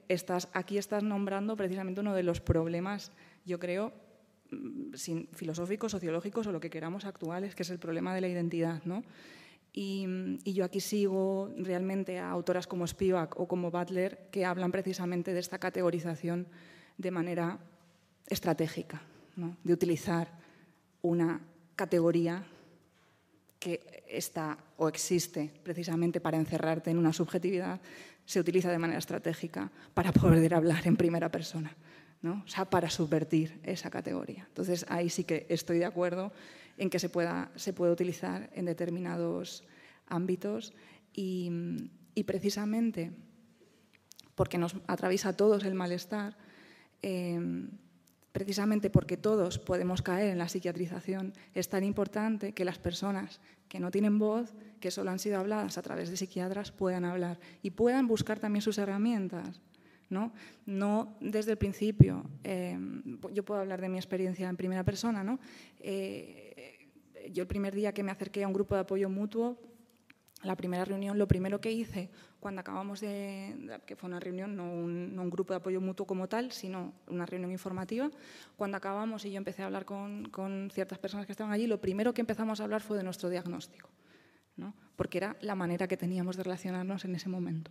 aquí 0.53 0.77
estás 0.77 1.03
nombrando 1.03 1.55
precisamente 1.55 2.01
uno 2.01 2.13
de 2.13 2.23
los 2.23 2.41
problemas, 2.41 3.11
yo 3.45 3.59
creo, 3.59 3.93
Mm, 4.51 4.95
sin, 4.95 5.27
filosóficos, 5.33 5.91
sociológicos 5.91 6.47
o 6.47 6.51
lo 6.51 6.59
que 6.59 6.69
queramos 6.69 7.05
actuales, 7.05 7.55
que 7.55 7.63
es 7.63 7.69
el 7.69 7.79
problema 7.79 8.15
de 8.15 8.21
la 8.21 8.27
identidad. 8.27 8.81
¿no? 8.85 9.03
Y, 9.73 10.07
yo 10.45 10.63
aquí 10.63 10.79
sigo 10.79 11.51
realmente 11.57 12.19
a 12.19 12.29
autoras 12.29 12.67
como 12.67 12.87
Spivak 12.87 13.39
o 13.39 13.47
como 13.47 13.71
Butler 13.71 14.29
que 14.31 14.45
hablan 14.45 14.71
precisamente 14.71 15.33
de 15.33 15.39
esta 15.39 15.59
categorización 15.59 16.47
de 16.97 17.11
manera 17.11 17.59
estratégica, 18.27 19.01
¿no? 19.35 19.57
de 19.63 19.73
utilizar 19.73 20.31
una 21.01 21.41
categoría 21.75 22.45
que 23.59 24.03
está 24.07 24.57
o 24.77 24.87
existe 24.87 25.51
precisamente 25.63 26.21
para 26.21 26.37
encerrarte 26.37 26.89
en 26.89 26.97
una 26.97 27.11
subjetividad, 27.11 27.81
se 28.27 28.39
utiliza 28.39 28.69
de 28.69 28.77
manera 28.77 28.99
estratégica 28.99 29.71
para 29.95 30.11
poder 30.11 30.53
hablar 30.53 30.85
en 30.85 30.97
primera 30.97 31.31
persona. 31.31 31.75
¿no? 32.21 32.43
o 32.45 32.47
sea, 32.47 32.65
para 32.65 32.89
subvertir 32.89 33.59
esa 33.63 33.89
categoría. 33.89 34.45
Entonces, 34.47 34.85
ahí 34.89 35.09
sí 35.09 35.23
que 35.23 35.45
estoy 35.49 35.77
de 35.77 35.85
acuerdo 35.85 36.31
en 36.77 36.89
que 36.89 36.99
se, 36.99 37.09
pueda, 37.09 37.51
se 37.55 37.73
puede 37.73 37.91
utilizar 37.91 38.49
en 38.53 38.65
determinados 38.65 39.63
ámbitos 40.07 40.73
y, 41.13 41.51
precisamente 42.25 43.11
porque 44.35 44.57
nos 44.57 44.75
atraviesa 44.87 45.29
a 45.29 45.33
todos 45.33 45.63
el 45.63 45.75
malestar, 45.75 46.35
em, 47.01 47.69
precisamente 48.37 48.91
porque 48.91 49.17
todos 49.17 49.57
podemos 49.57 50.03
caer 50.03 50.29
en 50.29 50.37
la 50.37 50.47
psiquiatrización, 50.47 51.33
es 51.55 51.69
tan 51.69 51.83
importante 51.83 52.53
que 52.53 52.65
las 52.65 52.77
personas 52.77 53.41
que 53.67 53.79
no 53.79 53.89
tienen 53.89 54.19
voz, 54.19 54.53
que 54.79 54.91
solo 54.91 55.09
han 55.09 55.17
sido 55.17 55.39
habladas 55.39 55.79
a 55.79 55.81
través 55.81 56.11
de 56.11 56.17
psiquiatras, 56.17 56.71
puedan 56.71 57.03
hablar 57.03 57.39
y 57.63 57.71
puedan 57.71 58.05
buscar 58.05 58.37
también 58.37 58.61
sus 58.61 58.77
herramientas. 58.77 59.59
¿no? 60.11 60.33
No 60.67 61.17
desde 61.19 61.53
el 61.53 61.57
principio. 61.57 62.29
Em, 62.43 63.19
yo 63.33 63.43
puedo 63.43 63.59
hablar 63.59 63.81
de 63.81 63.89
mi 63.89 63.97
experiencia 63.97 64.47
en 64.47 64.55
primera 64.55 64.83
persona. 64.83 65.23
¿no? 65.23 65.39
Eh, 65.79 66.91
yo 67.33 67.41
el 67.41 67.47
primer 67.47 67.73
día 67.73 67.91
que 67.91 68.03
me 68.03 68.11
acerqué 68.11 68.43
a 68.43 68.47
un 68.47 68.53
grupo 68.53 68.75
de 68.75 68.81
apoyo 68.81 69.09
mutuo, 69.09 69.57
la 70.43 70.55
primera 70.55 70.85
reunión, 70.85 71.17
lo 71.17 71.27
primero 71.27 71.59
que 71.59 71.71
hice 71.71 72.11
cuando 72.47 72.61
acabamos 72.61 73.01
de, 73.01 73.81
que 73.85 73.97
fue 73.97 74.07
una 74.07 74.21
reunión, 74.21 74.55
no 74.55 74.71
un, 74.71 75.29
grupo 75.29 75.51
de 75.51 75.57
apoyo 75.57 75.81
mutuo 75.81 76.07
como 76.07 76.29
tal, 76.29 76.53
sino 76.53 76.93
una 77.07 77.25
reunión 77.25 77.51
informativa, 77.51 78.09
cuando 78.55 78.77
acabamos 78.77 79.25
y 79.25 79.31
yo 79.31 79.37
empecé 79.37 79.63
a 79.63 79.65
hablar 79.65 79.83
con, 79.83 80.69
ciertas 80.71 80.97
personas 80.97 81.25
que 81.25 81.33
estaban 81.33 81.51
allí, 81.51 81.67
lo 81.67 81.81
primero 81.81 82.13
que 82.13 82.21
empezamos 82.21 82.61
a 82.61 82.63
hablar 82.63 82.81
fue 82.81 82.95
de 82.95 83.03
nuestro 83.03 83.27
diagnóstico, 83.27 83.89
¿no? 84.55 84.73
porque 84.95 85.17
era 85.17 85.35
la 85.41 85.55
manera 85.55 85.89
que 85.89 85.97
teníamos 85.97 86.37
de 86.37 86.43
relacionarnos 86.43 87.03
en 87.03 87.15
ese 87.15 87.27
momento. 87.27 87.69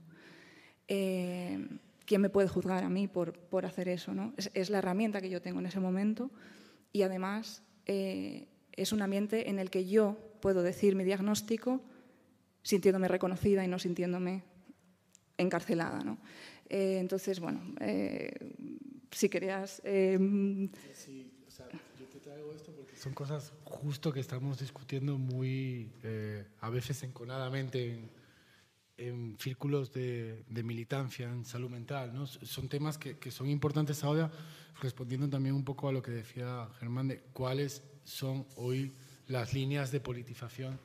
Eh, 0.89 1.67
¿Quién 2.05 2.21
me 2.21 2.29
puede 2.29 2.49
juzgar 2.49 2.85
a 2.85 2.91
mí 2.91 3.09
por, 3.09 3.33
por 3.33 3.65
hacer 3.65 3.89
eso? 3.89 4.13
¿no? 4.13 4.35
Es, 4.37 4.69
la 4.69 4.77
herramienta 4.77 5.23
que 5.23 5.31
yo 5.31 5.41
tengo 5.41 5.61
en 5.61 5.65
ese 5.65 5.81
momento 5.81 6.31
y 6.93 7.01
además 7.01 7.63
eh, 7.87 8.47
es 8.73 8.93
un 8.93 9.01
ambiente 9.01 9.49
en 9.49 9.59
el 9.59 9.71
que 9.71 9.87
yo 9.87 10.19
puedo 10.43 10.63
decir 10.63 10.97
mi 10.97 11.05
diagnóstico 11.05 11.81
sintiéndome 12.61 13.09
reconocida 13.09 13.65
y 13.65 13.69
no 13.69 13.79
sintiéndome 13.79 14.45
encarcelada. 15.39 16.03
¿no? 16.03 16.19
Eh, 16.69 16.99
entonces, 16.99 17.41
bueno, 17.41 17.61
eh, 17.81 18.33
si 19.11 19.29
querías... 19.29 19.83
Sea, 21.49 21.69
yo 21.99 22.05
te 22.13 22.21
traigo 22.21 22.53
esto 22.53 22.71
porque 22.73 22.95
son 22.97 23.15
cosas 23.15 23.53
justo 23.65 24.13
que 24.13 24.21
estamos 24.21 24.59
discutiendo 24.59 25.17
muy, 25.17 25.91
a 26.61 26.69
veces 26.69 27.03
enconadamente 27.03 27.99
en, 28.97 29.37
círculos 29.39 29.93
de, 29.93 30.45
militancia 30.65 31.29
en 31.29 31.45
salud 31.45 31.71
mental. 31.71 32.13
¿no? 32.15 32.27
Son 32.27 32.69
temas 32.69 32.99
que, 32.99 33.31
son 33.31 33.49
importantes 33.49 34.03
ahora, 34.05 34.31
respondiendo 34.81 35.29
también 35.29 35.55
un 35.55 35.65
poco 35.65 35.89
a 35.89 35.93
lo 35.93 36.03
que 36.03 36.11
decía 36.11 36.69
Germán 36.79 37.09
de 37.09 37.21
cuáles 37.33 37.83
son 38.05 38.47
hoy 38.57 38.93
las 39.27 39.53
líneas 39.53 39.91
de 39.91 40.01
politización 40.01 40.79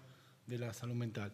de 0.48 0.58
la 0.58 0.74
salud 0.74 0.96
mental. 0.96 1.34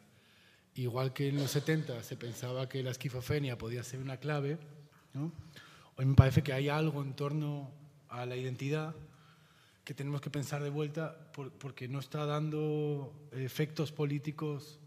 Igual 0.77 1.11
que 1.11 1.29
en 1.29 1.37
los 1.37 1.49
70 1.49 2.03
se 2.03 2.15
pensaba 2.15 2.69
que 2.69 2.83
la 2.83 2.91
esquizofrenia 2.91 3.57
podía 3.57 3.83
ser 3.83 3.99
una 3.99 4.17
clave, 4.17 4.59
hoy 5.95 6.05
me 6.05 6.13
parece 6.13 6.43
que 6.43 6.53
hay 6.53 6.69
algo 6.69 7.01
en 7.01 7.15
torno 7.15 7.71
a 8.09 8.27
la 8.27 8.35
identidad 8.35 8.93
que 9.83 9.95
tenemos 9.95 10.21
que 10.21 10.29
pensar 10.29 10.61
de 10.61 10.69
vuelta 10.69 11.31
porque 11.57 11.87
no 11.87 11.97
está 11.97 12.27
dando 12.27 13.11
efectos 13.31 13.91
políticos 13.91 14.79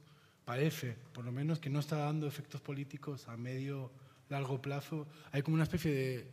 parece, 0.44 0.96
por 1.12 1.24
lo 1.24 1.32
menos, 1.32 1.58
que 1.58 1.70
no 1.70 1.80
está 1.80 1.96
dando 1.96 2.28
efectos 2.28 2.60
políticos 2.60 3.26
a 3.26 3.36
medio, 3.36 3.90
largo 4.28 4.62
plazo. 4.62 5.08
Hay 5.32 5.42
como 5.42 5.56
una 5.56 5.64
especie 5.64 5.92
de 5.92 6.26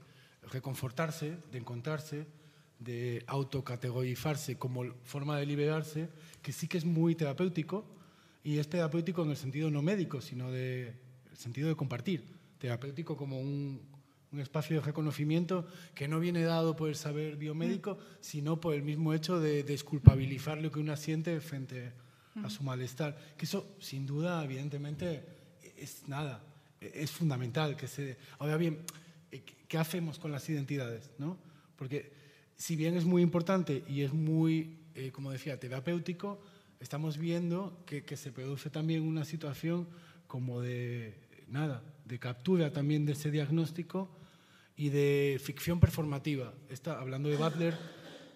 reconfortarse, 0.51 1.35
de 1.51 1.57
encontrarse, 1.57 2.27
de 2.77 3.23
autocategorizarse 3.25 4.59
como 4.59 4.85
forma 5.03 5.39
de 5.39 5.47
liberarse, 5.47 6.09
que 6.43 6.51
sí 6.51 6.67
que 6.67 6.77
es 6.77 6.85
muy 6.85 7.15
terapéutico, 7.15 7.96
y 8.47 8.59
es 8.59 8.69
terapéutico 8.69 9.23
en 9.23 9.31
el 9.31 9.35
sentido 9.35 9.69
no 9.69 9.81
médico, 9.81 10.21
sino 10.21 10.49
de 10.49 10.93
el 11.29 11.37
sentido 11.37 11.67
de 11.67 11.75
compartir. 11.75 12.23
Terapéutico 12.59 13.17
como 13.17 13.41
un, 13.41 13.81
un 14.31 14.39
espacio 14.39 14.77
de 14.77 14.85
reconocimiento 14.85 15.67
que 15.93 16.07
no 16.07 16.17
viene 16.21 16.43
dado 16.43 16.73
por 16.73 16.87
el 16.87 16.95
saber 16.95 17.35
biomédico, 17.35 17.97
sino 18.21 18.61
por 18.61 18.73
el 18.73 18.83
mismo 18.83 19.13
hecho 19.13 19.41
de 19.41 19.63
desculpabilizar 19.63 20.61
lo 20.61 20.71
que 20.71 20.79
uno 20.79 20.95
siente 20.95 21.41
frente 21.41 21.91
a 22.41 22.49
su 22.49 22.63
malestar. 22.63 23.17
Que 23.35 23.43
eso, 23.43 23.75
sin 23.81 24.05
duda, 24.05 24.41
evidentemente, 24.45 25.25
es 25.75 26.07
nada, 26.07 26.41
es 26.79 27.11
fundamental. 27.11 27.75
Que 27.75 27.89
se... 27.89 28.15
Ahora 28.39 28.55
bien, 28.55 28.79
eh, 29.29 29.43
¿qué 29.67 29.77
hacemos 29.77 30.19
con 30.19 30.31
las 30.31 30.47
identidades? 30.47 31.11
¿no? 31.17 31.37
Porque 31.75 32.13
si 32.55 32.77
bien 32.77 32.95
es 32.95 33.03
muy 33.03 33.21
importante 33.23 33.83
y 33.89 34.03
es 34.03 34.13
muy, 34.13 34.77
eh, 34.95 35.11
como 35.11 35.31
decía, 35.31 35.59
terapéutico, 35.59 36.39
estamos 36.79 37.17
viendo 37.17 37.83
que, 37.85 38.03
que, 38.03 38.17
se 38.17 38.31
produce 38.31 38.69
también 38.69 39.03
una 39.03 39.25
situación 39.25 39.87
como 40.27 40.61
de, 40.61 41.15
nada, 41.47 41.83
de 42.05 42.19
captura 42.19 42.71
también 42.71 43.05
de 43.05 43.13
ese 43.13 43.31
diagnóstico 43.31 44.09
y 44.75 44.89
de 44.89 45.39
ficción 45.43 45.79
performativa. 45.79 46.53
Está, 46.69 46.99
hablando 46.99 47.29
de 47.29 47.37
Butler, 47.37 47.77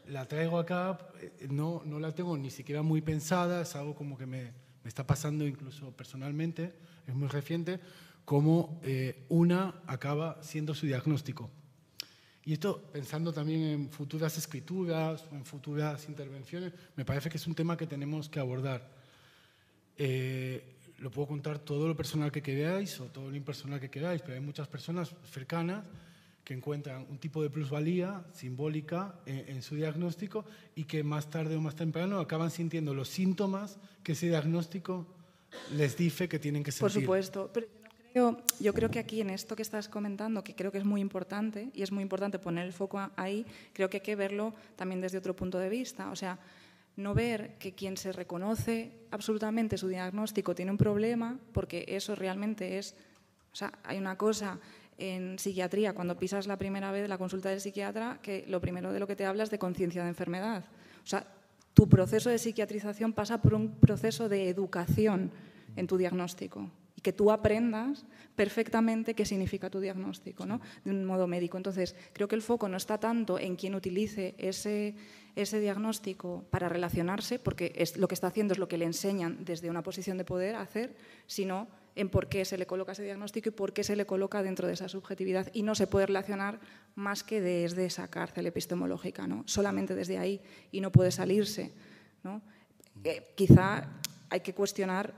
la 0.08 0.28
traigo 0.28 0.58
acá, 0.58 0.98
eh, 1.20 1.48
no, 1.50 1.84
no 1.86 2.00
la 2.00 2.14
tengo 2.14 2.38
ni 2.38 2.50
siquiera 2.50 2.82
muy 2.82 3.02
pensada, 3.02 3.62
es 3.62 3.76
algo 3.76 3.96
como 3.96 4.18
que 4.18 4.26
me, 4.26 4.52
me 4.84 4.88
está 4.88 5.06
pasando 5.06 5.46
incluso 5.46 5.92
personalmente, 5.96 6.74
es 7.08 7.14
muy 7.14 7.28
reciente, 7.28 7.80
como 8.26 8.80
eh, 8.84 9.26
una 9.30 9.82
acaba 9.88 10.42
siendo 10.42 10.74
su 10.74 10.86
diagnóstico. 10.86 11.52
Y 12.44 12.54
esto, 12.54 12.82
pensando 12.92 13.32
también 13.32 13.62
en 13.62 13.90
futuras 13.90 14.38
escrituras 14.38 15.26
o 15.32 15.36
en 15.36 15.46
futuras 15.46 16.08
intervenciones, 16.10 16.74
me 16.96 17.06
parece 17.06 17.30
que 17.30 17.38
es 17.38 17.46
un 17.46 17.54
tema 17.54 17.78
que 17.78 17.86
tenemos 17.86 18.30
que 18.30 18.40
abordar. 18.40 18.90
Eh, 19.98 20.64
lo 20.98 21.12
puedo 21.12 21.28
contar 21.28 21.60
todo 21.60 21.88
lo 21.88 21.96
personal 21.96 22.32
que 22.32 22.42
queráis 22.42 23.00
o 23.00 23.06
todo 23.06 23.30
lo 23.30 23.36
impersonal 23.36 23.80
que 23.80 23.90
queráis, 23.90 24.22
pero 24.22 24.36
hay 24.36 24.40
muchas 24.40 24.68
personas 24.68 25.14
cercanas 25.32 25.86
que 26.44 26.54
encuentran 26.54 27.06
un 27.10 27.18
tipo 27.18 27.44
de 27.44 27.50
plusvalía 27.50 28.26
simbólica 28.34 29.16
en, 29.26 29.62
su 29.62 29.76
diagnóstico 29.76 30.44
y 30.76 30.86
que 30.86 31.04
más 31.04 31.30
tarde 31.30 31.56
o 31.56 31.62
más 31.62 31.76
temprano 31.76 32.20
acaban 32.20 32.50
sintiendo 32.50 32.94
los 32.94 33.10
síntomas 33.10 33.78
que 34.04 34.14
ese 34.14 34.28
diagnóstico 34.28 35.08
les 35.76 35.98
dice 35.98 36.28
que 36.28 36.40
tienen 36.40 36.64
que 36.64 36.72
sentir. 36.72 36.94
Por 36.94 37.02
supuesto, 37.02 37.52
pero 37.54 37.68
yo, 38.14 38.38
yo 38.60 38.74
creo 38.74 38.90
que 38.90 39.00
aquí 39.00 39.22
en 39.22 39.30
esto 39.30 39.56
que 39.56 39.62
estás 39.62 39.88
comentando, 39.88 40.44
que 40.44 40.56
creo 40.56 40.72
que 40.72 40.78
es 40.78 40.86
muy 40.86 41.02
importante 41.02 41.70
y 41.74 41.82
es 41.82 41.92
muy 41.92 42.02
importante 42.02 42.40
poner 42.40 42.66
el 42.66 42.74
foco 42.74 43.00
ahí, 43.16 43.46
creo 43.74 43.90
que 43.90 43.98
hay 43.98 44.04
que 44.04 44.16
verlo 44.16 44.54
también 44.76 45.02
desde 45.02 45.18
otro 45.18 45.36
punto 45.36 45.60
de 45.60 45.70
vista. 45.70 46.12
O 46.12 46.16
sea, 46.16 46.38
no 46.98 47.14
ver 47.14 47.58
que 47.58 47.74
quien 47.74 47.96
se 47.96 48.12
reconoce 48.12 48.92
absolutamente 49.12 49.78
su 49.78 49.88
diagnóstico 49.88 50.54
tiene 50.54 50.72
un 50.72 50.78
problema, 50.78 51.40
porque 51.54 51.86
eso 51.88 52.16
realmente 52.16 52.78
es, 52.78 52.96
o 53.54 53.56
sea, 53.56 53.72
hay 53.84 53.98
una 53.98 54.18
cosa 54.18 54.60
en 54.98 55.40
psiquiatría, 55.40 55.94
cuando 55.94 56.18
pisas 56.18 56.48
la 56.48 56.58
primera 56.58 56.92
vez 56.92 57.08
la 57.08 57.18
consulta 57.18 57.50
del 57.50 57.62
psiquiatra, 57.62 58.20
que 58.22 58.46
lo 58.48 58.60
primero 58.60 58.92
de 58.92 59.00
lo 59.00 59.08
que 59.08 59.16
te 59.16 59.26
habla 59.26 59.44
es 59.44 59.50
de 59.50 59.58
conciencia 59.58 60.04
de 60.04 60.10
enfermedad. 60.10 60.66
O 61.04 61.08
sea, 61.08 61.26
tu 61.74 61.88
proceso 61.88 62.30
de 62.30 62.38
psiquiatrización 62.38 63.14
pasa 63.14 63.42
por 63.42 63.54
un 63.54 63.72
proceso 63.80 64.28
de 64.28 64.50
educación 64.50 65.32
en 65.76 65.88
tu 65.88 65.98
diagnóstico 65.98 66.70
y 66.96 67.02
que 67.02 67.14
tú 67.14 67.32
aprendas 67.32 68.06
perfectamente 68.36 69.14
qué 69.14 69.26
significa 69.26 69.70
tu 69.70 69.80
diagnóstico, 69.80 70.46
¿no? 70.46 70.62
de 70.84 70.92
un 70.92 71.06
modo 71.06 71.28
médico. 71.28 71.58
Entonces, 71.58 71.96
creo 72.14 72.28
que 72.28 72.36
el 72.36 72.42
foco 72.42 72.68
no 72.68 72.78
está 72.78 72.98
tanto 73.00 73.40
en 73.40 73.56
quien 73.56 73.76
utilice 73.76 74.36
ese, 74.38 74.96
ese 75.36 75.60
diagnóstico 75.60 76.46
para 76.50 76.70
relacionarse, 76.70 77.40
porque 77.40 77.74
es, 77.76 77.98
lo 77.98 78.08
que 78.08 78.16
está 78.16 78.28
haciendo 78.28 78.54
es 78.54 78.60
lo 78.60 78.68
que 78.68 78.78
le 78.78 78.86
enseñan 78.86 79.44
desde 79.46 79.70
una 79.70 79.84
posición 79.84 80.18
de 80.18 80.26
poder 80.26 80.56
hacer, 80.56 80.96
sino 81.28 81.68
en 81.96 82.10
por 82.10 82.30
qué 82.30 82.46
se 82.46 82.58
le 82.58 82.66
coloca 82.66 82.94
ese 82.94 83.04
diagnóstico 83.04 83.50
y 83.50 83.52
por 83.52 83.74
qué 83.74 83.84
se 83.84 83.96
le 83.96 84.06
coloca 84.06 84.42
dentro 84.44 84.68
de 84.68 84.74
esa 84.74 84.88
subjetividad. 84.88 85.50
Y 85.54 85.64
no 85.64 85.76
se 85.76 85.88
puede 85.88 86.06
relacionar 86.06 86.60
más 86.96 87.24
que 87.24 87.42
desde 87.42 87.86
esa 87.86 88.08
cárcel 88.08 88.48
epistemológica, 88.48 89.28
¿no? 89.28 89.44
solamente 89.46 89.94
desde 89.94 90.18
ahí, 90.18 90.42
y 90.72 90.82
no 90.82 90.92
puede 90.92 91.12
salirse. 91.12 91.74
¿no? 92.24 92.42
Eh, 93.04 93.34
quizá 93.36 93.90
hay 94.30 94.40
que 94.40 94.54
cuestionar 94.54 95.14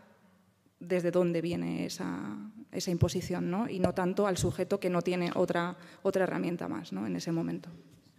desde 0.87 1.11
dónde 1.11 1.41
viene 1.41 1.85
esa, 1.85 2.37
esa 2.71 2.91
imposición, 2.91 3.49
¿no? 3.49 3.69
y 3.69 3.79
no 3.79 3.93
tanto 3.93 4.27
al 4.27 4.37
sujeto 4.37 4.79
que 4.79 4.89
no 4.89 5.01
tiene 5.01 5.31
otra, 5.35 5.77
otra 6.01 6.23
herramienta 6.23 6.67
más 6.67 6.91
¿no? 6.91 7.05
en 7.07 7.15
ese 7.15 7.31
momento. 7.31 7.69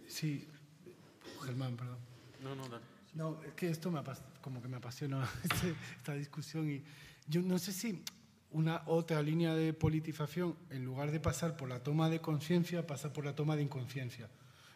Sí, 0.07 0.47
Germán, 1.43 1.75
perdón. 1.75 1.97
No, 2.43 2.55
no, 2.55 2.67
dale. 2.67 2.83
No, 3.13 3.41
es 3.43 3.53
que 3.53 3.69
esto 3.69 3.89
me, 3.89 4.01
como 4.41 4.61
que 4.61 4.67
me 4.67 4.77
apasiona 4.77 5.27
esta 5.97 6.13
discusión 6.13 6.69
y 6.69 6.83
yo 7.27 7.41
no 7.41 7.57
sé 7.57 7.71
si 7.71 8.03
una 8.51 8.83
otra 8.85 9.21
línea 9.21 9.53
de 9.53 9.73
politización, 9.73 10.55
en 10.69 10.85
lugar 10.85 11.11
de 11.11 11.19
pasar 11.19 11.57
por 11.57 11.67
la 11.67 11.83
toma 11.83 12.09
de 12.09 12.21
conciencia, 12.21 12.87
pasa 12.87 13.11
por 13.11 13.25
la 13.25 13.35
toma 13.35 13.55
de 13.55 13.63
inconsciencia. 13.63 14.29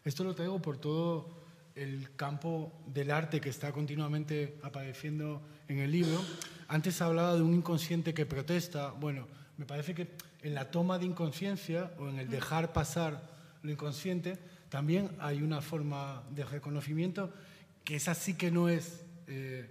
Esto 0.03 0.24
lo 0.24 0.36
traigo 0.36 0.61
por 0.61 0.78
todo 0.78 1.30
el 1.76 2.14
campo 2.16 2.74
del 2.88 3.11
arte 3.11 3.40
que 3.40 3.49
está 3.49 3.72
continuamente 3.72 4.60
apareciendo 4.64 5.41
en 5.68 5.80
el 5.80 5.91
libro. 5.91 6.20
Antes 6.69 7.01
hablaba 7.01 7.35
de 7.35 7.41
un 7.41 7.55
inconsciente 7.55 8.13
que 8.13 8.27
protesta. 8.27 8.91
Bueno, 8.91 9.27
me 9.57 9.65
parece 9.65 9.95
que 9.95 10.07
en 10.43 10.53
la 10.53 10.69
toma 10.69 10.99
de 10.99 11.07
inconsciencia 11.07 11.91
o 11.97 12.07
en 12.09 12.19
el 12.19 12.29
dejar 12.29 12.73
pasar 12.73 13.27
lo 13.63 13.71
inconsciente, 13.71 14.37
también 14.69 15.09
hay 15.19 15.41
una 15.41 15.61
forma 15.61 16.23
de 16.29 16.45
reconocimiento 16.45 17.33
que 17.83 17.95
es 17.95 18.07
así 18.07 18.35
que 18.35 18.51
no 18.51 18.69
es 18.69 19.03
eh, 19.25 19.67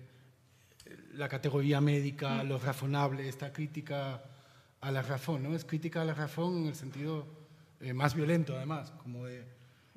la 1.15 1.29
categoría 1.29 1.81
médica, 1.81 2.43
lo 2.43 2.59
razonable, 2.59 3.29
esta 3.29 3.53
crítica 3.53 4.21
a 4.81 4.91
la 4.91 5.03
razón, 5.03 5.45
¿no? 5.45 5.55
Es 5.55 5.65
crítica 5.65 6.03
a 6.03 6.05
la 6.05 6.15
razón 6.15 6.59
en 6.59 6.67
el 6.67 6.75
sentido 6.75 7.27
eh, 7.81 7.93
más 7.93 8.15
violento, 8.15 8.57
además, 8.57 8.93
como 9.05 9.25
de... 9.25 9.45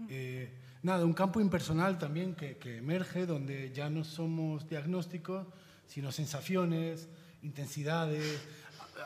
Eh, 0.08 0.54
nada, 0.84 1.04
un 1.04 1.14
campo 1.14 1.42
impersonal 1.42 1.98
también 1.98 2.36
que, 2.36 2.58
que, 2.58 2.78
emerge, 2.78 3.26
donde 3.26 3.72
ya 3.74 3.90
no 3.90 4.04
somos 4.04 4.70
diagnósticos, 4.70 5.48
sino 5.92 6.10
sensaciones, 6.14 7.10
intensidades, 7.44 8.40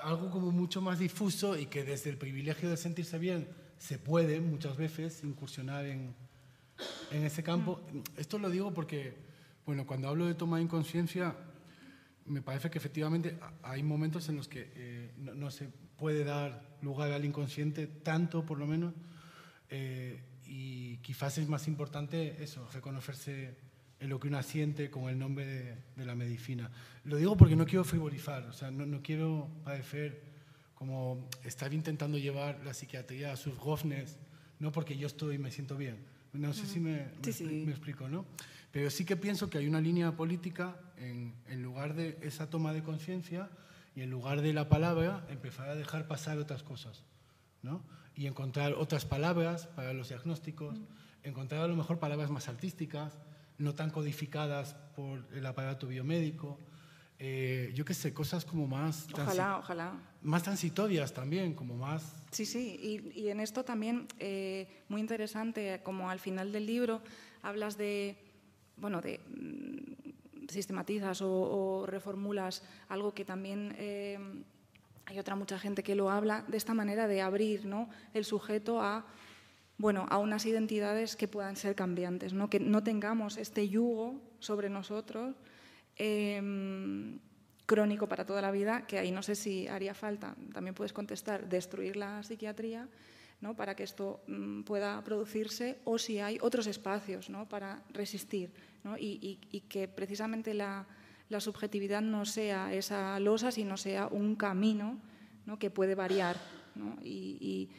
algo 0.04 0.30
como 0.30 0.52
mucho 0.52 0.82
más 0.82 1.00
difuso 1.00 1.58
y 1.58 1.66
que 1.66 1.84
desde 1.84 2.12
el 2.12 2.18
privilegio 2.18 2.70
de 2.70 2.78
sentirse 2.78 3.18
bien 3.18 3.48
se 3.80 3.98
puede 3.98 4.40
muchas 4.40 4.78
veces 4.78 5.24
incursionar 5.24 5.88
en, 5.88 6.14
en 7.10 7.24
ese 7.24 7.42
campo. 7.42 7.82
Esto 8.18 8.38
lo 8.38 8.52
digo 8.52 8.72
porque, 8.72 9.16
bueno, 9.66 9.88
cuando 9.88 10.10
hablo 10.10 10.28
de 10.28 10.36
toma 10.36 10.58
de 10.58 10.64
inconsciencia, 10.64 11.36
me 12.26 12.44
parece 12.44 12.70
que 12.70 12.78
efectivamente 12.78 13.40
hay 13.64 13.82
momentos 13.82 14.30
en 14.30 14.36
los 14.36 14.48
que 14.48 14.72
eh, 14.76 15.12
no, 15.18 15.50
se 15.50 15.70
puede 15.98 16.24
dar 16.24 16.78
lugar 16.84 17.12
al 17.14 17.26
inconsciente 17.26 17.88
tanto, 17.88 18.46
por 18.46 18.60
lo 18.60 18.68
menos, 18.68 18.94
eh, 19.70 20.22
y 20.46 20.98
quizás 20.98 21.40
es 21.40 21.50
más 21.50 21.68
importante 21.68 22.44
eso, 22.44 22.70
reconocerse 22.72 23.65
en 24.06 24.10
lo 24.10 24.20
que 24.20 24.28
uno 24.28 24.42
siente 24.44 24.90
con 24.90 25.10
el 25.10 25.20
nombre 25.20 25.46
de, 25.46 25.76
de, 25.96 26.06
la 26.06 26.16
medicina. 26.16 26.72
Lo 27.04 27.18
digo 27.18 27.36
porque 27.36 27.56
no 27.56 27.66
quiero 27.66 27.84
frivolizar, 27.84 28.44
o 28.44 28.54
sea, 28.54 28.72
no, 28.72 28.86
no 28.86 29.02
quiero 29.02 29.50
parecer 29.64 30.24
como 30.76 31.28
estar 31.44 31.74
intentando 31.74 32.18
llevar 32.18 32.62
la 32.64 32.74
psiquiatría 32.74 33.34
a 33.34 33.36
sus 33.36 33.58
gofnes, 33.58 34.18
no 34.60 34.72
porque 34.72 34.98
yo 34.98 35.08
estoy 35.08 35.36
y 35.36 35.38
me 35.40 35.52
siento 35.52 35.76
bien. 35.76 35.98
No 36.34 36.54
sé 36.54 36.68
si 36.68 36.80
me, 36.80 37.08
sí, 37.24 37.28
me, 37.28 37.34
sí. 37.34 37.64
me, 37.66 37.72
explico, 37.72 38.08
¿no? 38.08 38.26
Pero 38.72 38.90
sí 38.90 39.06
que 39.06 39.16
pienso 39.16 39.50
que 39.50 39.58
hay 39.58 39.68
una 39.68 39.82
línea 39.82 40.12
política 40.16 40.78
en, 40.98 41.34
en 41.48 41.64
lugar 41.64 41.96
de 41.96 42.18
esa 42.22 42.50
toma 42.50 42.74
de 42.74 42.84
conciencia 42.84 43.50
y 43.96 44.02
en 44.02 44.10
lugar 44.10 44.42
de 44.42 44.54
la 44.54 44.68
palabra 44.68 45.26
empezar 45.30 45.70
a 45.70 45.76
dejar 45.76 46.08
pasar 46.08 46.38
otras 46.38 46.62
cosas, 46.62 47.04
¿no? 47.64 47.82
Y 48.16 48.28
encontrar 48.28 48.74
otras 48.74 49.06
palabras 49.06 49.68
para 49.68 49.94
los 49.94 50.10
diagnósticos, 50.10 50.78
encontrar 51.24 51.62
a 51.62 51.68
lo 51.68 51.76
mejor 51.76 52.00
palabras 52.00 52.30
más 52.30 52.50
artísticas, 52.50 53.18
no 53.58 53.74
tan 53.74 53.90
codificadas 53.90 54.76
por 54.96 55.26
el 55.34 55.46
aparato 55.46 55.88
biomédico. 55.88 56.60
Eh, 57.18 57.72
yo 57.74 57.86
qué 57.86 57.94
sé, 57.94 58.14
cosas 58.14 58.44
como 58.44 58.68
más... 58.68 59.08
Ojalá, 59.14 59.58
ojalá. 59.60 59.94
Más 60.22 60.44
transitorias 60.44 61.14
también, 61.14 61.54
como 61.54 61.76
más... 61.76 62.14
Sí, 62.32 62.46
sí, 62.46 62.78
y, 63.14 63.22
y 63.22 63.30
en 63.30 63.40
esto 63.40 63.64
también, 63.64 64.08
eh, 64.20 64.84
muy 64.90 65.00
interesante, 65.00 65.80
como 65.84 66.10
al 66.10 66.20
final 66.20 66.52
del 66.52 66.66
libro 66.66 67.02
hablas 67.42 67.78
de, 67.78 68.18
bueno, 68.76 69.00
de 69.00 69.20
mm, 69.20 70.50
sistematizas 70.50 71.22
o, 71.22 71.32
o, 71.32 71.86
reformulas 71.86 72.64
algo 72.90 73.14
que 73.14 73.26
también... 73.26 73.74
Eh, 73.78 74.44
hay 75.08 75.20
otra 75.20 75.36
mucha 75.36 75.60
gente 75.60 75.84
que 75.84 75.94
lo 75.94 76.10
habla 76.10 76.44
de 76.48 76.58
esta 76.58 76.74
manera 76.74 77.08
de 77.08 77.22
abrir 77.22 77.66
¿no? 77.66 77.90
el 78.16 78.26
sujeto 78.26 78.82
a 78.82 79.06
bueno, 79.78 80.06
a 80.10 80.18
unas 80.20 80.46
identidades 80.46 81.16
que 81.16 81.28
puedan 81.28 81.56
ser 81.56 81.76
cambiantes, 81.76 82.34
¿no? 82.34 82.50
que 82.50 82.60
no 82.60 82.84
tengamos 82.84 83.38
este 83.38 83.68
yugo 83.68 84.22
sobre 84.40 84.70
nosotros 84.70 85.36
eh, 85.98 87.20
crónico 87.66 88.08
para 88.08 88.26
toda 88.26 88.42
la 88.42 88.52
vida, 88.52 88.86
que 88.88 89.00
ahí 89.00 89.12
no 89.12 89.22
sé 89.22 89.36
si 89.36 89.68
haría 89.68 89.94
falta, 89.94 90.36
también 90.54 90.76
puedes 90.76 90.94
contestar, 90.94 91.50
destruir 91.50 91.98
la 91.98 92.24
psiquiatría 92.24 92.88
¿no? 93.42 93.56
para 93.56 93.76
que 93.76 93.84
esto 93.84 94.22
mm, 94.28 94.62
pueda 94.62 95.04
producirse, 95.04 95.80
o 95.84 95.98
si 95.98 96.20
hay 96.20 96.38
otros 96.42 96.68
espacios 96.68 97.30
¿no? 97.30 97.50
para 97.50 97.84
resistir 97.92 98.52
¿no? 98.84 98.96
y, 98.98 99.40
que 99.68 99.88
precisamente 99.90 100.54
la, 100.54 100.86
subjetividad 101.40 102.02
no 102.02 102.24
sea 102.24 102.74
esa 102.74 103.20
losa, 103.20 103.52
sino 103.52 103.76
sea 103.76 104.08
un 104.08 104.36
camino 104.36 105.00
que 105.60 105.70
puede 105.70 105.96
variar. 105.96 106.40
y 107.04 107.70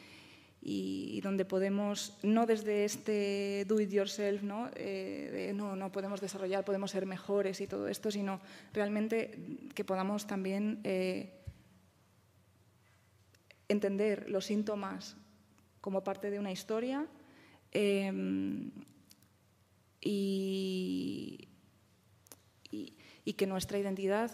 donde 1.26 1.44
podemos, 1.44 2.18
no 2.22 2.46
desde 2.46 2.84
este 2.84 3.64
do 3.66 3.80
it 3.80 3.90
yourself, 3.90 4.42
¿no? 4.42 4.68
Eh, 4.74 5.52
no, 5.54 5.76
no 5.76 5.92
podemos 5.92 6.20
desarrollar, 6.20 6.64
podemos 6.64 6.90
ser 6.90 7.06
mejores 7.06 7.60
y 7.60 7.66
todo 7.66 7.88
esto, 7.88 8.10
sino 8.10 8.40
realmente 8.72 9.38
que 9.74 9.84
podamos 9.84 10.26
también 10.26 10.80
eh, 10.84 11.32
entender 13.68 14.28
los 14.28 14.46
síntomas 14.46 15.16
como 15.80 16.02
parte 16.02 16.30
de 16.30 16.38
una 16.38 16.50
historia 16.50 17.06
eh, 17.72 18.12
y, 20.00 21.48
y, 22.70 22.96
y, 23.24 23.32
que 23.34 23.46
nuestra 23.46 23.78
identidad 23.78 24.30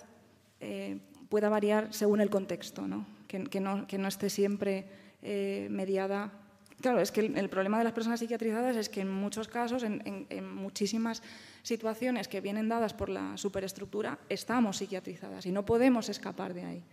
pueda 1.28 1.48
variar 1.48 1.92
según 1.92 2.20
el 2.20 2.30
contexto, 2.30 2.86
¿no? 2.86 3.06
Que, 3.26 3.60
no, 3.60 3.86
que 3.86 3.96
no 3.96 4.09
esté 4.09 4.28
siempre 4.28 5.02
eh, 5.23 5.69
mediada. 5.70 6.32
Claro, 6.81 7.01
es 7.01 7.12
que 7.12 7.20
el, 7.20 7.49
problema 7.49 7.78
de 7.78 7.85
las 7.85 7.93
personas 7.93 8.19
psiquiatrizadas 8.19 8.77
es 8.77 8.89
que 8.89 9.03
en 9.03 9.11
muchos 9.11 9.47
casos, 9.47 9.85
en, 9.85 10.55
muchísimas 10.55 11.23
situaciones 11.62 12.27
que 12.27 12.40
vienen 12.40 12.69
dadas 12.69 12.93
por 12.93 13.09
la 13.09 13.36
superestructura, 13.36 14.19
estamos 14.28 14.78
psiquiatrizadas 14.78 15.47
y 15.47 15.53
no 15.53 15.65
podemos 15.65 16.09
escapar 16.09 16.55
de 16.55 16.65
ahí. 16.65 16.85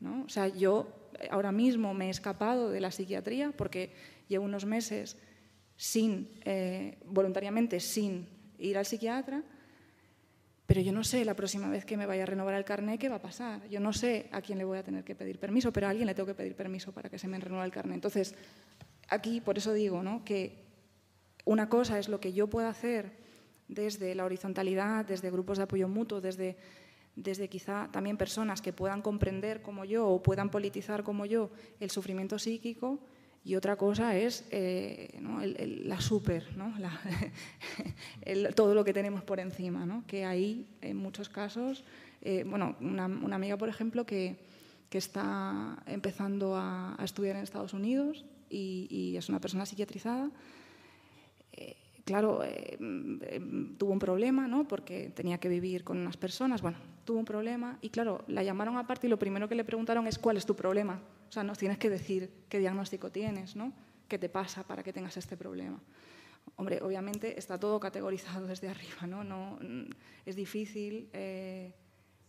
¿no? 0.00 0.24
O 0.24 0.28
sea, 0.28 0.48
yo 0.48 1.08
ahora 1.30 1.50
mismo 1.50 1.94
me 1.94 2.08
he 2.08 2.10
escapado 2.10 2.70
de 2.70 2.80
la 2.80 2.90
psiquiatría 2.90 3.52
porque 3.56 3.94
llevo 4.28 4.44
unos 4.44 4.66
meses 4.66 5.16
sin, 5.76 6.28
eh, 6.44 6.98
voluntariamente 7.06 7.80
sin 7.80 8.28
ir 8.58 8.76
al 8.76 8.84
psiquiatra, 8.84 9.42
pero 10.68 10.82
yo 10.82 10.92
no 10.92 11.02
sé 11.02 11.24
la 11.24 11.32
próxima 11.32 11.70
vez 11.70 11.86
que 11.86 11.96
me 11.96 12.04
vaya 12.04 12.24
a 12.24 12.26
renovar 12.26 12.54
el 12.54 12.62
carnet 12.62 13.00
qué 13.00 13.08
va 13.08 13.16
a 13.16 13.22
pasar. 13.22 13.66
Yo 13.70 13.80
no 13.80 13.94
sé 13.94 14.28
a 14.32 14.42
quién 14.42 14.58
le 14.58 14.66
voy 14.66 14.76
a 14.76 14.82
tener 14.82 15.02
que 15.02 15.14
pedir 15.14 15.38
permiso, 15.38 15.72
pero 15.72 15.86
a 15.86 15.90
alguien 15.90 16.06
le 16.06 16.14
tengo 16.14 16.26
que 16.26 16.34
pedir 16.34 16.54
permiso 16.54 16.92
para 16.92 17.08
que 17.08 17.18
se 17.18 17.26
me 17.26 17.40
renueve 17.40 17.64
el 17.64 17.72
carnet. 17.72 17.94
Entonces, 17.94 18.34
aquí 19.08 19.40
por 19.40 19.56
eso 19.56 19.72
digo 19.72 20.02
¿no? 20.02 20.26
que 20.26 20.66
una 21.46 21.70
cosa 21.70 21.98
es 21.98 22.10
lo 22.10 22.20
que 22.20 22.34
yo 22.34 22.48
pueda 22.48 22.68
hacer 22.68 23.12
desde 23.66 24.14
la 24.14 24.26
horizontalidad, 24.26 25.06
desde 25.06 25.30
grupos 25.30 25.56
de 25.56 25.64
apoyo 25.64 25.88
mutuo, 25.88 26.20
desde, 26.20 26.58
desde 27.16 27.48
quizá 27.48 27.88
también 27.90 28.18
personas 28.18 28.60
que 28.60 28.74
puedan 28.74 29.00
comprender 29.00 29.62
como 29.62 29.86
yo 29.86 30.06
o 30.06 30.22
puedan 30.22 30.50
politizar 30.50 31.02
como 31.02 31.24
yo 31.24 31.48
el 31.80 31.90
sufrimiento 31.90 32.38
psíquico 32.38 33.00
y 33.48 33.56
otra 33.56 33.76
cosa 33.76 34.14
es 34.14 34.44
eh, 34.50 35.18
la 35.86 36.02
super, 36.02 36.44
todo 38.54 38.74
lo 38.74 38.84
que 38.84 38.92
tenemos 38.92 39.22
por 39.22 39.40
encima, 39.40 39.86
¿no? 39.86 40.04
que 40.06 40.26
ahí 40.26 40.66
en 40.82 40.98
muchos 40.98 41.30
casos, 41.30 41.82
eh, 42.20 42.44
bueno, 42.46 42.76
una, 42.82 43.06
amiga, 43.06 43.56
por 43.56 43.70
ejemplo, 43.70 44.04
que, 44.04 44.36
está 44.90 45.82
empezando 45.86 46.56
a, 46.56 46.94
estudiar 47.02 47.36
en 47.36 47.42
Estados 47.42 47.72
Unidos 47.72 48.26
y, 48.50 49.14
es 49.16 49.30
una 49.30 49.40
persona 49.40 49.64
psiquiatrizada, 49.64 50.30
eh, 51.52 51.76
claro, 52.04 52.42
eh, 52.44 52.76
tuvo 53.78 53.92
un 53.92 53.98
problema. 53.98 54.46
Porque 54.68 55.10
tenía 55.14 55.38
que 55.38 55.48
vivir 55.48 55.84
con 55.84 55.96
unas 55.96 56.18
personas, 56.18 56.60
bueno, 56.60 56.76
tuvo 57.08 57.20
un 57.20 57.24
problema 57.24 57.78
y 57.80 57.88
claro, 57.88 58.22
la 58.28 58.42
llamaron 58.42 58.76
aparte 58.76 59.06
y 59.06 59.10
lo 59.10 59.18
primero 59.18 59.48
que 59.48 59.54
le 59.54 59.64
preguntaron 59.64 60.06
es 60.06 60.18
¿cuál 60.18 60.36
es 60.36 60.44
tu 60.44 60.54
problema? 60.54 61.00
O 61.30 61.32
sea, 61.32 61.42
nos 61.42 61.56
tienes 61.56 61.78
que 61.78 61.88
decir 61.88 62.30
qué 62.50 62.58
diagnóstico 62.58 63.10
tienes, 63.10 63.56
¿no? 63.56 63.72
¿Qué 64.08 64.18
te 64.18 64.28
pasa 64.28 64.62
para 64.62 64.82
que 64.82 64.92
tengas 64.92 65.16
este 65.16 65.34
problema? 65.34 65.80
Hombre, 66.56 66.82
obviamente 66.82 67.38
está 67.38 67.58
todo 67.58 67.80
categorizado 67.80 68.46
desde 68.46 68.68
arriba, 68.68 69.06
¿no? 69.06 69.24
no 69.24 69.58
es 70.26 70.36
difícil, 70.36 71.08
eh, 71.14 71.72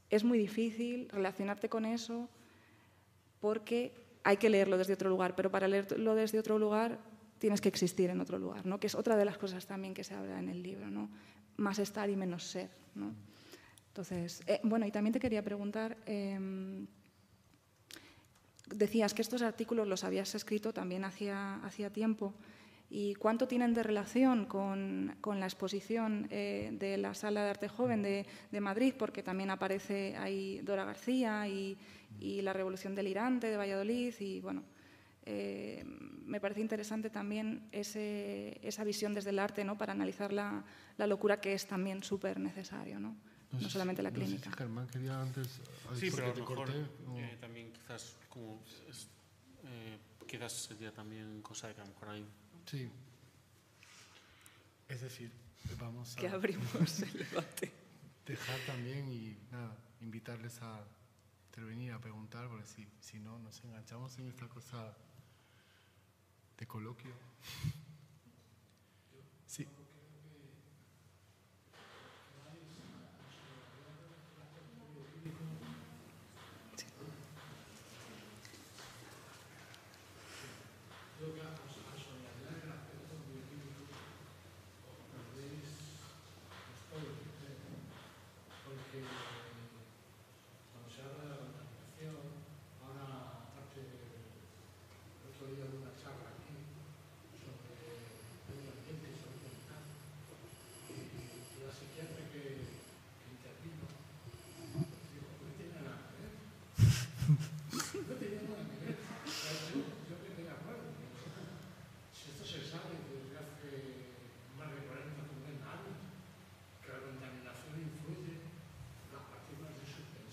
es 0.10 0.24
muy 0.24 0.38
difícil 0.38 1.10
relacionarte 1.10 1.68
con 1.68 1.84
eso 1.84 2.30
porque 3.42 3.92
hay 4.24 4.38
que 4.38 4.50
leerlo 4.50 4.78
desde 4.78 4.94
otro 4.94 5.10
lugar, 5.10 5.36
pero 5.36 5.52
para 5.52 5.68
leerlo 5.68 6.16
desde 6.16 6.40
otro 6.40 6.58
lugar 6.58 7.00
tienes 7.38 7.60
que 7.60 7.68
existir 7.68 8.10
en 8.12 8.22
otro 8.22 8.40
lugar, 8.40 8.66
¿no? 8.66 8.80
que 8.80 8.88
es 8.88 8.96
otra 8.96 9.18
de 9.18 9.26
las 9.26 9.38
cosas 9.38 9.66
también 9.66 9.94
que 9.94 10.06
se 10.06 10.14
habla 10.14 10.40
en 10.40 10.48
el 10.48 10.64
libro, 10.64 10.90
¿no? 10.90 11.10
más 11.58 11.80
estar 11.80 12.10
y 12.10 12.16
menos 12.16 12.46
ser. 12.46 12.70
¿no? 12.96 13.14
Entonces, 14.00 14.42
eh, 14.48 14.62
bueno, 14.64 14.86
y 14.86 14.92
también 14.92 15.12
te 15.12 15.20
quería 15.20 15.44
preguntar, 15.44 15.98
eh, 16.06 16.40
decías 18.68 19.14
que 19.14 19.22
estos 19.22 19.42
artículos 19.42 19.90
los 19.90 20.06
habías 20.06 20.34
escrito 20.36 20.72
también 20.72 21.04
hacía, 21.04 21.60
tiempo, 21.92 22.34
¿y 22.90 23.16
cuánto 23.16 23.46
tienen 23.46 23.74
de 23.74 23.84
relación 23.84 24.46
con, 24.46 25.18
la 25.22 25.46
exposición 25.46 26.30
eh, 26.32 26.70
de 26.72 26.98
la 26.98 27.14
Sala 27.14 27.44
de 27.44 27.50
Arte 27.50 27.68
Joven 27.68 28.02
de, 28.02 28.62
Madrid? 28.62 28.94
Porque 28.98 29.22
también 29.22 29.50
aparece 29.50 30.16
ahí 30.16 30.62
Dora 30.64 30.86
García 30.86 31.50
y, 31.50 31.78
La 32.22 32.54
Revolución 32.54 32.96
Delirante 32.96 33.48
de 33.48 33.58
Valladolid 33.58 34.14
y 34.22 34.40
bueno... 34.40 34.64
Eh, 35.32 35.84
me 36.26 36.40
parece 36.40 36.62
interesante 36.62 37.12
también 37.12 37.68
esa 37.72 38.84
visión 38.84 39.14
desde 39.14 39.30
el 39.30 39.38
arte 39.38 39.64
¿no? 39.64 39.78
para 39.78 39.92
analizar 39.92 40.34
la, 40.34 40.64
la 40.98 41.06
locura 41.06 41.40
que 41.40 41.54
es 41.54 41.68
también 41.68 42.02
súper 42.02 42.40
necesario, 42.40 43.00
¿no? 43.00 43.16
No, 43.52 43.62
no, 43.62 43.70
solamente 43.70 44.04
la 44.04 44.12
clínica. 44.12 44.38
No 44.38 44.44
sé 44.44 44.50
si 44.52 44.58
Germán 44.58 44.88
quería 44.88 45.22
antes. 45.22 45.48
Sí, 45.96 46.12
pero 46.12 46.26
a 46.26 46.30
lo 46.30 46.36
mejor 46.36 46.70
eh, 46.70 47.38
también 47.42 47.72
quizás 47.72 48.16
como 48.30 48.62
es, 48.88 49.08
eh, 49.64 49.98
quizás 50.28 50.54
sería 50.54 50.94
también 50.94 51.42
cosa 51.42 51.68
de 51.68 51.76
que 51.76 51.82
a 51.82 51.86
lo 51.86 51.92
mejor 51.92 52.10
hay. 52.10 52.26
Sí. 52.66 52.90
Es 54.88 55.02
decir, 55.02 55.32
vamos 55.80 56.16
a. 56.16 56.20
Que 56.20 56.28
abrimos 56.28 57.02
el 57.02 57.14
debate. 57.14 57.72
Dejar 58.26 58.60
también 58.68 59.08
y 59.12 59.38
nada. 59.52 59.76
invitarles 60.02 60.62
a 60.62 60.86
intervenir, 61.48 61.92
a 61.94 62.00
preguntar, 62.00 62.48
porque 62.48 62.66
si, 62.66 62.88
si 63.00 63.20
no 63.20 63.40
nos 63.40 63.64
enganchamos 63.64 64.18
en 64.20 64.28
esta 64.28 64.48
cosa 64.48 64.96
de 66.58 66.68
coloquio. 66.68 67.14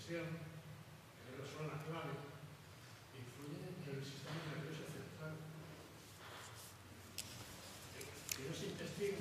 depresión, 0.07 0.39
que 1.35 1.43
son 1.51 1.67
la 1.67 1.83
clave, 1.83 2.15
influyen 3.11 3.75
en 3.83 3.99
el 3.99 4.03
sistema 4.03 4.39
nervioso 4.55 4.87
central. 4.87 5.35
Que 8.31 8.47
no 8.47 8.55
se 8.55 8.71
investiga 8.71 9.17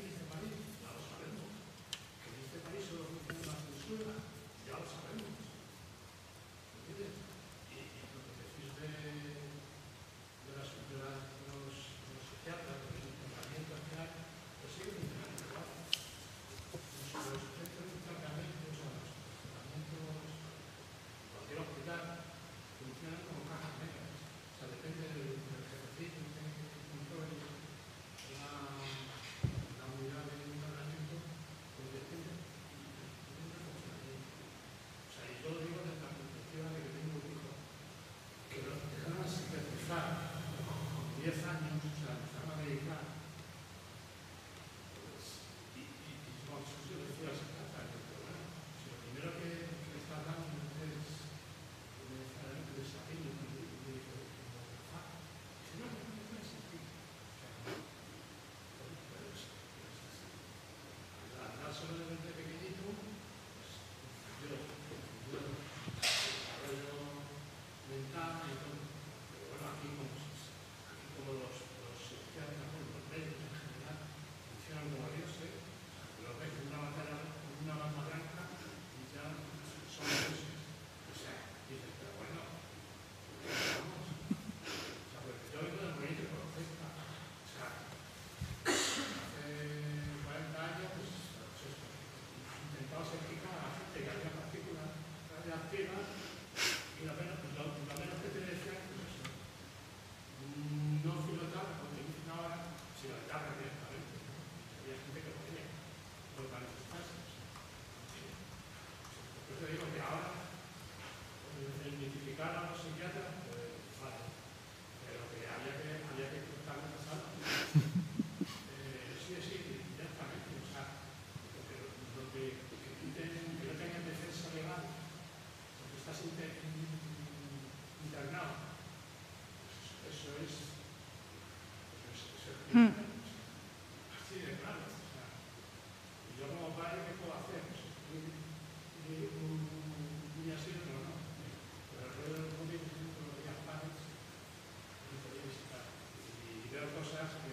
Yes. 147.19 147.46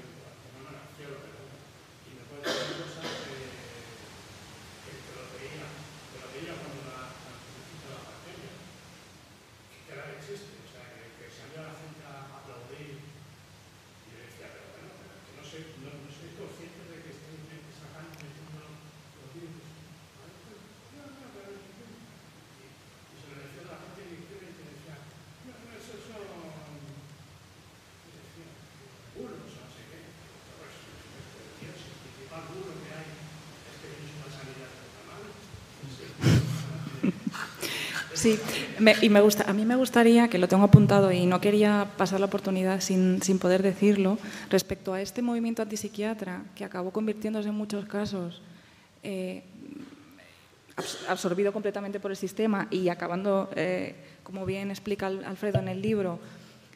Sí, 38.24 38.40
y 39.02 39.10
me 39.10 39.20
gusta, 39.20 39.44
a 39.50 39.54
mí 39.54 39.66
me 39.66 39.76
gustaría, 39.76 40.30
que 40.30 40.38
lo 40.38 40.48
tengo 40.48 40.64
apuntado 40.64 41.12
y 41.12 41.26
no 41.26 41.42
quería 41.42 41.92
pasar 41.98 42.22
la 42.22 42.28
oportunidad 42.28 42.80
sin, 42.80 43.22
sin 43.22 43.38
poder 43.38 43.62
decirlo, 43.62 44.18
respecto 44.50 44.94
a 44.94 45.02
este 45.02 45.22
movimiento 45.22 45.62
antipsiquiatra 45.62 46.44
que 46.56 46.64
acabó 46.64 46.92
convirtiéndose 46.92 47.50
en 47.50 47.56
muchos 47.56 47.84
casos 47.84 48.42
eh, 49.04 49.44
absorbido 51.10 51.52
completamente 51.52 52.00
por 52.00 52.12
el 52.12 52.16
sistema 52.16 52.70
y 52.72 52.88
acabando, 52.88 53.50
eh, 53.58 53.94
como 54.24 54.46
bien 54.46 54.72
explica 54.72 55.08
Alfredo 55.08 55.60
en 55.60 55.68
el 55.68 55.82
libro, 55.82 56.18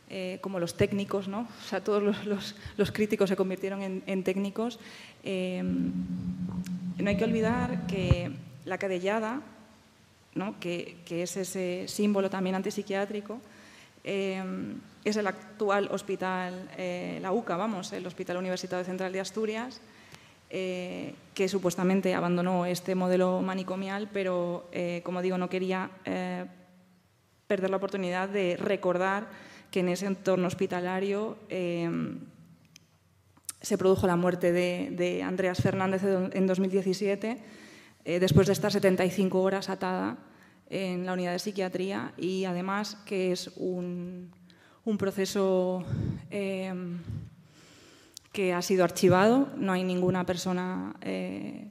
eh, 0.09 0.39
como 0.41 0.59
los 0.59 0.75
técnicos, 0.75 1.29
¿no? 1.29 1.47
O 1.63 1.69
sea, 1.69 1.81
todos 1.81 2.03
los, 2.03 2.55
los, 2.75 2.91
críticos 2.91 3.29
se 3.29 3.37
convirtieron 3.37 3.81
en, 3.83 4.03
en 4.05 4.25
técnicos. 4.25 4.81
no 5.23 7.09
hay 7.09 7.15
que 7.15 7.23
olvidar 7.23 7.87
que 7.87 8.33
la 8.65 8.77
cadellada 8.77 9.41
que, 10.59 10.97
es 11.09 11.37
ese 11.37 11.87
símbolo 11.87 12.29
también 12.29 12.55
antipsiquiátrico, 12.55 13.39
eh, 14.03 14.43
es 15.03 15.15
el 15.17 15.27
actual 15.27 15.89
hospital, 15.91 16.69
eh, 16.77 17.19
la 17.21 17.31
UCA, 17.31 17.57
vamos, 17.57 17.91
el 17.93 18.05
Hospital 18.05 18.37
Universitario 18.37 18.85
Central 18.85 19.11
de 19.11 19.19
Asturias, 19.19 19.81
eh, 20.49 21.13
que 21.33 21.47
supuestamente 21.49 22.15
abandonó 22.15 22.65
este 22.65 22.95
modelo 22.95 23.41
manicomial, 23.41 24.09
pero 24.11 24.69
como 25.03 25.21
digo, 25.21 25.37
no 25.37 25.49
quería 25.49 25.89
perder 27.47 27.69
la 27.69 27.77
oportunidad 27.77 28.29
de 28.29 28.57
recordar 28.57 29.27
que 29.71 29.81
en 29.81 29.89
ese 29.89 30.05
entorno 30.05 30.47
hospitalario 30.47 31.37
se 33.61 33.77
produjo 33.77 34.07
la 34.07 34.15
muerte 34.15 34.51
de, 34.51 35.23
Andreas 35.23 35.61
Fernández 35.61 36.03
en 36.03 36.47
2017, 36.47 37.37
eh, 38.05 38.19
después 38.19 38.47
de 38.47 38.53
estar 38.53 38.71
75 38.71 39.41
horas 39.41 39.69
atada 39.69 40.17
en 40.69 41.05
la 41.05 41.13
unidad 41.13 41.33
de 41.33 41.39
psiquiatría 41.39 42.13
y 42.17 42.45
además 42.45 42.97
que 43.05 43.31
es 43.31 43.51
un, 43.55 44.31
proceso 44.97 45.83
em, 46.29 46.99
que 48.31 48.53
ha 48.53 48.61
sido 48.61 48.83
archivado, 48.83 49.49
no 49.57 49.73
hay 49.73 49.83
ninguna 49.83 50.25
persona 50.25 50.95
eh, 51.01 51.67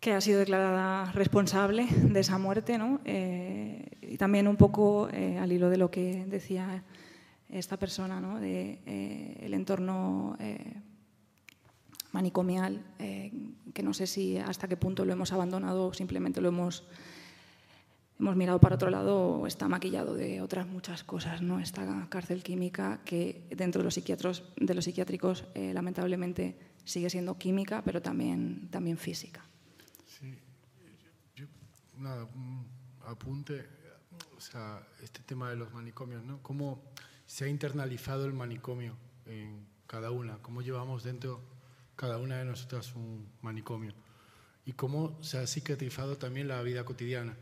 que 0.00 0.12
ha 0.12 0.20
sido 0.20 0.40
declarada 0.40 1.12
responsable 1.12 1.86
de 1.90 2.20
esa 2.20 2.38
muerte. 2.38 2.78
Eh, 3.04 3.84
y 4.02 4.16
también 4.16 4.48
un 4.48 4.56
poco 4.56 5.06
al 5.06 5.52
hilo 5.52 5.70
de 5.70 5.76
lo 5.76 5.90
que 5.90 6.24
decía 6.26 6.82
esta 7.48 7.78
persona, 7.78 8.20
¿no? 8.20 8.38
de 8.40 8.80
eh, 8.86 9.36
el 9.40 9.54
entorno 9.54 10.36
eh, 10.38 10.74
manicomial, 12.12 12.84
eh, 12.98 13.32
que 13.72 13.82
no 13.82 13.94
sé 13.94 14.06
si 14.06 14.36
hasta 14.38 14.68
qué 14.68 14.76
punto 14.76 15.04
lo 15.04 15.12
hemos 15.12 15.32
abandonado 15.32 15.86
o 15.86 15.94
simplemente 15.94 16.40
lo 16.40 16.48
hemos, 16.48 16.84
hemos 18.18 18.36
mirado 18.36 18.60
para 18.60 18.74
otro 18.74 18.90
lado 18.90 19.46
está 19.46 19.68
maquillado 19.68 20.14
de 20.14 20.40
otras 20.40 20.66
muchas 20.66 21.04
cosas, 21.04 21.42
¿no? 21.42 21.60
Esta 21.60 22.06
cárcel 22.08 22.42
química 22.42 23.00
que 23.04 23.46
dentro 23.50 23.80
de 23.80 23.84
los 23.84 23.94
psiquiatros, 23.94 24.44
de 24.56 24.74
los 24.74 24.84
psiquiátricos, 24.84 25.44
lamentablemente 25.54 26.58
sigue 26.84 27.10
siendo 27.10 27.38
química, 27.38 27.82
pero 27.84 28.02
también, 28.02 28.68
también 28.70 28.96
física. 28.98 29.44
Sí, 30.06 30.38
yo, 31.36 31.46
nada, 31.96 32.24
un 32.24 32.66
apunte, 33.06 33.66
o 34.36 34.40
sea, 34.40 34.82
este 35.02 35.20
tema 35.22 35.50
de 35.50 35.56
los 35.56 35.72
manicomios, 35.72 36.24
¿no? 36.24 36.42
¿Cómo, 36.42 36.82
se 37.28 37.44
ha 37.44 37.48
internalizado 37.48 38.24
el 38.24 38.32
manicomio 38.32 38.96
en 39.26 39.66
cada 39.86 40.10
una, 40.10 40.38
cómo 40.38 40.62
llevamos 40.62 41.04
dentro 41.04 41.42
cada 41.94 42.16
una 42.16 42.38
de 42.38 42.46
nosotras 42.46 42.94
un 42.94 43.28
manicomio 43.42 43.92
y 44.64 44.72
cómo 44.72 45.22
se 45.22 45.36
ha 45.36 45.46
cicatrizado 45.46 46.16
también 46.16 46.48
la 46.48 46.62
vida 46.62 46.84
cotidiana. 46.84 47.36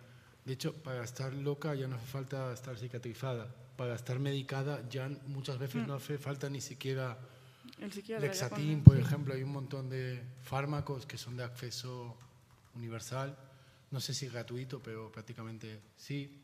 De 0.47 0.55
hecho, 0.55 0.73
para 0.73 1.05
estar 1.05 1.33
loca 1.35 1.75
ya 1.75 1.87
no 1.87 1.97
hace 1.97 2.07
falta 2.07 2.53
estar 2.53 2.79
cicatrizada, 2.79 3.55
para 3.77 3.95
estar 3.95 4.19
medicada 4.19 4.89
ya 4.89 5.11
muchas 5.27 5.59
veces 5.59 5.83
mm. 5.83 5.87
no 5.87 5.95
hace 5.95 6.17
falta 6.17 6.49
ni 6.49 6.61
siquiera 6.61 7.19
Lexatín, 7.79 8.83
por 8.83 8.97
ejemplo, 8.97 9.35
hay 9.35 9.43
un 9.43 9.53
montón 9.53 9.91
de 9.91 10.23
fármacos 10.43 11.05
que 11.05 11.19
son 11.19 11.37
de 11.37 11.45
acceso 11.45 12.17
universal, 12.75 13.37
no 13.91 14.01
sé 14.01 14.15
si 14.15 14.29
gratuito, 14.29 14.81
pero 14.83 15.13
prácticamente 15.13 15.81
sí 15.97 16.43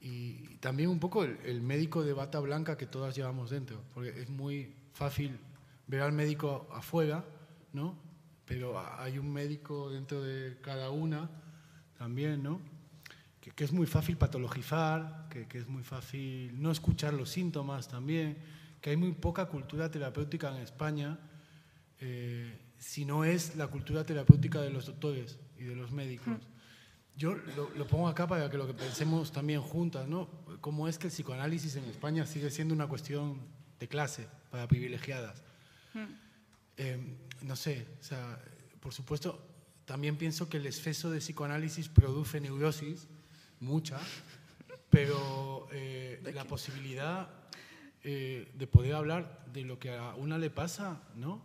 y 0.00 0.56
también 0.56 0.88
un 0.88 0.98
poco 0.98 1.24
el, 1.24 1.60
médico 1.60 2.02
de 2.02 2.14
bata 2.14 2.40
blanca 2.40 2.76
que 2.76 2.86
todas 2.86 3.14
llevamos 3.14 3.50
dentro, 3.50 3.82
porque 3.92 4.22
es 4.22 4.30
muy 4.30 4.74
fácil 4.94 5.38
ver 5.86 6.00
al 6.00 6.12
médico 6.12 6.68
afuera, 6.72 7.24
¿no? 7.72 7.98
Pero 8.46 8.80
hay 8.98 9.18
un 9.18 9.30
médico 9.30 9.90
dentro 9.90 10.22
de 10.22 10.56
cada 10.62 10.90
una 10.90 11.30
también, 11.98 12.42
¿no? 12.42 12.60
Que, 13.54 13.64
es 13.64 13.72
muy 13.72 13.86
fácil 13.86 14.16
patologizar, 14.16 15.28
que, 15.30 15.46
que, 15.46 15.58
es 15.58 15.68
muy 15.68 15.82
fácil 15.82 16.60
no 16.60 16.70
escuchar 16.70 17.14
los 17.14 17.30
síntomas 17.30 17.88
también, 17.88 18.38
que 18.80 18.90
hay 18.90 18.96
muy 18.96 19.12
poca 19.12 19.46
cultura 19.46 19.90
terapéutica 19.90 20.50
en 20.50 20.62
España, 20.62 21.18
eh, 22.00 22.58
si 22.78 23.04
no 23.04 23.24
es 23.24 23.56
la 23.56 23.66
cultura 23.66 24.04
terapéutica 24.04 24.60
de 24.62 24.70
los 24.70 24.86
doctores 24.86 25.38
y 25.58 25.64
de 25.64 25.76
los 25.76 25.92
médicos. 25.92 26.38
Yo 27.14 27.34
lo, 27.34 27.86
pongo 27.86 28.08
acá 28.08 28.26
para 28.26 28.48
que 28.48 28.56
lo 28.56 28.66
que 28.66 28.72
pensemos 28.72 29.30
también 29.30 29.60
juntas, 29.60 30.08
¿no? 30.08 30.30
¿Cómo 30.62 30.88
es 30.88 30.98
que 30.98 31.08
el 31.08 31.12
psicoanálisis 31.12 31.76
en 31.76 31.84
España 31.84 32.24
sigue 32.24 32.50
siendo 32.50 32.72
una 32.72 32.86
cuestión 32.86 33.42
de 33.78 33.88
clase 33.88 34.26
para 34.50 34.66
privilegiadas? 34.66 35.42
Hmm. 35.92 36.06
Em, 36.78 37.16
no 37.42 37.56
sé, 37.56 37.86
o 38.00 38.02
sea, 38.02 38.42
por 38.80 38.94
supuesto, 38.94 39.46
también 39.84 40.16
pienso 40.16 40.48
que 40.48 40.56
el 40.56 40.64
exceso 40.64 41.10
de 41.10 41.18
psicoanálisis 41.18 41.90
produce 41.90 42.40
neurosis, 42.40 43.08
mucha, 43.60 43.98
pero 44.88 45.68
eh, 45.72 46.20
la 46.34 46.44
posibilidad 46.44 47.28
eh, 48.02 48.50
de 48.54 48.66
poder 48.66 48.94
hablar 48.94 49.44
de 49.52 49.62
lo 49.62 49.78
que 49.78 49.96
a 49.96 50.14
una 50.14 50.38
le 50.38 50.50
pasa, 50.50 51.02
¿no? 51.16 51.42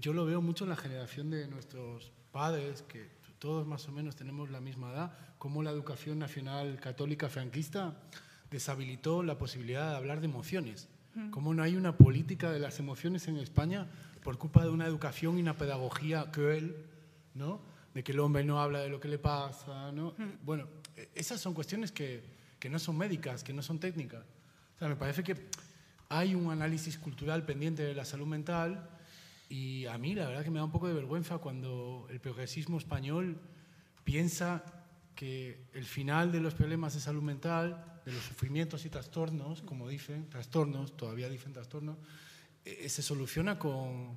Yo 0.00 0.12
lo 0.12 0.26
veo 0.26 0.42
mucho 0.42 0.64
en 0.64 0.70
la 0.70 0.76
generación 0.76 1.30
de 1.30 1.48
nuestros 1.48 2.12
padres, 2.30 2.82
que 2.82 3.08
todos 3.38 3.66
más 3.66 3.88
o 3.88 3.92
menos 3.92 4.16
tenemos 4.16 4.50
la 4.50 4.60
misma 4.60 4.92
edad, 4.92 5.12
cómo 5.38 5.62
la 5.62 5.70
educación 5.70 6.18
nacional 6.18 6.78
católica 6.78 7.28
franquista 7.28 7.96
deshabilitó 8.50 9.22
la 9.22 9.38
posibilidad 9.38 9.90
de 9.90 9.96
hablar 9.96 10.20
de 10.20 10.26
emociones, 10.26 10.88
cómo 11.30 11.52
no 11.52 11.62
hay 11.62 11.74
una 11.76 11.96
política 11.96 12.50
de 12.50 12.58
las 12.58 12.78
emociones 12.78 13.26
en 13.28 13.36
España 13.38 13.88
por 14.22 14.38
culpa 14.38 14.62
de 14.62 14.70
una 14.70 14.86
educación 14.86 15.38
y 15.38 15.42
una 15.42 15.56
pedagogía 15.56 16.30
cruel, 16.30 16.76
¿no? 17.34 17.60
de 17.94 18.02
que 18.02 18.12
el 18.12 18.20
hombre 18.20 18.44
no 18.44 18.60
habla 18.60 18.80
de 18.80 18.88
lo 18.88 19.00
que 19.00 19.08
le 19.08 19.18
pasa. 19.18 19.92
¿no? 19.92 20.14
Bueno, 20.44 20.66
esas 21.14 21.40
son 21.40 21.54
cuestiones 21.54 21.92
que, 21.92 22.22
que 22.58 22.68
no 22.68 22.78
son 22.78 22.96
médicas, 22.96 23.42
que 23.42 23.52
no 23.52 23.62
son 23.62 23.78
técnicas. 23.78 24.24
O 24.76 24.78
sea, 24.78 24.88
me 24.88 24.96
parece 24.96 25.22
que 25.22 25.36
hay 26.08 26.34
un 26.34 26.50
análisis 26.50 26.98
cultural 26.98 27.44
pendiente 27.44 27.82
de 27.82 27.94
la 27.94 28.04
salud 28.04 28.26
mental 28.26 28.88
y 29.48 29.86
a 29.86 29.98
mí 29.98 30.14
la 30.14 30.26
verdad 30.26 30.44
que 30.44 30.50
me 30.50 30.58
da 30.58 30.64
un 30.64 30.70
poco 30.70 30.88
de 30.88 30.94
vergüenza 30.94 31.38
cuando 31.38 32.06
el 32.10 32.20
progresismo 32.20 32.78
español 32.78 33.40
piensa 34.04 34.64
que 35.14 35.66
el 35.72 35.84
final 35.84 36.32
de 36.32 36.40
los 36.40 36.54
problemas 36.54 36.94
de 36.94 37.00
salud 37.00 37.22
mental, 37.22 38.00
de 38.04 38.12
los 38.12 38.22
sufrimientos 38.22 38.84
y 38.84 38.90
trastornos, 38.90 39.62
como 39.62 39.88
dicen, 39.88 40.28
trastornos, 40.28 40.96
todavía 40.96 41.28
dicen 41.28 41.52
trastornos, 41.52 41.96
eh, 42.64 42.88
se 42.88 43.02
soluciona 43.02 43.58
con, 43.58 44.16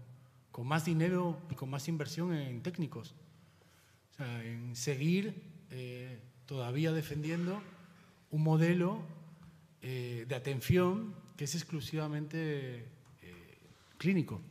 con, 0.52 0.68
más 0.68 0.86
dinero 0.86 1.42
y 1.50 1.56
con 1.56 1.70
más 1.70 1.88
inversión 1.88 2.34
en 2.34 2.62
técnicos. 2.62 3.16
O 4.12 4.16
sea, 4.18 4.44
en 4.44 4.76
seguir 4.76 5.44
eh, 5.70 6.20
todavía 6.46 6.92
defendiendo 6.92 7.62
un 8.32 8.44
modelo 8.44 9.02
eh, 9.82 10.26
de 10.28 10.36
atención 10.36 11.16
que 11.38 11.46
es 11.46 11.56
exclusivamente 11.56 12.86
clínico 13.98 14.42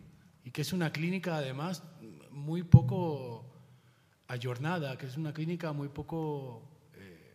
y 0.44 0.50
que 0.50 0.62
es 0.62 0.72
una 0.72 0.92
clínica 0.92 1.36
además 1.36 1.82
muy 2.30 2.62
poco 2.62 3.44
ayornada, 4.28 4.98
que 4.98 5.06
es 5.06 5.16
una 5.16 5.32
clínica 5.32 5.72
muy 5.72 5.88
poco... 5.88 6.62
Eh, 6.94 7.34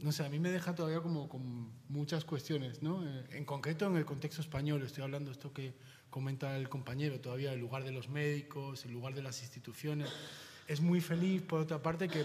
no 0.00 0.12
sé, 0.12 0.24
a 0.24 0.28
mí 0.28 0.38
me 0.38 0.50
deja 0.50 0.74
todavía 0.74 1.00
como 1.00 1.28
con 1.28 1.70
muchas 1.88 2.24
cuestiones, 2.24 2.82
¿no? 2.82 3.06
Eh, 3.06 3.26
en 3.32 3.44
concreto 3.44 3.86
en 3.86 3.96
el 3.96 4.04
contexto 4.04 4.40
español, 4.40 4.82
estoy 4.82 5.04
hablando 5.04 5.30
esto 5.30 5.52
que 5.52 5.74
comenta 6.08 6.56
el 6.56 6.68
compañero, 6.68 7.20
todavía 7.20 7.52
el 7.52 7.60
lugar 7.60 7.84
de 7.84 7.92
los 7.92 8.08
médicos, 8.08 8.84
el 8.84 8.92
lugar 8.92 9.14
de 9.14 9.22
las 9.22 9.42
instituciones. 9.42 10.08
Es 10.66 10.80
muy 10.80 11.00
feliz, 11.00 11.42
por 11.42 11.60
otra 11.60 11.82
parte, 11.82 12.08
que 12.08 12.24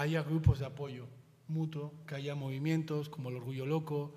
haya 0.00 0.22
grupos 0.22 0.58
de 0.58 0.66
apoyo 0.66 1.06
mutuo, 1.48 1.92
que 2.06 2.14
haya 2.14 2.34
movimientos 2.34 3.10
como 3.10 3.28
el 3.28 3.36
Orgullo 3.36 3.66
Loco. 3.66 4.16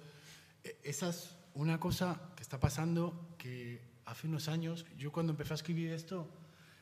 E, 0.63 0.77
esa 0.83 1.09
es 1.09 1.35
una 1.55 1.79
cosa 1.79 2.31
que 2.35 2.43
está 2.43 2.59
pasando 2.59 3.35
que 3.37 3.81
hace 4.05 4.27
unos 4.27 4.47
años, 4.47 4.85
yo 4.97 5.11
cuando 5.11 5.33
empecé 5.33 5.53
a 5.53 5.55
escribir 5.55 5.91
esto, 5.91 6.27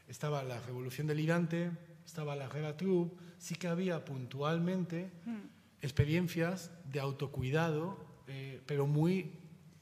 estaba 0.08 0.44
la 0.44 0.60
Revolución 0.60 1.08
Delirante, 1.08 1.72
estaba 2.06 2.36
la 2.36 2.48
Guerra 2.48 2.78
Troop, 2.78 3.14
sí 3.40 3.56
que 3.56 3.68
había 3.68 4.06
puntualmente 4.06 5.12
hmm. 5.26 5.82
experiencias 5.82 6.70
de 6.86 7.00
autocuidado, 7.00 7.98
eh, 8.28 8.62
pero 8.68 8.86
muy 8.86 9.32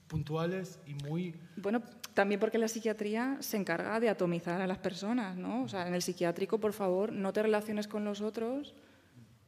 puntuales 0.08 0.80
y 0.86 0.94
muy... 0.94 1.36
Bueno, 1.58 1.82
también 2.14 2.40
porque 2.40 2.58
la 2.58 2.68
psiquiatría 2.68 3.38
se 3.42 3.58
encarga 3.58 4.00
de 4.00 4.10
atomizar 4.10 4.62
a 4.62 4.68
las 4.68 4.78
personas, 4.78 5.36
¿no? 5.36 5.64
O 5.64 5.68
sea, 5.68 5.88
en 5.88 5.94
el 5.94 6.02
psiquiátrico, 6.02 6.60
por 6.60 6.74
favor, 6.74 7.12
no 7.12 7.34
te 7.34 7.44
relaciones 7.44 7.88
con 7.88 8.06
los 8.06 8.22
otros 8.22 8.74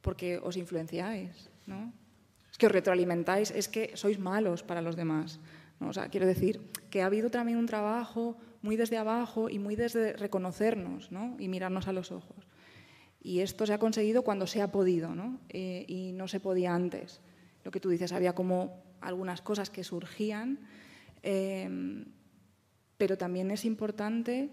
porque 0.02 0.38
os 0.42 0.56
influenciáis, 0.56 1.48
¿no? 1.66 1.92
Es 2.50 2.58
que 2.58 2.66
os 2.66 2.72
retroalimentáis, 2.72 3.50
es 3.50 3.68
que 3.68 3.96
sois 3.96 4.18
malos 4.18 4.62
para 4.62 4.82
los 4.82 4.94
demás. 4.94 5.40
O 5.80 5.92
sea, 5.92 6.08
quiero 6.08 6.26
decir 6.26 6.60
que 6.90 7.02
ha 7.02 7.06
habido 7.06 7.30
también 7.30 7.58
un 7.58 7.66
trabajo 7.66 8.36
muy 8.60 8.76
desde 8.76 8.98
abajo 8.98 9.48
y 9.48 9.58
muy 9.58 9.74
desde 9.74 10.12
reconocernos 10.12 11.10
y 11.38 11.48
mirarnos 11.48 11.88
a 11.88 11.92
los 11.92 12.12
ojos. 12.12 12.46
Y 13.22 13.40
esto 13.40 13.66
se 13.66 13.72
ha 13.72 13.78
conseguido 13.78 14.22
cuando 14.22 14.46
se 14.46 14.62
ha 14.62 14.70
podido 14.70 15.14
¿no? 15.14 15.40
Eh, 15.48 15.84
y 15.88 16.12
no 16.12 16.28
se 16.28 16.40
podía 16.40 16.74
antes. 16.74 17.20
Lo 17.64 17.70
que 17.70 17.80
tú 17.80 17.88
dices, 17.88 18.12
había 18.12 18.34
como 18.34 18.82
algunas 19.00 19.40
cosas 19.40 19.70
que 19.70 19.84
surgían, 19.84 20.58
em, 21.22 22.04
pero 22.98 23.16
también 23.16 23.50
es 23.50 23.64
importante, 23.64 24.50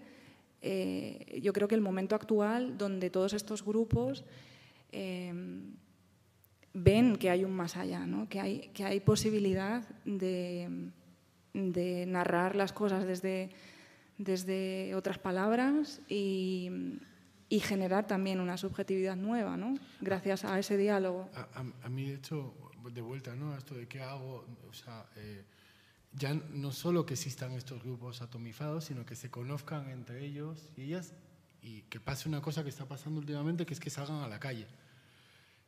eh, 0.62 1.40
yo 1.42 1.52
creo 1.52 1.68
que 1.68 1.74
el 1.74 1.80
momento 1.80 2.14
actual 2.14 2.78
donde 2.78 3.10
todos 3.10 3.32
estos 3.32 3.64
grupos 3.64 4.24
em, 4.92 5.74
ven 6.72 7.16
que 7.16 7.30
hay 7.30 7.44
un 7.44 7.52
más 7.52 7.76
allá, 7.76 8.06
¿no? 8.06 8.28
que, 8.28 8.40
hay, 8.40 8.70
que 8.74 8.84
hay 8.84 9.00
posibilidad 9.00 9.88
de 10.04 10.90
de 11.52 12.06
narrar 12.06 12.56
las 12.56 12.72
cosas 12.72 13.06
desde, 13.06 13.50
desde 14.18 14.94
otras 14.94 15.18
palabras 15.18 16.00
y, 16.08 16.70
generar 17.62 18.06
también 18.06 18.40
una 18.40 18.56
subjetividad 18.56 19.16
nueva, 19.16 19.56
¿no? 19.56 19.74
gracias 20.00 20.44
a 20.44 20.58
ese 20.58 20.76
diálogo. 20.76 21.28
A, 21.82 21.88
mí, 21.88 22.08
de 22.08 22.14
hecho, 22.14 22.54
de 22.92 23.00
vuelta 23.00 23.34
¿no? 23.34 23.52
a 23.52 23.58
esto 23.58 23.74
de 23.74 23.88
qué 23.88 24.00
hago, 24.00 24.46
o 24.68 24.72
sea, 24.72 25.06
eh, 25.16 25.44
ya 26.12 26.34
no 26.34 26.70
solo 26.70 27.04
que 27.04 27.14
existan 27.14 27.52
estos 27.52 27.82
grupos 27.82 28.22
atomizados, 28.22 28.84
sino 28.84 29.04
que 29.04 29.16
se 29.16 29.30
conozcan 29.30 29.90
entre 29.90 30.24
ellos 30.24 30.70
y 30.76 30.82
ellas 30.82 31.12
y 31.62 31.82
que 31.82 32.00
pase 32.00 32.28
una 32.28 32.40
cosa 32.40 32.62
que 32.62 32.70
está 32.70 32.86
pasando 32.86 33.20
últimamente, 33.20 33.66
que 33.66 33.74
es 33.74 33.80
que 33.80 33.90
salgan 33.90 34.22
a 34.22 34.28
la 34.28 34.38
calle. 34.38 34.66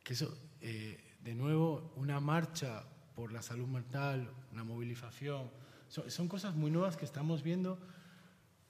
Que 0.03 0.13
eso, 0.13 0.35
eh, 0.61 0.99
de 1.23 1.35
nuevo, 1.35 1.93
una 1.95 2.19
marcha 2.19 2.83
por 3.15 3.31
la 3.31 3.41
salud 3.41 3.67
mental, 3.67 4.29
una 4.51 4.63
movilización, 4.63 5.49
son, 5.87 6.27
cosas 6.27 6.55
muy 6.55 6.71
nuevas 6.71 6.97
que 6.97 7.05
estamos 7.05 7.43
viendo 7.43 7.77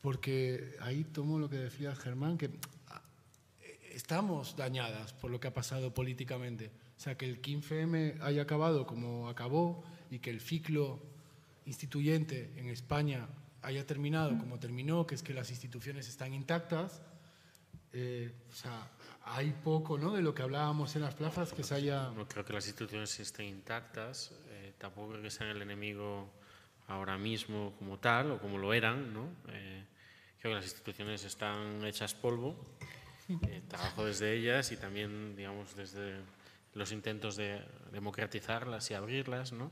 porque 0.01 0.75
ahí 0.81 1.05
tomo 1.05 1.39
lo 1.39 1.49
que 1.49 1.55
decía 1.55 1.95
Germán, 1.95 2.37
que 2.37 2.49
ah, 2.89 3.01
estamos 3.93 4.57
dañadas 4.57 5.13
por 5.13 5.31
lo 5.31 5.39
que 5.39 5.47
ha 5.47 5.53
pasado 5.53 5.93
políticamente. 5.93 6.71
O 6.97 6.99
sea, 6.99 7.15
que 7.17 7.25
el 7.25 7.41
15M 7.41 8.21
haya 8.21 8.41
acabado 8.41 8.85
como 8.85 9.29
acabó 9.29 9.85
y 10.11 10.19
que 10.19 10.29
el 10.31 10.41
ciclo 10.41 10.99
instituyente 11.65 12.51
en 12.57 12.67
España 12.67 13.29
haya 13.61 13.87
terminado 13.87 14.37
como 14.37 14.59
terminó, 14.59 15.07
que 15.07 15.15
es 15.15 15.23
que 15.23 15.33
las 15.33 15.49
instituciones 15.49 16.09
están 16.09 16.33
intactas, 16.33 17.01
eh, 17.95 18.31
o 18.51 18.55
sea, 18.55 18.89
hay 19.25 19.51
poco 19.51 19.99
¿no? 19.99 20.13
de 20.13 20.23
lo 20.23 20.33
que 20.33 20.41
hablábamos 20.41 20.95
en 20.95 21.03
las 21.03 21.13
plazas 21.13 21.53
que 21.53 21.63
se 21.63 21.75
haya... 21.75 22.09
No 22.09 22.27
creo 22.27 22.43
que 22.43 22.51
las 22.51 22.65
instituciones 22.65 23.19
estén 23.19 23.45
intactas, 23.45 24.31
eh, 24.49 24.73
tampoco 24.79 25.11
creo 25.11 25.21
que 25.21 25.29
sean 25.29 25.51
el 25.51 25.61
enemigo 25.61 26.27
ahora 26.87 27.19
mismo 27.19 27.75
como 27.77 27.99
tal 27.99 28.31
o 28.31 28.39
como 28.39 28.57
lo 28.57 28.73
eran, 28.73 29.13
¿no? 29.13 29.27
Eh, 29.49 29.85
creo 30.39 30.51
que 30.51 30.55
las 30.55 30.65
instituciones 30.65 31.23
están 31.23 31.85
hechas 31.85 32.15
polvo, 32.15 32.55
trabajo 33.69 34.05
desde 34.05 34.33
ellas 34.33 34.71
y 34.71 34.77
también, 34.77 35.35
digamos, 35.35 35.75
desde 35.75 36.15
los 36.73 36.91
intentos 36.91 37.35
de 37.35 37.61
democratizarlas 37.91 38.89
y 38.89 38.95
abrirlas, 38.95 39.53
¿no? 39.53 39.71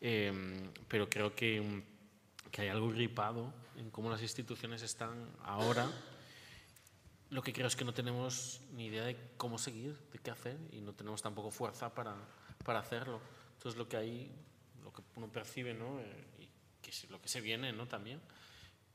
pero 0.00 1.08
creo 1.10 1.34
que, 1.34 1.82
que 2.52 2.62
hay 2.62 2.68
algo 2.68 2.90
gripado 2.90 3.52
en 3.76 3.90
cómo 3.90 4.10
las 4.10 4.22
instituciones 4.22 4.82
están 4.82 5.28
ahora 5.42 5.90
lo 7.30 7.42
que 7.42 7.52
creo 7.52 7.66
es 7.66 7.76
que 7.76 7.84
no 7.84 7.92
tenemos 7.92 8.60
ni 8.72 8.86
idea 8.86 9.04
de 9.04 9.16
cómo 9.36 9.58
seguir, 9.58 9.98
de 10.12 10.18
qué 10.18 10.30
hacer 10.30 10.58
y 10.72 10.80
no 10.80 10.92
tenemos 10.94 11.22
tampoco 11.22 11.50
fuerza 11.50 11.94
para, 11.94 12.16
para 12.64 12.80
hacerlo. 12.80 13.20
Entonces 13.54 13.78
lo 13.78 13.88
que 13.88 13.96
hay, 13.96 14.32
lo 14.82 14.92
que 14.92 15.02
uno 15.16 15.30
percibe, 15.30 15.74
¿no? 15.74 16.00
Eh, 16.00 16.24
y 16.40 16.48
que 16.80 16.90
es 16.90 17.10
lo 17.10 17.20
que 17.20 17.28
se 17.28 17.40
viene, 17.40 17.72
¿no? 17.72 17.86
También, 17.86 18.20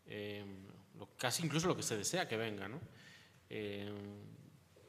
eh, 0.07 0.45
casi 1.17 1.45
incluso 1.45 1.67
lo 1.67 1.75
que 1.75 1.83
se 1.83 1.97
desea 1.97 2.27
que 2.27 2.37
venga, 2.37 2.67
¿no? 2.67 2.79
Eh, 3.49 3.91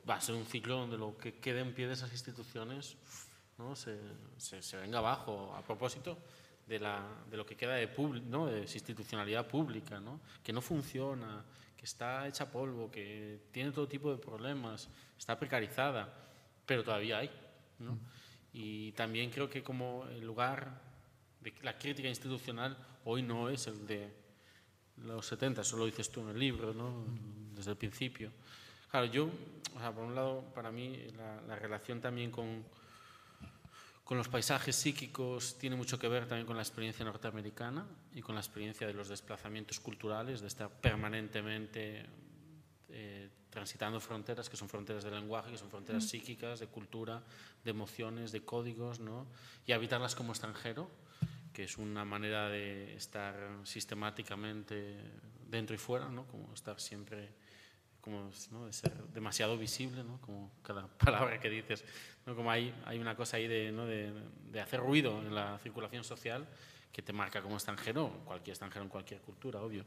va 0.09 0.17
a 0.17 0.21
ser 0.21 0.35
un 0.35 0.47
ciclo 0.47 0.77
donde 0.77 0.97
lo 0.97 1.17
que 1.17 1.39
quede 1.39 1.61
en 1.61 1.75
pie 1.75 1.87
de 1.87 1.95
esas 1.95 2.13
instituciones 2.13 2.97
¿no? 3.59 3.75
se, 3.77 3.99
se, 4.37 4.63
se 4.63 4.77
venga 4.77 4.99
abajo. 4.99 5.55
A 5.55 5.63
propósito 5.63 6.19
de, 6.67 6.79
la, 6.79 7.03
de 7.31 7.37
lo 7.37 7.47
que 7.47 7.57
queda 7.57 7.75
de, 7.75 7.91
¿no? 8.27 8.47
de 8.47 8.61
institucionalidad 8.61 9.47
pública, 9.47 10.01
¿no? 10.01 10.21
que 10.43 10.53
no 10.53 10.61
funciona, 10.61 11.45
está 11.85 12.27
hecha 12.27 12.51
polvo, 12.51 12.91
que 12.91 13.41
tiene 13.53 13.71
todo 13.71 13.87
tipo 13.87 14.11
de 14.11 14.19
problemas, 14.19 14.89
está 15.19 15.39
precarizada, 15.39 16.13
pero 16.67 16.83
todavía 16.83 17.19
hay. 17.19 17.31
¿no? 17.79 17.99
Y 18.53 18.93
también 18.93 19.31
creo 19.31 19.49
que 19.49 19.63
como 19.63 20.07
el 20.07 20.25
lugar 20.25 20.81
de 21.41 21.53
la 21.63 21.77
crítica 21.77 22.09
institucional 22.09 22.77
hoy 23.05 23.23
no 23.23 23.49
es 23.49 23.67
el 23.67 23.87
de 23.87 24.13
los 24.99 25.27
70, 25.27 25.63
eso 25.63 25.77
lo 25.77 25.87
dices 25.87 26.11
tú 26.11 26.23
en 26.23 26.29
el 26.29 26.39
libro, 26.39 26.73
¿no? 26.73 27.05
desde 27.55 27.73
el 27.73 27.77
principio. 27.77 28.31
Claro, 28.91 29.07
yo, 29.07 29.29
o 29.75 29.79
sea, 29.79 29.93
por 29.93 30.05
un 30.05 30.15
lado, 30.15 30.43
para 30.55 30.71
mí 30.71 31.09
la 31.47 31.57
relación 31.57 32.01
también 32.01 32.31
con 32.31 32.65
con 34.05 34.19
los 34.19 34.29
paisajes 34.29 34.77
psíquicos 34.77 35.57
tiene 35.59 35.77
mucho 35.77 35.99
que 35.99 36.09
ver 36.09 36.27
también 36.27 36.47
con 36.47 36.57
la 36.57 36.63
experiencia 36.63 37.05
norteamericana 37.05 37.87
y 38.13 38.21
con 38.21 38.35
la 38.35 38.43
experiencia 38.43 38.87
de 38.87 38.93
los 38.93 39.09
desplazamientos 39.09 39.81
culturales, 39.81 40.43
de 40.43 40.47
estar 40.47 40.71
permanentemente 40.71 42.05
eh, 42.91 43.31
transitando 43.49 43.99
fronteras 44.01 44.51
que 44.51 44.57
son 44.57 44.69
fronteras 44.69 45.05
de 45.05 45.11
lenguaje, 45.11 45.53
que 45.53 45.59
son 45.59 45.71
fronteras 45.71 46.05
mm. 46.05 46.09
psíquicas, 46.09 46.61
de 46.61 46.67
cultura, 46.67 47.23
de 47.65 47.71
emociones, 47.71 48.31
de 48.31 48.45
códigos, 48.45 49.01
¿no? 49.01 49.27
y 49.67 49.73
habitarlas 49.73 50.15
como 50.15 50.33
extranjero, 50.33 50.91
que 51.55 51.65
es 51.65 51.79
una 51.79 52.05
manera 52.05 52.49
de 52.49 52.95
estar 52.95 53.35
sistemáticamente 53.65 54.99
dentro 55.49 55.75
y 55.75 55.79
fuera, 55.79 56.11
¿no? 56.11 56.27
como 56.27 56.53
estar 56.53 56.79
siempre 56.79 57.33
como 58.05 58.31
¿no? 58.51 58.67
de 58.67 58.73
ser 58.75 58.93
demasiado 59.15 59.57
visible, 59.57 60.05
¿no? 60.05 60.21
como 60.21 60.53
cada 60.63 60.87
palabra 60.99 61.41
que 61.41 61.49
dices, 61.49 61.83
¿no? 62.27 62.37
como 62.37 62.51
hay, 62.51 62.75
hay 62.85 62.99
una 62.99 63.17
cosa 63.17 63.39
ahí 63.39 63.49
de, 63.49 63.73
¿no? 63.73 63.87
de, 63.87 64.13
de, 64.53 64.61
hacer 64.61 64.81
ruido 64.81 65.23
en 65.23 65.35
la 65.35 65.59
circulación 65.61 66.05
social 66.05 66.47
que 66.93 67.01
te 67.01 67.15
marca 67.15 67.41
como 67.41 67.55
extranjero, 67.55 68.11
cualquier 68.27 68.53
extranjero 68.53 68.85
en 68.85 68.91
cualquier 68.91 69.21
cultura, 69.23 69.63
obvio. 69.63 69.87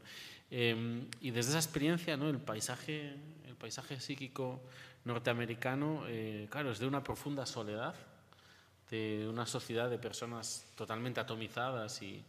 Eh, 0.50 1.06
y 1.20 1.30
desde 1.30 1.50
esa 1.50 1.60
experiencia, 1.60 2.16
¿no? 2.16 2.28
el, 2.28 2.38
paisaje, 2.38 3.14
el 3.46 3.54
paisaje 3.54 4.00
psíquico 4.00 4.62
norteamericano, 5.04 6.02
eh, 6.08 6.48
claro, 6.50 6.72
es 6.72 6.80
de 6.80 6.88
una 6.88 7.04
profunda 7.04 7.46
soledad, 7.46 7.94
de 8.90 9.28
una 9.28 9.46
sociedad 9.46 9.88
de 9.88 9.98
personas 9.98 10.66
totalmente 10.74 11.20
atomizadas 11.20 12.02
y, 12.02 12.24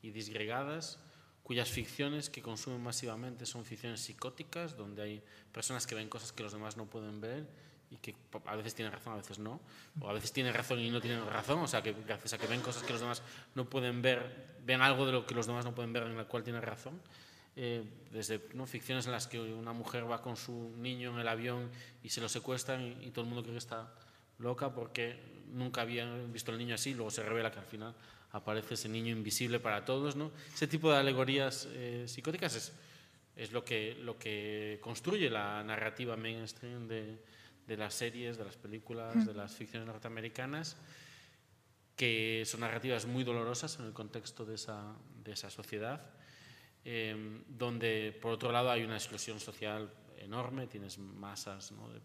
y 0.00 0.10
disgregadas, 0.10 0.98
cuyas 1.44 1.70
ficciones 1.70 2.30
que 2.30 2.42
consumen 2.42 2.82
masivamente 2.82 3.46
son 3.46 3.64
ficciones 3.64 4.00
psicóticas, 4.00 4.76
donde 4.76 5.02
hay 5.02 5.22
personas 5.52 5.86
que 5.86 5.94
ven 5.94 6.08
cosas 6.08 6.32
que 6.32 6.42
los 6.42 6.52
demás 6.52 6.76
no 6.76 6.86
pueden 6.86 7.20
ver 7.20 7.46
y 7.90 7.96
que 7.98 8.16
a 8.46 8.56
veces 8.56 8.74
tienen 8.74 8.92
razón, 8.92 9.12
a 9.12 9.16
veces 9.16 9.38
no, 9.38 9.60
o 10.00 10.08
a 10.08 10.14
veces 10.14 10.32
tienen 10.32 10.54
razón 10.54 10.80
y 10.80 10.90
no 10.90 11.00
tienen 11.00 11.24
razón, 11.26 11.60
o 11.60 11.68
sea, 11.68 11.82
que 11.82 11.92
gracias 11.92 12.32
a 12.32 12.38
que 12.38 12.46
ven 12.46 12.62
cosas 12.62 12.82
que 12.82 12.92
los 12.92 13.00
demás 13.00 13.22
no 13.54 13.66
pueden 13.66 14.00
ver, 14.00 14.56
ven 14.64 14.80
algo 14.80 15.04
de 15.04 15.12
lo 15.12 15.26
que 15.26 15.34
los 15.34 15.46
demás 15.46 15.66
no 15.66 15.74
pueden 15.74 15.92
ver 15.92 16.04
en 16.04 16.16
la 16.16 16.24
cual 16.24 16.42
tienen 16.42 16.62
razón. 16.62 16.98
Eh, 17.56 17.84
desde 18.10 18.40
¿no? 18.54 18.66
ficciones 18.66 19.06
en 19.06 19.12
las 19.12 19.28
que 19.28 19.38
una 19.38 19.72
mujer 19.72 20.10
va 20.10 20.20
con 20.22 20.36
su 20.36 20.74
niño 20.76 21.12
en 21.12 21.20
el 21.20 21.28
avión 21.28 21.70
y 22.02 22.08
se 22.08 22.20
lo 22.20 22.28
secuestran 22.28 22.96
y, 23.00 23.10
todo 23.10 23.20
el 23.20 23.28
mundo 23.28 23.42
cree 23.42 23.54
que 23.54 23.58
está 23.58 23.92
loca 24.38 24.74
porque 24.74 25.20
nunca 25.52 25.82
habían 25.82 26.32
visto 26.32 26.50
al 26.50 26.58
niño 26.58 26.74
así, 26.74 26.94
luego 26.94 27.12
se 27.12 27.22
revela 27.22 27.52
que 27.52 27.60
al 27.60 27.66
final 27.66 27.94
aparece 28.34 28.74
ese 28.74 28.88
niño 28.88 29.12
invisible 29.12 29.60
para 29.60 29.84
todos. 29.84 30.16
¿no? 30.16 30.32
Ese 30.52 30.66
tipo 30.66 30.90
de 30.90 30.98
alegorías 30.98 31.68
eh, 31.70 32.04
psicóticas 32.06 32.54
es, 32.56 32.72
es, 33.36 33.52
lo, 33.52 33.64
que, 33.64 33.96
lo 34.00 34.18
que 34.18 34.78
construye 34.82 35.30
la 35.30 35.62
narrativa 35.62 36.16
mainstream 36.16 36.88
de, 36.88 37.22
de 37.66 37.76
las 37.76 37.94
series, 37.94 38.36
de 38.36 38.44
las 38.44 38.56
películas, 38.56 39.24
de 39.24 39.34
las 39.34 39.54
ficciones 39.54 39.86
norteamericanas, 39.86 40.76
que 41.96 42.42
son 42.44 42.60
narrativas 42.60 43.06
muy 43.06 43.22
dolorosas 43.22 43.78
en 43.78 43.86
el 43.86 43.92
contexto 43.92 44.44
de 44.44 44.56
esa, 44.56 44.96
de 45.22 45.32
esa 45.32 45.48
sociedad, 45.48 46.10
eh, 46.84 47.40
donde 47.48 48.18
por 48.20 48.32
otro 48.32 48.50
lado 48.50 48.70
hay 48.70 48.82
una 48.82 48.96
exclusión 48.96 49.38
social 49.38 49.92
enorme, 50.18 50.66
tienes 50.66 50.98
masas 50.98 51.70
¿no? 51.70 51.88
de 51.88 52.00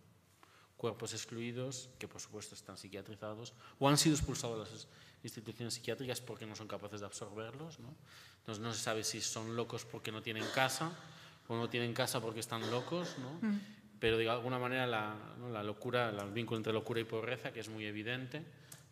cuerpos 0.79 1.13
excluidos 1.13 1.89
que 1.99 2.07
por 2.07 2.21
supuesto 2.21 2.55
están 2.55 2.77
psiquiatrizados 2.77 3.53
o 3.79 3.89
han 3.89 3.97
sido 3.97 4.15
expulsados 4.15 4.57
de 4.57 4.75
las 4.75 4.87
instituciones 5.23 5.73
psiquiátricas 5.73 6.21
porque 6.21 6.45
no 6.45 6.55
son 6.55 6.69
capaces 6.69 7.01
de 7.01 7.05
absorberlos. 7.05 7.79
¿no? 7.81 7.93
Entonces 8.37 8.63
no 8.63 8.71
se 8.71 8.79
sabe 8.79 9.03
si 9.03 9.19
son 9.19 9.57
locos 9.57 9.83
porque 9.83 10.09
no 10.09 10.21
tienen 10.21 10.45
casa 10.55 10.89
o 11.49 11.57
no 11.57 11.69
tienen 11.69 11.93
casa 11.93 12.21
porque 12.21 12.39
están 12.39 12.71
locos, 12.71 13.17
¿no? 13.19 13.49
Mm. 13.49 13.59
pero 13.99 14.17
de 14.17 14.29
alguna 14.29 14.57
manera 14.57 14.87
la, 14.87 15.17
la, 15.51 15.63
locura, 15.63 16.11
el 16.11 16.31
vínculo 16.31 16.57
entre 16.57 16.71
locura 16.71 17.01
y 17.01 17.03
pobreza, 17.03 17.51
que 17.51 17.59
es 17.59 17.67
muy 17.67 17.85
evidente, 17.85 18.45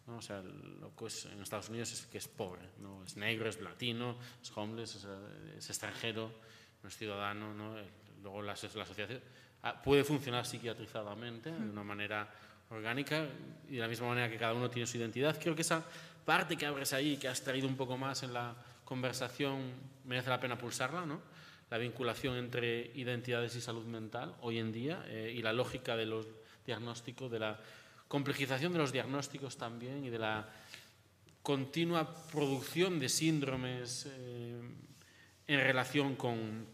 ¿no? 0.07 0.18
o 0.18 0.22
sea, 0.22 0.39
el 0.39 0.81
loco 0.81 1.07
es, 1.07 1.26
en 1.26 1.41
Estados 1.41 1.69
Unidos 1.69 1.93
es 1.93 2.05
que 2.07 2.18
es 2.18 2.27
pobre, 2.27 2.68
¿no? 2.80 3.05
es 3.05 3.15
negro, 3.15 3.47
es 3.47 3.61
latino, 3.61 4.18
es 4.41 4.51
homeless, 4.57 4.95
es, 4.95 5.07
es 5.57 5.69
extranjero, 5.69 6.31
no 6.84 6.89
es 6.89 6.97
ciudadano, 6.97 7.53
¿no? 7.53 7.76
luego 8.22 8.41
la, 8.41 8.57
la 8.76 8.85
sociedad 8.85 9.22
puede 9.84 10.03
funcionar 10.03 10.45
psiquiatrizadamente 10.45 11.51
de 11.51 11.69
una 11.69 11.84
manera 11.84 12.29
orgánica 12.69 13.27
y 13.69 13.75
de 13.75 13.79
la 13.79 13.88
misma 13.88 14.07
manera 14.07 14.29
que 14.29 14.38
cada 14.38 14.53
uno 14.53 14.69
tiene 14.69 14.88
su 14.88 14.97
identidad. 14.97 15.39
Creo 15.41 15.55
que 15.55 15.61
esa 15.61 15.84
parte 16.25 16.57
que 16.57 16.65
abres 16.65 16.93
ahí, 16.93 17.17
que 17.17 17.27
has 17.27 17.41
traído 17.41 17.67
un 17.67 17.75
poco 17.75 17.97
más 17.97 18.23
en 18.23 18.34
la 18.34 18.55
conversación, 18.84 19.71
merece 20.05 20.29
la 20.29 20.39
pena 20.39 20.57
pulsarla, 20.57 21.05
¿no? 21.05 21.21
La 21.69 21.77
vinculación 21.77 22.38
entre 22.38 22.91
identidades 22.95 23.55
y 23.55 23.61
salud 23.61 23.85
mental 23.85 24.35
hoy 24.41 24.59
en 24.59 24.71
día 24.71 25.03
eh, 25.07 25.34
y 25.35 25.41
la 25.41 25.51
lógica 25.51 25.97
de 25.97 26.05
los 26.05 26.25
diagnósticos, 26.65 27.29
de 27.29 27.39
la 27.39 27.59
complejización 28.07 28.71
de 28.71 28.79
los 28.79 28.91
diagnósticos 28.91 29.57
también 29.57 30.05
y 30.05 30.09
de 30.09 30.19
la 30.19 30.47
continua 31.41 32.13
producción 32.31 32.99
de 32.99 33.09
síndromes 33.09 34.07
eh, 34.09 34.61
en 35.47 35.59
relación 35.59 36.15
con, 36.15 36.67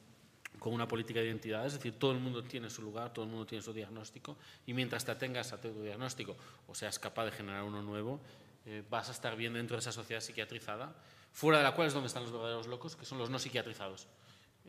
con 0.63 0.71
una 0.71 0.87
política 0.87 1.19
de 1.19 1.25
identidad, 1.25 1.65
es 1.65 1.73
decir, 1.73 1.99
todo 1.99 2.13
el 2.13 2.19
mundo 2.19 2.41
tiene 2.41 2.69
su 2.69 2.81
lugar, 2.81 3.11
todo 3.11 3.25
el 3.25 3.31
mundo 3.31 3.45
tiene 3.45 3.61
su 3.61 3.73
diagnóstico, 3.73 4.37
y 4.65 4.73
mientras 4.73 5.03
te 5.03 5.11
atengas 5.11 5.51
a 5.51 5.59
tu 5.59 5.83
diagnóstico 5.83 6.37
o 6.67 6.73
seas 6.73 6.99
capaz 6.99 7.25
de 7.25 7.31
generar 7.31 7.63
uno 7.63 7.81
nuevo, 7.81 8.21
eh, 8.65 8.81
vas 8.89 9.09
a 9.09 9.11
estar 9.11 9.35
bien 9.35 9.55
dentro 9.55 9.75
de 9.75 9.81
esa 9.81 9.91
sociedad 9.91 10.21
psiquiatrizada, 10.21 10.95
fuera 11.33 11.57
de 11.57 11.65
la 11.65 11.73
cual 11.73 11.89
es 11.89 11.93
donde 11.93 12.07
están 12.07 12.23
los 12.23 12.31
verdaderos 12.31 12.67
locos, 12.67 12.95
que 12.95 13.03
son 13.03 13.17
los 13.17 13.29
no 13.29 13.39
psiquiatrizados, 13.39 14.07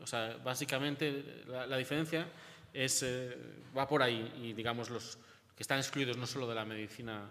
O 0.03 0.07
sea, 0.09 0.37
básicamente 0.43 1.45
la, 1.47 1.77
diferencia 1.77 2.27
es, 2.73 3.05
eh, 3.05 3.39
va 3.77 3.87
por 3.87 4.03
ahí 4.03 4.33
y 4.43 4.53
digamos 4.53 4.91
los 4.91 5.16
que 5.55 5.62
están 5.62 5.79
excluidos 5.79 6.16
no 6.16 6.27
solo 6.27 6.49
de 6.49 6.57
la 6.57 6.65
medicina, 6.65 7.31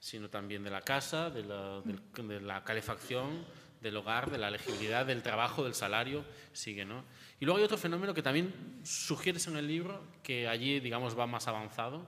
sino 0.00 0.28
también 0.28 0.64
de 0.64 0.70
la 0.70 0.80
casa, 0.80 1.30
de 1.30 1.44
la, 1.44 1.80
de 1.82 2.40
la 2.40 2.64
calefacción, 2.64 3.46
del 3.82 3.96
hogar, 3.96 4.30
de 4.30 4.38
la 4.38 4.48
elegibilidad, 4.48 5.04
del 5.04 5.22
trabajo, 5.22 5.64
del 5.64 5.74
salario, 5.74 6.24
sigue, 6.52 6.84
¿no? 6.84 7.04
Y 7.40 7.44
luego 7.44 7.58
hay 7.58 7.64
otro 7.64 7.76
fenómeno 7.76 8.14
que 8.14 8.22
también 8.22 8.80
sugieres 8.84 9.46
en 9.48 9.56
el 9.56 9.66
libro, 9.66 10.00
que 10.22 10.46
allí, 10.46 10.78
digamos, 10.80 11.18
va 11.18 11.26
más 11.26 11.48
avanzado, 11.48 12.06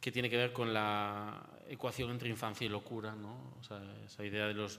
que 0.00 0.10
tiene 0.10 0.28
que 0.28 0.36
ver 0.36 0.52
con 0.52 0.74
la 0.74 1.46
ecuación 1.68 2.10
entre 2.10 2.28
infancia 2.28 2.64
y 2.64 2.68
locura, 2.68 3.14
¿no? 3.14 3.54
O 3.60 3.62
sea, 3.62 3.80
esa 4.04 4.24
idea 4.24 4.46
de 4.46 4.54
los 4.54 4.78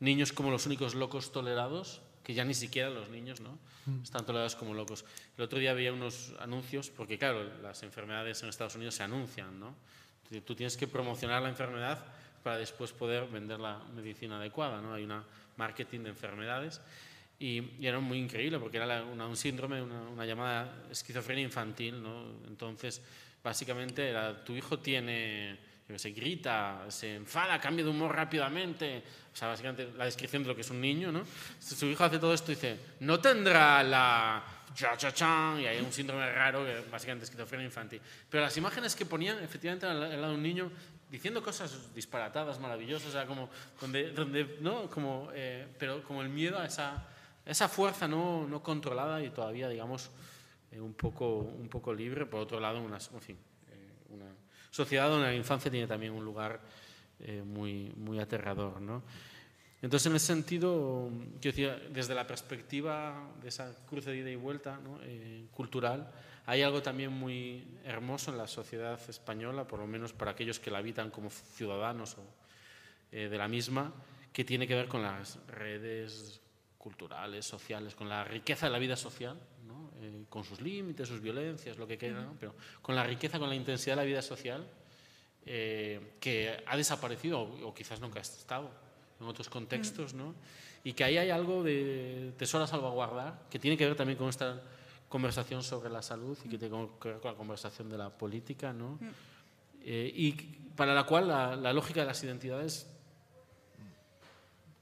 niños 0.00 0.32
como 0.32 0.50
los 0.50 0.66
únicos 0.66 0.94
locos 0.94 1.32
tolerados, 1.32 2.02
que 2.22 2.34
ya 2.34 2.44
ni 2.44 2.52
siquiera 2.52 2.90
los 2.90 3.08
niños, 3.08 3.40
¿no? 3.40 3.58
Mm. 3.86 4.02
Están 4.02 4.26
tolerados 4.26 4.54
como 4.54 4.74
locos. 4.74 5.06
El 5.38 5.44
otro 5.44 5.58
día 5.58 5.70
había 5.70 5.92
unos 5.94 6.34
anuncios, 6.38 6.90
porque 6.90 7.16
claro, 7.16 7.42
las 7.62 7.82
enfermedades 7.82 8.42
en 8.42 8.50
Estados 8.50 8.74
Unidos 8.74 8.94
se 8.94 9.02
anuncian, 9.02 9.58
¿no? 9.58 9.74
Tú 10.44 10.54
tienes 10.54 10.76
que 10.76 10.86
promocionar 10.86 11.40
la 11.40 11.48
enfermedad 11.48 12.04
para 12.42 12.58
después 12.58 12.92
poder 12.92 13.26
vender 13.26 13.60
la 13.60 13.78
medicina 13.94 14.38
adecuada. 14.38 14.80
¿no? 14.80 14.94
Hay 14.94 15.04
una 15.04 15.24
marketing 15.56 16.00
de 16.00 16.10
enfermedades 16.10 16.80
y, 17.38 17.62
era 17.80 18.00
muy 18.00 18.18
increíble 18.18 18.58
porque 18.58 18.78
era 18.78 19.04
un 19.04 19.36
síndrome, 19.36 19.80
una, 19.82 20.26
llamada 20.26 20.86
esquizofrenia 20.90 21.44
infantil. 21.44 22.02
¿no? 22.02 22.24
Entonces, 22.46 23.02
básicamente 23.42 24.08
era, 24.08 24.44
tu 24.44 24.54
hijo 24.56 24.78
tiene, 24.80 25.58
se 25.96 26.10
grita, 26.10 26.86
se 26.88 27.16
enfada, 27.16 27.60
cambia 27.60 27.84
de 27.84 27.90
humor 27.90 28.14
rápidamente. 28.14 29.02
O 29.32 29.36
sea, 29.36 29.48
básicamente 29.48 29.88
la 29.96 30.04
descripción 30.06 30.42
de 30.42 30.48
lo 30.48 30.54
que 30.54 30.62
es 30.62 30.70
un 30.70 30.80
niño. 30.80 31.12
¿no? 31.12 31.22
Su 31.60 31.86
hijo 31.86 32.02
hace 32.02 32.18
todo 32.18 32.34
esto 32.34 32.50
y 32.50 32.56
dice, 32.56 32.78
no 33.00 33.20
tendrá 33.20 33.82
la 33.82 34.44
cha 34.74 34.96
cha 34.96 35.12
cha 35.12 35.56
y 35.60 35.66
hay 35.66 35.80
un 35.80 35.92
síndrome 35.92 36.30
raro 36.30 36.64
que 36.64 36.90
básicamente 36.90 37.24
es 37.24 37.30
esquizofrenia 37.30 37.66
infantil. 37.66 38.00
Pero 38.28 38.42
las 38.42 38.56
imágenes 38.56 38.96
que 38.96 39.06
ponían 39.06 39.42
efectivamente 39.42 39.86
al 39.86 40.00
lado 40.00 40.30
de 40.30 40.34
un 40.34 40.42
niño 40.42 40.70
diciendo 41.10 41.42
cosas 41.42 41.94
disparatadas, 41.94 42.60
maravillosas, 42.60 43.14
o 43.14 43.26
como, 43.26 43.48
donde, 44.14 44.58
¿no? 44.60 44.90
como, 44.90 45.30
eh, 45.34 45.66
pero 45.78 46.02
como 46.02 46.22
el 46.22 46.28
miedo 46.28 46.58
a 46.58 46.66
esa, 46.66 47.06
esa 47.46 47.68
fuerza 47.68 48.06
no, 48.06 48.46
no 48.46 48.62
controlada 48.62 49.22
y 49.22 49.30
todavía, 49.30 49.68
digamos, 49.68 50.10
eh, 50.70 50.80
un, 50.80 50.94
poco, 50.94 51.38
un 51.38 51.68
poco 51.68 51.94
libre. 51.94 52.26
Por 52.26 52.40
otro 52.40 52.60
lado, 52.60 52.80
una, 52.82 52.98
en 52.98 53.36
eh, 53.36 53.36
una 54.10 54.26
sociedad 54.70 55.08
donde 55.08 55.28
la 55.28 55.34
infancia 55.34 55.70
tiene 55.70 55.86
también 55.86 56.12
un 56.12 56.24
lugar 56.24 56.60
muy, 57.44 57.92
muy 57.96 58.20
aterrador. 58.20 58.80
¿no? 58.80 59.02
Entonces, 59.82 60.06
en 60.06 60.14
ese 60.14 60.26
sentido, 60.26 61.10
yo 61.40 61.50
decía, 61.50 61.76
desde 61.90 62.14
la 62.14 62.28
perspectiva 62.28 63.28
de 63.42 63.48
esa 63.48 63.74
cruce 63.88 64.10
de 64.10 64.18
ida 64.18 64.30
y 64.30 64.36
vuelta 64.36 64.78
cultural, 65.50 66.08
hay 66.48 66.62
algo 66.62 66.80
también 66.80 67.12
muy 67.12 67.62
hermoso 67.84 68.30
en 68.30 68.38
la 68.38 68.46
sociedad 68.46 68.98
española, 69.10 69.66
por 69.66 69.80
lo 69.80 69.86
menos 69.86 70.14
para 70.14 70.30
aquellos 70.30 70.58
que 70.58 70.70
la 70.70 70.78
habitan 70.78 71.10
como 71.10 71.28
ciudadanos 71.28 72.16
eh, 73.12 73.28
de 73.28 73.36
la 73.36 73.48
misma, 73.48 73.92
que 74.32 74.44
tiene 74.44 74.66
que 74.66 74.74
ver 74.74 74.88
con 74.88 75.02
las 75.02 75.38
redes 75.46 76.40
culturales, 76.78 77.44
sociales, 77.44 77.94
con 77.94 78.08
la 78.08 78.24
riqueza 78.24 78.64
de 78.64 78.72
la 78.72 78.78
vida 78.78 78.96
social, 78.96 79.38
eh, 80.00 80.24
con 80.30 80.42
sus 80.42 80.62
límites, 80.62 81.06
sus 81.06 81.20
violencias, 81.20 81.76
lo 81.76 81.86
que 81.86 81.98
quiera, 81.98 82.26
pero 82.40 82.54
con 82.80 82.96
la 82.96 83.04
riqueza, 83.04 83.38
con 83.38 83.50
la 83.50 83.54
intensidad 83.54 83.96
de 83.96 84.02
la 84.02 84.06
vida 84.06 84.22
social, 84.22 84.66
eh, 85.44 86.14
que 86.18 86.64
ha 86.66 86.78
desaparecido 86.78 87.42
o, 87.42 87.74
quizás 87.74 88.00
nunca 88.00 88.20
ha 88.20 88.22
estado 88.22 88.70
en 89.20 89.26
otros 89.26 89.50
contextos, 89.50 90.14
¿no? 90.14 90.34
y 90.82 90.94
que 90.94 91.04
ahí 91.04 91.18
hay 91.18 91.28
algo 91.28 91.62
de 91.62 92.32
tesoro 92.38 92.64
a 92.64 92.66
salvaguardar, 92.66 93.38
que 93.50 93.58
tiene 93.58 93.76
que 93.76 93.84
ver 93.84 93.96
también 93.96 94.16
con 94.16 94.30
esta 94.30 94.62
conversación 95.08 95.62
sobre 95.62 95.90
la 95.90 96.02
salud 96.02 96.36
y 96.44 96.48
que 96.48 96.58
tiene 96.58 96.88
que 97.00 97.08
ver 97.08 97.20
con 97.20 97.32
la 97.32 97.36
conversación 97.36 97.88
de 97.88 97.98
la 97.98 98.10
política, 98.10 98.72
¿no? 98.72 98.98
Mm. 99.00 99.10
Eh, 99.82 100.12
y 100.14 100.32
para 100.76 100.94
la 100.94 101.04
cual 101.04 101.28
la, 101.28 101.72
lógica 101.72 102.00
de 102.00 102.06
las 102.06 102.22
identidades 102.22 102.86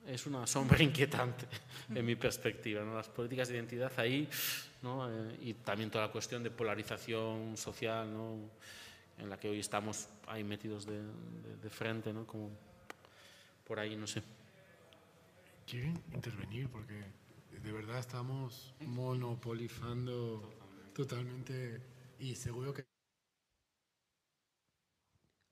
es 0.07 0.27
una 0.27 0.47
sombra 0.47 0.83
inquietante 0.83 1.47
en 1.95 2.05
mi 2.05 2.17
perspectiva. 2.17 2.83
¿no? 2.83 2.95
Las 2.95 3.09
políticas 3.09 3.49
de 3.49 3.55
identidad 3.55 3.93
ahí, 3.99 4.29
¿no? 4.83 5.09
Eh, 5.09 5.39
y 5.43 5.55
también 5.55 5.91
toda 5.91 6.07
la 6.07 6.13
cuestión 6.13 6.43
de 6.43 6.51
polarización 6.51 7.57
social, 7.57 8.13
¿no? 8.13 8.37
en 9.19 9.31
la 9.31 9.39
que 9.39 9.49
hoy 9.49 9.61
estamos 9.61 10.09
ahí 10.27 10.45
metidos 10.45 10.85
de, 10.85 11.01
de, 11.63 11.71
frente, 11.71 12.13
¿no? 12.13 12.27
como 12.27 12.51
por 13.67 13.79
ahí, 13.79 13.97
no 13.97 14.07
sé. 14.07 14.23
¿Quieren 15.67 16.01
intervenir? 16.13 16.69
Porque 16.69 17.03
de 17.63 17.73
verdad 17.73 17.99
estamos 17.99 18.75
monopolizando 18.81 20.43
totalmente 20.95 21.81
y 22.19 22.35
seguro 22.35 22.73
que... 22.73 22.87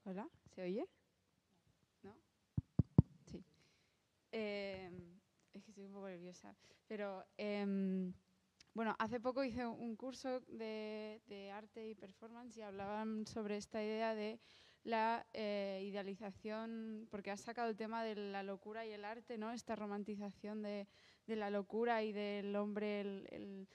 Hola, 0.05 0.29
¿se 0.55 0.63
oye? 0.63 0.87
¿No? 2.03 2.15
Sí. 3.27 3.43
Eh, 4.33 4.91
es 5.53 5.65
que 5.65 5.71
estoy 5.71 5.87
un 5.87 5.93
poco 5.93 6.09
nerviosa. 6.09 6.55
Pero, 6.87 7.25
em, 7.39 8.13
bueno, 8.75 8.95
hace 8.99 9.19
poco 9.21 9.43
hice 9.43 9.67
un 9.67 9.97
curso 9.97 10.41
de, 10.41 11.23
de, 11.27 11.51
arte 11.53 11.89
y 11.89 11.95
performance 11.95 12.57
y 12.59 12.63
hablaban 12.63 13.27
sobre 13.27 13.57
esta 13.57 13.83
idea 13.83 14.15
de 14.15 14.41
la 14.83 15.27
eh, 15.33 15.83
idealización, 15.87 17.09
porque 17.11 17.31
has 17.31 17.41
sacado 17.41 17.71
el 17.71 17.77
tema 17.77 18.05
de 18.05 18.15
la 18.17 18.43
locura 18.43 18.85
y 18.85 18.93
el 18.93 19.07
arte, 19.07 19.39
¿no? 19.39 19.53
Esta 19.53 19.75
romantización 19.75 20.61
de, 20.63 20.87
de 21.27 21.37
la 21.37 21.51
locura 21.51 22.03
y 22.03 22.13
del 22.13 22.55
hombre, 22.57 23.01
el, 23.01 23.69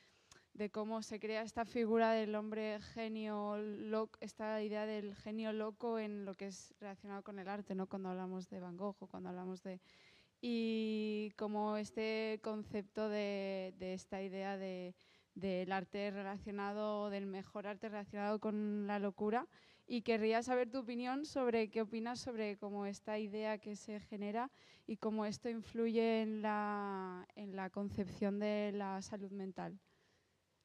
de 0.54 0.70
cómo 0.70 1.02
se 1.02 1.20
crea 1.20 1.42
esta 1.42 1.66
figura 1.66 2.12
del 2.12 2.36
hombre 2.36 2.80
genio, 2.82 3.58
loco, 3.58 4.18
esta 4.22 4.62
idea 4.62 4.86
del 4.86 5.16
genio 5.16 5.54
loco 5.54 6.00
en 6.00 6.26
lo 6.26 6.36
que 6.36 6.48
es 6.48 6.74
relacionado 6.80 7.24
con 7.24 7.40
el 7.40 7.48
arte, 7.48 7.76
¿no? 7.76 7.88
Cuando 7.88 8.10
hablamos 8.10 8.50
de 8.50 8.60
Van 8.60 8.78
Gogh 8.78 8.98
o 9.00 9.08
cuando 9.08 9.30
hablamos 9.30 9.64
de... 9.64 9.80
Y 10.42 11.32
como 11.38 11.76
este 11.76 12.40
concepto 12.42 13.10
de, 13.10 13.74
de 13.78 13.94
esta 13.94 14.22
idea 14.22 14.58
de, 14.58 14.96
del 15.36 15.72
arte 15.72 16.12
relacionado, 16.12 17.10
del 17.10 17.26
mejor 17.26 17.68
arte 17.68 17.90
relacionado 17.90 18.40
con 18.40 18.88
la 18.88 19.00
locura 19.00 19.48
y 19.91 20.03
querría 20.03 20.44
saber 20.44 20.70
tu 20.70 20.78
opinión 20.78 21.26
sobre 21.26 21.72
qué 21.72 21.82
opinas 21.82 22.20
sobre 22.20 22.57
cómo 22.57 22.86
esta 22.86 23.18
idea 23.18 23.57
que 23.57 23.76
se 23.76 23.99
genera 23.99 24.52
y 24.86 24.98
cómo 24.98 25.26
esto 25.26 25.49
influye 25.49 26.22
en 26.22 26.44
la, 26.44 27.28
en 27.36 27.56
la 27.56 27.72
concepción 27.72 28.38
de 28.38 28.72
la 28.72 29.02
salud 29.02 29.32
mental. 29.32 29.80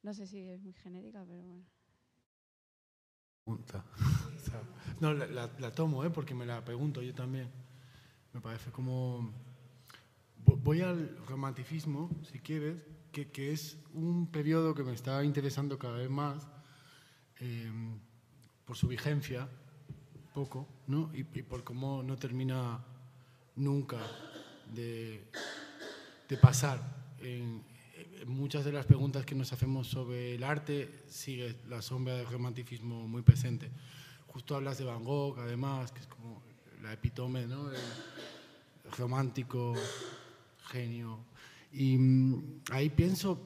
No 0.02 0.12
sé 0.12 0.26
si 0.26 0.46
es 0.50 0.60
muy 0.60 0.74
genérica, 0.74 1.24
pero 1.26 1.42
bueno. 1.42 1.64
No, 5.00 5.12
la, 5.12 5.72
tomo, 5.72 6.04
¿eh? 6.04 6.10
porque 6.10 6.34
me 6.34 6.46
la 6.46 6.62
pregunto 6.62 7.02
yo 7.02 7.14
también. 7.14 7.50
Me 8.32 8.40
parece 8.40 8.70
como... 8.70 9.32
Voy 10.36 10.82
al 10.82 11.16
romanticismo, 11.26 12.10
si 12.30 12.38
quieres, 12.38 12.86
que, 13.10 13.30
que 13.30 13.52
es 13.52 13.78
un 13.94 14.30
periodo 14.30 14.74
que 14.74 14.84
me 14.84 14.92
está 14.92 15.24
interesando 15.24 15.78
cada 15.78 15.96
vez 15.96 16.10
más. 16.10 16.46
Eh, 17.40 17.72
por 18.64 18.76
su 18.76 18.88
vigencia, 18.88 19.48
poco, 20.32 20.66
¿no? 20.86 21.10
y, 21.14 21.22
por 21.24 21.62
cómo 21.64 22.02
no 22.02 22.16
termina 22.16 22.84
nunca 23.56 23.98
de, 24.72 25.24
de 26.28 26.36
pasar. 26.36 26.80
En, 27.20 27.62
muchas 28.26 28.64
de 28.64 28.72
las 28.72 28.86
preguntas 28.86 29.26
que 29.26 29.34
nos 29.34 29.52
hacemos 29.52 29.86
sobre 29.86 30.34
el 30.34 30.44
arte 30.44 31.02
sigue 31.08 31.56
la 31.68 31.82
sombra 31.82 32.16
del 32.16 32.26
romanticismo 32.26 33.06
muy 33.06 33.22
presente. 33.22 33.70
Justo 34.26 34.56
hablas 34.56 34.78
de 34.78 34.84
Van 34.84 35.04
Gogh, 35.04 35.38
además, 35.38 35.92
que 35.92 36.00
es 36.00 36.06
como 36.06 36.42
la 36.82 36.92
epítome 36.92 37.46
¿no? 37.46 37.68
del 37.68 37.80
romántico, 38.98 39.74
genio. 40.66 41.24
Y 41.72 41.96
mm, 41.98 42.62
ahí 42.70 42.90
pienso, 42.90 43.40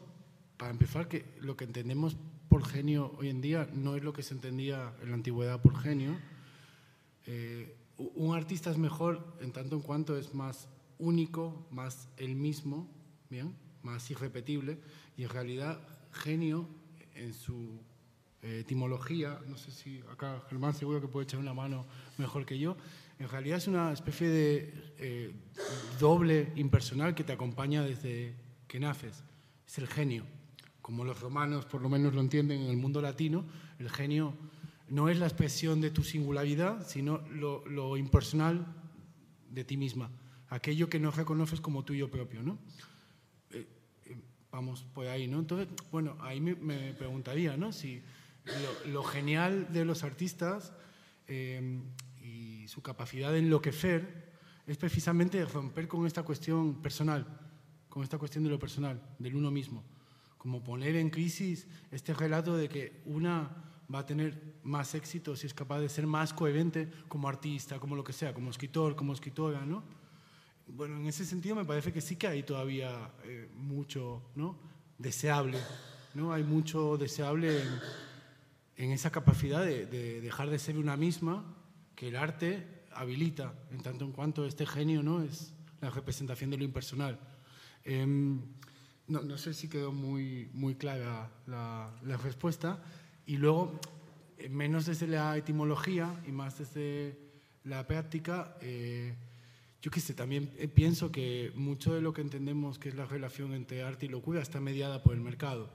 para 0.57 0.71
empezar, 0.71 1.09
que 1.09 1.35
lo 1.41 1.57
que 1.57 1.65
entendemos 1.65 2.17
por 2.49 2.65
genio 2.67 3.15
hoy 3.19 3.29
en 3.29 3.41
día 3.41 3.69
no 3.73 3.97
es 3.97 4.03
lo 4.03 4.13
que 4.13 4.23
se 4.23 4.35
entendía 4.35 4.93
en 5.03 5.11
la 5.11 5.15
antigüedad 5.15 5.61
por 5.61 5.79
genio. 5.79 6.17
Eh, 7.27 7.77
un 7.99 8.35
artista 8.35 8.71
es 8.71 8.79
mejor 8.79 9.37
en 9.41 9.53
tanto 9.53 9.77
en 9.77 9.83
cuanto 9.83 10.17
es 10.17 10.35
más 10.35 10.69
único, 10.99 11.67
más 11.71 12.09
el 12.17 12.35
mismo, 12.35 12.89
¿bien? 13.29 13.55
más 13.83 14.11
irrepetible, 14.11 14.79
y 15.17 15.25
en 15.25 15.29
realidad 15.29 15.81
genio 16.13 16.69
en 17.15 17.35
su 17.35 17.81
eh, 18.43 18.61
etimología, 18.61 19.41
no 19.47 19.57
sé 19.57 19.71
si 19.71 20.01
acá 20.11 20.43
Germán 20.49 20.75
seguro 20.75 21.01
que 21.01 21.09
puede 21.09 21.25
echar 21.25 21.41
una 21.41 21.55
mano 21.55 21.87
mejor 22.19 22.47
que 22.47 22.59
yo, 22.59 22.77
en 23.19 23.29
realidad 23.29 23.59
es 23.59 23.67
una 23.67 23.93
especie 23.93 24.29
de 24.29 24.75
eh, 24.99 25.33
doble 25.99 26.53
impersonal 26.57 27.15
que 27.15 27.25
te 27.25 27.33
acompaña 27.33 27.83
desde 27.83 28.35
que 28.69 28.81
naces, 28.81 29.25
es 29.67 29.79
el 29.79 29.89
genio 29.89 30.38
como 30.89 31.05
los 31.05 31.21
romanos 31.21 31.67
por 31.67 31.83
lo 31.83 31.91
menos 31.91 32.15
lo 32.15 32.23
entienden 32.23 32.63
en 32.63 32.71
el 32.71 32.79
mundo 32.79 33.03
latino, 33.03 33.45
el 33.79 33.91
genio 33.91 34.33
no 34.89 35.11
es 35.11 35.19
la 35.19 35.27
expresión 35.27 35.83
de 35.83 35.91
tu 35.91 36.03
singularidad, 36.03 36.89
sino 36.89 37.19
lo, 37.29 37.99
impersonal 37.99 38.65
de 39.51 39.65
ti 39.65 39.77
misma, 39.77 40.11
aquello 40.49 40.89
que 40.89 40.99
no 40.99 41.11
reconoces 41.11 41.61
como 41.61 41.85
tuyo 41.85 42.11
propio. 42.11 42.43
¿no? 42.43 42.57
Eh, 43.51 43.69
eh, 44.07 44.17
vamos 44.51 44.87
por 44.95 45.07
ahí, 45.09 45.29
¿no? 45.29 45.41
Entonces, 45.41 45.69
bueno, 45.93 46.17
ahí 46.21 46.41
me, 46.41 46.55
me 46.55 46.95
preguntaría, 46.95 47.55
¿no? 47.59 47.71
Si 47.71 48.01
lo, 48.47 48.91
lo, 48.91 49.03
genial 49.03 49.71
de 49.71 49.85
los 49.85 50.05
artistas 50.05 50.73
eh, 51.27 51.83
y 52.25 52.67
su 52.67 52.81
capacidad 52.81 53.31
de 53.31 53.41
enloquecer 53.41 54.33
es 54.67 54.79
precisamente 54.79 55.45
romper 55.45 55.87
con 55.87 56.07
esta 56.07 56.23
cuestión 56.23 56.81
personal, 56.81 57.27
con 57.91 58.03
esta 58.03 58.17
cuestión 58.17 58.43
de 58.45 58.49
lo 58.49 58.59
personal, 58.59 59.03
del 59.19 59.37
uno 59.37 59.51
mismo. 59.51 59.85
Como 60.39 60.63
poner 60.63 60.97
en 60.97 61.11
crisis 61.11 61.67
este 61.91 62.15
relato 62.15 62.57
de 62.57 62.69
que 62.69 63.03
una 63.05 63.69
va 63.93 64.01
a 64.01 64.07
tener 64.07 64.59
más 64.63 64.95
éxito 64.95 65.35
si 65.35 65.47
es 65.47 65.55
capaz 65.55 65.81
de 65.81 65.89
ser 65.89 66.07
más 66.07 66.33
coherente 66.33 66.91
como 67.09 67.29
artista, 67.29 67.79
como 67.81 67.97
lo 67.97 68.05
que 68.05 68.13
sea, 68.13 68.35
como 68.35 68.51
escritor, 68.51 68.95
como 68.95 69.13
escritora, 69.13 69.65
¿no? 69.65 69.83
Bueno, 70.67 70.97
en 70.97 71.07
ese 71.07 71.25
sentido 71.25 71.57
me 71.57 71.65
parece 71.65 71.93
que 71.93 72.03
sí 72.03 72.17
que 72.17 72.27
hay 72.27 72.43
todavía 72.43 73.11
eh, 73.25 73.49
mucho 73.55 74.23
¿no? 74.35 74.59
deseable, 74.99 75.59
¿no? 76.15 76.33
Hay 76.33 76.45
mucho 76.45 76.99
deseable 76.99 77.63
en, 77.63 77.69
en 78.77 78.93
esa 78.93 79.11
capacidad 79.11 79.65
de, 79.65 79.87
de, 79.87 80.21
dejar 80.21 80.51
de 80.51 80.59
ser 80.59 80.77
una 80.77 80.97
misma 80.97 81.57
que 81.95 82.09
el 82.09 82.17
arte 82.17 82.85
habilita, 82.93 83.55
en 83.71 83.81
tanto 83.81 84.05
en 84.05 84.13
cuanto 84.13 84.45
este 84.45 84.67
genio 84.67 85.03
¿no? 85.03 85.23
es 85.23 85.55
la 85.81 85.89
representación 85.89 86.51
de 86.51 86.59
lo 86.59 86.65
impersonal. 86.65 87.19
Eh, 87.85 88.07
no, 89.09 89.23
no, 89.23 89.39
sé 89.39 89.55
si 89.55 89.69
quedó 89.69 89.93
muy, 89.93 90.49
muy 90.53 90.75
clara 90.75 91.31
la, 91.47 91.91
respuesta. 92.23 92.83
Y 93.27 93.37
luego, 93.37 93.79
menos 94.51 94.87
desde 94.87 95.07
la 95.07 95.37
etimología 95.37 96.15
y 96.27 96.33
más 96.33 96.59
desde 96.59 97.19
la 97.65 97.87
práctica, 97.87 98.57
eh, 98.61 99.15
yo 99.81 99.91
qué 99.91 100.01
sé, 100.01 100.15
también 100.15 100.49
pienso 100.75 101.13
que 101.13 101.53
mucho 101.55 101.95
de 101.95 102.01
lo 102.01 102.13
que 102.13 102.21
entendemos 102.21 102.79
que 102.79 102.89
es 102.89 102.95
la 102.95 103.07
relación 103.07 103.55
entre 103.55 103.83
arte 103.83 104.07
y 104.07 104.09
locura 104.09 104.43
está 104.43 104.61
mediada 104.61 105.03
por 105.03 105.15
el 105.15 105.21
mercado. 105.21 105.71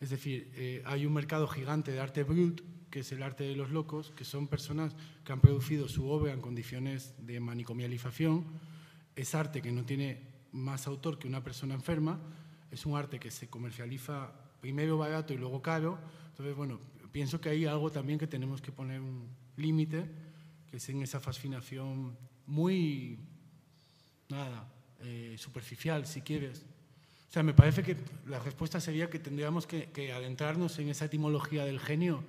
Es 0.00 0.10
decir, 0.10 0.50
eh, 0.56 0.82
hay 0.84 1.06
un 1.06 1.12
mercado 1.12 1.46
gigante 1.46 1.92
de 1.92 2.00
arte 2.00 2.24
brut, 2.24 2.60
que 2.90 3.00
es 3.00 3.12
el 3.12 3.22
arte 3.22 3.44
de 3.44 3.54
los 3.56 3.70
locos, 3.70 4.12
que 4.16 4.24
son 4.24 4.48
personas 4.48 4.94
que 5.24 5.32
han 5.32 5.40
producido 5.40 5.88
su 5.88 6.08
obra 6.08 6.32
en 6.32 6.40
condiciones 6.40 7.14
de 7.18 7.40
manicomialización. 7.40 8.44
Es 9.14 9.34
arte 9.34 9.62
que 9.62 9.72
no 9.72 9.84
tiene 9.84 10.31
más 10.52 10.86
autor 10.86 11.18
que 11.18 11.26
una 11.26 11.42
persona 11.42 11.74
enferma, 11.74 12.20
es 12.70 12.86
un 12.86 12.96
arte 12.96 13.18
que 13.18 13.30
se 13.30 13.48
comercializa 13.48 14.32
primero 14.60 14.96
barato 14.96 15.34
y 15.34 15.38
luego 15.38 15.60
caro, 15.60 15.98
entonces, 16.30 16.56
bueno, 16.56 16.80
pienso 17.12 17.40
que 17.40 17.50
hay 17.50 17.66
algo 17.66 17.90
también 17.90 18.18
que 18.18 18.26
tenemos 18.26 18.62
que 18.62 18.72
poner 18.72 19.00
un 19.00 19.28
límite, 19.56 20.08
que 20.70 20.78
es 20.78 20.88
en 20.88 21.02
esa 21.02 21.20
fascinación 21.20 22.16
muy, 22.46 23.18
nada, 24.28 24.66
eh, 25.00 25.36
superficial, 25.38 26.06
si 26.06 26.22
quieres. 26.22 26.64
O 27.28 27.32
sea, 27.32 27.42
me 27.42 27.54
parece 27.54 27.82
que 27.82 27.96
la 28.26 28.38
respuesta 28.38 28.80
sería 28.80 29.10
que 29.10 29.18
tendríamos 29.18 29.66
que, 29.66 29.90
que, 29.90 30.12
adentrarnos 30.12 30.78
en 30.78 30.88
esa 30.88 31.04
etimología 31.06 31.64
del 31.64 31.80
genio 31.80 32.24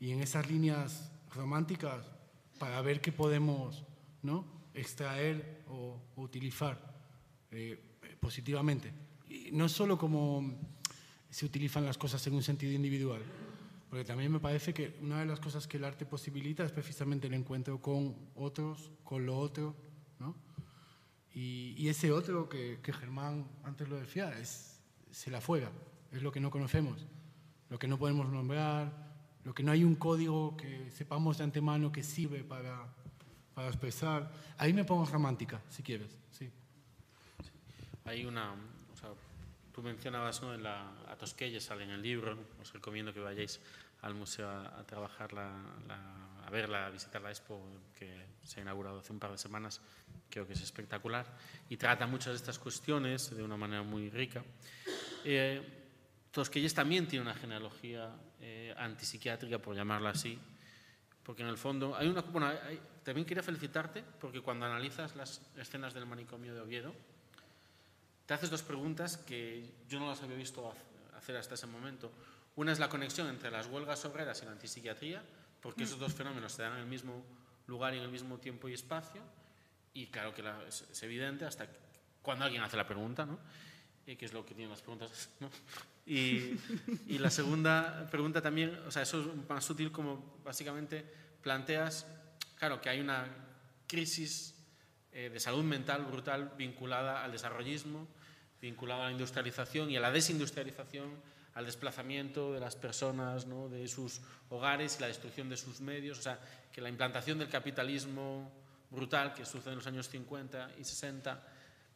y 0.00 0.12
en 0.12 0.20
esas 0.20 0.50
líneas 0.50 1.12
románticas 1.34 2.10
para 2.58 2.80
ver 2.82 3.00
qué 3.00 3.12
podemos 3.12 3.84
¿no? 4.22 4.44
extraer 4.74 5.64
o, 5.68 6.00
o 6.16 6.22
utilizar 6.22 6.87
eh, 7.50 7.78
positivamente. 8.20 8.92
Y 9.28 9.50
no 9.52 9.68
solo 9.68 9.98
como 9.98 10.58
se 11.30 11.46
utilizan 11.46 11.84
las 11.84 11.98
cosas 11.98 12.26
en 12.26 12.34
un 12.34 12.42
sentido 12.42 12.72
individual. 12.72 13.22
Porque 13.88 14.04
también 14.04 14.30
me 14.30 14.40
parece 14.40 14.74
que 14.74 14.98
una 15.00 15.20
de 15.20 15.26
las 15.26 15.40
cosas 15.40 15.66
que 15.66 15.78
el 15.78 15.84
arte 15.84 16.04
posibilita 16.04 16.64
es 16.64 16.72
precisamente 16.72 17.26
el 17.26 17.34
encuentro 17.34 17.80
con 17.80 18.14
otros, 18.34 18.90
con 19.02 19.24
lo 19.24 19.38
otro, 19.38 19.74
¿no? 20.18 20.34
Y, 21.34 21.74
y 21.76 21.88
ese 21.88 22.12
otro 22.12 22.48
que, 22.48 22.80
que, 22.82 22.92
Germán 22.92 23.46
antes 23.64 23.88
lo 23.88 23.96
decía, 23.96 24.38
es, 24.38 24.80
se 25.10 25.30
la 25.30 25.40
fuera, 25.40 25.70
es 26.12 26.22
lo 26.22 26.32
que 26.32 26.40
no 26.40 26.50
conocemos, 26.50 27.06
lo 27.70 27.78
que 27.78 27.86
no 27.86 27.98
podemos 27.98 28.28
nombrar, 28.28 28.92
lo 29.44 29.54
que 29.54 29.62
no 29.62 29.72
hay 29.72 29.84
un 29.84 29.94
código 29.94 30.56
que 30.56 30.90
sepamos 30.90 31.38
de 31.38 31.44
antemano 31.44 31.92
que 31.92 32.02
sirve 32.02 32.44
para, 32.44 32.86
para 33.54 33.68
expresar. 33.68 34.30
Ahí 34.58 34.72
me 34.72 34.84
pongo 34.84 35.06
romántica, 35.06 35.62
si 35.70 35.82
quieres, 35.82 36.10
sí. 36.30 36.50
Hay 38.08 38.24
una, 38.24 38.54
Tú 39.70 39.82
mencionabas 39.82 40.40
¿no? 40.40 40.54
en 40.54 40.62
la, 40.62 40.90
a 41.06 41.14
Tosquelles, 41.16 41.62
sale 41.62 41.84
en 41.84 41.90
el 41.90 42.00
libro, 42.00 42.38
os 42.58 42.72
recomiendo 42.72 43.12
que 43.12 43.20
vayáis 43.20 43.60
al 44.00 44.14
museo 44.14 44.48
a, 44.48 44.80
a 44.80 44.86
trabajar, 44.86 45.34
la, 45.34 45.52
la, 45.86 46.44
a 46.46 46.50
verla, 46.50 46.86
a 46.86 46.90
visitar 46.90 47.20
la 47.20 47.28
expo 47.28 47.60
que 47.94 48.10
se 48.42 48.60
ha 48.60 48.62
inaugurado 48.62 49.00
hace 49.00 49.12
un 49.12 49.18
par 49.18 49.30
de 49.30 49.36
semanas, 49.36 49.82
creo 50.30 50.46
que 50.46 50.54
es 50.54 50.62
espectacular, 50.62 51.26
y 51.68 51.76
trata 51.76 52.06
muchas 52.06 52.32
de 52.32 52.36
estas 52.36 52.58
cuestiones 52.58 53.36
de 53.36 53.42
una 53.42 53.58
manera 53.58 53.82
muy 53.82 54.08
rica. 54.08 54.42
Eh, 55.22 55.62
Tosquelles 56.30 56.72
también 56.72 57.06
tiene 57.06 57.24
una 57.26 57.34
genealogía 57.34 58.16
eh, 58.40 58.74
antipsiquiátrica, 58.78 59.58
por 59.58 59.76
llamarla 59.76 60.10
así, 60.10 60.38
porque 61.22 61.42
en 61.42 61.48
el 61.48 61.58
fondo 61.58 61.94
hay 61.94 62.08
una... 62.08 62.22
Bueno, 62.22 62.46
hay, 62.46 62.80
también 63.04 63.26
quería 63.26 63.42
felicitarte 63.42 64.02
porque 64.18 64.40
cuando 64.40 64.64
analizas 64.64 65.14
las 65.14 65.42
escenas 65.58 65.92
del 65.92 66.06
manicomio 66.06 66.54
de 66.54 66.60
Oviedo, 66.62 66.94
te 68.28 68.34
haces 68.34 68.50
dos 68.50 68.62
preguntas 68.62 69.16
que 69.16 69.64
yo 69.88 69.98
no 69.98 70.06
las 70.06 70.22
había 70.22 70.36
visto 70.36 70.70
hacer 71.16 71.34
hasta 71.38 71.54
ese 71.54 71.66
momento. 71.66 72.12
Una 72.56 72.72
es 72.72 72.78
la 72.78 72.90
conexión 72.90 73.26
entre 73.28 73.50
las 73.50 73.68
huelgas 73.68 74.04
obreras 74.04 74.42
y 74.42 74.44
la 74.44 74.52
antipsiquiatría, 74.52 75.22
porque 75.62 75.84
esos 75.84 75.98
dos 75.98 76.12
fenómenos 76.12 76.52
se 76.52 76.60
dan 76.60 76.74
en 76.74 76.80
el 76.80 76.86
mismo 76.86 77.24
lugar 77.66 77.94
y 77.94 77.96
en 77.96 78.02
el 78.02 78.10
mismo 78.10 78.36
tiempo 78.36 78.68
y 78.68 78.74
espacio, 78.74 79.22
y 79.94 80.08
claro 80.08 80.34
que 80.34 80.42
la, 80.42 80.62
es, 80.68 80.82
es, 80.82 81.02
evidente 81.04 81.46
hasta 81.46 81.68
cuando 82.20 82.44
alguien 82.44 82.62
hace 82.62 82.76
la 82.76 82.86
pregunta, 82.86 83.24
¿no? 83.24 83.38
Y 84.06 84.16
que 84.16 84.26
es 84.26 84.34
lo 84.34 84.44
que 84.44 84.52
tienen 84.52 84.72
las 84.72 84.82
preguntas, 84.82 85.30
¿no? 85.40 85.48
Y, 86.04 86.54
y 87.06 87.16
la 87.18 87.30
segunda 87.30 88.06
pregunta 88.10 88.42
también, 88.42 88.78
o 88.86 88.90
sea, 88.90 89.04
eso 89.04 89.20
es 89.22 89.48
más 89.48 89.64
sutil 89.64 89.90
como 89.90 90.38
básicamente 90.44 91.02
planteas, 91.40 92.06
claro, 92.56 92.78
que 92.78 92.90
hay 92.90 93.00
una 93.00 93.26
crisis 93.86 94.54
eh, 95.12 95.30
de 95.30 95.40
salud 95.40 95.64
mental 95.64 96.04
brutal 96.04 96.52
vinculada 96.58 97.24
al 97.24 97.32
desarrollismo, 97.32 98.06
vinculado 98.60 99.02
a 99.02 99.06
la 99.06 99.12
industrialización 99.12 99.90
y 99.90 99.96
a 99.96 100.00
la 100.00 100.10
desindustrialización, 100.10 101.10
al 101.54 101.66
desplazamiento 101.66 102.52
de 102.52 102.60
las 102.60 102.76
personas, 102.76 103.46
¿no? 103.46 103.68
de 103.68 103.86
sus 103.88 104.20
hogares 104.50 104.96
y 104.96 105.00
la 105.00 105.08
destrucción 105.08 105.48
de 105.48 105.56
sus 105.56 105.80
medios. 105.80 106.18
O 106.18 106.22
sea, 106.22 106.38
que 106.72 106.80
la 106.80 106.88
implantación 106.88 107.38
del 107.38 107.48
capitalismo 107.48 108.50
brutal 108.90 109.34
que 109.34 109.44
sucede 109.44 109.70
en 109.70 109.76
los 109.76 109.86
años 109.86 110.08
50 110.08 110.72
y 110.78 110.84
60 110.84 111.42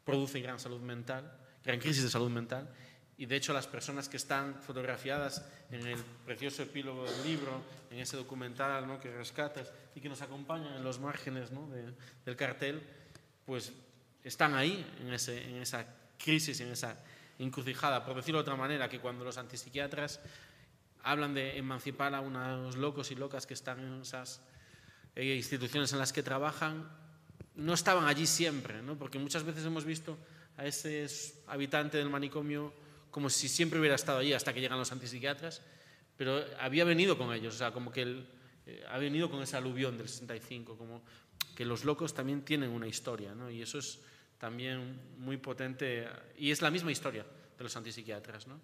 produce 0.04 0.40
gran 0.40 0.58
salud 0.58 0.80
mental, 0.80 1.30
gran 1.64 1.78
crisis 1.78 2.02
de 2.02 2.10
salud 2.10 2.30
mental. 2.30 2.68
Y 3.18 3.26
de 3.26 3.36
hecho 3.36 3.52
las 3.52 3.66
personas 3.66 4.08
que 4.08 4.16
están 4.16 4.60
fotografiadas 4.60 5.46
en 5.70 5.86
el 5.86 5.98
precioso 6.24 6.62
epílogo 6.62 7.04
del 7.04 7.24
libro, 7.24 7.62
en 7.90 8.00
ese 8.00 8.16
documental 8.16 8.86
¿no? 8.86 8.98
que 8.98 9.14
rescatas 9.14 9.72
y 9.94 10.00
que 10.00 10.08
nos 10.08 10.22
acompañan 10.22 10.74
en 10.74 10.82
los 10.82 10.98
márgenes 10.98 11.50
del 12.24 12.36
cartel, 12.36 12.82
pues 13.46 13.72
están 14.24 14.54
ahí 14.54 14.84
en, 15.00 15.12
ese, 15.12 15.40
en 15.48 15.56
esa 15.62 15.86
crisis, 16.22 16.60
en 16.60 16.68
esa 16.68 16.98
encrucijada, 17.38 18.04
por 18.04 18.16
decirlo 18.16 18.38
de 18.38 18.42
otra 18.42 18.56
manera, 18.56 18.88
que 18.88 19.00
cuando 19.00 19.24
los 19.24 19.36
antipsiquiatras 19.36 20.20
hablan 21.02 21.34
de 21.34 21.58
emancipar 21.58 22.14
a 22.14 22.20
unos 22.20 22.76
locos 22.76 23.10
y 23.10 23.16
locas 23.16 23.46
que 23.46 23.54
están 23.54 23.80
en 23.80 24.02
esas 24.02 24.40
eh, 25.16 25.34
instituciones 25.34 25.92
en 25.92 25.98
las 25.98 26.12
que 26.12 26.22
trabajan, 26.22 26.88
no 27.56 27.74
estaban 27.74 28.06
allí 28.06 28.26
siempre, 28.26 28.82
¿no? 28.82 28.96
porque 28.96 29.18
muchas 29.18 29.44
veces 29.44 29.64
hemos 29.66 29.84
visto 29.84 30.16
a 30.56 30.64
ese 30.64 31.06
habitante 31.46 31.98
del 31.98 32.08
manicomio 32.08 32.72
como 33.10 33.28
si 33.28 33.48
siempre 33.48 33.78
hubiera 33.78 33.94
estado 33.94 34.18
allí 34.18 34.32
hasta 34.32 34.54
que 34.54 34.60
llegan 34.60 34.78
los 34.78 34.90
antipsiquiatras, 34.90 35.60
pero 36.16 36.42
había 36.58 36.84
venido 36.84 37.18
con 37.18 37.32
ellos, 37.34 37.54
o 37.56 37.58
sea, 37.58 37.72
como 37.72 37.90
que 37.90 38.02
él 38.02 38.26
eh, 38.66 38.84
ha 38.88 38.96
venido 38.98 39.30
con 39.30 39.42
ese 39.42 39.56
aluvión 39.56 39.98
del 39.98 40.08
65, 40.08 40.78
como 40.78 41.02
que 41.54 41.66
los 41.66 41.84
locos 41.84 42.14
también 42.14 42.42
tienen 42.42 42.70
una 42.70 42.86
historia, 42.86 43.34
¿no? 43.34 43.50
y 43.50 43.60
eso 43.60 43.78
es 43.78 44.00
también 44.42 44.98
muy 45.18 45.36
potente, 45.36 46.04
y 46.36 46.50
es 46.50 46.60
la 46.62 46.70
misma 46.72 46.90
historia 46.90 47.24
de 47.56 47.62
los 47.62 47.76
antipsiquiatras. 47.76 48.48
¿no? 48.48 48.58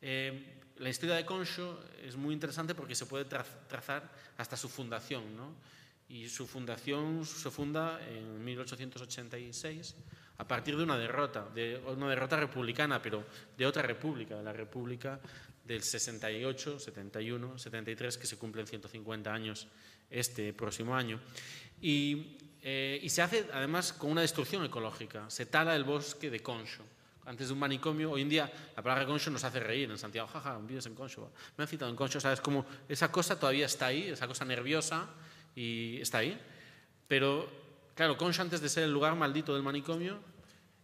Eh, 0.00 0.56
la 0.78 0.88
historia 0.88 1.16
de 1.16 1.26
Concho 1.26 1.84
es 2.02 2.16
muy 2.16 2.32
interesante 2.32 2.74
porque 2.74 2.94
se 2.94 3.04
puede 3.04 3.26
trazar 3.26 4.10
hasta 4.38 4.56
su 4.56 4.70
fundación, 4.70 5.36
¿no? 5.36 5.54
y 6.08 6.30
su 6.30 6.46
fundación 6.46 7.26
se 7.26 7.50
funda 7.50 8.00
en 8.08 8.42
1886 8.42 9.96
a 10.38 10.48
partir 10.48 10.78
de 10.78 10.84
una 10.84 10.96
derrota, 10.96 11.46
de 11.54 11.76
una 11.76 12.08
derrota 12.08 12.38
republicana, 12.38 13.02
pero 13.02 13.26
de 13.54 13.66
otra 13.66 13.82
república, 13.82 14.34
de 14.34 14.42
la 14.42 14.54
República 14.54 15.20
del 15.62 15.82
68, 15.82 16.80
71, 16.80 17.58
73, 17.58 18.16
que 18.16 18.26
se 18.26 18.38
cumplen 18.38 18.66
150 18.66 19.30
años 19.30 19.68
este 20.08 20.54
próximo 20.54 20.96
año. 20.96 21.20
Y, 21.82 22.38
eh, 22.62 22.98
y, 23.02 23.08
se 23.08 23.22
hace 23.22 23.48
además 23.52 23.92
con 23.92 24.10
una 24.10 24.22
destrucción 24.22 24.64
ecológica. 24.64 25.28
Se 25.30 25.46
tala 25.46 25.76
el 25.76 25.84
bosque 25.84 26.30
de 26.30 26.40
Concho. 26.40 26.82
Antes 27.24 27.48
de 27.48 27.52
un 27.52 27.58
manicomio, 27.58 28.10
hoy 28.10 28.22
en 28.22 28.28
día 28.28 28.50
la 28.74 28.82
palabra 28.82 29.06
Concho 29.06 29.30
nos 29.30 29.44
hace 29.44 29.60
reír 29.60 29.90
en 29.90 29.98
Santiago. 29.98 30.26
Jaja, 30.28 30.58
vives 30.58 30.86
en 30.86 30.94
Concho. 30.94 31.30
Me 31.56 31.64
han 31.64 31.68
citado 31.68 31.90
en 31.90 31.96
Concho, 31.96 32.20
¿sabes? 32.20 32.40
Como 32.40 32.64
esa 32.88 33.12
cosa 33.12 33.38
todavía 33.38 33.66
está 33.66 33.86
ahí, 33.86 34.08
esa 34.08 34.26
cosa 34.26 34.44
nerviosa, 34.44 35.06
y 35.54 36.00
está 36.00 36.18
ahí. 36.18 36.40
Pero, 37.06 37.48
claro, 37.94 38.16
Concho 38.16 38.42
antes 38.42 38.60
de 38.60 38.68
ser 38.68 38.84
el 38.84 38.92
lugar 38.92 39.14
maldito 39.14 39.52
del 39.52 39.62
manicomio, 39.62 40.18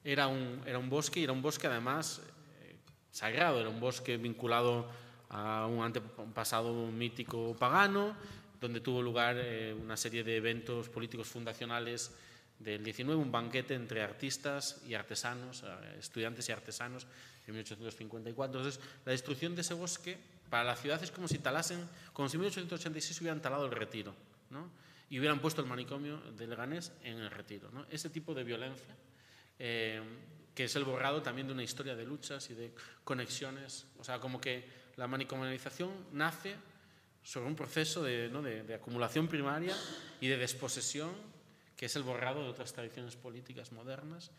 era 0.05 0.27
un, 0.27 0.61
era 0.67 0.79
un 0.79 0.91
bosque, 0.91 1.21
y 1.21 1.25
era 1.25 1.33
un 1.33 1.41
bosque 1.41 1.67
además 1.67 2.21
eh, 2.61 2.77
sagrado, 3.11 3.61
era 3.61 3.71
un 3.71 3.81
bosque 3.81 4.19
vinculado 4.19 4.91
a 5.31 5.67
un 5.67 5.83
antepasado 5.83 6.73
mítico 6.93 7.57
pagano, 7.59 8.15
donde 8.61 8.81
tuvo 8.81 9.03
lugar 9.03 9.37
eh, 9.39 9.75
una 9.75 9.97
serie 9.97 10.25
de 10.25 10.37
eventos 10.37 10.89
políticos 10.89 11.29
fundacionales 11.29 12.13
del 12.59 12.83
19, 12.83 13.21
un 13.21 13.33
banquete 13.33 13.75
entre 13.75 14.03
artistas 14.03 14.83
y 14.87 14.95
artesanos, 14.95 15.63
eh, 15.65 15.97
estudiantes 15.99 16.49
y 16.49 16.53
artesanos 16.53 17.07
en 17.47 17.55
1854. 17.55 18.59
Entonces, 18.59 18.81
la 19.05 19.13
destrucción 19.13 19.55
de 19.55 19.63
ese 19.63 19.75
bosque 19.75 20.17
para 20.49 20.65
la 20.65 20.77
ciudad 20.77 21.03
es 21.03 21.11
como 21.11 21.29
si 21.29 21.39
talasen, 21.39 21.89
como 22.13 22.29
si 22.29 22.37
en 22.37 22.43
1886 22.43 23.21
hubieran 23.21 23.43
talado 23.43 23.67
el 23.67 23.73
retiro, 23.73 24.15
¿no? 24.51 24.71
y 25.11 25.19
hubieran 25.19 25.41
puesto 25.41 25.61
el 25.61 25.69
manicomio 25.69 26.19
de 26.37 26.47
Leganés 26.47 26.93
en 27.03 27.19
el 27.19 27.31
retiro. 27.31 27.71
¿no? 27.73 27.87
Ese 27.91 28.11
tipo 28.11 28.35
de 28.35 28.45
violencia, 28.45 28.97
eh, 29.59 30.03
que 30.55 30.65
es 30.65 30.77
el 30.77 30.85
borrado 30.85 31.23
también 31.23 31.47
de 31.47 31.53
una 31.53 31.63
historia 31.63 31.95
de 31.95 32.05
luchas 32.05 32.49
y 32.51 32.55
de 32.55 32.73
conexiones, 33.05 33.87
o 33.99 34.05
sea, 34.05 34.19
como 34.19 34.41
que 34.41 34.65
la 34.97 35.07
manicomialización 35.07 35.91
nace 36.13 36.55
sobre 37.25 37.47
un 37.47 37.57
proceso 37.57 38.03
de, 38.03 38.29
¿no? 38.31 38.43
de, 38.43 38.75
acumulación 38.75 39.27
primaria 39.27 39.75
y 40.21 40.29
de 40.29 40.37
desposesión, 40.37 41.11
que 41.75 41.87
es 41.87 41.97
el 41.97 42.03
borrado 42.03 42.45
de 42.45 42.51
otras 42.51 42.73
tradiciones 42.73 43.17
políticas 43.17 43.73
modernas, 43.73 44.31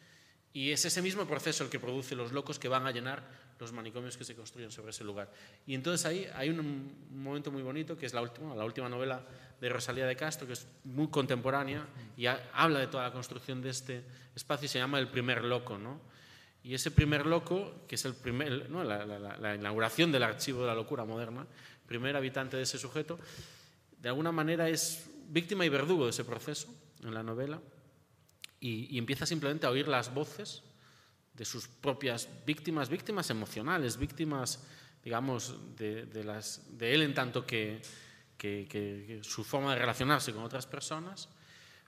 y 0.53 0.71
es 0.71 0.85
ese 0.85 1.01
mismo 1.01 1.25
proceso 1.27 1.65
el 1.65 1.69
que 1.69 1.79
produce 1.79 2.15
los 2.15 2.31
locos 2.31 2.59
que 2.59 2.69
van 2.69 2.87
a 2.87 2.91
llenar 2.91 3.27
los 3.59 3.73
manicomios 3.73 4.15
que 4.15 4.23
se 4.23 4.35
construyen 4.35 4.71
sobre 4.71 4.91
ese 4.91 5.03
lugar. 5.03 5.29
Y 5.65 5.73
entonces 5.73 6.05
ahí 6.05 6.27
hay 6.33 6.49
un, 6.49 6.95
momento 7.11 7.51
muy 7.51 7.61
bonito, 7.61 7.97
que 7.97 8.05
es 8.05 8.13
la 8.13 8.21
última, 8.21 8.55
la 8.55 8.63
última 8.63 8.87
novela 8.87 9.25
de 9.59 9.67
Rosalía 9.67 10.05
de 10.05 10.15
Castro, 10.15 10.47
que 10.47 10.53
es 10.53 10.67
muy 10.85 11.07
contemporánea 11.07 11.85
y 12.15 12.27
habla 12.27 12.79
de 12.79 12.87
toda 12.87 13.03
la 13.03 13.11
construcción 13.11 13.61
de 13.61 13.69
este 13.69 14.03
espacio 14.35 14.65
y 14.65 14.69
se 14.69 14.79
llama 14.79 14.99
El 14.99 15.09
primer 15.09 15.43
loco. 15.43 15.77
¿no? 15.77 15.99
Y 16.63 16.73
ese 16.73 16.91
primer 16.91 17.25
loco, 17.25 17.83
que 17.87 17.95
es 17.95 18.05
el 18.05 18.13
primer, 18.13 18.69
¿no? 18.69 18.83
la 18.83 19.55
inauguración 19.55 20.11
del 20.11 20.23
archivo 20.23 20.61
de 20.61 20.67
la 20.67 20.75
locura 20.75 21.03
moderna, 21.03 21.47
primer 21.87 22.15
habitante 22.15 22.57
de 22.57 22.63
ese 22.63 22.77
sujeto, 22.77 23.19
de 23.99 24.09
alguna 24.09 24.31
manera 24.31 24.69
es 24.69 25.09
víctima 25.27 25.65
y 25.65 25.69
verdugo 25.69 26.05
de 26.05 26.11
ese 26.11 26.23
proceso 26.23 26.73
en 27.03 27.13
la 27.13 27.23
novela 27.23 27.59
y, 28.59 28.97
empieza 28.97 29.25
simplemente 29.25 29.65
a 29.65 29.69
oír 29.69 29.87
las 29.87 30.13
voces 30.13 30.63
de 31.33 31.45
sus 31.45 31.67
propias 31.67 32.27
víctimas, 32.45 32.89
víctimas 32.89 33.29
emocionales, 33.29 33.97
víctimas, 33.97 34.63
digamos, 35.03 35.55
de, 35.75 36.07
él 36.79 37.01
en 37.01 37.13
tanto 37.13 37.45
que, 37.45 37.81
que, 38.37 39.19
su 39.21 39.43
forma 39.43 39.73
de 39.73 39.79
relacionarse 39.79 40.33
con 40.33 40.43
otras 40.43 40.65
personas, 40.65 41.29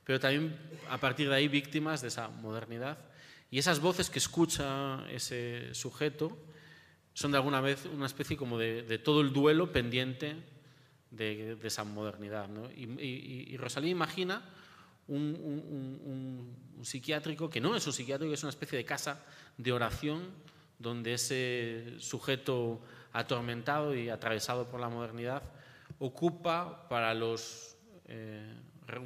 pero 0.03 0.19
también 0.19 0.55
a 0.89 0.99
partir 0.99 1.29
de 1.29 1.35
ahí 1.35 1.47
víctimas 1.47 2.01
de 2.01 2.09
esa 2.09 2.27
modernidad. 2.27 2.97
Y 3.49 3.59
esas 3.59 3.79
voces 3.79 4.09
que 4.09 4.19
escucha 4.19 5.03
ese 5.09 5.73
sujeto 5.73 6.37
son 7.17 7.31
de 7.31 7.37
alguna 7.37 7.61
vez 7.61 7.87
una 7.91 8.05
especie 8.05 8.37
como 8.37 8.59
de, 8.59 8.99
todo 8.99 9.21
el 9.21 9.33
duelo 9.33 9.71
pendiente 9.71 10.35
de, 11.09 11.57
esa 11.63 11.83
modernidad. 11.83 12.47
Y, 12.75 13.57
Rosalía 13.57 13.89
imagina 13.89 14.43
un, 15.07 16.55
psiquiátrico 16.83 17.49
que 17.49 17.59
no 17.59 17.75
es 17.75 17.87
un 17.87 17.93
psiquiátrico, 17.93 18.31
es 18.31 18.43
una 18.43 18.51
especie 18.51 18.77
de 18.77 18.85
casa 18.85 19.25
de 19.57 19.71
oración 19.71 20.29
donde 20.77 21.15
ese 21.15 21.95
sujeto 21.97 22.81
atormentado 23.11 23.95
y 23.95 24.09
atravesado 24.09 24.67
por 24.67 24.79
la 24.79 24.89
modernidad 24.89 25.41
ocupa 25.97 26.87
para 26.87 27.15
los 27.15 27.77
eh, 28.05 28.53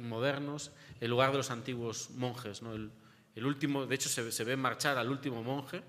modernos 0.02 0.70
el 1.00 1.08
lugar 1.08 1.30
de 1.30 1.38
los 1.38 1.50
antiguos 1.50 2.10
monjes. 2.10 2.60
¿no? 2.60 2.74
El, 2.74 3.46
último, 3.46 3.86
de 3.86 3.94
hecho, 3.94 4.10
se, 4.10 4.44
ve 4.44 4.54
marchar 4.54 4.98
al 4.98 5.08
último 5.08 5.42
monje 5.42 5.82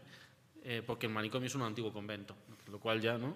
eh, 0.64 0.82
porque 0.86 1.08
el 1.08 1.14
manicomio 1.14 1.48
es 1.48 1.56
un 1.56 1.62
antiguo 1.62 1.92
convento, 1.92 2.36
lo 2.72 2.80
cual 2.80 3.02
ya, 3.02 3.18
¿no? 3.18 3.36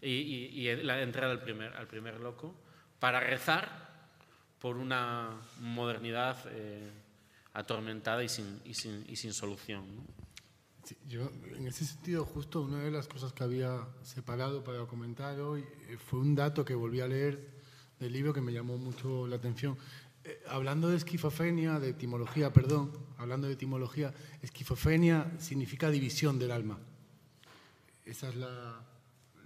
Y, 0.00 0.10
y, 0.10 0.60
y 0.60 0.68
al 0.68 1.40
primer, 1.42 1.72
al 1.74 1.86
primer 1.86 2.20
loco 2.20 2.54
para 2.98 3.20
rezar 3.20 3.86
por 4.60 4.76
una 4.76 5.40
modernidad 5.60 6.36
eh, 6.50 6.90
atormentada 7.52 8.22
y 8.24 8.28
sin, 8.28 8.60
y 8.64 8.74
sin, 8.74 9.16
sin 9.16 9.32
solución. 9.32 9.96
¿no? 9.96 10.02
Sí, 10.84 10.96
yo, 11.06 11.30
en 11.56 11.66
ese 11.66 11.84
sentido, 11.84 12.24
justo 12.24 12.62
una 12.62 12.82
de 12.82 12.90
las 12.90 13.08
cosas 13.08 13.32
que 13.32 13.44
había 13.44 13.86
separado 14.02 14.62
para 14.62 14.86
comentar 14.86 15.38
hoy 15.40 15.64
eh, 15.88 15.96
fue 15.98 16.20
un 16.20 16.34
dato 16.34 16.64
que 16.64 16.74
volví 16.74 17.00
a 17.00 17.08
leer 17.08 17.56
del 17.98 18.12
libro 18.12 18.32
que 18.32 18.40
me 18.40 18.52
llamó 18.52 18.76
mucho 18.76 19.26
la 19.26 19.36
atención. 19.36 19.76
Eh, 20.26 20.42
hablando 20.48 20.88
de 20.88 20.96
esquizofrenia, 20.96 21.78
de 21.78 21.90
etimología, 21.90 22.52
perdón, 22.52 22.90
hablando 23.16 23.46
de 23.46 23.52
etimología, 23.52 24.12
esquizofrenia 24.42 25.30
significa 25.38 25.88
división 25.88 26.36
del 26.40 26.50
alma. 26.50 26.80
Esa 28.04 28.28
es 28.30 28.34
la, 28.34 28.84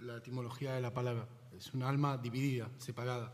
la 0.01 0.17
etimología 0.17 0.73
de 0.73 0.81
la 0.81 0.91
palabra. 0.91 1.27
Es 1.55 1.71
un 1.75 1.83
alma 1.83 2.17
dividida, 2.17 2.67
separada. 2.79 3.31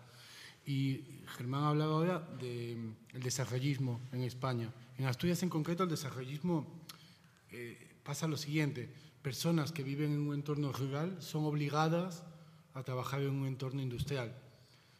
Y 0.66 1.22
Germán 1.38 1.64
ha 1.64 1.70
hablado 1.70 1.96
ahora 1.96 2.20
del 2.20 2.94
de 3.14 3.20
desarrollismo 3.20 4.02
en 4.12 4.24
España. 4.24 4.70
En 4.98 5.06
Asturias 5.06 5.42
en 5.42 5.50
concreto 5.50 5.84
el 5.84 5.90
desarrollismo 5.90 6.68
eh, 7.52 7.96
pasa 8.04 8.28
lo 8.28 8.36
siguiente. 8.36 8.94
Personas 9.22 9.72
que 9.72 9.84
viven 9.84 10.12
en 10.12 10.20
un 10.20 10.34
entorno 10.34 10.74
rural 10.74 11.22
son 11.22 11.46
obligadas 11.46 12.26
a 12.74 12.84
trabajar 12.84 13.22
en 13.22 13.30
un 13.30 13.48
entorno 13.48 13.82
industrial. 13.82 14.36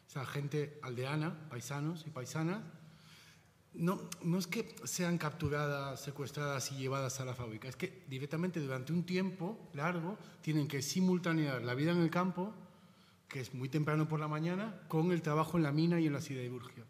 O 0.08 0.10
sea, 0.10 0.24
gente 0.26 0.80
aldeana, 0.82 1.48
paisanos 1.50 2.04
y 2.06 2.10
paisanas, 2.10 2.62
no, 3.74 4.00
no 4.22 4.38
es 4.38 4.46
que 4.46 4.74
sean 4.84 5.18
capturadas, 5.18 6.02
secuestradas 6.02 6.72
y 6.72 6.76
llevadas 6.76 7.20
a 7.20 7.24
la 7.24 7.34
fábrica, 7.34 7.68
es 7.68 7.76
que 7.76 8.04
directamente 8.08 8.58
durante 8.58 8.92
un 8.92 9.04
tiempo 9.04 9.70
largo 9.74 10.18
tienen 10.40 10.66
que 10.66 10.82
simultanear 10.82 11.62
la 11.62 11.74
vida 11.74 11.92
en 11.92 11.98
el 11.98 12.10
campo 12.10 12.54
que 13.28 13.40
es 13.40 13.54
muy 13.54 13.68
temprano 13.68 14.08
por 14.08 14.20
la 14.20 14.28
mañana, 14.28 14.80
con 14.88 15.12
el 15.12 15.20
trabajo 15.20 15.58
en 15.58 15.62
la 15.62 15.72
mina 15.72 16.00
y 16.00 16.06
en 16.06 16.14
la 16.14 16.20
siderurgia. 16.20 16.84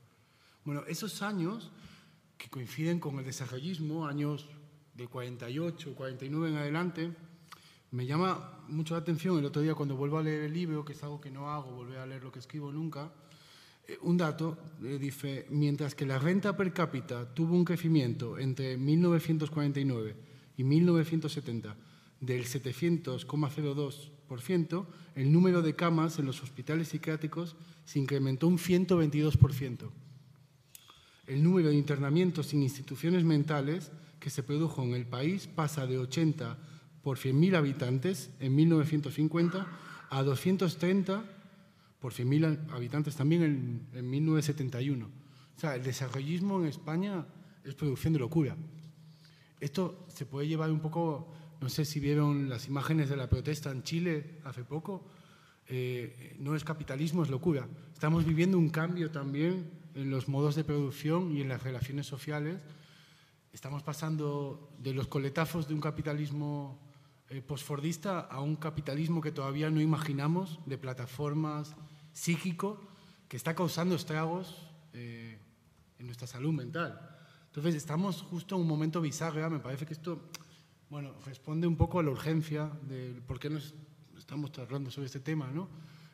Bueno, 0.64 0.84
esos 0.86 1.20
años 1.22 1.72
que 2.36 2.48
coinciden 2.48 3.00
con 3.00 3.18
el 3.18 3.24
desarrollismo, 3.24 4.06
años 4.06 4.48
de 4.94 5.08
48, 5.08 5.94
49 5.94 6.48
en 6.50 6.56
adelante, 6.56 7.16
me 7.90 8.06
llama 8.06 8.60
mucho 8.68 8.94
la 8.94 9.00
atención 9.00 9.36
el 9.38 9.46
otro 9.46 9.62
día 9.62 9.74
cuando 9.74 9.96
vuelvo 9.96 10.18
a 10.18 10.22
leer 10.22 10.42
el 10.42 10.52
libro, 10.52 10.84
que 10.84 10.92
es 10.92 11.02
algo 11.02 11.20
que 11.20 11.30
no 11.30 11.50
hago, 11.50 11.72
volver 11.72 11.98
a 11.98 12.06
leer 12.06 12.22
lo 12.22 12.30
que 12.30 12.38
escribo 12.38 12.70
nunca, 12.70 13.10
eh, 13.86 13.96
un 14.02 14.18
dato 14.18 14.58
eh, 14.82 14.98
dice, 15.00 15.46
mientras 15.48 15.94
que 15.94 16.04
la 16.04 16.18
renta 16.18 16.54
per 16.56 16.74
cápita 16.74 17.34
tuvo 17.34 17.54
un 17.54 17.64
crecimiento 17.64 18.38
entre 18.38 18.76
1949 18.76 20.16
y 20.58 20.64
1970 20.64 21.74
del 22.20 22.44
700,02%, 22.44 24.86
el 25.14 25.32
número 25.32 25.62
de 25.62 25.74
camas 25.74 26.18
en 26.18 26.26
los 26.26 26.42
hospitales 26.42 26.88
psiquiátricos 26.88 27.56
se 27.86 27.98
incrementó 27.98 28.46
un 28.46 28.58
122%. 28.58 29.90
El 31.26 31.42
número 31.42 31.70
de 31.70 31.76
internamientos 31.76 32.52
en 32.52 32.62
instituciones 32.62 33.24
mentales 33.24 33.90
que 34.20 34.28
se 34.30 34.42
produjo 34.42 34.82
en 34.82 34.94
el 34.94 35.06
país 35.06 35.46
pasa 35.46 35.86
de 35.86 35.98
80 35.98 36.58
por 37.08 37.16
100.000 37.16 37.56
habitantes 37.56 38.28
en 38.38 38.54
1950 38.54 39.66
a 40.10 40.22
230 40.22 41.24
por 42.00 42.12
100.000 42.12 42.70
habitantes 42.70 43.16
también 43.16 43.42
en, 43.44 43.88
en 43.94 44.10
1971. 44.10 45.06
O 45.56 45.58
sea, 45.58 45.76
el 45.76 45.82
desarrollismo 45.82 46.60
en 46.60 46.66
España 46.66 47.24
es 47.64 47.74
producción 47.74 48.12
de 48.12 48.18
locura. 48.18 48.58
Esto 49.58 50.04
se 50.08 50.26
puede 50.26 50.48
llevar 50.48 50.70
un 50.70 50.80
poco 50.80 51.32
no 51.62 51.70
sé 51.70 51.86
si 51.86 51.98
vieron 51.98 52.50
las 52.50 52.68
imágenes 52.68 53.08
de 53.08 53.16
la 53.16 53.30
protesta 53.30 53.70
en 53.70 53.84
Chile 53.84 54.40
hace 54.44 54.62
poco. 54.62 55.06
Eh, 55.66 56.36
no 56.40 56.54
es 56.56 56.62
capitalismo, 56.62 57.22
es 57.22 57.30
locura. 57.30 57.66
Estamos 57.94 58.26
viviendo 58.26 58.58
un 58.58 58.68
cambio 58.68 59.10
también 59.10 59.70
en 59.94 60.10
los 60.10 60.28
modos 60.28 60.56
de 60.56 60.64
producción 60.64 61.34
y 61.34 61.40
en 61.40 61.48
las 61.48 61.62
relaciones 61.62 62.06
sociales. 62.06 62.58
Estamos 63.50 63.82
pasando 63.82 64.68
de 64.78 64.92
los 64.92 65.08
coletazos 65.08 65.68
de 65.68 65.72
un 65.72 65.80
capitalismo 65.80 66.86
eh, 67.30 67.42
postfordista 67.42 68.20
a 68.20 68.40
un 68.40 68.56
capitalismo 68.56 69.20
que 69.20 69.32
todavía 69.32 69.70
no 69.70 69.80
imaginamos, 69.80 70.60
de 70.66 70.78
plataformas 70.78 71.76
psíquico, 72.12 72.80
que 73.28 73.36
está 73.36 73.54
causando 73.54 73.94
estragos 73.94 74.68
eh, 74.92 75.38
en 75.98 76.06
nuestra 76.06 76.26
salud 76.26 76.52
mental. 76.52 77.16
Entonces, 77.46 77.74
estamos 77.74 78.22
justo 78.22 78.54
en 78.54 78.62
un 78.62 78.68
momento 78.68 79.00
bisagra. 79.00 79.50
Me 79.50 79.58
parece 79.58 79.86
que 79.86 79.92
esto 79.92 80.30
bueno, 80.90 81.12
responde 81.26 81.66
un 81.66 81.76
poco 81.76 82.00
a 82.00 82.02
la 82.02 82.10
urgencia 82.10 82.70
de 82.82 83.20
por 83.26 83.38
qué 83.38 83.50
nos 83.50 83.74
estamos 84.16 84.50
hablando 84.58 84.90
sobre 84.90 85.06
este 85.06 85.20
tema, 85.20 85.50
¿no? 85.52 85.68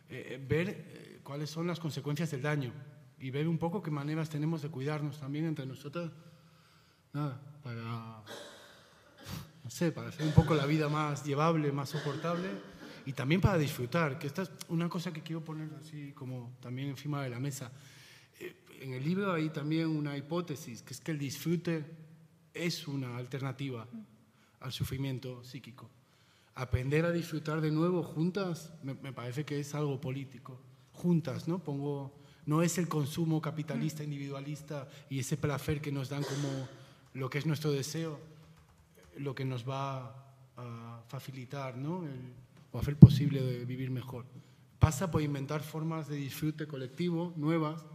Eh, 0.08 0.44
ver 0.46 0.68
eh, 0.68 1.20
cuáles 1.22 1.50
son 1.50 1.66
las 1.66 1.78
consecuencias 1.78 2.30
del 2.30 2.42
daño 2.42 2.72
y 3.18 3.30
ver 3.30 3.48
un 3.48 3.58
poco 3.58 3.82
qué 3.82 3.90
maneras 3.90 4.28
tenemos 4.28 4.62
de 4.62 4.68
cuidarnos 4.68 5.20
también 5.20 5.46
entre 5.46 5.64
nosotros, 5.64 6.10
nada, 7.12 7.40
para, 7.62 8.22
no 9.64 9.70
sé, 9.70 9.90
para 9.92 10.10
hacer 10.10 10.26
un 10.26 10.32
poco 10.32 10.54
la 10.54 10.66
vida 10.66 10.90
más 10.90 11.24
llevable, 11.24 11.72
más 11.72 11.88
soportable 11.88 12.48
y 13.06 13.12
también 13.12 13.40
para 13.40 13.56
disfrutar, 13.56 14.18
que 14.18 14.26
esta 14.26 14.42
es 14.42 14.50
una 14.68 14.88
cosa 14.88 15.12
que 15.12 15.22
quiero 15.22 15.42
poner 15.42 15.70
así 15.78 16.12
como 16.12 16.54
también 16.60 16.88
encima 16.88 17.22
de 17.22 17.30
la 17.30 17.40
mesa. 17.40 17.72
Eh, 18.38 18.54
en 18.80 18.92
el 18.92 19.02
libro 19.02 19.32
hay 19.32 19.48
también 19.48 19.88
una 19.88 20.16
hipótesis, 20.16 20.82
que 20.82 20.92
es 20.92 21.00
que 21.00 21.12
el 21.12 21.18
disfrute 21.18 21.84
es 22.52 22.86
una 22.86 23.16
alternativa 23.16 23.86
al 24.60 24.72
sufrimiento 24.72 25.42
psíquico. 25.42 25.90
aprender 26.56 27.04
a 27.04 27.10
disfrutar 27.10 27.60
de 27.60 27.72
nuevo 27.72 28.04
juntas, 28.04 28.72
me, 28.84 28.94
me 28.94 29.12
parece 29.12 29.44
que 29.44 29.58
es 29.58 29.74
algo 29.74 30.00
político. 30.00 30.60
Juntas, 30.92 31.48
¿no? 31.48 31.58
Pongo, 31.58 32.14
no 32.46 32.62
es 32.62 32.78
el 32.78 32.86
consumo 32.86 33.42
capitalista, 33.42 34.04
individualista 34.04 34.88
y 35.10 35.18
ese 35.18 35.36
placer 35.36 35.80
que 35.80 35.90
nos 35.90 36.10
dan 36.10 36.22
como 36.22 36.68
lo 37.12 37.28
que 37.28 37.38
es 37.38 37.46
nuestro 37.46 37.72
deseo, 37.72 38.20
lo 39.18 39.34
que 39.34 39.44
nos 39.44 39.68
va 39.68 40.14
a 40.56 41.02
facilitar, 41.08 41.76
¿no? 41.76 42.04
El, 42.06 42.34
o 42.74 42.78
hacer 42.78 42.96
posible 42.96 43.40
de 43.40 43.64
vivir 43.64 43.90
mejor. 43.90 44.26
Pasa 44.80 45.10
por 45.10 45.22
inventar 45.22 45.62
formas 45.62 46.08
de 46.08 46.16
disfrute 46.16 46.66
colectivo 46.66 47.32
nuevas. 47.36 47.86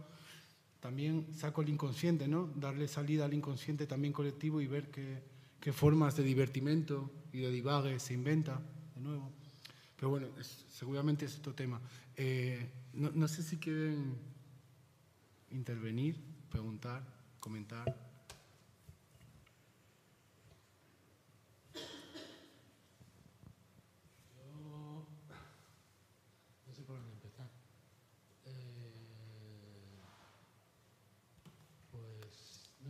También 0.80 1.26
saco 1.34 1.60
el 1.60 1.68
inconsciente, 1.68 2.26
¿no? 2.26 2.50
Darle 2.56 2.88
salida 2.88 3.26
al 3.26 3.34
inconsciente 3.34 3.86
también 3.86 4.14
colectivo 4.14 4.58
y 4.62 4.66
ver 4.66 4.90
qué, 4.90 5.22
qué 5.60 5.74
formas 5.74 6.16
de 6.16 6.22
divertimento 6.22 7.10
y 7.30 7.40
de 7.40 7.50
divague 7.50 8.00
se 8.00 8.14
inventa 8.14 8.58
de 8.94 9.00
nuevo. 9.02 9.30
Pero 9.96 10.08
bueno, 10.08 10.28
es, 10.38 10.64
seguramente 10.70 11.26
es 11.26 11.38
otro 11.38 11.54
tema. 11.54 11.78
Eh, 12.16 12.66
no, 12.94 13.10
no 13.10 13.28
sé 13.28 13.42
si 13.42 13.58
quieren 13.58 14.16
intervenir, 15.50 16.16
preguntar, 16.48 17.02
comentar. 17.38 18.10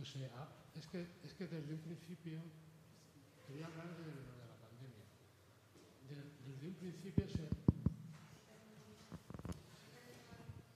es, 0.75 0.87
que, 0.87 1.07
es 1.23 1.33
que 1.33 1.47
desde 1.47 1.73
un 1.73 1.79
principio, 1.79 2.41
quería 3.47 3.65
hablar 3.67 3.87
de, 3.95 4.03
de 4.03 4.45
la 4.45 4.57
pandemia. 4.59 5.05
De, 6.09 6.51
desde 6.51 6.67
un 6.67 6.73
principio 6.75 7.27
se, 7.29 7.49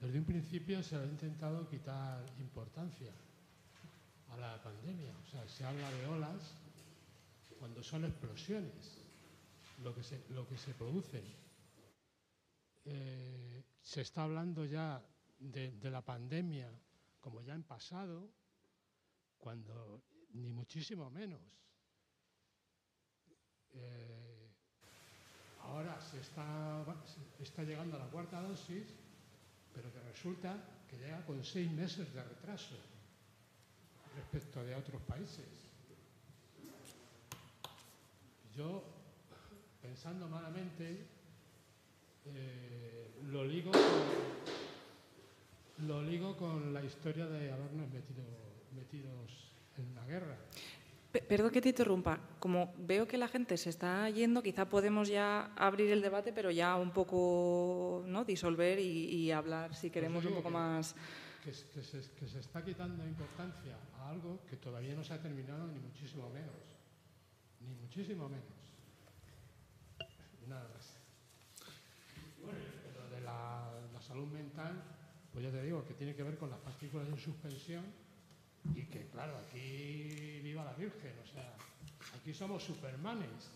desde 0.00 0.18
un 0.18 0.24
principio 0.24 0.82
se 0.82 0.96
ha 0.96 1.04
intentado 1.04 1.68
quitar 1.68 2.24
importancia 2.38 3.12
a 4.30 4.36
la 4.38 4.62
pandemia. 4.62 5.12
O 5.26 5.30
sea, 5.30 5.46
se 5.46 5.64
habla 5.64 5.90
de 5.90 6.06
olas 6.06 6.54
cuando 7.58 7.82
son 7.82 8.06
explosiones, 8.06 8.98
lo 9.82 9.94
que 9.94 10.02
se, 10.02 10.24
lo 10.30 10.48
que 10.48 10.56
se 10.56 10.72
producen. 10.72 11.24
Eh, 12.86 13.64
se 13.82 14.00
está 14.00 14.22
hablando 14.24 14.64
ya 14.64 15.02
de 15.38 15.90
la 15.90 16.02
pandemia 16.02 16.70
como 17.20 17.42
ya 17.42 17.54
en 17.54 17.64
pasado, 17.64 18.30
cuando 19.46 20.02
ni 20.32 20.52
muchísimo 20.52 21.08
menos. 21.08 21.40
Eh, 23.74 24.50
ahora 25.62 26.00
se 26.00 26.18
está, 26.18 27.62
llegando 27.62 27.94
a 27.94 28.00
la 28.00 28.10
cuarta 28.10 28.42
dosis, 28.42 28.88
pero 29.72 29.92
que 29.92 30.00
resulta 30.00 30.82
que 30.90 30.98
llega 30.98 31.24
con 31.24 31.44
seis 31.44 31.70
meses 31.70 32.12
de 32.12 32.24
retraso 32.24 32.74
respecto 34.16 34.64
de 34.64 34.74
otros 34.74 35.00
países. 35.02 35.46
Yo, 38.52 38.82
pensando 39.80 40.26
malamente, 40.26 41.06
eh, 42.24 43.14
lo, 43.26 43.44
ligo 43.44 43.70
lo 45.86 46.02
ligo 46.02 46.36
con 46.36 46.74
la 46.74 46.82
historia 46.82 47.26
de 47.26 47.52
habernos 47.52 47.88
metido 47.92 48.45
metidos 48.76 49.52
en 49.78 49.88
una 49.88 50.04
guerra. 50.04 50.36
Perdón 51.28 51.50
que 51.50 51.62
te 51.62 51.70
interrumpa. 51.70 52.18
Como 52.38 52.74
veo 52.78 53.06
que 53.06 53.16
la 53.16 53.28
gente 53.28 53.56
se 53.56 53.70
está 53.70 54.08
yendo, 54.10 54.42
quizá 54.42 54.68
podemos 54.68 55.08
ya 55.08 55.52
abrir 55.56 55.90
el 55.90 56.02
debate, 56.02 56.32
pero 56.32 56.50
ya 56.50 56.76
un 56.76 56.90
poco 56.90 58.04
¿no? 58.06 58.24
disolver 58.24 58.78
y, 58.78 59.08
y 59.08 59.32
hablar, 59.32 59.74
si 59.74 59.90
queremos, 59.90 60.24
Pues 60.24 60.34
un 60.34 60.38
poco 60.38 60.48
que, 60.48 60.54
más. 60.54 60.94
Que, 61.42 61.50
que, 61.50 61.82
se, 61.82 62.02
que, 62.12 62.28
se, 62.28 62.40
está 62.40 62.62
quitando 62.64 63.06
importancia 63.06 63.78
a 63.98 64.10
algo 64.10 64.40
que 64.48 64.56
todavía 64.56 64.94
no 64.94 65.02
se 65.02 65.14
ha 65.14 65.22
terminado, 65.22 65.66
ni 65.68 65.78
muchísimo 65.78 66.28
menos. 66.30 66.76
Ni 67.60 67.74
muchísimo 67.74 68.28
menos. 68.28 68.44
Nada 70.46 70.68
más. 70.74 70.96
Bueno, 72.42 72.58
lo 72.94 73.16
de 73.16 73.20
la, 73.22 73.70
la 73.92 74.00
salud 74.02 74.26
mental, 74.28 74.82
pues 75.32 75.44
ya 75.44 75.50
te 75.50 75.62
digo, 75.62 75.84
que 75.84 75.94
tiene 75.94 76.14
que 76.14 76.22
ver 76.22 76.36
con 76.36 76.50
las 76.50 76.58
partículas 76.60 77.08
en 77.08 77.16
suspensión 77.16 78.05
y 78.74 78.82
que, 78.84 79.08
claro, 79.08 79.38
aquí 79.38 80.40
viva 80.42 80.64
la 80.64 80.72
Virgen, 80.74 81.14
o 81.22 81.26
sea, 81.26 81.54
aquí 82.18 82.34
somos 82.34 82.62
supermanes. 82.62 83.50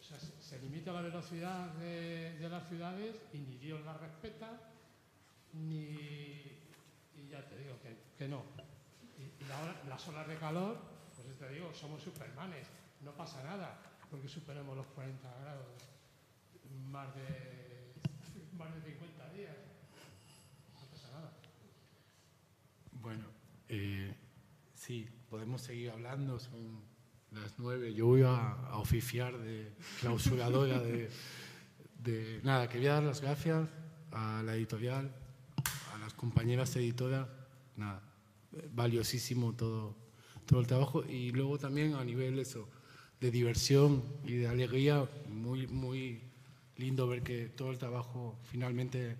O 0.00 0.02
sea, 0.02 0.18
se, 0.18 0.58
limita 0.60 0.92
la 0.92 1.00
velocidad 1.00 1.72
de, 1.74 2.48
las 2.48 2.68
ciudades 2.68 3.16
y 3.32 3.38
ni 3.38 3.58
Dios 3.58 3.84
la 3.84 3.96
respeta, 3.98 4.60
ni. 5.52 6.56
Y 7.16 7.28
ya 7.30 7.44
te 7.46 7.56
digo 7.56 7.76
que, 8.16 8.28
no. 8.28 8.42
Y, 9.18 9.42
y 9.42 9.48
la, 9.48 9.82
las 9.88 10.06
olas 10.08 10.28
de 10.28 10.36
calor, 10.36 10.78
pues 11.16 11.38
te 11.38 11.48
digo, 11.48 11.72
somos 11.74 12.02
supermanes, 12.02 12.66
no 13.02 13.12
pasa 13.12 13.42
nada 13.42 13.86
porque 14.10 14.28
superemos 14.28 14.76
los 14.76 14.86
40 14.88 15.28
grados 15.40 15.66
más 16.90 17.14
de, 17.14 17.92
más 18.56 18.74
de 18.74 18.80
50 18.92 19.32
días. 19.32 19.56
No 20.74 20.86
pasa 20.90 21.12
nada. 21.12 21.32
Bueno, 22.92 23.24
eh, 23.68 24.14
sí, 24.74 25.08
podemos 25.28 25.62
seguir 25.62 25.90
hablando, 25.90 26.38
son 26.38 26.80
las 27.32 27.58
nueve. 27.58 27.94
Yo 27.94 28.06
voy 28.06 28.22
a, 28.22 28.52
a 28.52 28.78
oficiar 28.78 29.36
de 29.38 29.72
clausuradora 30.00 30.80
de, 30.80 31.10
de, 31.98 32.40
Nada, 32.42 32.68
quería 32.68 32.94
dar 32.94 33.02
las 33.02 33.20
gracias 33.20 33.68
a 34.12 34.42
la 34.44 34.54
editorial, 34.54 35.14
a 35.94 35.98
las 35.98 36.14
compañeras 36.14 36.74
editoras, 36.76 37.28
nada, 37.76 38.02
valiosísimo 38.72 39.52
todo, 39.54 39.96
todo 40.46 40.60
el 40.60 40.66
trabajo 40.66 41.04
y 41.04 41.30
luego 41.32 41.58
también 41.58 41.94
a 41.94 42.04
nivel 42.04 42.38
eso, 42.38 42.68
de 43.20 43.30
diversión 43.30 44.02
y 44.24 44.34
de 44.36 44.48
alegría, 44.48 45.08
muy, 45.28 45.66
muy 45.66 46.22
lindo 46.76 47.08
ver 47.08 47.22
que 47.22 47.48
todo 47.48 47.70
el 47.70 47.78
trabajo 47.78 48.38
finalmente 48.44 49.16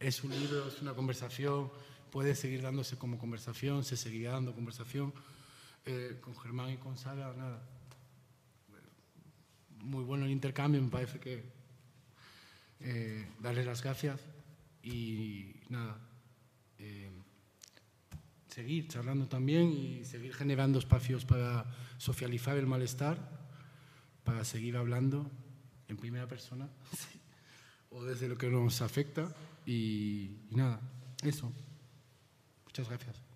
es 0.00 0.22
un 0.22 0.30
libro, 0.30 0.68
es 0.68 0.82
una 0.82 0.94
conversación 0.94 1.70
puede 2.10 2.34
seguir 2.34 2.62
dándose 2.62 2.96
como 2.96 3.18
conversación, 3.18 3.84
se 3.84 3.96
seguirá 3.96 4.32
dando 4.32 4.54
conversación. 4.54 5.12
Eh, 5.90 6.18
con 6.20 6.36
Germán 6.36 6.70
y 6.70 6.76
con 6.76 6.98
Sara, 6.98 7.32
nada. 7.32 7.62
Muy 9.78 10.04
bueno 10.04 10.26
el 10.26 10.30
intercambio, 10.30 10.82
me 10.82 10.90
parece 10.90 11.18
que 11.18 11.44
eh, 12.80 13.26
darles 13.40 13.64
las 13.64 13.82
gracias 13.82 14.20
y 14.82 15.54
nada. 15.70 15.98
Eh, 16.78 17.10
seguir 18.48 18.88
charlando 18.88 19.28
también 19.28 19.72
y 19.72 20.04
seguir 20.04 20.34
generando 20.34 20.78
espacios 20.78 21.24
para 21.24 21.64
socializar 21.96 22.58
el 22.58 22.66
malestar, 22.66 23.18
para 24.24 24.44
seguir 24.44 24.76
hablando 24.76 25.30
en 25.88 25.96
primera 25.96 26.28
persona 26.28 26.68
o 27.90 28.04
desde 28.04 28.28
lo 28.28 28.36
que 28.36 28.50
nos 28.50 28.82
afecta 28.82 29.34
y, 29.64 30.48
y 30.50 30.54
nada, 30.54 30.82
eso. 31.22 31.50
Muchas 32.68 32.88
gracias. 32.88 33.27